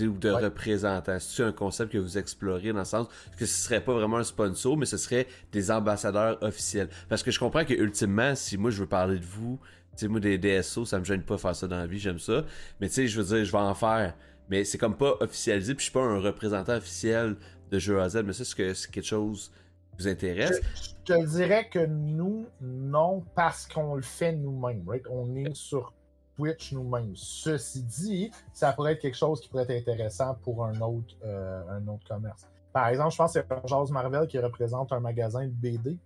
[0.00, 3.08] ou de représentant, c'est un concept que vous explorez dans le sens
[3.38, 6.88] que ce serait pas vraiment un sponsor, mais ce serait des ambassadeurs officiels?
[7.08, 9.58] Parce que je comprends que ultimement, si moi je veux parler de vous,
[9.92, 12.18] tu sais, moi des DSO, ça me gêne pas faire ça dans la vie, j'aime
[12.18, 12.44] ça.
[12.80, 14.14] Mais tu sais, je veux dire, je vais en faire.
[14.50, 17.36] Mais c'est comme pas officialisé, puis je suis pas un représentant officiel
[17.70, 19.50] de jeu à Z, mais ça, c'est que c'est quelque chose
[19.90, 20.60] qui vous intéresse.
[20.74, 25.04] Je, te dirais que nous, non, parce qu'on le fait nous-mêmes, right?
[25.10, 25.92] On est sur
[26.36, 27.12] Twitch nous-mêmes.
[27.14, 31.62] Ceci dit, ça pourrait être quelque chose qui pourrait être intéressant pour un autre, euh,
[31.70, 32.46] un autre commerce.
[32.72, 35.96] Par exemple, je pense que c'est Jazz Marvel qui représente un magasin de BD.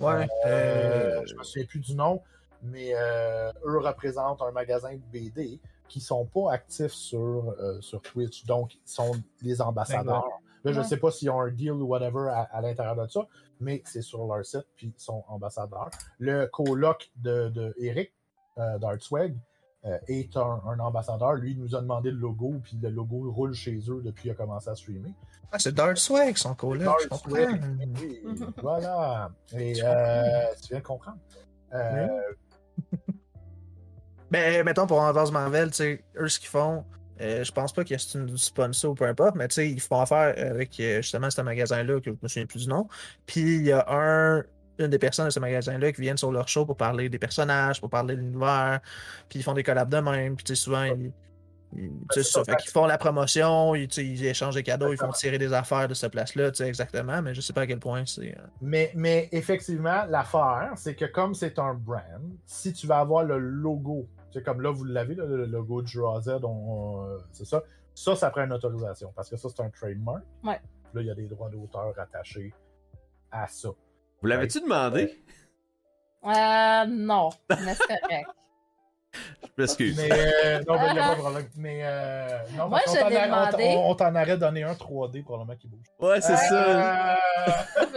[0.00, 0.28] Ouais.
[0.46, 0.48] Euh,
[1.20, 2.20] euh, je me souviens plus du nom,
[2.62, 8.44] mais eux représentent un magasin de BD qui sont pas actifs sur, sur Twitch.
[8.46, 10.28] Donc, ils sont des ambassadeurs.
[10.64, 13.26] Là, je ne sais pas s'ils ont un deal ou whatever à, l'intérieur de ça,
[13.60, 15.90] mais c'est sur leur site, puis ils sont ambassadeurs.
[16.18, 18.12] Le coloc de, de Eric,
[18.56, 19.47] d'Artswag, euh,
[20.06, 21.34] est un, ambassadeur.
[21.34, 24.30] Lui, il nous a demandé le logo, puis le logo roule chez eux depuis qu'il
[24.30, 25.14] a commencé à streamer.
[25.50, 26.84] Ah, c'est Dark Swag, son collègue.
[26.84, 27.62] Dark Swag,
[28.00, 28.22] oui.
[28.62, 29.30] voilà.
[29.52, 31.18] Et euh, tu viens de comprendre.
[31.72, 32.06] Euh...
[34.30, 36.84] ben, mettons, pour Anders Marvel, tu sais, eux, ce qu'ils font,
[37.20, 39.70] euh, je pense pas qu'il y ait une sponsor ou peu importe, mais tu sais,
[39.70, 42.88] ils font affaire avec justement ce magasin-là, que je me souviens plus du nom.
[43.26, 44.44] Puis il y a un
[44.78, 47.80] une des personnes de ce magasin-là qui viennent sur leur show pour parler des personnages,
[47.80, 48.80] pour parler de l'univers,
[49.28, 51.12] puis ils font des collabs de même, puis souvent ils,
[52.72, 56.50] font la promotion, ils, échangent des cadeaux, ils font tirer des affaires de cette place-là,
[56.60, 58.36] exactement, mais je sais pas à quel point c'est.
[58.36, 62.02] Euh, mais, mais effectivement, l'affaire, c'est que comme c'est un brand,
[62.46, 66.30] si tu vas avoir le logo, c'est comme là, vous l'avez, le logo de Z,
[67.32, 67.62] c'est ça,
[67.94, 70.22] ça, ça prend une autorisation, parce que ça, c'est un trademark.
[70.44, 70.60] Ouais.
[70.94, 72.52] Là, il y a des droits d'auteur attachés
[73.30, 73.70] à ça.
[74.20, 75.16] Vous l'avez-tu demandé?
[76.24, 78.26] Euh, non, mais c'est correct.
[79.42, 79.96] Je m'excuse.
[79.96, 81.46] Mais euh, non, il n'y a pas de problème.
[81.56, 83.74] Mais euh, non, Moi, je l'ai demandé.
[83.76, 85.86] On, t'en aurait donné un 3D probablement qui bouge.
[86.00, 87.16] Ouais, c'est ça.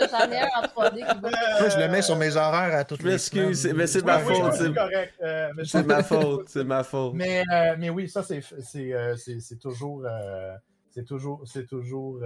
[0.10, 1.32] J'en ai un en 3D qui bouge.
[1.60, 3.54] Moi, je le mets sur mes horaires à toutes les semaines.
[3.54, 4.54] Je mais c'est ma faute.
[4.54, 5.14] C'est correct.
[5.22, 6.50] Euh, c'est ma faute.
[6.50, 7.14] C'est ma faute.
[7.16, 7.44] Mais,
[7.78, 10.06] mais oui, ça, c'est toujours.
[10.92, 11.42] c'est toujours.
[11.46, 12.20] C'est toujours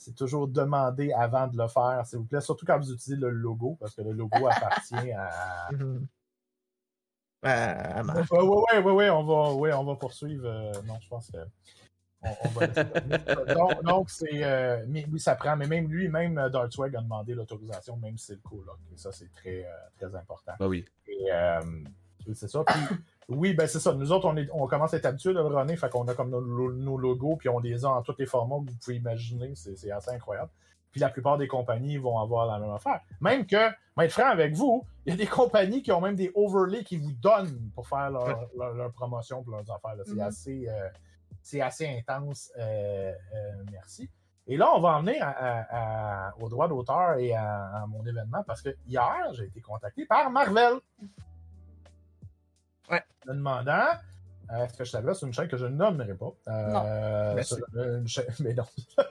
[0.00, 2.40] c'est toujours demandé avant de le faire, s'il vous plaît.
[2.40, 5.68] Surtout quand vous utilisez le logo, parce que le logo appartient à.
[7.42, 10.46] Ah, oui, oui, oui, ouais, on va, ouais, on va poursuivre.
[10.46, 11.38] Euh, non, je pense que.
[12.22, 12.66] On, va
[13.54, 14.42] donc, donc c'est.
[14.42, 18.26] Euh, oui, ça prend, mais même lui, même euh, Dartswag a demandé l'autorisation, même si
[18.26, 18.78] c'est le coloc.
[18.94, 19.66] Et ça, c'est très,
[19.98, 20.52] très important.
[20.58, 20.86] Bah oui.
[21.06, 21.28] Et
[22.34, 22.64] c'est ça.
[22.64, 22.96] Puis,
[23.30, 23.94] oui, ben c'est ça.
[23.94, 26.14] Nous autres, on, est, on commence à être habitués à le runner, fait qu'on a
[26.14, 29.52] comme nos, logos, puis on les a en tous les formats que vous pouvez imaginer.
[29.54, 30.50] C'est assez incroyable.
[30.90, 33.00] Puis la plupart des compagnies vont avoir la même affaire.
[33.20, 36.16] Même que, mais être franc avec vous, il y a des compagnies qui ont même
[36.16, 39.94] des overlays qui vous donnent pour faire leur, promotion pour leurs affaires.
[40.04, 40.26] C'est mm-hmm.
[40.26, 42.50] assez, euh, assez intense.
[42.58, 44.10] Euh, euh, merci.
[44.48, 45.32] Et là, on va en venir
[46.40, 50.80] au droit d'auteur et à, mon événement parce que hier, j'ai été contacté par Marvel.
[52.90, 53.02] Ouais.
[53.26, 53.86] Me demandant
[54.58, 56.32] est-ce que je savais, c'est une chaîne que je nommerai pas.
[56.48, 57.42] Euh, non.
[57.42, 58.26] Sur une chaîne...
[58.40, 58.64] Mais non,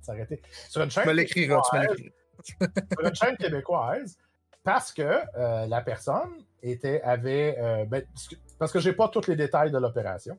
[0.00, 0.42] s'arrêter.
[0.68, 1.04] Sur une chaîne.
[1.04, 2.66] Tu me l'écriras, tu me
[2.98, 4.18] sur une chaîne québécoise,
[4.64, 7.56] parce que euh, la personne était, avait.
[7.58, 8.04] Euh, ben,
[8.58, 10.38] parce que j'ai pas tous les détails de l'opération.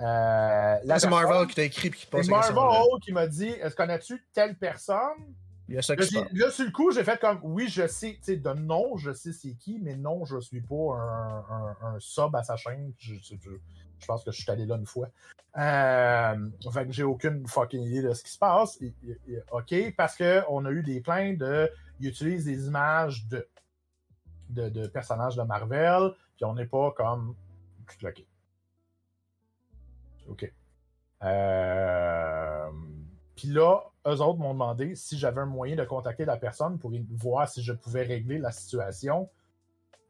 [0.00, 4.26] Euh, c'est Marvel qui t'a écrit et qui C'est Marvel qui m'a dit Est-ce connais-tu
[4.32, 5.34] telle personne?
[5.68, 8.12] Il y a ça là, là, sur le coup, j'ai fait comme oui, je sais,
[8.18, 12.00] tu sais, de nom, je sais c'est qui, mais non, je suis pas un, un,
[12.00, 12.92] sub à sa chaîne.
[12.98, 15.08] Je, je, pense que je suis allé là une fois.
[15.56, 18.78] Euh, fait que j'ai aucune fucking idée de ce qui se passe.
[19.52, 21.70] OK, parce qu'on a eu des plaintes de.
[22.00, 23.46] Ils utilisent des images de,
[24.50, 27.34] de, de personnages de Marvel, puis on n'est pas comme.
[28.02, 28.24] OK.
[30.28, 30.52] OK.
[31.22, 32.70] Euh
[33.36, 36.92] puis là, eux autres m'ont demandé si j'avais un moyen de contacter la personne pour
[37.10, 39.30] voir si je pouvais régler la situation.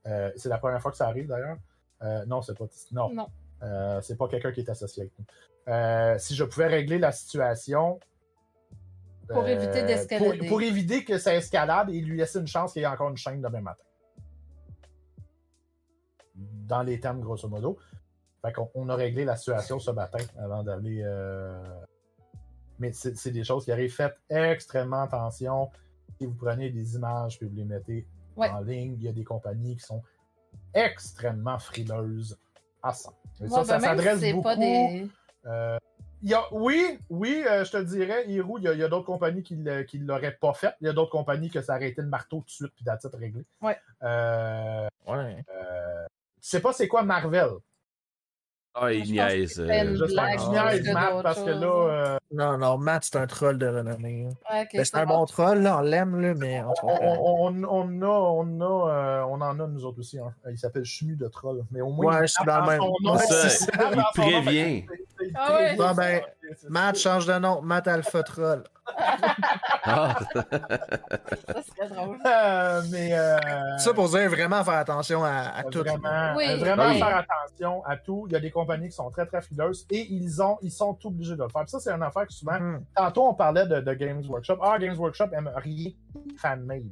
[0.07, 1.57] Euh, c'est la première fois que ça arrive d'ailleurs.
[2.03, 2.67] Euh, non, c'est pas.
[2.93, 3.13] Non.
[3.13, 3.29] non.
[3.63, 6.19] Euh, c'est pas quelqu'un qui est associé avec nous.
[6.19, 8.01] si je pouvais régler la situation.
[9.29, 10.49] Pour éviter d'escalader.
[10.49, 13.17] Pour, éviter que ça escalade et lui laisser une chance qu'il y ait encore une
[13.17, 13.85] chaîne demain matin.
[16.35, 17.79] Dans les termes, grosso modo.
[18.43, 21.03] Fait qu'on on a réglé la situation ce matin avant d'aller
[22.79, 23.95] mais c'est des choses qui arrivent.
[23.95, 25.71] Faites extrêmement attention.
[26.19, 28.07] Si vous prenez des images puis vous les mettez
[28.37, 28.49] Ouais.
[28.51, 28.95] en ligne.
[28.99, 30.03] Il y a des compagnies qui sont
[30.75, 32.39] extrêmement frileuses
[32.83, 33.11] à ça.
[33.41, 34.43] Et Ouais, ça, ben, s'adresse beaucoup.
[34.43, 35.09] pas des.
[35.47, 35.79] euh,
[36.23, 39.05] il y a, oui, oui, euh, je te le dirais, Hiro, il y a, d'autres
[39.05, 40.75] compagnies qui ne l'auraient pas fait.
[40.81, 42.85] Il y a d'autres compagnies que ça aurait été le marteau tout de suite, puis
[42.85, 43.45] d'être réglé.
[43.61, 43.77] Ouais.
[44.03, 45.45] Euh, Ouais.
[45.55, 46.07] euh,
[46.41, 47.51] sais pas c'est quoi Marvel.
[48.77, 49.61] Ah, il Je niaise.
[49.61, 53.27] euh, J'espère qu'il Ah, niaise, Matt, parce que là, euh, Non, non, Matt, c'est un
[53.29, 54.27] troll de renommée.
[54.29, 54.35] hein.
[54.53, 58.03] Ouais, Ben, c'est un bon troll, là, on l'aime, là, mais on on, on, on,
[58.03, 60.19] a, on, a, euh, on en a nous autres aussi.
[60.19, 60.35] hein.
[60.51, 61.63] Il s'appelle Chemu de Troll.
[61.71, 62.81] Mais au moins, Ouais, il c'est dans le même.
[63.03, 63.17] nom.
[63.19, 63.47] Ça,
[63.93, 64.87] il prévient.
[65.37, 65.77] Ah ouais.
[65.77, 66.21] Bon, ben,
[66.69, 68.65] Matt change de nom, Matt Alpha Troll.
[69.85, 72.19] Ah, Ça serait drôle.
[72.27, 75.81] Euh, mais euh, Ça pour dire vraiment faire attention à, à tout.
[75.81, 76.99] Vraiment, Oui, euh, vraiment oui.
[76.99, 78.25] faire attention à tout.
[78.29, 80.97] Il y a des compagnies qui sont très, très frileuses et ils, ont, ils sont
[81.05, 81.63] obligés de le faire.
[81.63, 82.85] Puis ça, c'est une affaire que souvent, Mhm.
[82.95, 84.59] tantôt, on parlait de, de Games Workshop.
[84.63, 85.91] Ah, Games Workshop aime rien
[86.39, 86.85] fan-made.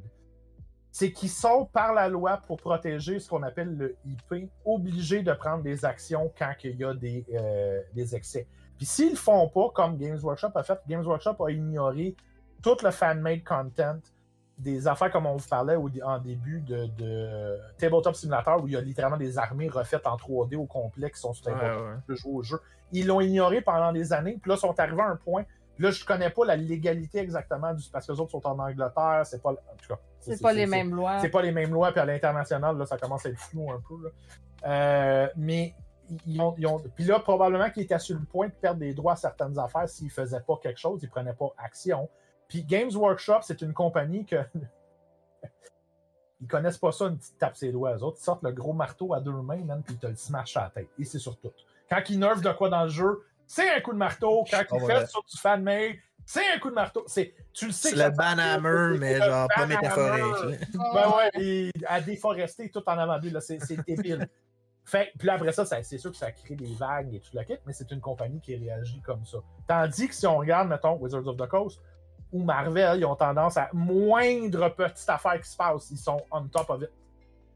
[0.91, 5.33] C'est qu'ils sont, par la loi, pour protéger ce qu'on appelle le IP, obligés de
[5.33, 8.47] prendre des actions quand il y a des, euh, des excès.
[8.77, 12.15] Puis s'ils le font pas, comme Games Workshop a fait, Games Workshop a ignoré
[12.61, 13.99] tout le fan-made content
[14.57, 18.73] des affaires comme on vous parlait au, en début de, de Tabletop Simulator où il
[18.73, 21.95] y a littéralement des armées refaites en 3D au complet qui sont super Ouais, ouais.
[22.07, 22.59] de jouer au jeu.
[22.91, 25.43] Ils l'ont ignoré pendant des années, puis là, ils sont arrivés à un point.
[25.79, 29.21] Là, je connais pas la légalité exactement du parce que les autres sont en Angleterre,
[29.23, 29.49] c'est pas.
[29.49, 31.19] En tout cas, C'est pas les mêmes lois.
[31.19, 33.81] C'est pas les mêmes lois, puis à l'international, là, ça commence à être flou un
[33.87, 33.95] peu.
[34.03, 34.09] là.
[34.65, 35.73] Euh, mais
[36.25, 38.93] ils ont, ils ont- Puis là, probablement qu'ils étaient sur le point de perdre des
[38.93, 42.09] droits à certaines affaires s'ils faisaient pas quelque chose, ils prenaient pas action.
[42.47, 44.37] Puis Games Workshop, c'est une compagnie que.
[46.41, 47.95] ils connaissent pas ça, une petite tape ses doigts.
[47.95, 50.15] Eux autres, ils sortent le gros marteau à deux mains, man, puis ils te le
[50.15, 50.89] smash à la tête.
[50.99, 51.51] Et c'est sur tout.
[51.89, 54.43] Quand ils nerfent de quoi dans le jeu, c'est un coup de marteau.
[54.49, 55.95] Quand ils fait sur du fan-made,
[56.25, 57.03] c'est un coup de marteau.
[57.07, 60.59] C'est, tu le sais C'est que le banhammer, mais genre pas métaphorique.
[60.73, 64.27] Ben ouais, et à déforester tout en avant de lui, là, c'est débile.
[64.85, 67.29] Fait, puis là, après ça, ça- c'est sûr que ça crée des vagues et tout
[67.33, 69.37] le kit, mais c'est une compagnie qui réagit comme ça.
[69.67, 71.79] Tandis que si on regarde, mettons, Wizards of the Coast
[72.33, 76.47] ou Marvel, ils ont tendance à moindre petite affaire qui se passe, ils sont on
[76.47, 76.89] top of it.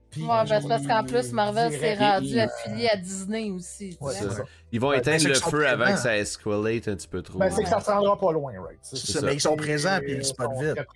[0.09, 3.51] Puis, Ouais, ben, c'est je parce qu'en plus, Marvel s'est rendu euh, affilié à Disney
[3.51, 3.97] aussi.
[3.99, 4.43] Ouais, ça.
[4.71, 7.37] Ils vont Ouais, éteindre le feu avant que ça escalate un petit peu trop.
[7.39, 8.79] Ben, c'est que ça se rendra pas loin, right?
[8.81, 9.19] C'est- C'est ça.
[9.19, 10.87] ça, mais ils sont présents puis ils se vite.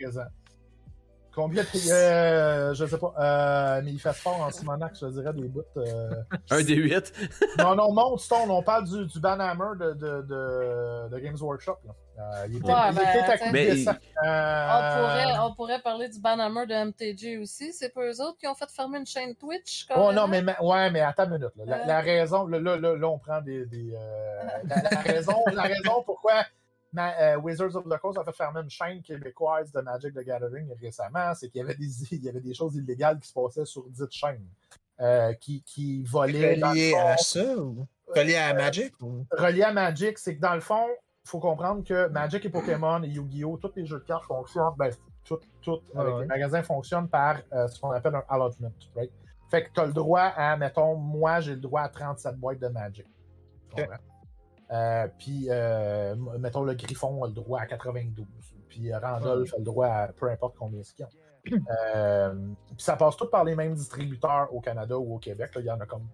[1.33, 1.67] Combien de.
[1.91, 3.13] Euh, je sais pas.
[3.19, 5.61] Euh, mais il fait fort en Simonac, je dirais, des bouts.
[5.77, 6.09] euh,
[6.49, 7.13] Un des huit.
[7.57, 11.77] Non, non, monte Stone, on parle du, du Banhammer de, de, de, de Games Workshop.
[11.85, 11.91] Là.
[12.19, 13.85] Euh, il était, Ouais, il ben, était Mais.
[14.21, 17.73] On, pourrait, on pourrait parler du Banhammer de MTG aussi.
[17.73, 19.87] C'est pas eux autres qui ont fait fermer une chaîne Twitch.
[19.95, 21.51] Oh non, mais, ma- ouais, mais attends une minute.
[21.55, 21.63] là.
[21.65, 21.85] La, Euh.
[21.87, 23.65] la raison, là, là, là, là, on prend des.
[23.65, 26.43] des, euh, la, la raison, la raison pourquoi
[26.93, 30.19] ma- euh, Wizards of the Coast a fait fermer une chaîne québécoise de Magic the
[30.23, 33.33] Gathering récemment, c'est qu'il y avait des, il y avait des choses illégales qui se
[33.33, 34.45] passaient sur dite chaîne.
[34.99, 36.55] euh, qui, qui volaient.
[36.61, 39.25] Relié à ça ou relié à Magic ou...
[39.31, 40.85] relié à Magic, c'est que dans le fond,
[41.25, 43.57] il faut comprendre que Magic et Pokémon et Yu-Gi-Oh!
[43.57, 44.91] tous les jeux de cartes fonctionnent, ben,
[45.23, 46.21] tout, tout Ah avec ouais.
[46.21, 49.11] les magasins fonctionnent par euh, ce qu'on appelle un allotment, right?
[49.49, 52.59] Fait que tu as le droit à, mettons, moi, j'ai le droit à 37 boîtes
[52.59, 53.05] de Magic.
[54.71, 58.25] Euh, puis, euh, mettons, le Griffon a le droit à 92.
[58.69, 61.09] Puis, euh, Randolph a le droit à peu importe combien c'est qu'ils ont.
[61.95, 62.35] Euh,
[62.67, 65.55] puis ça passe tout par les mêmes distributeurs au Canada ou au Québec.
[65.55, 65.61] là.
[65.61, 66.07] Il y en a comme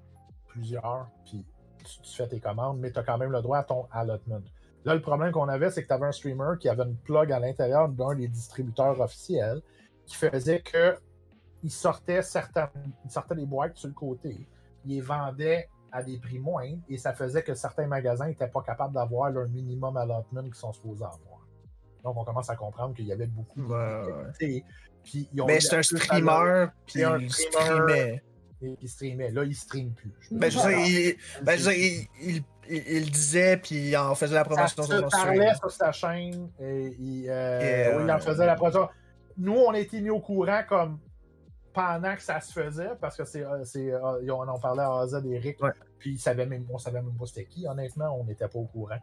[0.47, 1.09] plusieurs.
[1.25, 1.45] Puis
[1.83, 4.41] tu, tu fais tes commandes, mais tu as quand même le droit à ton allotment.
[4.85, 7.29] Là, le problème qu'on avait, c'est que tu avais un streamer qui avait une plug
[7.33, 9.61] à l'intérieur d'un des distributeurs officiels
[10.05, 10.95] qui faisait que
[11.63, 12.69] il sortait certaines,
[13.35, 14.47] des boîtes sur le côté,
[14.85, 18.61] il les vendait à des prix moindres et ça faisait que certains magasins n'étaient pas
[18.61, 21.47] capables d'avoir leur minimum allotment qu'ils sont supposés avoir.
[22.03, 24.01] Donc, on commence à comprendre qu'il y avait beaucoup Ouais,
[24.39, 24.63] d'illégalité.
[25.03, 28.21] Puis, ils ont Mais c'est un streamer, puis un il streamer.
[28.61, 29.31] et il streamait.
[29.31, 30.13] Là, il stream plus.
[30.31, 34.43] Ben, je dire, il, ben, je veux dire, il, disait, puis il en faisait la
[34.43, 38.45] promotion sur son parlait sur sa chaîne et il, euh, Et, oui, il en faisait
[38.45, 38.89] la promotion.
[39.37, 40.99] Nous, on a été mis au courant comme
[41.77, 44.91] pendant que ça se faisait, parce que c'est, euh, c'est, euh, ils en parlé à
[44.99, 45.71] AZ et Eric, Ouais.
[45.99, 48.65] puis ils savaient même, on savait même pas c'était qui, honnêtement, on n'était pas au
[48.65, 48.97] courant.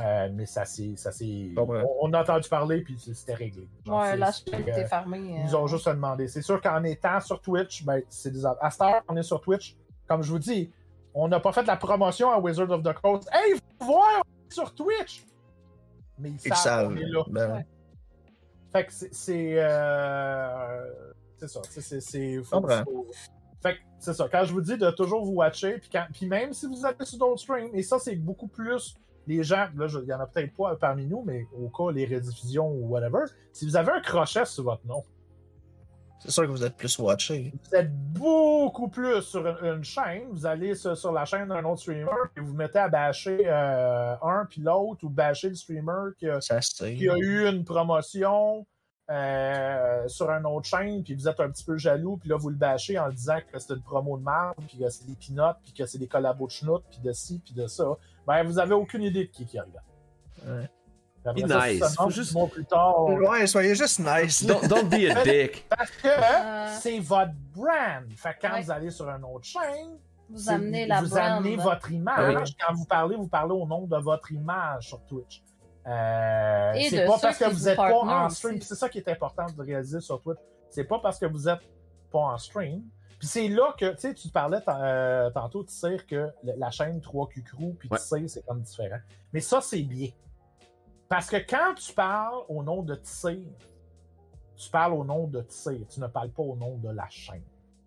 [0.00, 0.94] Euh, mais ça s'est.
[0.96, 1.10] Ça
[1.56, 1.66] on,
[2.02, 3.68] on a entendu parler, puis c'était réglé.
[3.84, 5.42] Genre, Ouais, chaîne euh, était fermée.
[5.44, 6.28] Ils ont juste demandé.
[6.28, 8.46] C'est sûr qu'en étant sur Twitch, ben, c'est des.
[8.46, 9.76] À cette heure, on est sur Twitch.
[10.06, 10.70] Comme je vous dis,
[11.12, 13.28] on n'a pas fait la promotion à Wizard of the Coast.
[13.32, 15.26] Hey, faut voir on est sur Twitch!
[16.18, 16.88] Mais ils, Ils savent, savent.
[16.88, 17.24] qu'on est là.
[17.28, 17.66] Ben, Ouais.
[18.72, 19.12] Fait que c'est.
[19.12, 21.09] C'est euh,
[21.40, 21.60] c'est ça.
[21.68, 21.80] C'est.
[21.80, 22.84] c'est- c'est- faut- Comprends.
[22.84, 23.06] faut-
[23.62, 24.28] Fait que c'est ça.
[24.30, 26.96] Quand je vous dis de toujours vous watcher, puis, quand- puis même si vous allez
[27.04, 28.94] sur d'autres streams, et ça, c'est beaucoup plus
[29.26, 32.06] les gens, là, il y en a peut-être pas parmi nous, mais au cas les
[32.06, 35.02] rediffusions ou whatever, si vous avez un crochet sur votre nom,
[36.22, 37.50] C'est sûr que vous êtes plus watché.
[37.70, 40.28] Vous êtes beaucoup plus sur une, une chaîne.
[40.30, 44.14] Vous allez sur, sur la chaîne d'un autre streamer et vous mettez à bâcher euh,
[44.20, 46.38] un puis l'autre ou bâcher le streamer qui a,
[46.94, 48.66] qui a eu une promotion
[49.10, 52.48] euh, sur une autre chaîne, puis vous êtes un petit peu jaloux, puis là, vous
[52.50, 55.58] le bâchez en disant que c'est une promo de merde, puis que c'est des pinottes,
[55.62, 57.84] puis que c'est des collabos de schnout, puis de ci, puis de ça.
[58.26, 59.72] Ben, vous avez aucune idée de qui qui arrive.
[60.46, 60.70] Ouais.
[61.24, 61.80] Après Be ça, nice.
[61.80, 64.42] ça Faut monte, juste- plus tard, Ouais, soyez juste nice.
[64.46, 65.66] Don't, don't be a dick.
[65.68, 66.66] parce que Euh.
[66.80, 68.10] c'est votre brand.
[68.16, 68.62] Fait que quand Ouais.
[68.62, 69.98] vous allez sur une autre chaîne,
[70.30, 71.20] Vous amenez la vous brand.
[71.20, 72.34] amenez votre image.
[72.36, 72.56] Ah oui.
[72.66, 75.42] Quand vous parlez, vous parlez au nom de votre image sur Twitch.
[75.86, 77.92] Euh, Et c'est pas parce que vous n'êtes pas
[78.24, 78.60] en stream.
[78.60, 80.38] C'est ça qui est important de réaliser sur Twitch.
[80.68, 81.60] C'est pas parce que vous êtes
[82.10, 82.82] pas en stream.
[83.18, 87.00] Puis c'est là que, tu sais, tu parlais euh, tantôt, tu sais, que la chaîne
[87.00, 87.98] 3Q Crew, puis Ouais.
[87.98, 88.98] tu sais, c'est comme différent.
[89.32, 90.08] Mais ça, c'est bien.
[91.08, 93.38] Parce que quand tu parles au nom de Tissir,
[94.56, 95.80] tu parles au nom de Tissir.
[95.88, 97.42] Tu ne parles pas au nom de la chaîne.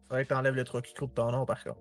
[0.08, 1.80] Faudrait que t'enlèves le truc qui de ton nom, par contre.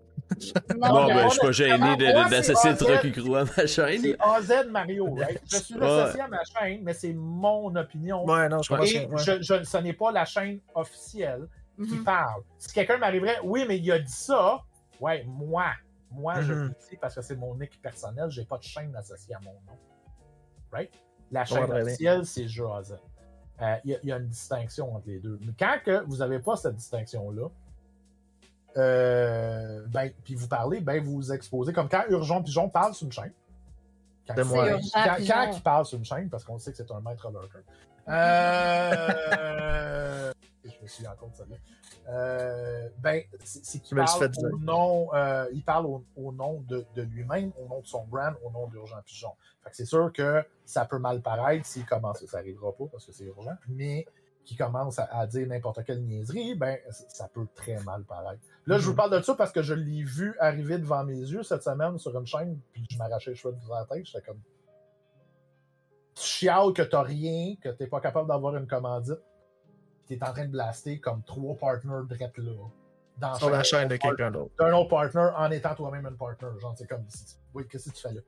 [0.79, 2.79] Non, Bon, mais- ben, je suis pas gêné d'associer le AZ.
[3.01, 4.01] truc qui croit à ma chaîne.
[4.01, 5.43] C'est AZ Mario, right?
[5.51, 8.25] Je suis associé à ma chaîne, mais c'est mon opinion.
[8.25, 8.85] Ouais, non, je comprends.
[8.85, 9.19] Et ouais.
[9.19, 11.47] je, je- ce n'est pas la chaîne officielle
[11.77, 12.05] qui Mhm.
[12.05, 12.43] parle.
[12.59, 14.63] Si quelqu'un m'arriverait, oui, mais il a dit ça,
[15.01, 15.67] ouais, moi,
[16.11, 16.63] moi, je Mhm.
[16.69, 19.53] le dis parce que c'est mon nick personnel, j'ai pas de chaîne associée à mon
[19.53, 19.79] nom.
[20.73, 20.91] Right?
[21.31, 22.97] La chaîne Ouais, officielle, c'est AZ.
[23.61, 25.39] Euh, Il y, a- il y a une distinction entre les deux.
[25.43, 27.49] Mais quand que vous n'avez pas cette distinction-là,
[28.77, 31.73] euh, ben, puis vous parlez, ben, vous vous exposez.
[31.73, 33.33] Comme quand Urgent Pigeon parle sur une chaîne.
[34.27, 34.69] Quand, De moi.
[34.93, 37.59] Quand, il parle sur une chaîne, parce qu'on sait que c'est un maître lurker.
[38.09, 39.13] Euh...
[40.65, 41.45] je me suis rendu compte de ça.
[41.49, 41.57] là.
[42.09, 46.65] Euh, ben, c'est c'est qu'il suis parle au nom, euh, il parle au, au nom
[46.69, 49.33] de, de lui-même, au nom de son brand, au nom d'Urgent Pigeon.
[49.63, 53.07] Fait que c'est sûr que ça peut mal paraître s'il commence, ça arrivera pas parce
[53.07, 54.05] que c'est urgent, mais
[54.45, 58.43] qui commence à, à dire n'importe quelle niaiserie, ben ça peut très mal paraître.
[58.67, 58.97] Là, je vous Mhm.
[58.97, 62.19] parle de ça parce que je l'ai vu arriver devant mes yeux cette semaine sur
[62.19, 64.41] une chaîne, puis je m'arrachais les cheveux de la tête, j'étais comme
[66.15, 69.21] tu chiales que t'as rien, que t'es pas capable d'avoir une commandite,
[70.07, 72.53] puis t'es en train de blaster comme trois partners drette là.
[73.19, 74.53] Dans Sur la chaîne de d'un quelqu'un d'autre.
[74.59, 76.49] autre partner en étant toi-même un partner.
[76.59, 78.21] Genre, c'est comme si tu- Oui, qu'est-ce que tu fais là?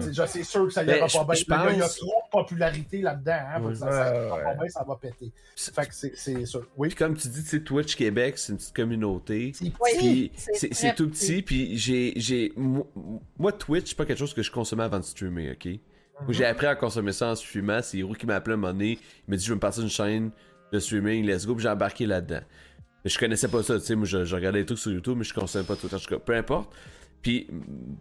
[0.00, 1.72] C'est c'est sûr que ça Ben, ira je- pas bien.
[1.72, 3.32] Il y a trop de popularité là-dedans.
[3.32, 4.56] Hein, ça, ça ira Ouais, pas ouais.
[4.58, 5.32] bien, ça va péter.
[5.54, 6.66] C'est- Fait que c'est- c'est sûr.
[6.76, 6.88] Oui.
[6.88, 9.52] Puis comme tu dis, tu sais, Twitch Québec, c'est une petite communauté.
[9.54, 11.42] C'est c'est c'est c'est tout petit.
[11.42, 15.52] puis j'ai, j'ai, moi, Twitch, c'est pas quelque chose que je consommais avant de streamer,
[15.52, 15.68] ok?
[16.28, 17.80] J'ai appris à consommer ça en streamant.
[17.82, 18.98] C'est Hiro qui m'a appelé un moment donné.
[19.26, 20.30] Il m'a dit, je veux me partir d'une chaîne
[20.72, 22.40] de streaming, let's go, puis j'ai embarqué là-dedans.
[23.04, 25.24] Je connaissais pas ça, tu sais, moi, je, je regardais des trucs sur YouTube, mais
[25.24, 25.92] je consommais pas Twitch.
[25.92, 26.72] En tout cas, peu importe.
[27.24, 27.48] Puis,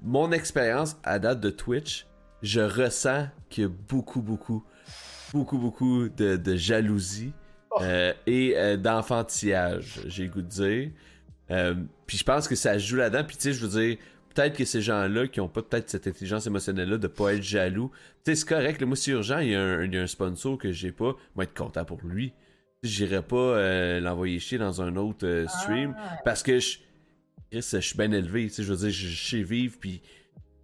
[0.04, 2.06] mon expérience à date de Twitch,
[2.44, 4.64] je ressens qu'il y a beaucoup, beaucoup,
[5.34, 7.34] beaucoup, beaucoup de, de jalousie
[7.76, 7.80] Oh.
[7.82, 10.92] euh, et euh, d'enfantillage, j'ai le goût de dire.
[11.50, 11.74] Euh,
[12.06, 13.24] puis je pense que ça joue là-dedans.
[13.24, 13.98] Puis tu sais, je veux dire,
[14.32, 17.90] peut-être que ces gens-là qui ont pas peut-être cette intelligence émotionnelle-là de pas être jaloux,
[18.24, 18.80] tu sais, c'est correct.
[18.80, 20.92] Là, moi, si urgent, il y, a un, il y a un sponsor que j'ai
[20.92, 22.34] pas, moi être content pour lui.
[22.84, 26.18] J'irai pas l'envoyer chier dans un autre stream Ah.
[26.24, 26.78] parce que je,
[27.54, 28.48] Chris, je suis bien élevé.
[28.48, 30.02] Tu sais, je veux dire, je, sais vivre, puis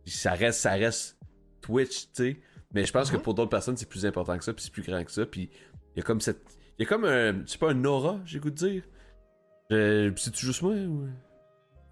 [0.08, 1.19] ça reste, ça reste
[1.61, 2.42] Twitch, tu sais.
[2.74, 4.82] Mais je pense que pour d'autres personnes, c'est plus important que ça, puis c'est plus
[4.82, 5.24] grand que ça.
[5.27, 5.51] Puis
[5.95, 6.42] il y a comme cette.
[6.80, 7.45] Il y a comme un.
[7.45, 8.84] Sais pas, un aura, j'ai goût de dire?
[9.72, 11.08] Euh, C'est-tu juste moi ou?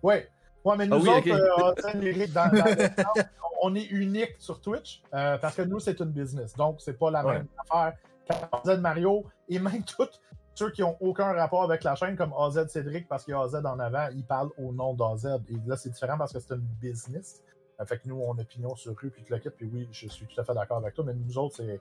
[0.02, 0.28] Ouais.
[0.66, 3.24] Ouais, mais nous Ah oui, autres, euh, dans, dans
[3.62, 6.56] on est unique sur Twitch euh, parce que nous, c'est une business.
[6.56, 7.34] Donc, c'est pas la Ouais.
[7.34, 7.94] même affaire
[8.28, 10.10] qu'AZ Mario et même tous
[10.58, 13.42] ceux qui ont aucun rapport avec la chaîne, comme AZ Cédric, parce qu'il y a
[13.42, 15.26] AZ en avant, ils parlent au nom d'AZ.
[15.50, 17.44] Et là, c'est différent parce que c'est une business.
[17.80, 19.50] Euh, fait que nous, on a opinion sur eux, puis tout le kit.
[19.52, 21.80] Puis oui, je suis tout à fait d'accord avec toi, mais nous autres, c'est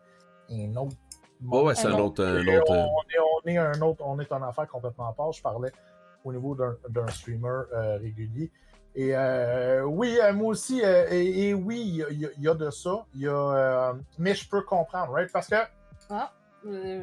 [0.51, 0.95] un autre.
[1.43, 2.23] Ouais, ouais, c'est un Un autre.
[2.23, 5.09] Un Et autre on, euh, est, on est un autre, on est en affaire complètement
[5.09, 5.33] à part.
[5.33, 5.73] Je parlais
[6.23, 8.51] au niveau d'un d'un streamer euh, régulier.
[8.95, 11.81] Et euh, oui, euh, moi aussi, euh, et, et oui,
[12.11, 13.05] il y a- y, de ça.
[13.15, 15.31] Il y a, euh, mais je peux comprendre, right?
[15.33, 15.57] Parce que
[16.11, 16.31] Ah,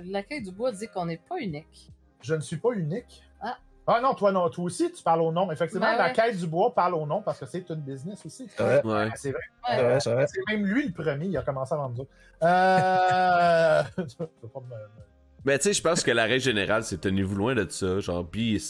[0.06, 1.90] l'accueil du bois dit qu'on n'est pas unique.
[2.22, 3.24] je ne suis pas unique.
[3.42, 3.58] Ah.
[3.86, 5.52] Ah non, toi non, toi aussi, tu parles au nom.
[5.52, 6.14] Effectivement, Ben la ouais.
[6.14, 8.48] quête du bois parle au nom parce que c'est une business aussi.
[8.58, 8.82] Ouais.
[8.86, 9.10] Ouais.
[9.12, 9.42] Ah, C'est vrai.
[9.70, 10.00] Ouais.
[10.00, 10.26] C'est vrai.
[10.28, 12.06] C'est même lui le premier, il a commencé à vendre
[12.42, 13.84] ça.
[13.98, 14.04] Euh...
[15.46, 18.00] Mais tu sais, je pense que la règle générale, c'est tenez-vous loin de ça.
[18.00, 18.64] Genre, puis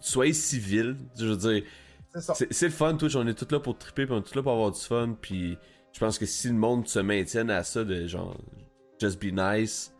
[0.00, 0.96] soyez civil.
[1.18, 1.62] Je veux dire,
[2.12, 2.34] C'est ça.
[2.34, 3.16] c'est c'est le fun, Twitch.
[3.16, 5.16] On est tous là pour triper, puis on est tous là pour avoir du fun.
[5.18, 5.56] Puis
[5.92, 8.36] je pense que si le monde se maintienne à ça, de genre,
[9.00, 9.93] just be nice.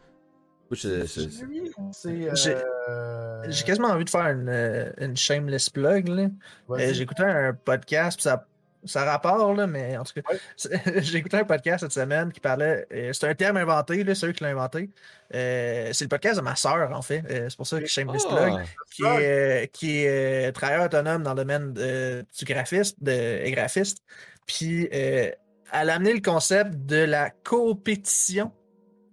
[0.73, 2.57] J'ai-
[2.89, 6.09] euh, J'ai quasiment envie de faire une, une shameless plug.
[6.09, 8.47] Euh, J'écoutais un podcast, puis ça,
[8.85, 10.35] ça rapporte, là, mais en tout cas,
[11.01, 12.87] j'ai écouté un podcast cette semaine qui parlait.
[12.93, 14.91] Euh, c'est un terme inventé, c'est eux qui l'ont inventé.
[15.35, 17.23] Euh, c'est le podcast de ma soeur, en fait.
[17.29, 18.35] C'est pour ça que Shameless oh.
[18.35, 23.99] Plug, qui est, qui est travailleur autonome dans le domaine du graphiste, de, graphiste.
[24.47, 24.89] Puis,
[25.75, 28.53] elle a amené le concept de la compétition,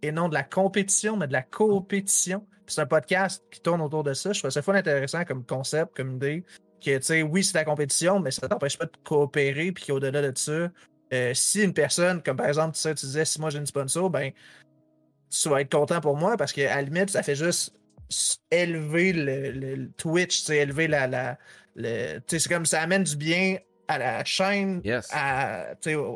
[0.01, 2.45] et non de la compétition, mais de la compétition.
[2.67, 4.31] C'est un podcast qui tourne autour de ça.
[4.31, 6.45] Je trouve ça fun intéressant comme concept, comme idée
[6.81, 10.21] que, tu sais, oui, c'est la compétition, mais ça t'empêche pas de coopérer, puis qu'au-delà
[10.21, 10.69] de ça,
[11.13, 13.65] euh, si une personne, comme par exemple, tu, sais, tu disais, si moi j'ai une
[13.65, 14.31] sponsor, ben,
[15.29, 17.73] tu vas être content pour moi parce qu'à la limite, ça fait juste
[18.49, 21.07] élever le, Twitch, tu sais, élever la.
[21.07, 21.37] la
[21.75, 23.57] le, c'est comme ça amène du bien
[23.91, 25.65] à la chaîne, à,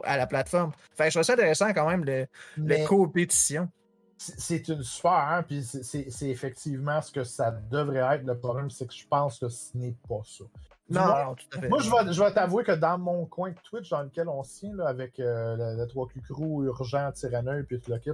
[0.03, 0.71] à la plateforme.
[0.95, 3.69] Fait que je trouve ça intéressant quand même, le, le compétition
[4.17, 8.25] c'est une super, hein, puis c'est effectivement ce que ça devrait être.
[8.25, 10.45] Le problème, c'est que je pense que ce n'est pas ça.
[10.89, 11.69] Non, tout à fait.
[11.69, 14.43] Moi, je vais, je vais t'avouer que dans mon coin de Twitch dans lequel on
[14.43, 18.11] se tient, là, avec euh, le, 3 Crew, Urgent, Tyrannoy, puis tout le kit,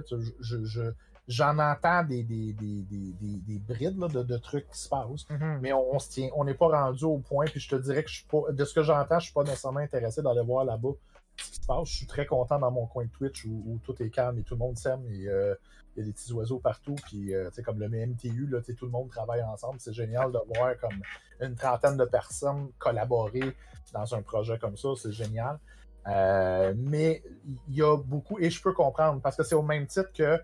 [1.28, 5.60] j'en entends des, des, des, des brides là, de, de, trucs qui se passent, mm-hmm.
[5.60, 8.10] mais on, se tient, on n'est pas rendu au point, puis je te dirais que
[8.10, 10.92] je suis pas, de ce que j'entends, je suis pas nécessairement intéressé d'aller voir là-bas
[11.36, 11.88] ce qui se passe.
[11.88, 14.54] Je suis très content dans mon coin de Twitch où, tout est calme et tout
[14.54, 15.54] le monde s'aime et euh,
[15.96, 16.94] il y a des petits oiseaux partout.
[17.06, 19.78] Puis, euh, comme le MTU, là, tout le monde travaille ensemble.
[19.78, 21.00] C'est génial de voir comme
[21.40, 23.54] une trentaine de personnes collaborer
[23.92, 24.88] dans un projet comme ça.
[24.96, 25.58] C'est génial.
[26.06, 27.22] Euh, mais
[27.68, 30.40] il y a beaucoup, et je peux comprendre, parce que c'est au même titre que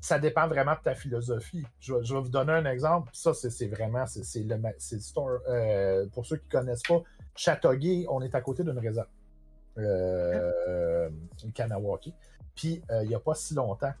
[0.00, 1.64] ça dépend vraiment de ta philosophie.
[1.80, 3.10] Je vais, vous donner un exemple.
[3.12, 4.60] Ça, c'est vraiment, c'est le.
[5.48, 7.02] Euh, pour ceux qui ne connaissent pas,
[7.34, 9.08] Châteauguay, on est à côté d'une réserve.
[9.78, 11.10] Euh,
[11.54, 12.14] Kanawaki.
[12.54, 13.92] Puis, il n'y a pas si longtemps,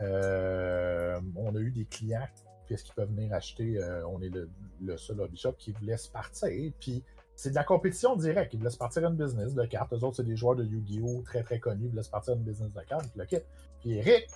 [0.00, 2.26] euh, on a eu des clients
[2.66, 3.78] qu'est-ce qu'ils peuvent venir acheter.
[3.78, 4.30] Euh, on est
[4.80, 6.72] le, seul hobby shop qui vous laisse partir.
[6.80, 8.54] Puis c'est de la compétition directe.
[8.54, 9.92] Ils vous laissent partir une business de cartes.
[9.92, 11.22] Eux autres, c'est des joueurs de Yu-Gi-Oh!
[11.24, 11.84] très très connus.
[11.84, 13.08] Ils vous laissent partir une business de cartes.
[13.10, 13.44] Puis le kit.
[13.80, 14.28] Puis Eric,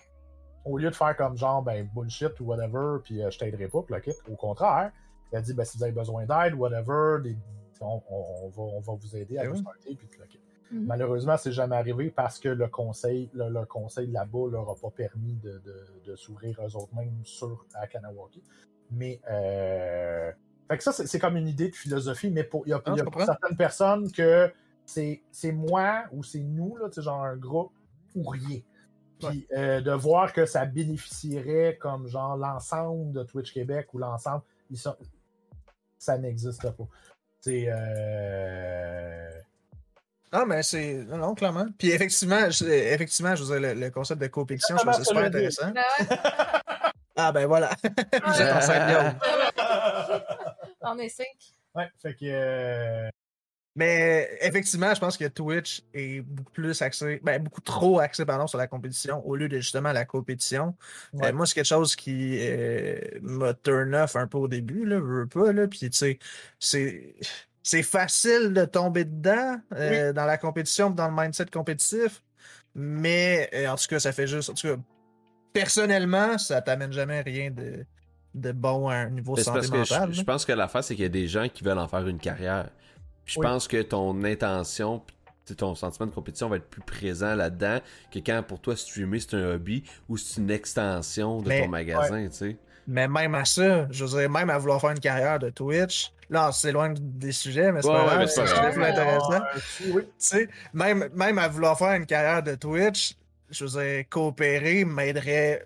[0.67, 3.85] au lieu de faire comme genre ben bullshit ou whatever, puis euh, je t'aiderai pas,
[3.89, 4.91] le kit, au contraire,
[5.33, 7.19] il a dit ben, si vous avez besoin d'aide, whatever,
[7.81, 10.41] on, va, on, va, vous aider à ben vous starter, puis le kit.
[10.73, 10.87] Mhm.
[10.87, 15.35] Malheureusement, c'est jamais arrivé parce que le conseil, le, conseil là-bas leur a pas permis
[15.35, 18.43] de, s'ouvrir eux autres mêmes sur à Kanawaki.
[18.91, 20.33] Mais euh,
[20.69, 23.57] fait que ça, c'est comme une idée de philosophie, mais il y a, ah, certaines
[23.57, 24.53] personnes que
[24.85, 27.73] c'est moi ou c'est nous, là, genre un groupe
[28.17, 28.61] ou rien.
[29.19, 34.43] Puis euh, de voir que ça bénéficierait comme genre l'ensemble de Twitch Québec ou l'ensemble,
[35.99, 36.89] ça n'existe pas.
[37.41, 39.31] C'est euh,
[40.33, 41.05] ah, mais c'est.
[41.05, 41.67] Non, clairement.
[41.79, 42.65] Puis effectivement, je...
[42.65, 45.71] effectivement, je veux dire, le, concept de compétition, je trouve ça super intéressant.
[45.71, 45.83] Ben
[47.17, 47.71] ah, ben voilà.
[47.85, 48.53] Vous êtes
[50.83, 51.27] en On est cinq.
[51.75, 52.25] Ouais, fait que.
[52.25, 53.09] Euh,
[53.77, 58.47] mais effectivement, je pense que Twitch est beaucoup plus axé, ben, beaucoup trop axé pardon,
[58.47, 60.75] sur la compétition au lieu de justement la compétition.
[61.23, 64.97] Euh, moi, c'est quelque chose qui euh, m'a turn off un peu au début, là,
[64.97, 65.69] je veux pas, là.
[65.69, 66.19] Puis, tu sais,
[66.59, 67.15] c'est
[67.63, 72.23] c'est facile de tomber dedans euh, dans la compétition, dans le mindset compétitif.
[72.75, 74.49] Mais en tout cas, ça fait juste.
[74.49, 74.77] En tout cas,
[75.53, 77.85] personnellement, ça t'amène jamais rien de,
[78.35, 80.15] de bon à un niveau sentimental.
[80.15, 82.19] Je, pense que l'affaire, c'est qu'il y a des gens qui veulent en faire une
[82.19, 82.71] carrière.
[83.27, 85.03] Je pense que ton intention,
[85.57, 87.81] ton sentiment de compétition va être plus présent là-dedans
[88.11, 92.27] que quand pour toi streamer c'est un hobby ou c'est une extension de ton magasin,
[92.29, 92.57] tu sais.
[92.89, 96.13] Mais même à ça, je veux dire, même à vouloir faire une carrière de Twitch,
[96.31, 99.41] là, c'est loin des sujets, mais c'est pas grave, c'est plus intéressant.
[99.81, 103.17] Tu sais, même, même à vouloir faire une carrière de Twitch,
[103.51, 105.65] je veux dire, coopérer m'aiderait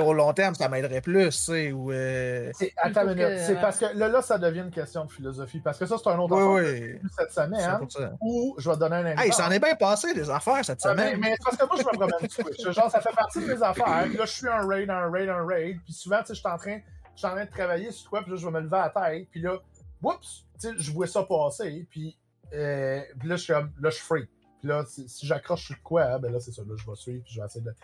[0.00, 1.90] au long terme, ça m'aiderait plus, tu sais, ou...
[1.92, 2.52] Euh...
[2.76, 5.78] Attends une minute, c'est parce que là, là, ça devient une question de philosophie, parce
[5.78, 7.10] que ça, c'est un autre oui, oui.
[7.18, 7.80] cette semaine, hein,
[8.20, 9.26] ou je vais te donner un exemple.
[9.26, 11.18] Hey, ça en est bien passé, des affaires, cette semaine.
[11.18, 13.62] mais, mais parce que moi, je me promène Twitch, genre, ça fait partie de mes
[13.62, 16.34] affaires, puis là, je suis un raid, un raid, un raid, puis souvent, tu sais,
[16.34, 16.78] je suis en train...
[17.14, 18.92] Je suis en train de travailler sur quoi, puis là, je vais me lever à
[18.94, 19.58] la tête, puis là,
[20.02, 22.16] oups, tu sais, je vois ça passer, puis,
[22.52, 24.28] euh, puis là, je suis là, je suis free.
[24.60, 26.62] Puis là, si, j'accroche sur quoi, hein, ben là, c'est ça.
[26.62, 27.74] Là, je vais suivre, puis je vais essayer de.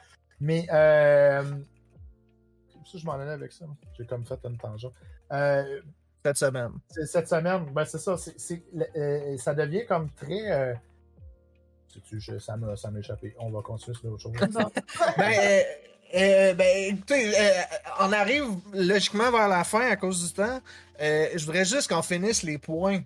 [0.41, 1.43] Mais, euh.
[2.85, 3.65] Ça, je m'en allais avec ça.
[3.97, 4.93] J'ai comme fait une tangente.
[5.33, 5.81] Euh,
[6.25, 6.73] cette semaine.
[6.89, 8.17] Cette semaine, ben c'est ça.
[8.17, 8.63] C'est,
[8.97, 10.51] euh, ça devient comme très.
[10.51, 10.75] Euh...
[12.09, 13.35] Tu, je, ça m'a, ça m'a échappé.
[13.39, 14.33] On va continuer sur autre chose.
[15.19, 15.61] ben, euh,
[16.15, 17.31] euh, ben, écoutez,
[18.01, 20.61] on arrive logiquement vers la fin à cause du temps.
[20.99, 23.03] je voudrais juste qu'on finisse les points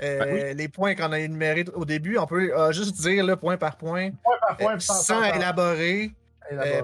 [0.00, 3.36] ben euh, les points qu'on a énumérés au début, on peut euh, juste dire le
[3.36, 6.12] point par point, point, par point euh, sans, élaborer,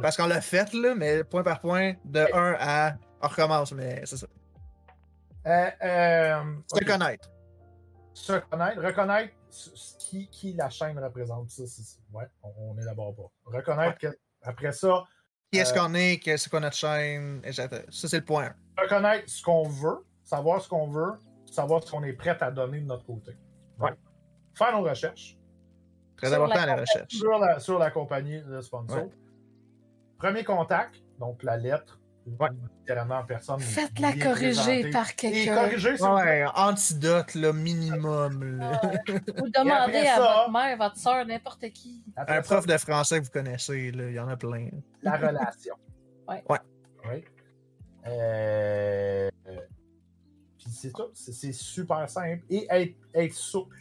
[0.02, 2.94] parce qu'on l'a fait, là, mais point par point, de 1 à.
[3.22, 4.26] On recommence, mais c'est ça.
[5.44, 7.30] se connaître.
[8.12, 8.82] Se connaître.
[8.82, 9.32] Reconnaître,
[9.98, 11.48] qui, qui la chaîne représente.
[11.50, 11.62] Ça,
[12.12, 13.30] ouais, on, est d'abord pas.
[13.46, 15.04] Reconnaître que après ça.
[15.50, 18.52] Qui est-ce qu'on est, qu'est-ce qu'on a notre chaîne, Ça, c'est le point.
[18.76, 21.14] Reconnaître ce qu'on veut, savoir ce qu'on veut,
[21.56, 23.36] savoir ce qu'on est prêt à donner de notre côté.
[23.78, 23.92] Ouais.
[24.54, 25.36] Faire nos recherches.
[26.16, 27.12] Très important, la, recherche.
[27.12, 29.08] Sur la, sur la compagnie, le sponsor.
[30.18, 32.00] Premier contact, donc la lettre,
[32.40, 32.48] Ouais.
[32.80, 33.60] Littéralement personne.
[33.60, 35.68] Faites-la corriger par quelqu'un.
[36.00, 38.42] Ouais, antidote, là, minimum.
[38.58, 38.80] Là.
[39.36, 42.02] Vous demandez à votre mère, votre soeur, n'importe qui.
[42.16, 44.70] un prof de français que vous connaissez, là, il y en a plein.
[45.02, 45.76] La relation.
[46.28, 46.42] ouais.
[46.48, 46.58] Ouais.
[47.08, 47.24] Oui.
[48.08, 49.30] Euh...
[50.66, 51.10] Puis c'est tout.
[51.14, 52.42] C'est super simple.
[52.50, 53.76] Et être, être souple.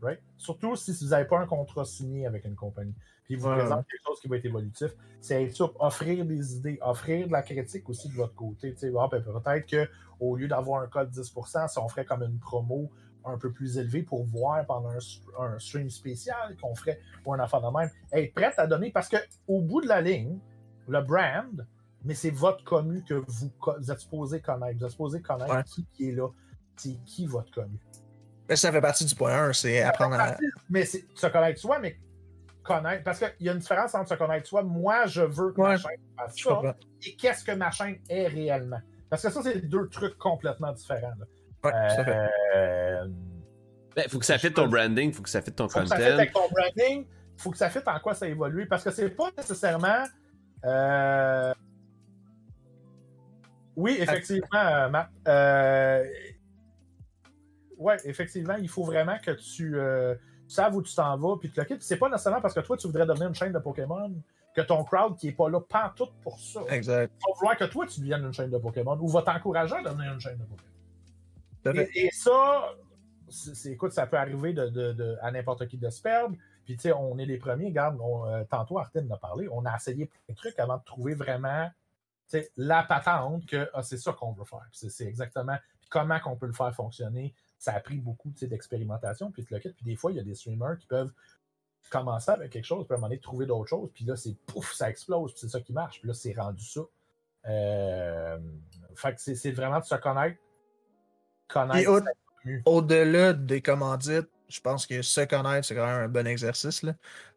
[0.00, 0.20] Right?
[0.36, 2.94] Surtout si vous n'avez pas un contrat signé avec une compagnie
[3.30, 4.90] puis vous présente quelque chose qui va être évolutif.
[5.20, 8.74] C'est être souple, offrir des idées, offrir de la critique aussi de votre côté.
[8.98, 12.90] Ah, ben, peut-être qu'au lieu d'avoir un code 10%, si on ferait comme une promo
[13.24, 14.90] un peu plus élevée pour voir pendant
[15.38, 19.08] un, stream spécial qu'on ferait pour un affaire de même, être prête à donner parce
[19.08, 20.40] qu'au bout de la ligne,
[20.88, 21.64] le brand,
[22.04, 23.50] mais c'est votre commu que vous,
[23.90, 24.78] êtes supposé connaître.
[24.78, 25.64] Vous êtes supposé connaître
[25.94, 26.28] qui, est là.
[26.76, 27.78] C'est qui votre commu?
[28.56, 30.36] ça fait partie du point 1, c'est apprendre à.
[30.68, 31.98] Mais c'est se connaître soi, mais
[32.62, 33.04] connaître.
[33.04, 34.62] Parce qu'il y a une différence entre se connaître soi.
[34.62, 36.76] Moi, je veux que ma chaîne fasse ça.
[37.06, 38.80] Et qu'est-ce que ma chaîne est réellement.
[39.08, 41.12] Parce que ça, c'est deux trucs complètement différents.
[41.64, 41.72] Ouais,
[42.56, 43.06] euh...
[43.94, 45.96] Ben, faut que ça fitte ton branding, faut que ça fitte ton faut content.
[45.96, 47.06] Que ça avec ton branding,
[47.36, 48.66] faut que ça fitte en quoi ça évolue.
[48.66, 50.04] Parce que c'est pas nécessairement.
[50.64, 51.52] Euh...
[53.76, 55.10] Oui, effectivement, euh, Matt.
[55.28, 56.04] Euh...
[57.78, 59.78] Ouais, effectivement, il faut vraiment que tu.
[59.78, 60.14] Euh
[60.50, 61.82] savent où tu t'en vas, puis te le quittes.
[61.82, 64.12] c'est pas nécessairement parce que toi, tu voudrais devenir une chaîne de Pokémon
[64.54, 66.60] que ton crowd qui est pas là, pas tout pour ça.
[66.68, 67.12] Exact.
[67.26, 70.12] Va vouloir que toi, tu deviennes une chaîne de Pokémon ou va t'encourager à devenir
[70.12, 71.86] une chaîne de Pokémon.
[71.94, 72.74] Et, ça,
[73.28, 76.34] c'est, écoute, ça peut arriver de, à n'importe qui de se perdre.
[76.64, 77.66] Puis, tu sais, on est les premiers.
[77.66, 79.48] Regarde, euh, tantôt, Artin a parlé.
[79.52, 81.68] On a essayé plein de trucs avant de trouver vraiment
[82.56, 84.66] la patente que ah, c'est ça qu'on veut faire.
[84.72, 85.56] C'est, exactement
[85.88, 89.94] comment qu'on peut le faire fonctionner ça a pris beaucoup d'expérimentation, puis le Puis des
[89.94, 91.12] fois, il y a des streamers qui peuvent
[91.90, 94.34] commencer avec quelque chose, puis à un moment donné, trouver d'autres choses, puis là, c'est
[94.46, 96.00] pouf, ça explose, puis c'est ça qui marche.
[96.00, 96.80] Puis là, c'est rendu ça.
[97.46, 98.38] Euh...
[98.94, 100.38] Fait que c'est vraiment de se connaître.
[101.48, 102.02] Connaître.
[102.64, 106.82] Au-delà des commandites, je pense que se connaître, c'est quand même un bon exercice.
[106.82, 106.94] Là.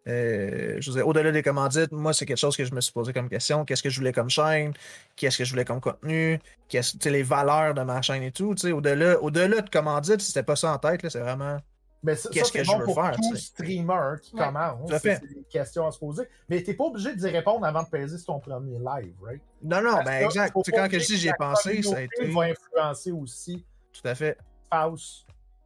[0.08, 3.30] Euh, je au-delà des commandites, moi, c'est quelque chose que je me suis posé comme
[3.30, 3.64] question.
[3.66, 4.74] Qu'est-ce que je voulais comme chaîne?
[5.16, 6.40] Qu'est-ce que je voulais comme contenu?
[6.67, 8.56] Qu'est-ce, les valeurs de ma chaîne et tout.
[8.66, 11.08] Au-delà, au-delà de commandites, c'était pas ça en tête.
[11.08, 11.58] c'est vraiment.
[12.03, 13.16] qu'est-ce que je veux pour faire?
[13.16, 16.24] Tout streamer qui commence, c'est, des questions à se poser.
[16.50, 19.42] Mais t'es pas obligé d'y répondre avant de peser sur ton premier live, right?
[19.61, 20.53] Non, non, ben exact.
[20.53, 22.25] quand que je dis j'ai pensé, ça a été.
[22.25, 23.66] va influencer aussi.
[23.93, 24.38] Tout à fait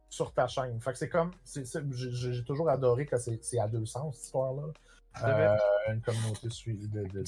[0.08, 0.80] sur ta chaîne.
[0.80, 1.32] Fait que c'est comme.
[1.44, 4.62] J'ai toujours adoré que c'est à deux sens, cette histoire-là.
[5.24, 5.56] Euh,
[5.88, 7.24] une communauté de, de, de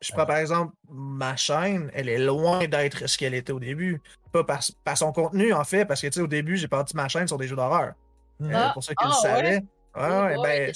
[0.00, 4.00] Je prends par exemple ma chaîne, elle est loin d'être ce qu'elle était au début.
[4.32, 7.08] Pas par, son contenu, en fait, parce que tu sais, au début, j'ai parti ma
[7.08, 7.94] chaîne sur des jeux d'horreur.
[8.42, 9.56] Euh, ah, pour ceux qui le ah, savaient.
[9.56, 9.64] Ouais,
[9.96, 10.72] ben,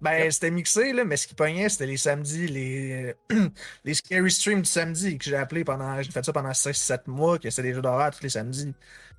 [0.00, 3.14] ben c'était mixé, là, mais ce qui pognait, c'était les samedis, les,
[3.84, 6.00] les scary streams du samedi que j'ai appelé pendant.
[6.02, 8.74] J'ai fait ça pendant 6-7 mois, que c'était des jeux d'horreur tous les samedis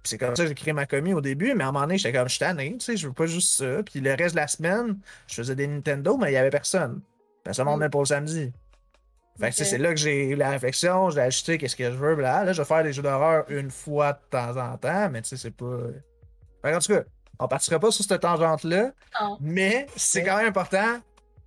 [0.05, 1.97] c'est comme ça que j'ai créé ma commu au début, mais à un moment donné,
[1.97, 3.83] j'étais comme, je tanné, tu sais, je veux pas juste ça.
[3.83, 7.01] Puis le reste de la semaine, je faisais des Nintendo, mais il y avait personne.
[7.43, 8.51] Personne m'en venait pour le samedi.
[9.39, 12.15] Fait que c'est là que j'ai eu la réflexion, j'ai ajouté qu'est-ce que je veux,
[12.15, 12.45] là.
[12.45, 15.29] Là, je vais faire des jeux d'horreur une fois de temps en temps, mais tu
[15.29, 15.79] sais, c'est pas.
[16.63, 17.03] Fait en tout cas,
[17.39, 18.91] on partira pas sur cette tangente-là,
[19.39, 20.99] mais c'est quand même important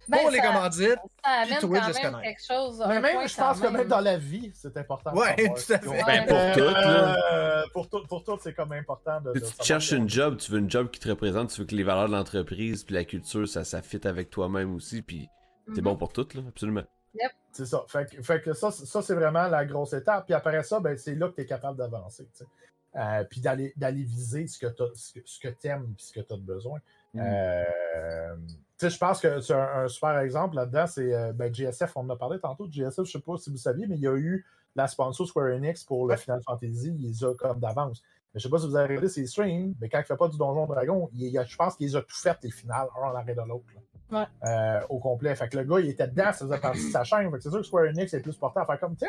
[0.09, 0.99] ben, pour les commandites.
[1.25, 2.83] Ça amène quand même quelque chose.
[2.89, 5.13] Mais même, je pense que même dans la vie, c'est important.
[5.15, 6.05] Ouais, tout à fait.
[6.07, 7.65] Ben, pour tout, là.
[7.73, 9.33] pour tout, pour tout c'est comme important de.
[9.39, 11.85] tu cherches une job, tu veux une job qui te représente, tu veux que les
[11.85, 15.29] valeurs de l'entreprise puis la culture, ça, ça fit avec toi-même aussi, puis
[15.75, 15.99] c'est bon mhm.
[15.99, 16.85] pour tout, là, absolument.
[17.15, 17.33] Yep.
[17.53, 17.85] C'est ça.
[17.89, 20.27] Fait, fait, que ça, ça c'est vraiment la grosse étape.
[20.27, 22.29] Puis après ça, ben, c'est là que tu es capable d'avancer.
[22.97, 26.39] Euh, puis d'aller viser ce que tu ce que, aimes et ce que tu as
[26.39, 26.81] besoin.
[27.13, 27.23] Mhm.
[27.23, 28.37] Euh,
[28.81, 32.17] je pense que c'est un, super exemple là-dedans, c'est euh, ben, GSF, on en a
[32.17, 32.67] parlé tantôt.
[32.69, 35.27] GSF, je ne sais pas si vous saviez, mais il y a eu la sponsor
[35.27, 38.03] Square Enix pour le Final Fantasy, il les a comme d'avance.
[38.35, 40.07] Mais je ne sais pas si vous avez regardé ses streams, mais quand il ne
[40.07, 42.89] fait pas du Donjon Dragon, il, je pense qu'il les a tout fait les finales,
[42.97, 43.67] un en l'arrêt de l'autre.
[44.13, 45.35] Euh, au complet.
[45.37, 47.31] Fait que le gars, il était dedans, ça faisait partie de sa chaîne.
[47.41, 49.09] c'est sûr que Square Enix est plus porté à faire comme tiens,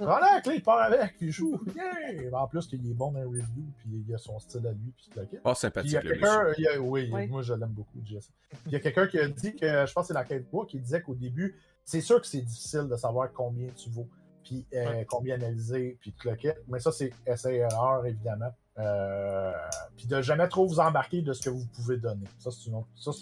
[0.00, 1.60] Prends la clé, il part avec, puis il joue.
[1.74, 2.30] Yeah!
[2.32, 4.92] En plus, qu'il est bon dans les review, puis il a son style à lui,
[4.96, 5.90] puis tout le Oh, sympathique.
[5.90, 8.30] Il y a quelqu'un, oui, moi je l'aime beaucoup, Jess.
[8.66, 10.66] Il y a quelqu'un qui a dit que, je pense que c'est la quête bois,
[10.66, 14.08] qui disait qu'au début, c'est sûr que c'est difficile de savoir combien tu vaux,
[14.44, 16.48] puis euh, combien analyser, puis tout le kit.
[16.68, 18.52] Mais ça, c'est essai-erreur, évidemment.
[18.78, 19.52] Euh,
[19.96, 22.24] puis de jamais trop vous embarquer de ce que vous pouvez donner.
[22.38, 22.70] Ça, c'est,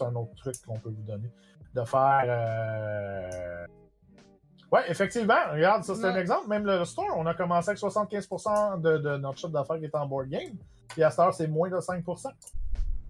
[0.05, 1.31] un autre truc qu'on peut vous donner.
[1.75, 2.25] De faire.
[2.27, 3.67] Euh...
[4.71, 6.49] Ouais, effectivement, regarde, ça c'est un exemple.
[6.49, 9.95] Même le store, on a commencé avec 75% de, de, notre chiffre d'affaires qui est
[9.95, 10.53] en board game.
[10.89, 12.29] Puis à cette heure, c'est moins de 5%.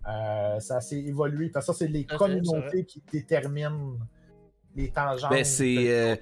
[0.08, 1.48] Euh, ça s'est évolué.
[1.48, 3.98] Parce que ça, c'est les communautés qui déterminent
[4.74, 5.30] les tangentes.
[5.30, 5.76] Ben, c'est.
[5.88, 6.16] Euh,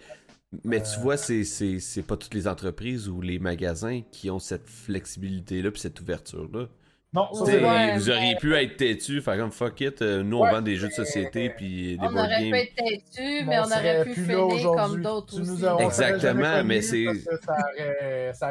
[0.64, 4.68] mais tu euh, vois, c'est pas toutes les entreprises ou les magasins qui ont cette
[4.68, 6.66] flexibilité-là puis cette ouverture-là.
[7.12, 10.76] Non, vous auriez pu être têtu, faire comme fuck it, euh, nous on vend des
[10.76, 14.72] jeux de société puis des On aurait pu être têtu, mais on, aurait pu finir
[14.74, 15.84] comme d'autres aussi.
[15.84, 17.06] Exactement, mais c'est.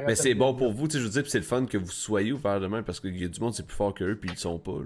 [0.07, 1.91] Mais c'est bon pour vous, tu sais, je veux dire, c'est le fun que vous
[1.91, 4.33] soyez ouvert demain parce qu'il y a du monde c'est plus fort qu'eux puis ils
[4.33, 4.79] le sont pas.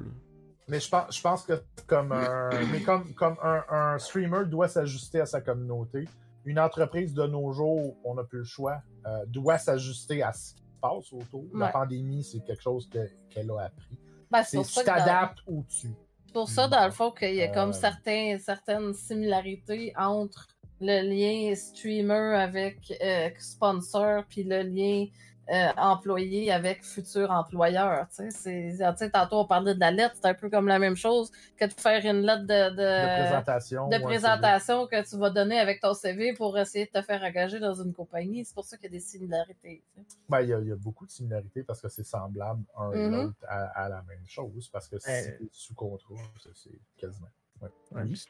[0.68, 1.54] Mais je pense, je pense que
[1.88, 6.06] comme un, mais comme, comme un, un streamer doit s'ajuster à sa communauté,
[6.46, 10.54] une entreprise de nos jours, on n'a plus le choix, euh, doit s'ajuster à ce
[10.80, 11.46] passe autour.
[11.54, 12.90] La pandémie, c'est quelque chose
[13.30, 13.98] qu'elle a appris.
[14.32, 15.94] Ben, c'est tu t'adaptes dessus.
[16.26, 17.74] C'est pour ça, dans le fond, qu'il y a comme euh.
[17.74, 20.48] certains, certaines similarités entre
[20.80, 25.08] le lien streamer avec euh, sponsor puis le lien
[25.52, 28.08] euh, employé avec futur employeur.
[28.16, 31.32] Tu sais, tantôt on parlait de la lettre, c'est un peu comme la même chose
[31.58, 35.82] que de faire une lettre de, de, présentation, de présentation que tu vas donner avec
[35.82, 38.46] ton CV pour essayer de te faire engager dans une compagnie.
[38.46, 39.84] C'est pour ça qu'il y a des similarités.
[40.28, 43.10] Ben, il, y a, beaucoup de similarités parce que c'est semblable un mm-hmm.
[43.10, 46.20] l'autre à, la même chose parce que c'est sous contrôle,
[46.54, 47.28] c'est quasiment.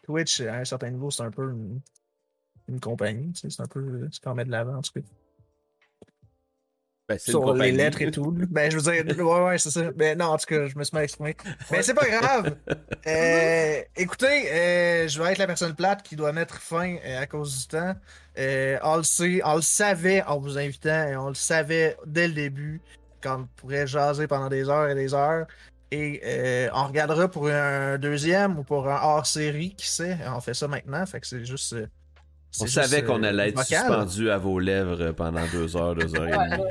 [0.04, 1.52] Twitch, à un certain niveau, c'est un peu
[2.68, 3.34] une, compagnie.
[3.36, 5.02] C'est un peu ce qu'on met de l'avant, en tout cas.
[7.10, 8.32] Ben, sur les lettres et tout.
[8.52, 9.92] Ben, je veux dire, ouais, ouais, c'est ça.
[9.94, 11.36] Ben, non, en tout cas, je me suis mal exprimé.
[11.72, 12.56] Mais c'est pas grave.
[13.08, 17.26] Euh, écoutez, euh, je vais être la personne plate qui doit mettre fin euh, à
[17.26, 17.96] cause du temps.
[18.38, 22.34] on, le sait, on le savait en vous invitant et on le savait dès le
[22.34, 22.82] début
[23.24, 25.48] qu'on pourrait jaser pendant des heures et des heures.
[25.92, 30.18] Et on regardera pour un deuxième ou pour un hors-série, qui sait?
[30.28, 31.76] On fait ça maintenant, fait que c'est juste.
[32.60, 36.50] On savait qu'on allait être suspendu à vos lèvres pendant deux heures, deux heures et
[36.58, 36.70] demie.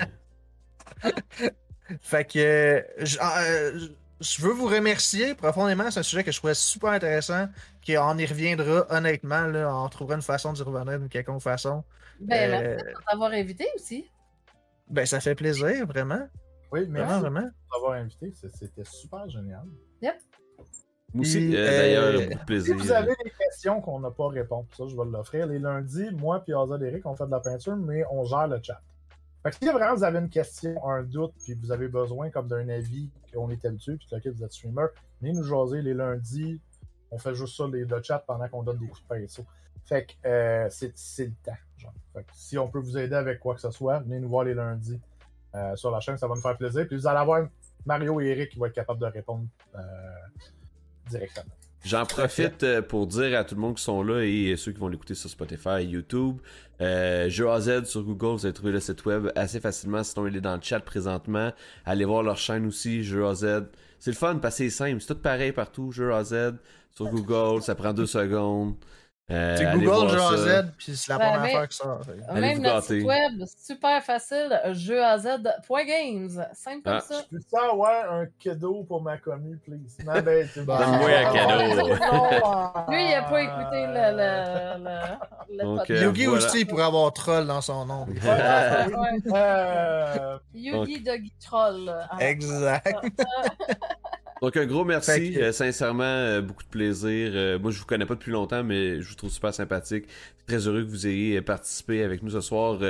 [2.01, 2.85] fait que
[3.21, 3.89] ah, euh,
[4.21, 5.91] je, veux vous remercier profondément.
[5.91, 7.49] C'est un sujet que je trouvais super intéressant.
[7.87, 9.47] Qu'on y reviendra honnêtement.
[9.47, 11.85] Là, on trouvera une façon d'y revenir d'une quelconque façon.
[12.21, 14.11] Ben, euh, merci de t'avoir invité aussi.
[14.89, 16.29] Ben, ça fait plaisir, vraiment.
[16.73, 18.33] Oui, merci vraiment, de t'avoir invité.
[18.33, 19.65] C'était super génial.
[20.03, 20.17] Yep.
[21.15, 22.77] Moi aussi, euh, d'ailleurs, beaucoup plaisir.
[22.77, 25.47] Si vous avez des questions qu'on n'a pas répondu, ça, je vais l'offrir.
[25.47, 28.61] Les lundis, moi et Azad Eric, on fait de la peinture, mais on gère le
[28.63, 28.81] chat.
[29.49, 32.49] Fait que si vraiment vous avez une question, un doute, puis vous avez besoin comme
[32.49, 34.87] d'un avis qu'on est habitué, puis que vous êtes streamer,
[35.23, 36.61] venez nous jaser les lundis.
[37.11, 39.47] On fait juste ça, les, le chat, pendant qu'on donne des coups de pinceau.
[39.87, 41.57] Fait que euh, c'est le temps.
[41.79, 41.95] Genre.
[42.35, 45.01] Si on peut vous aider avec quoi que ce soit, venez nous voir les lundis
[45.55, 46.87] euh, sur la chaîne, ça va nous faire plaisir.
[46.87, 47.49] Puis vous allez avoir
[47.87, 49.47] Mario et Eric qui vont être capables de répondre
[49.77, 49.81] euh,
[51.09, 51.55] directement.
[51.85, 54.79] J'en profite euh, pour dire à tout le monde qui sont là et ceux qui
[54.79, 56.39] vont l'écouter sur Spotify et YouTube.
[56.81, 60.03] Euh, Jeu AZ sur Google, vous allez trouver le site web assez facilement.
[60.03, 61.53] Sinon, il est dans le chat présentement.
[61.85, 63.65] Allez voir leur chaîne aussi, Jeu AZ.
[64.01, 65.01] C'est le fun parce que c'est simple.
[65.01, 65.93] C'est tout pareil partout.
[65.93, 66.55] Jeu AZ
[66.95, 68.75] sur Google, ça prend deux secondes.
[69.31, 72.01] Euh, c'est Google Jeux AZ, puis c'est la première fois que ça.
[72.33, 76.47] Même notre site web, super facile, jeuxaz.games.
[76.55, 77.01] Simple comme ah.
[77.01, 77.23] ça.
[77.31, 79.99] Je peux ça ouais, un cadeau pour ma commu, please.
[80.03, 80.25] Ben,
[80.57, 81.89] Donne-moi un cadeau.
[82.91, 87.47] Lui, il n'a pas écouté le, le, le, Donc, euh, Yugi aussi pourrait avoir troll
[87.47, 88.07] dans son nom.
[89.35, 90.39] euh...
[90.55, 91.95] Yugi Doggy Troll.
[92.19, 92.97] Exact.
[94.41, 97.33] Donc un gros merci, euh, sincèrement, euh, beaucoup de plaisir.
[97.35, 100.07] Euh, moi je vous connais pas depuis longtemps, mais je vous trouve super sympathique.
[100.47, 102.81] Très heureux que vous ayez participé avec nous ce soir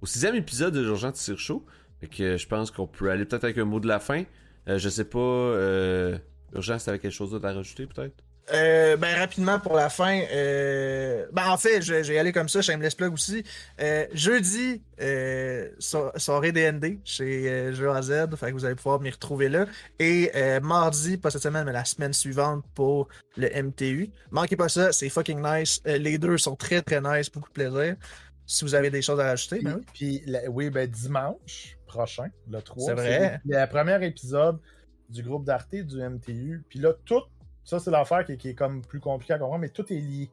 [0.00, 1.64] au sixième épisode de Jean Tire Show.
[2.00, 4.24] Fait que je pense qu'on peut aller peut-être avec un mot de la fin.
[4.66, 5.54] je sais pas,
[6.54, 8.14] Urgence, t'avais quelque chose d'autre à rajouter peut-être?
[8.52, 10.22] Euh, ben rapidement pour la fin.
[10.32, 13.44] Euh, ben en fait, je, vais y aller comme ça, shameless plug aussi.
[13.80, 19.48] Euh, jeudi, euh, soirée DND chez Jeux AZ, fait que vous allez pouvoir m'y retrouver
[19.48, 19.66] là.
[19.98, 20.30] Et
[20.62, 24.10] mardi, pas cette semaine, mais la semaine suivante pour le MTU.
[24.30, 25.80] Manquez pas ça, c'est fucking nice.
[25.84, 27.96] les deux sont très très nice, beaucoup de plaisir.
[28.46, 29.84] Si vous avez des choses à rajouter, ben oui.
[29.92, 32.86] Puis oui, ben dimanche prochain, le 3.
[32.86, 33.40] C'est vrai.
[33.44, 34.58] Le premier épisode
[35.08, 36.62] du groupe d'Arte du MTU.
[36.68, 37.22] Puis là, tout
[37.68, 40.30] ça, c'est l'affaire qui, est comme plus compliquée à comprendre, mais tout est lié.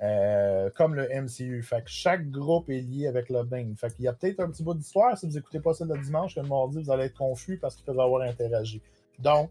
[0.00, 1.60] Euh, comme le MCU.
[1.64, 3.76] Fait que chaque groupe est lié avec le Bing.
[3.76, 5.18] Fait qu'il y a peut-être un petit bout d'histoire.
[5.18, 7.74] Si vous n'écoutez pas ça le dimanche, que le mardi, vous allez être confus parce
[7.74, 8.80] qu'ils peuvent avoir interagi.
[9.18, 9.50] Donc,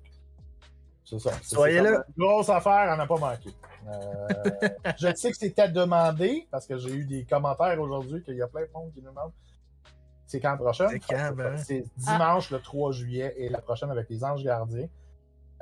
[1.04, 1.32] c'est ça.
[1.42, 2.06] Soyez là.
[2.18, 3.50] Grosse affaire, on n'a pas manqué.
[3.90, 8.42] Euh, je sais que c'était demandé parce que j'ai eu des commentaires aujourd'hui qu'il y
[8.42, 9.34] a plein de monde qui nous demandent
[10.28, 10.88] C'est quand prochain?
[10.88, 11.58] C'est quand, ben?
[11.58, 14.88] C'est dimanche le 3 juillet et la prochaine avec les Anges Gardiens.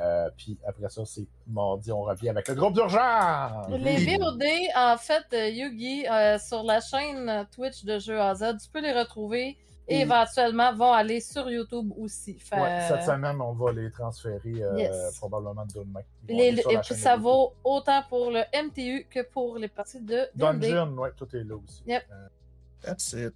[0.01, 3.67] Euh, puis après ça, c'est mardi, on revient avec le groupe d'urgence!
[3.69, 4.43] Les VOD,
[4.75, 8.91] en fait, euh, Yugi, euh, sur la chaîne Twitch de Jeux AZ, tu peux les
[8.91, 9.57] retrouver
[9.88, 12.38] et, Et- éventuellement vont aller sur YouTube aussi.
[12.40, 15.17] Fait- Ouais, cette semaine, on va les transférer euh, Yes.
[15.17, 16.01] probablement demain.
[16.27, 20.72] Les- et chaîne ça vaut autant pour le MTU que pour les parties de D&D.
[20.72, 21.83] Dungeon, ouais, tout est là aussi.
[21.88, 22.03] Yep.
[22.11, 22.27] Euh,
[22.82, 23.33] That's it.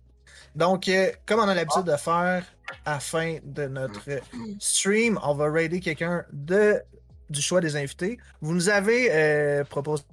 [0.55, 2.43] Donc, euh, comme on a l'habitude de faire
[2.85, 4.21] à la fin de notre
[4.59, 6.81] stream, on va raider quelqu'un de
[7.29, 8.17] du choix des invités.
[8.41, 10.03] Vous nous avez euh, proposé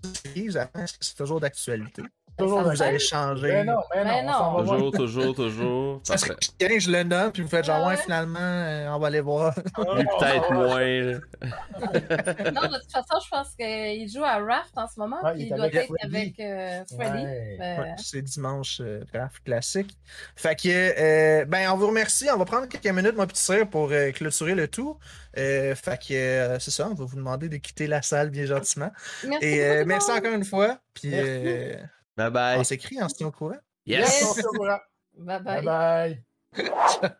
[1.00, 2.02] c'est toujours d'actualité?
[2.38, 3.48] Toujours Vous allez changer.
[3.48, 4.90] Mais non, mais non, Mais s'en va non.
[4.90, 6.00] Toujours, toujours, toujours.
[6.04, 8.02] Ça serait bien, je le nomme, puis vous faites genre, Ah ouais, ouais?
[8.02, 9.54] finalement, euh, on va aller voir.
[9.96, 11.20] Lui, peut-être moins.
[12.52, 15.22] Non, de toute façon, je pense qu'il joue à Raft en ce moment.
[15.22, 16.16] Ouais, puis il doit avec être Freddy.
[16.16, 17.24] avec euh, Freddy.
[17.24, 17.58] Ouais.
[17.60, 19.96] Euh, Ouais, c'est dimanche euh, draft classique.
[20.34, 22.28] Fait que, euh, ben, on vous remercie.
[22.32, 24.98] On va prendre quelques minutes, moi, petit sœur, pour euh, clôturer le tout.
[25.36, 28.46] Euh, fait que, euh, c'est ça, on va vous demander de quitter la salle bien
[28.46, 28.90] gentiment.
[29.26, 30.78] Merci, Et euh, merci encore une fois.
[30.94, 31.28] Puis, Merci.
[31.28, 31.74] euh,
[32.16, 32.58] Bye bye.
[32.58, 33.56] on s'écrit, on se tient au courant.
[33.84, 34.40] Yes!
[35.18, 35.62] Bye Bye bye.
[35.64, 36.22] bye.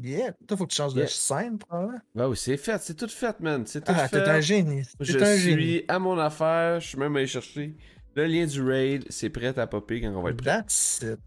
[0.00, 0.32] Yeah.
[0.46, 1.98] Toi, faut que tu changes de scène, probablement.
[2.14, 3.66] Bah oui, c'est fait, c'est tout fait, man.
[3.66, 4.22] C'est tout Ah, fait.
[4.22, 4.82] t'es un génie.
[5.00, 5.82] Je un suis génie.
[5.88, 7.74] à mon affaire, je suis même allé chercher
[8.14, 10.50] le lien du raid, c'est prêt à popper quand on va être prêt.
[10.62, 11.18] That's it.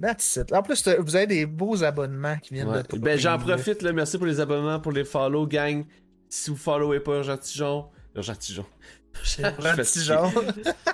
[0.00, 0.52] That's it.
[0.52, 2.82] En plus, vous avez des beaux abonnements qui viennent Ouais.
[2.82, 5.86] de Ben j'en popper, profite, là, merci pour les abonnements, pour les follow, gang.
[6.28, 8.66] Si vous followez pas Urgent Tijon, Urgent Tijon.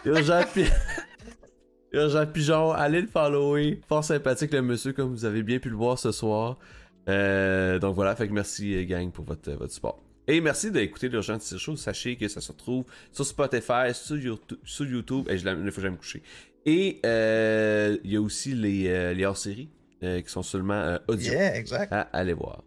[0.04, 0.64] Urgent, Pi-
[1.92, 3.80] Urgent Pigeon, allez le follower.
[3.88, 6.58] Fort sympathique le monsieur, comme vous avez bien pu le voir ce soir.
[7.08, 10.00] Euh, donc voilà, fait que merci euh, gang pour votre, votre support.
[10.26, 11.76] Et merci d'écouter l'Urgent Tire Show.
[11.76, 15.82] Sachez que ça se retrouve sur Spotify, sur YouTube, sur YouTube et je il faut
[15.82, 16.22] que me coucher.
[16.64, 19.68] Et euh, il y a aussi les, euh, les hors-séries
[20.02, 21.92] euh, qui sont seulement euh, audio Yeah, exact.
[21.92, 22.62] à aller voir.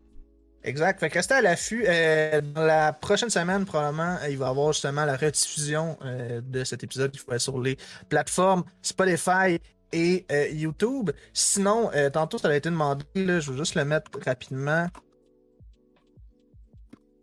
[0.64, 1.00] Exact.
[1.00, 1.86] Fait que restez à l'affût.
[1.88, 6.42] Euh, dans la prochaine semaine, probablement, euh, il va y avoir justement la rediffusion euh,
[6.44, 7.78] de cet épisode qui va être sur les
[8.10, 9.60] plateformes Spotify
[9.94, 11.12] et YouTube.
[11.32, 14.88] Sinon, tantôt, ça a été demandé, je vais juste le mettre rapidement.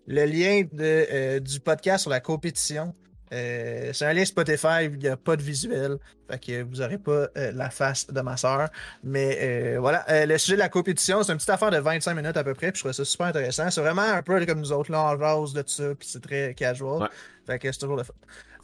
[0.07, 2.95] Le lien de, du podcast sur la compétition.
[3.33, 5.99] Euh, c'est un lien Spotify, il n'y a pas de visuel.
[6.31, 8.69] Fait que vous n'aurez pas euh, la face de ma soeur.
[9.03, 12.37] Mais euh, voilà, le sujet de la compétition, c'est une petite affaire de 25 minutes
[12.37, 13.71] à peu près, puis je trouvais ça super intéressant.
[13.71, 16.23] C'est vraiment un peu comme nous autres, là, on jase de tout ça, puis c'est
[16.23, 17.03] très casual.
[17.03, 17.09] Ouais.
[17.47, 18.15] Fait que c'est toujours le fun.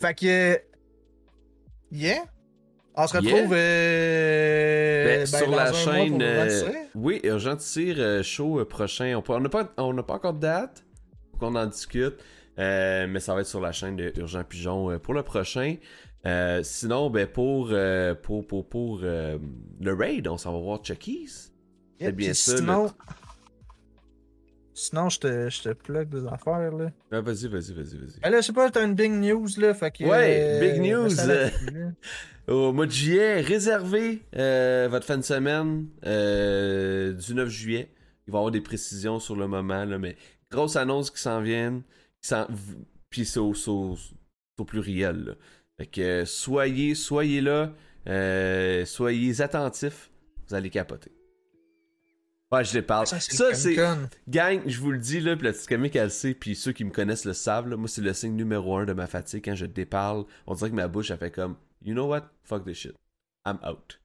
[0.01, 0.61] Fait que.
[1.93, 2.23] Yeah!
[2.95, 6.23] On se retrouve Ben, ben, sur la chaîne.
[6.95, 9.21] oui, Urgent euh, show prochain.
[9.29, 10.85] On n'a pas, on n'a pas encore de date.
[11.33, 12.17] Faut qu'on en discute.
[12.61, 15.77] Euh, mais ça va être sur la chaîne de Urgent Pigeon euh, pour le prochain.
[16.27, 19.39] Euh, sinon, ben pour, euh, pour, pour, pour euh,
[19.81, 21.53] le raid, on s'en va voir Chucky's.
[21.99, 22.57] C'est bien ça.
[22.57, 22.91] Sinon,
[24.75, 26.73] sinon je, te, je te plug des affaires.
[26.73, 26.91] Là.
[27.11, 28.21] Ah, vas-y, vas-y, vas-y, vas-y.
[28.23, 29.73] Ben là, je sais pas, t'as une big news là.
[29.75, 31.09] Fait que, Ouais, big news.
[32.49, 37.91] Au mois de juillet, réservez votre fin de semaine du 9 juillet.
[38.27, 40.17] Il va y avoir des précisions sur le moment, là, mais
[40.51, 41.83] grosse annonce qui s'en viennent.
[42.23, 42.47] S'en...
[43.09, 43.57] Puis c'est au,
[44.67, 45.25] pluriel.
[45.25, 45.33] Là.
[45.79, 47.73] Fait que soyez, soyez là,
[48.07, 50.11] euh, soyez attentifs,
[50.49, 51.13] vous allez capoter.
[52.53, 53.07] Ouais, je les parle.
[53.07, 53.77] Ça, c'est.
[54.29, 56.73] Gang, je vous le dis, là, puis la petite comique, elle le sait, puis ceux
[56.73, 59.45] qui me connaissent le savent, là, moi, c'est le signe numéro un de ma fatigue.
[59.45, 62.25] Quand je déparle, on dirait que ma bouche, elle fait comme, you know what?
[62.43, 62.95] Fuck this shit.
[63.47, 64.01] I'm out.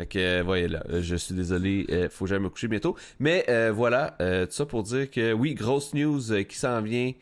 [0.00, 2.68] Fait que, euh, voyez là, euh, je suis désolé, euh, faut que j'aille me coucher
[2.68, 2.96] bientôt.
[3.18, 7.12] Mais voilà, tout ça pour dire que, oui, grosse news qui s'en vient,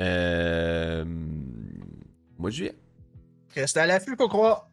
[0.00, 1.04] euh,
[2.38, 2.76] mois de juillet.
[3.54, 4.70] Restez à l'affût, faut croire.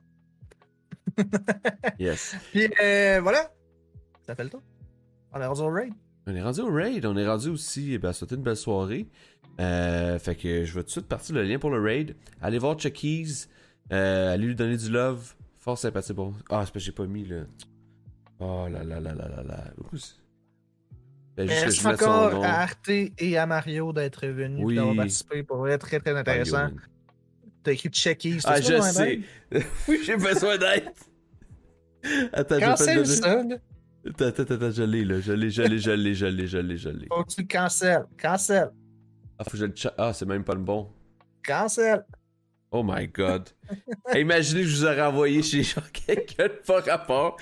[2.00, 2.36] Yes.
[2.52, 3.52] Puis euh, voilà.
[4.26, 4.62] Ça fait le tour.
[5.32, 5.94] On est rendu au raid.
[6.28, 9.08] On est rendu au raid, on est rendu aussi, eh ben, c'était une belle soirée.
[9.60, 12.16] Euh, fait que je vais tout de suite partir le lien pour le raid.
[12.42, 13.48] Allez voir Chucky's,
[13.92, 15.36] euh, allez lui donner du love.
[15.60, 16.16] Fort sympathique.
[16.16, 16.34] Bon.
[16.50, 17.48] Ah, c'est parce que j'ai pas mis le.
[18.40, 19.64] Oh là là là là là là.
[21.38, 24.76] Ben, juste que Merci encore à Arte et àRio d'être venus Oui.
[24.76, 25.44] d'avoir participé.
[25.44, 26.70] Pour vrai, très très intéressant.
[27.64, 28.38] T'as écrit Checky.
[28.46, 29.20] Ah, je sais.
[29.88, 30.92] oui, j'ai besoin d'aide.
[32.32, 33.40] Attends, Cancel donner- ça.
[34.08, 35.20] Attends, attends, attends, je l'ai là.
[35.20, 37.08] Je l'ai, je l'ai, je l'ai, je l'ai, je l'ai, je l'ai.
[37.08, 38.06] Faut que tu le cancelles.
[38.22, 38.70] Cancel.
[39.40, 40.90] Ah, faut que je le Ah, c'est même pas le bon.
[41.44, 42.06] Cancel.
[42.72, 43.50] Oh my god.
[44.08, 47.38] Hey, imaginez que je vous aurais envoyé chez genre quelqu'un de pas rapport.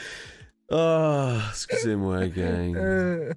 [0.72, 3.33] Ah, excusez-moi, gang.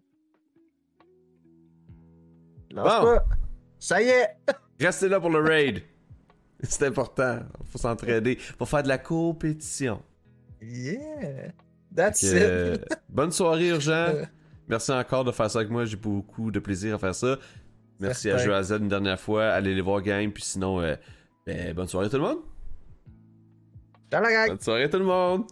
[2.77, 3.05] Lâche Bon.
[3.17, 3.25] pas.
[3.79, 4.29] Ça y est.
[4.81, 5.83] Restez là pour le raid.
[6.63, 7.41] C'est important.
[7.71, 8.37] Faut s'entraider.
[8.59, 10.03] Faut faire de la compétition.
[10.63, 11.53] Yeah.
[11.95, 12.35] That's it.
[12.35, 12.77] euh,
[13.09, 14.07] bonne soirée, Urgent.
[14.69, 15.85] Merci encore de faire ça avec moi.
[15.85, 17.39] J'ai beaucoup de plaisir à faire ça.
[18.01, 18.45] Merci à Certain.
[18.45, 19.47] Jeu à Z une dernière fois.
[19.49, 20.31] Allez les voir, gang.
[20.31, 20.97] Puis sinon, euh,
[21.47, 22.39] ben, bonne soirée tout le monde.
[24.11, 24.49] Ciao la gang!
[24.49, 25.45] Bonne soirée tout le monde.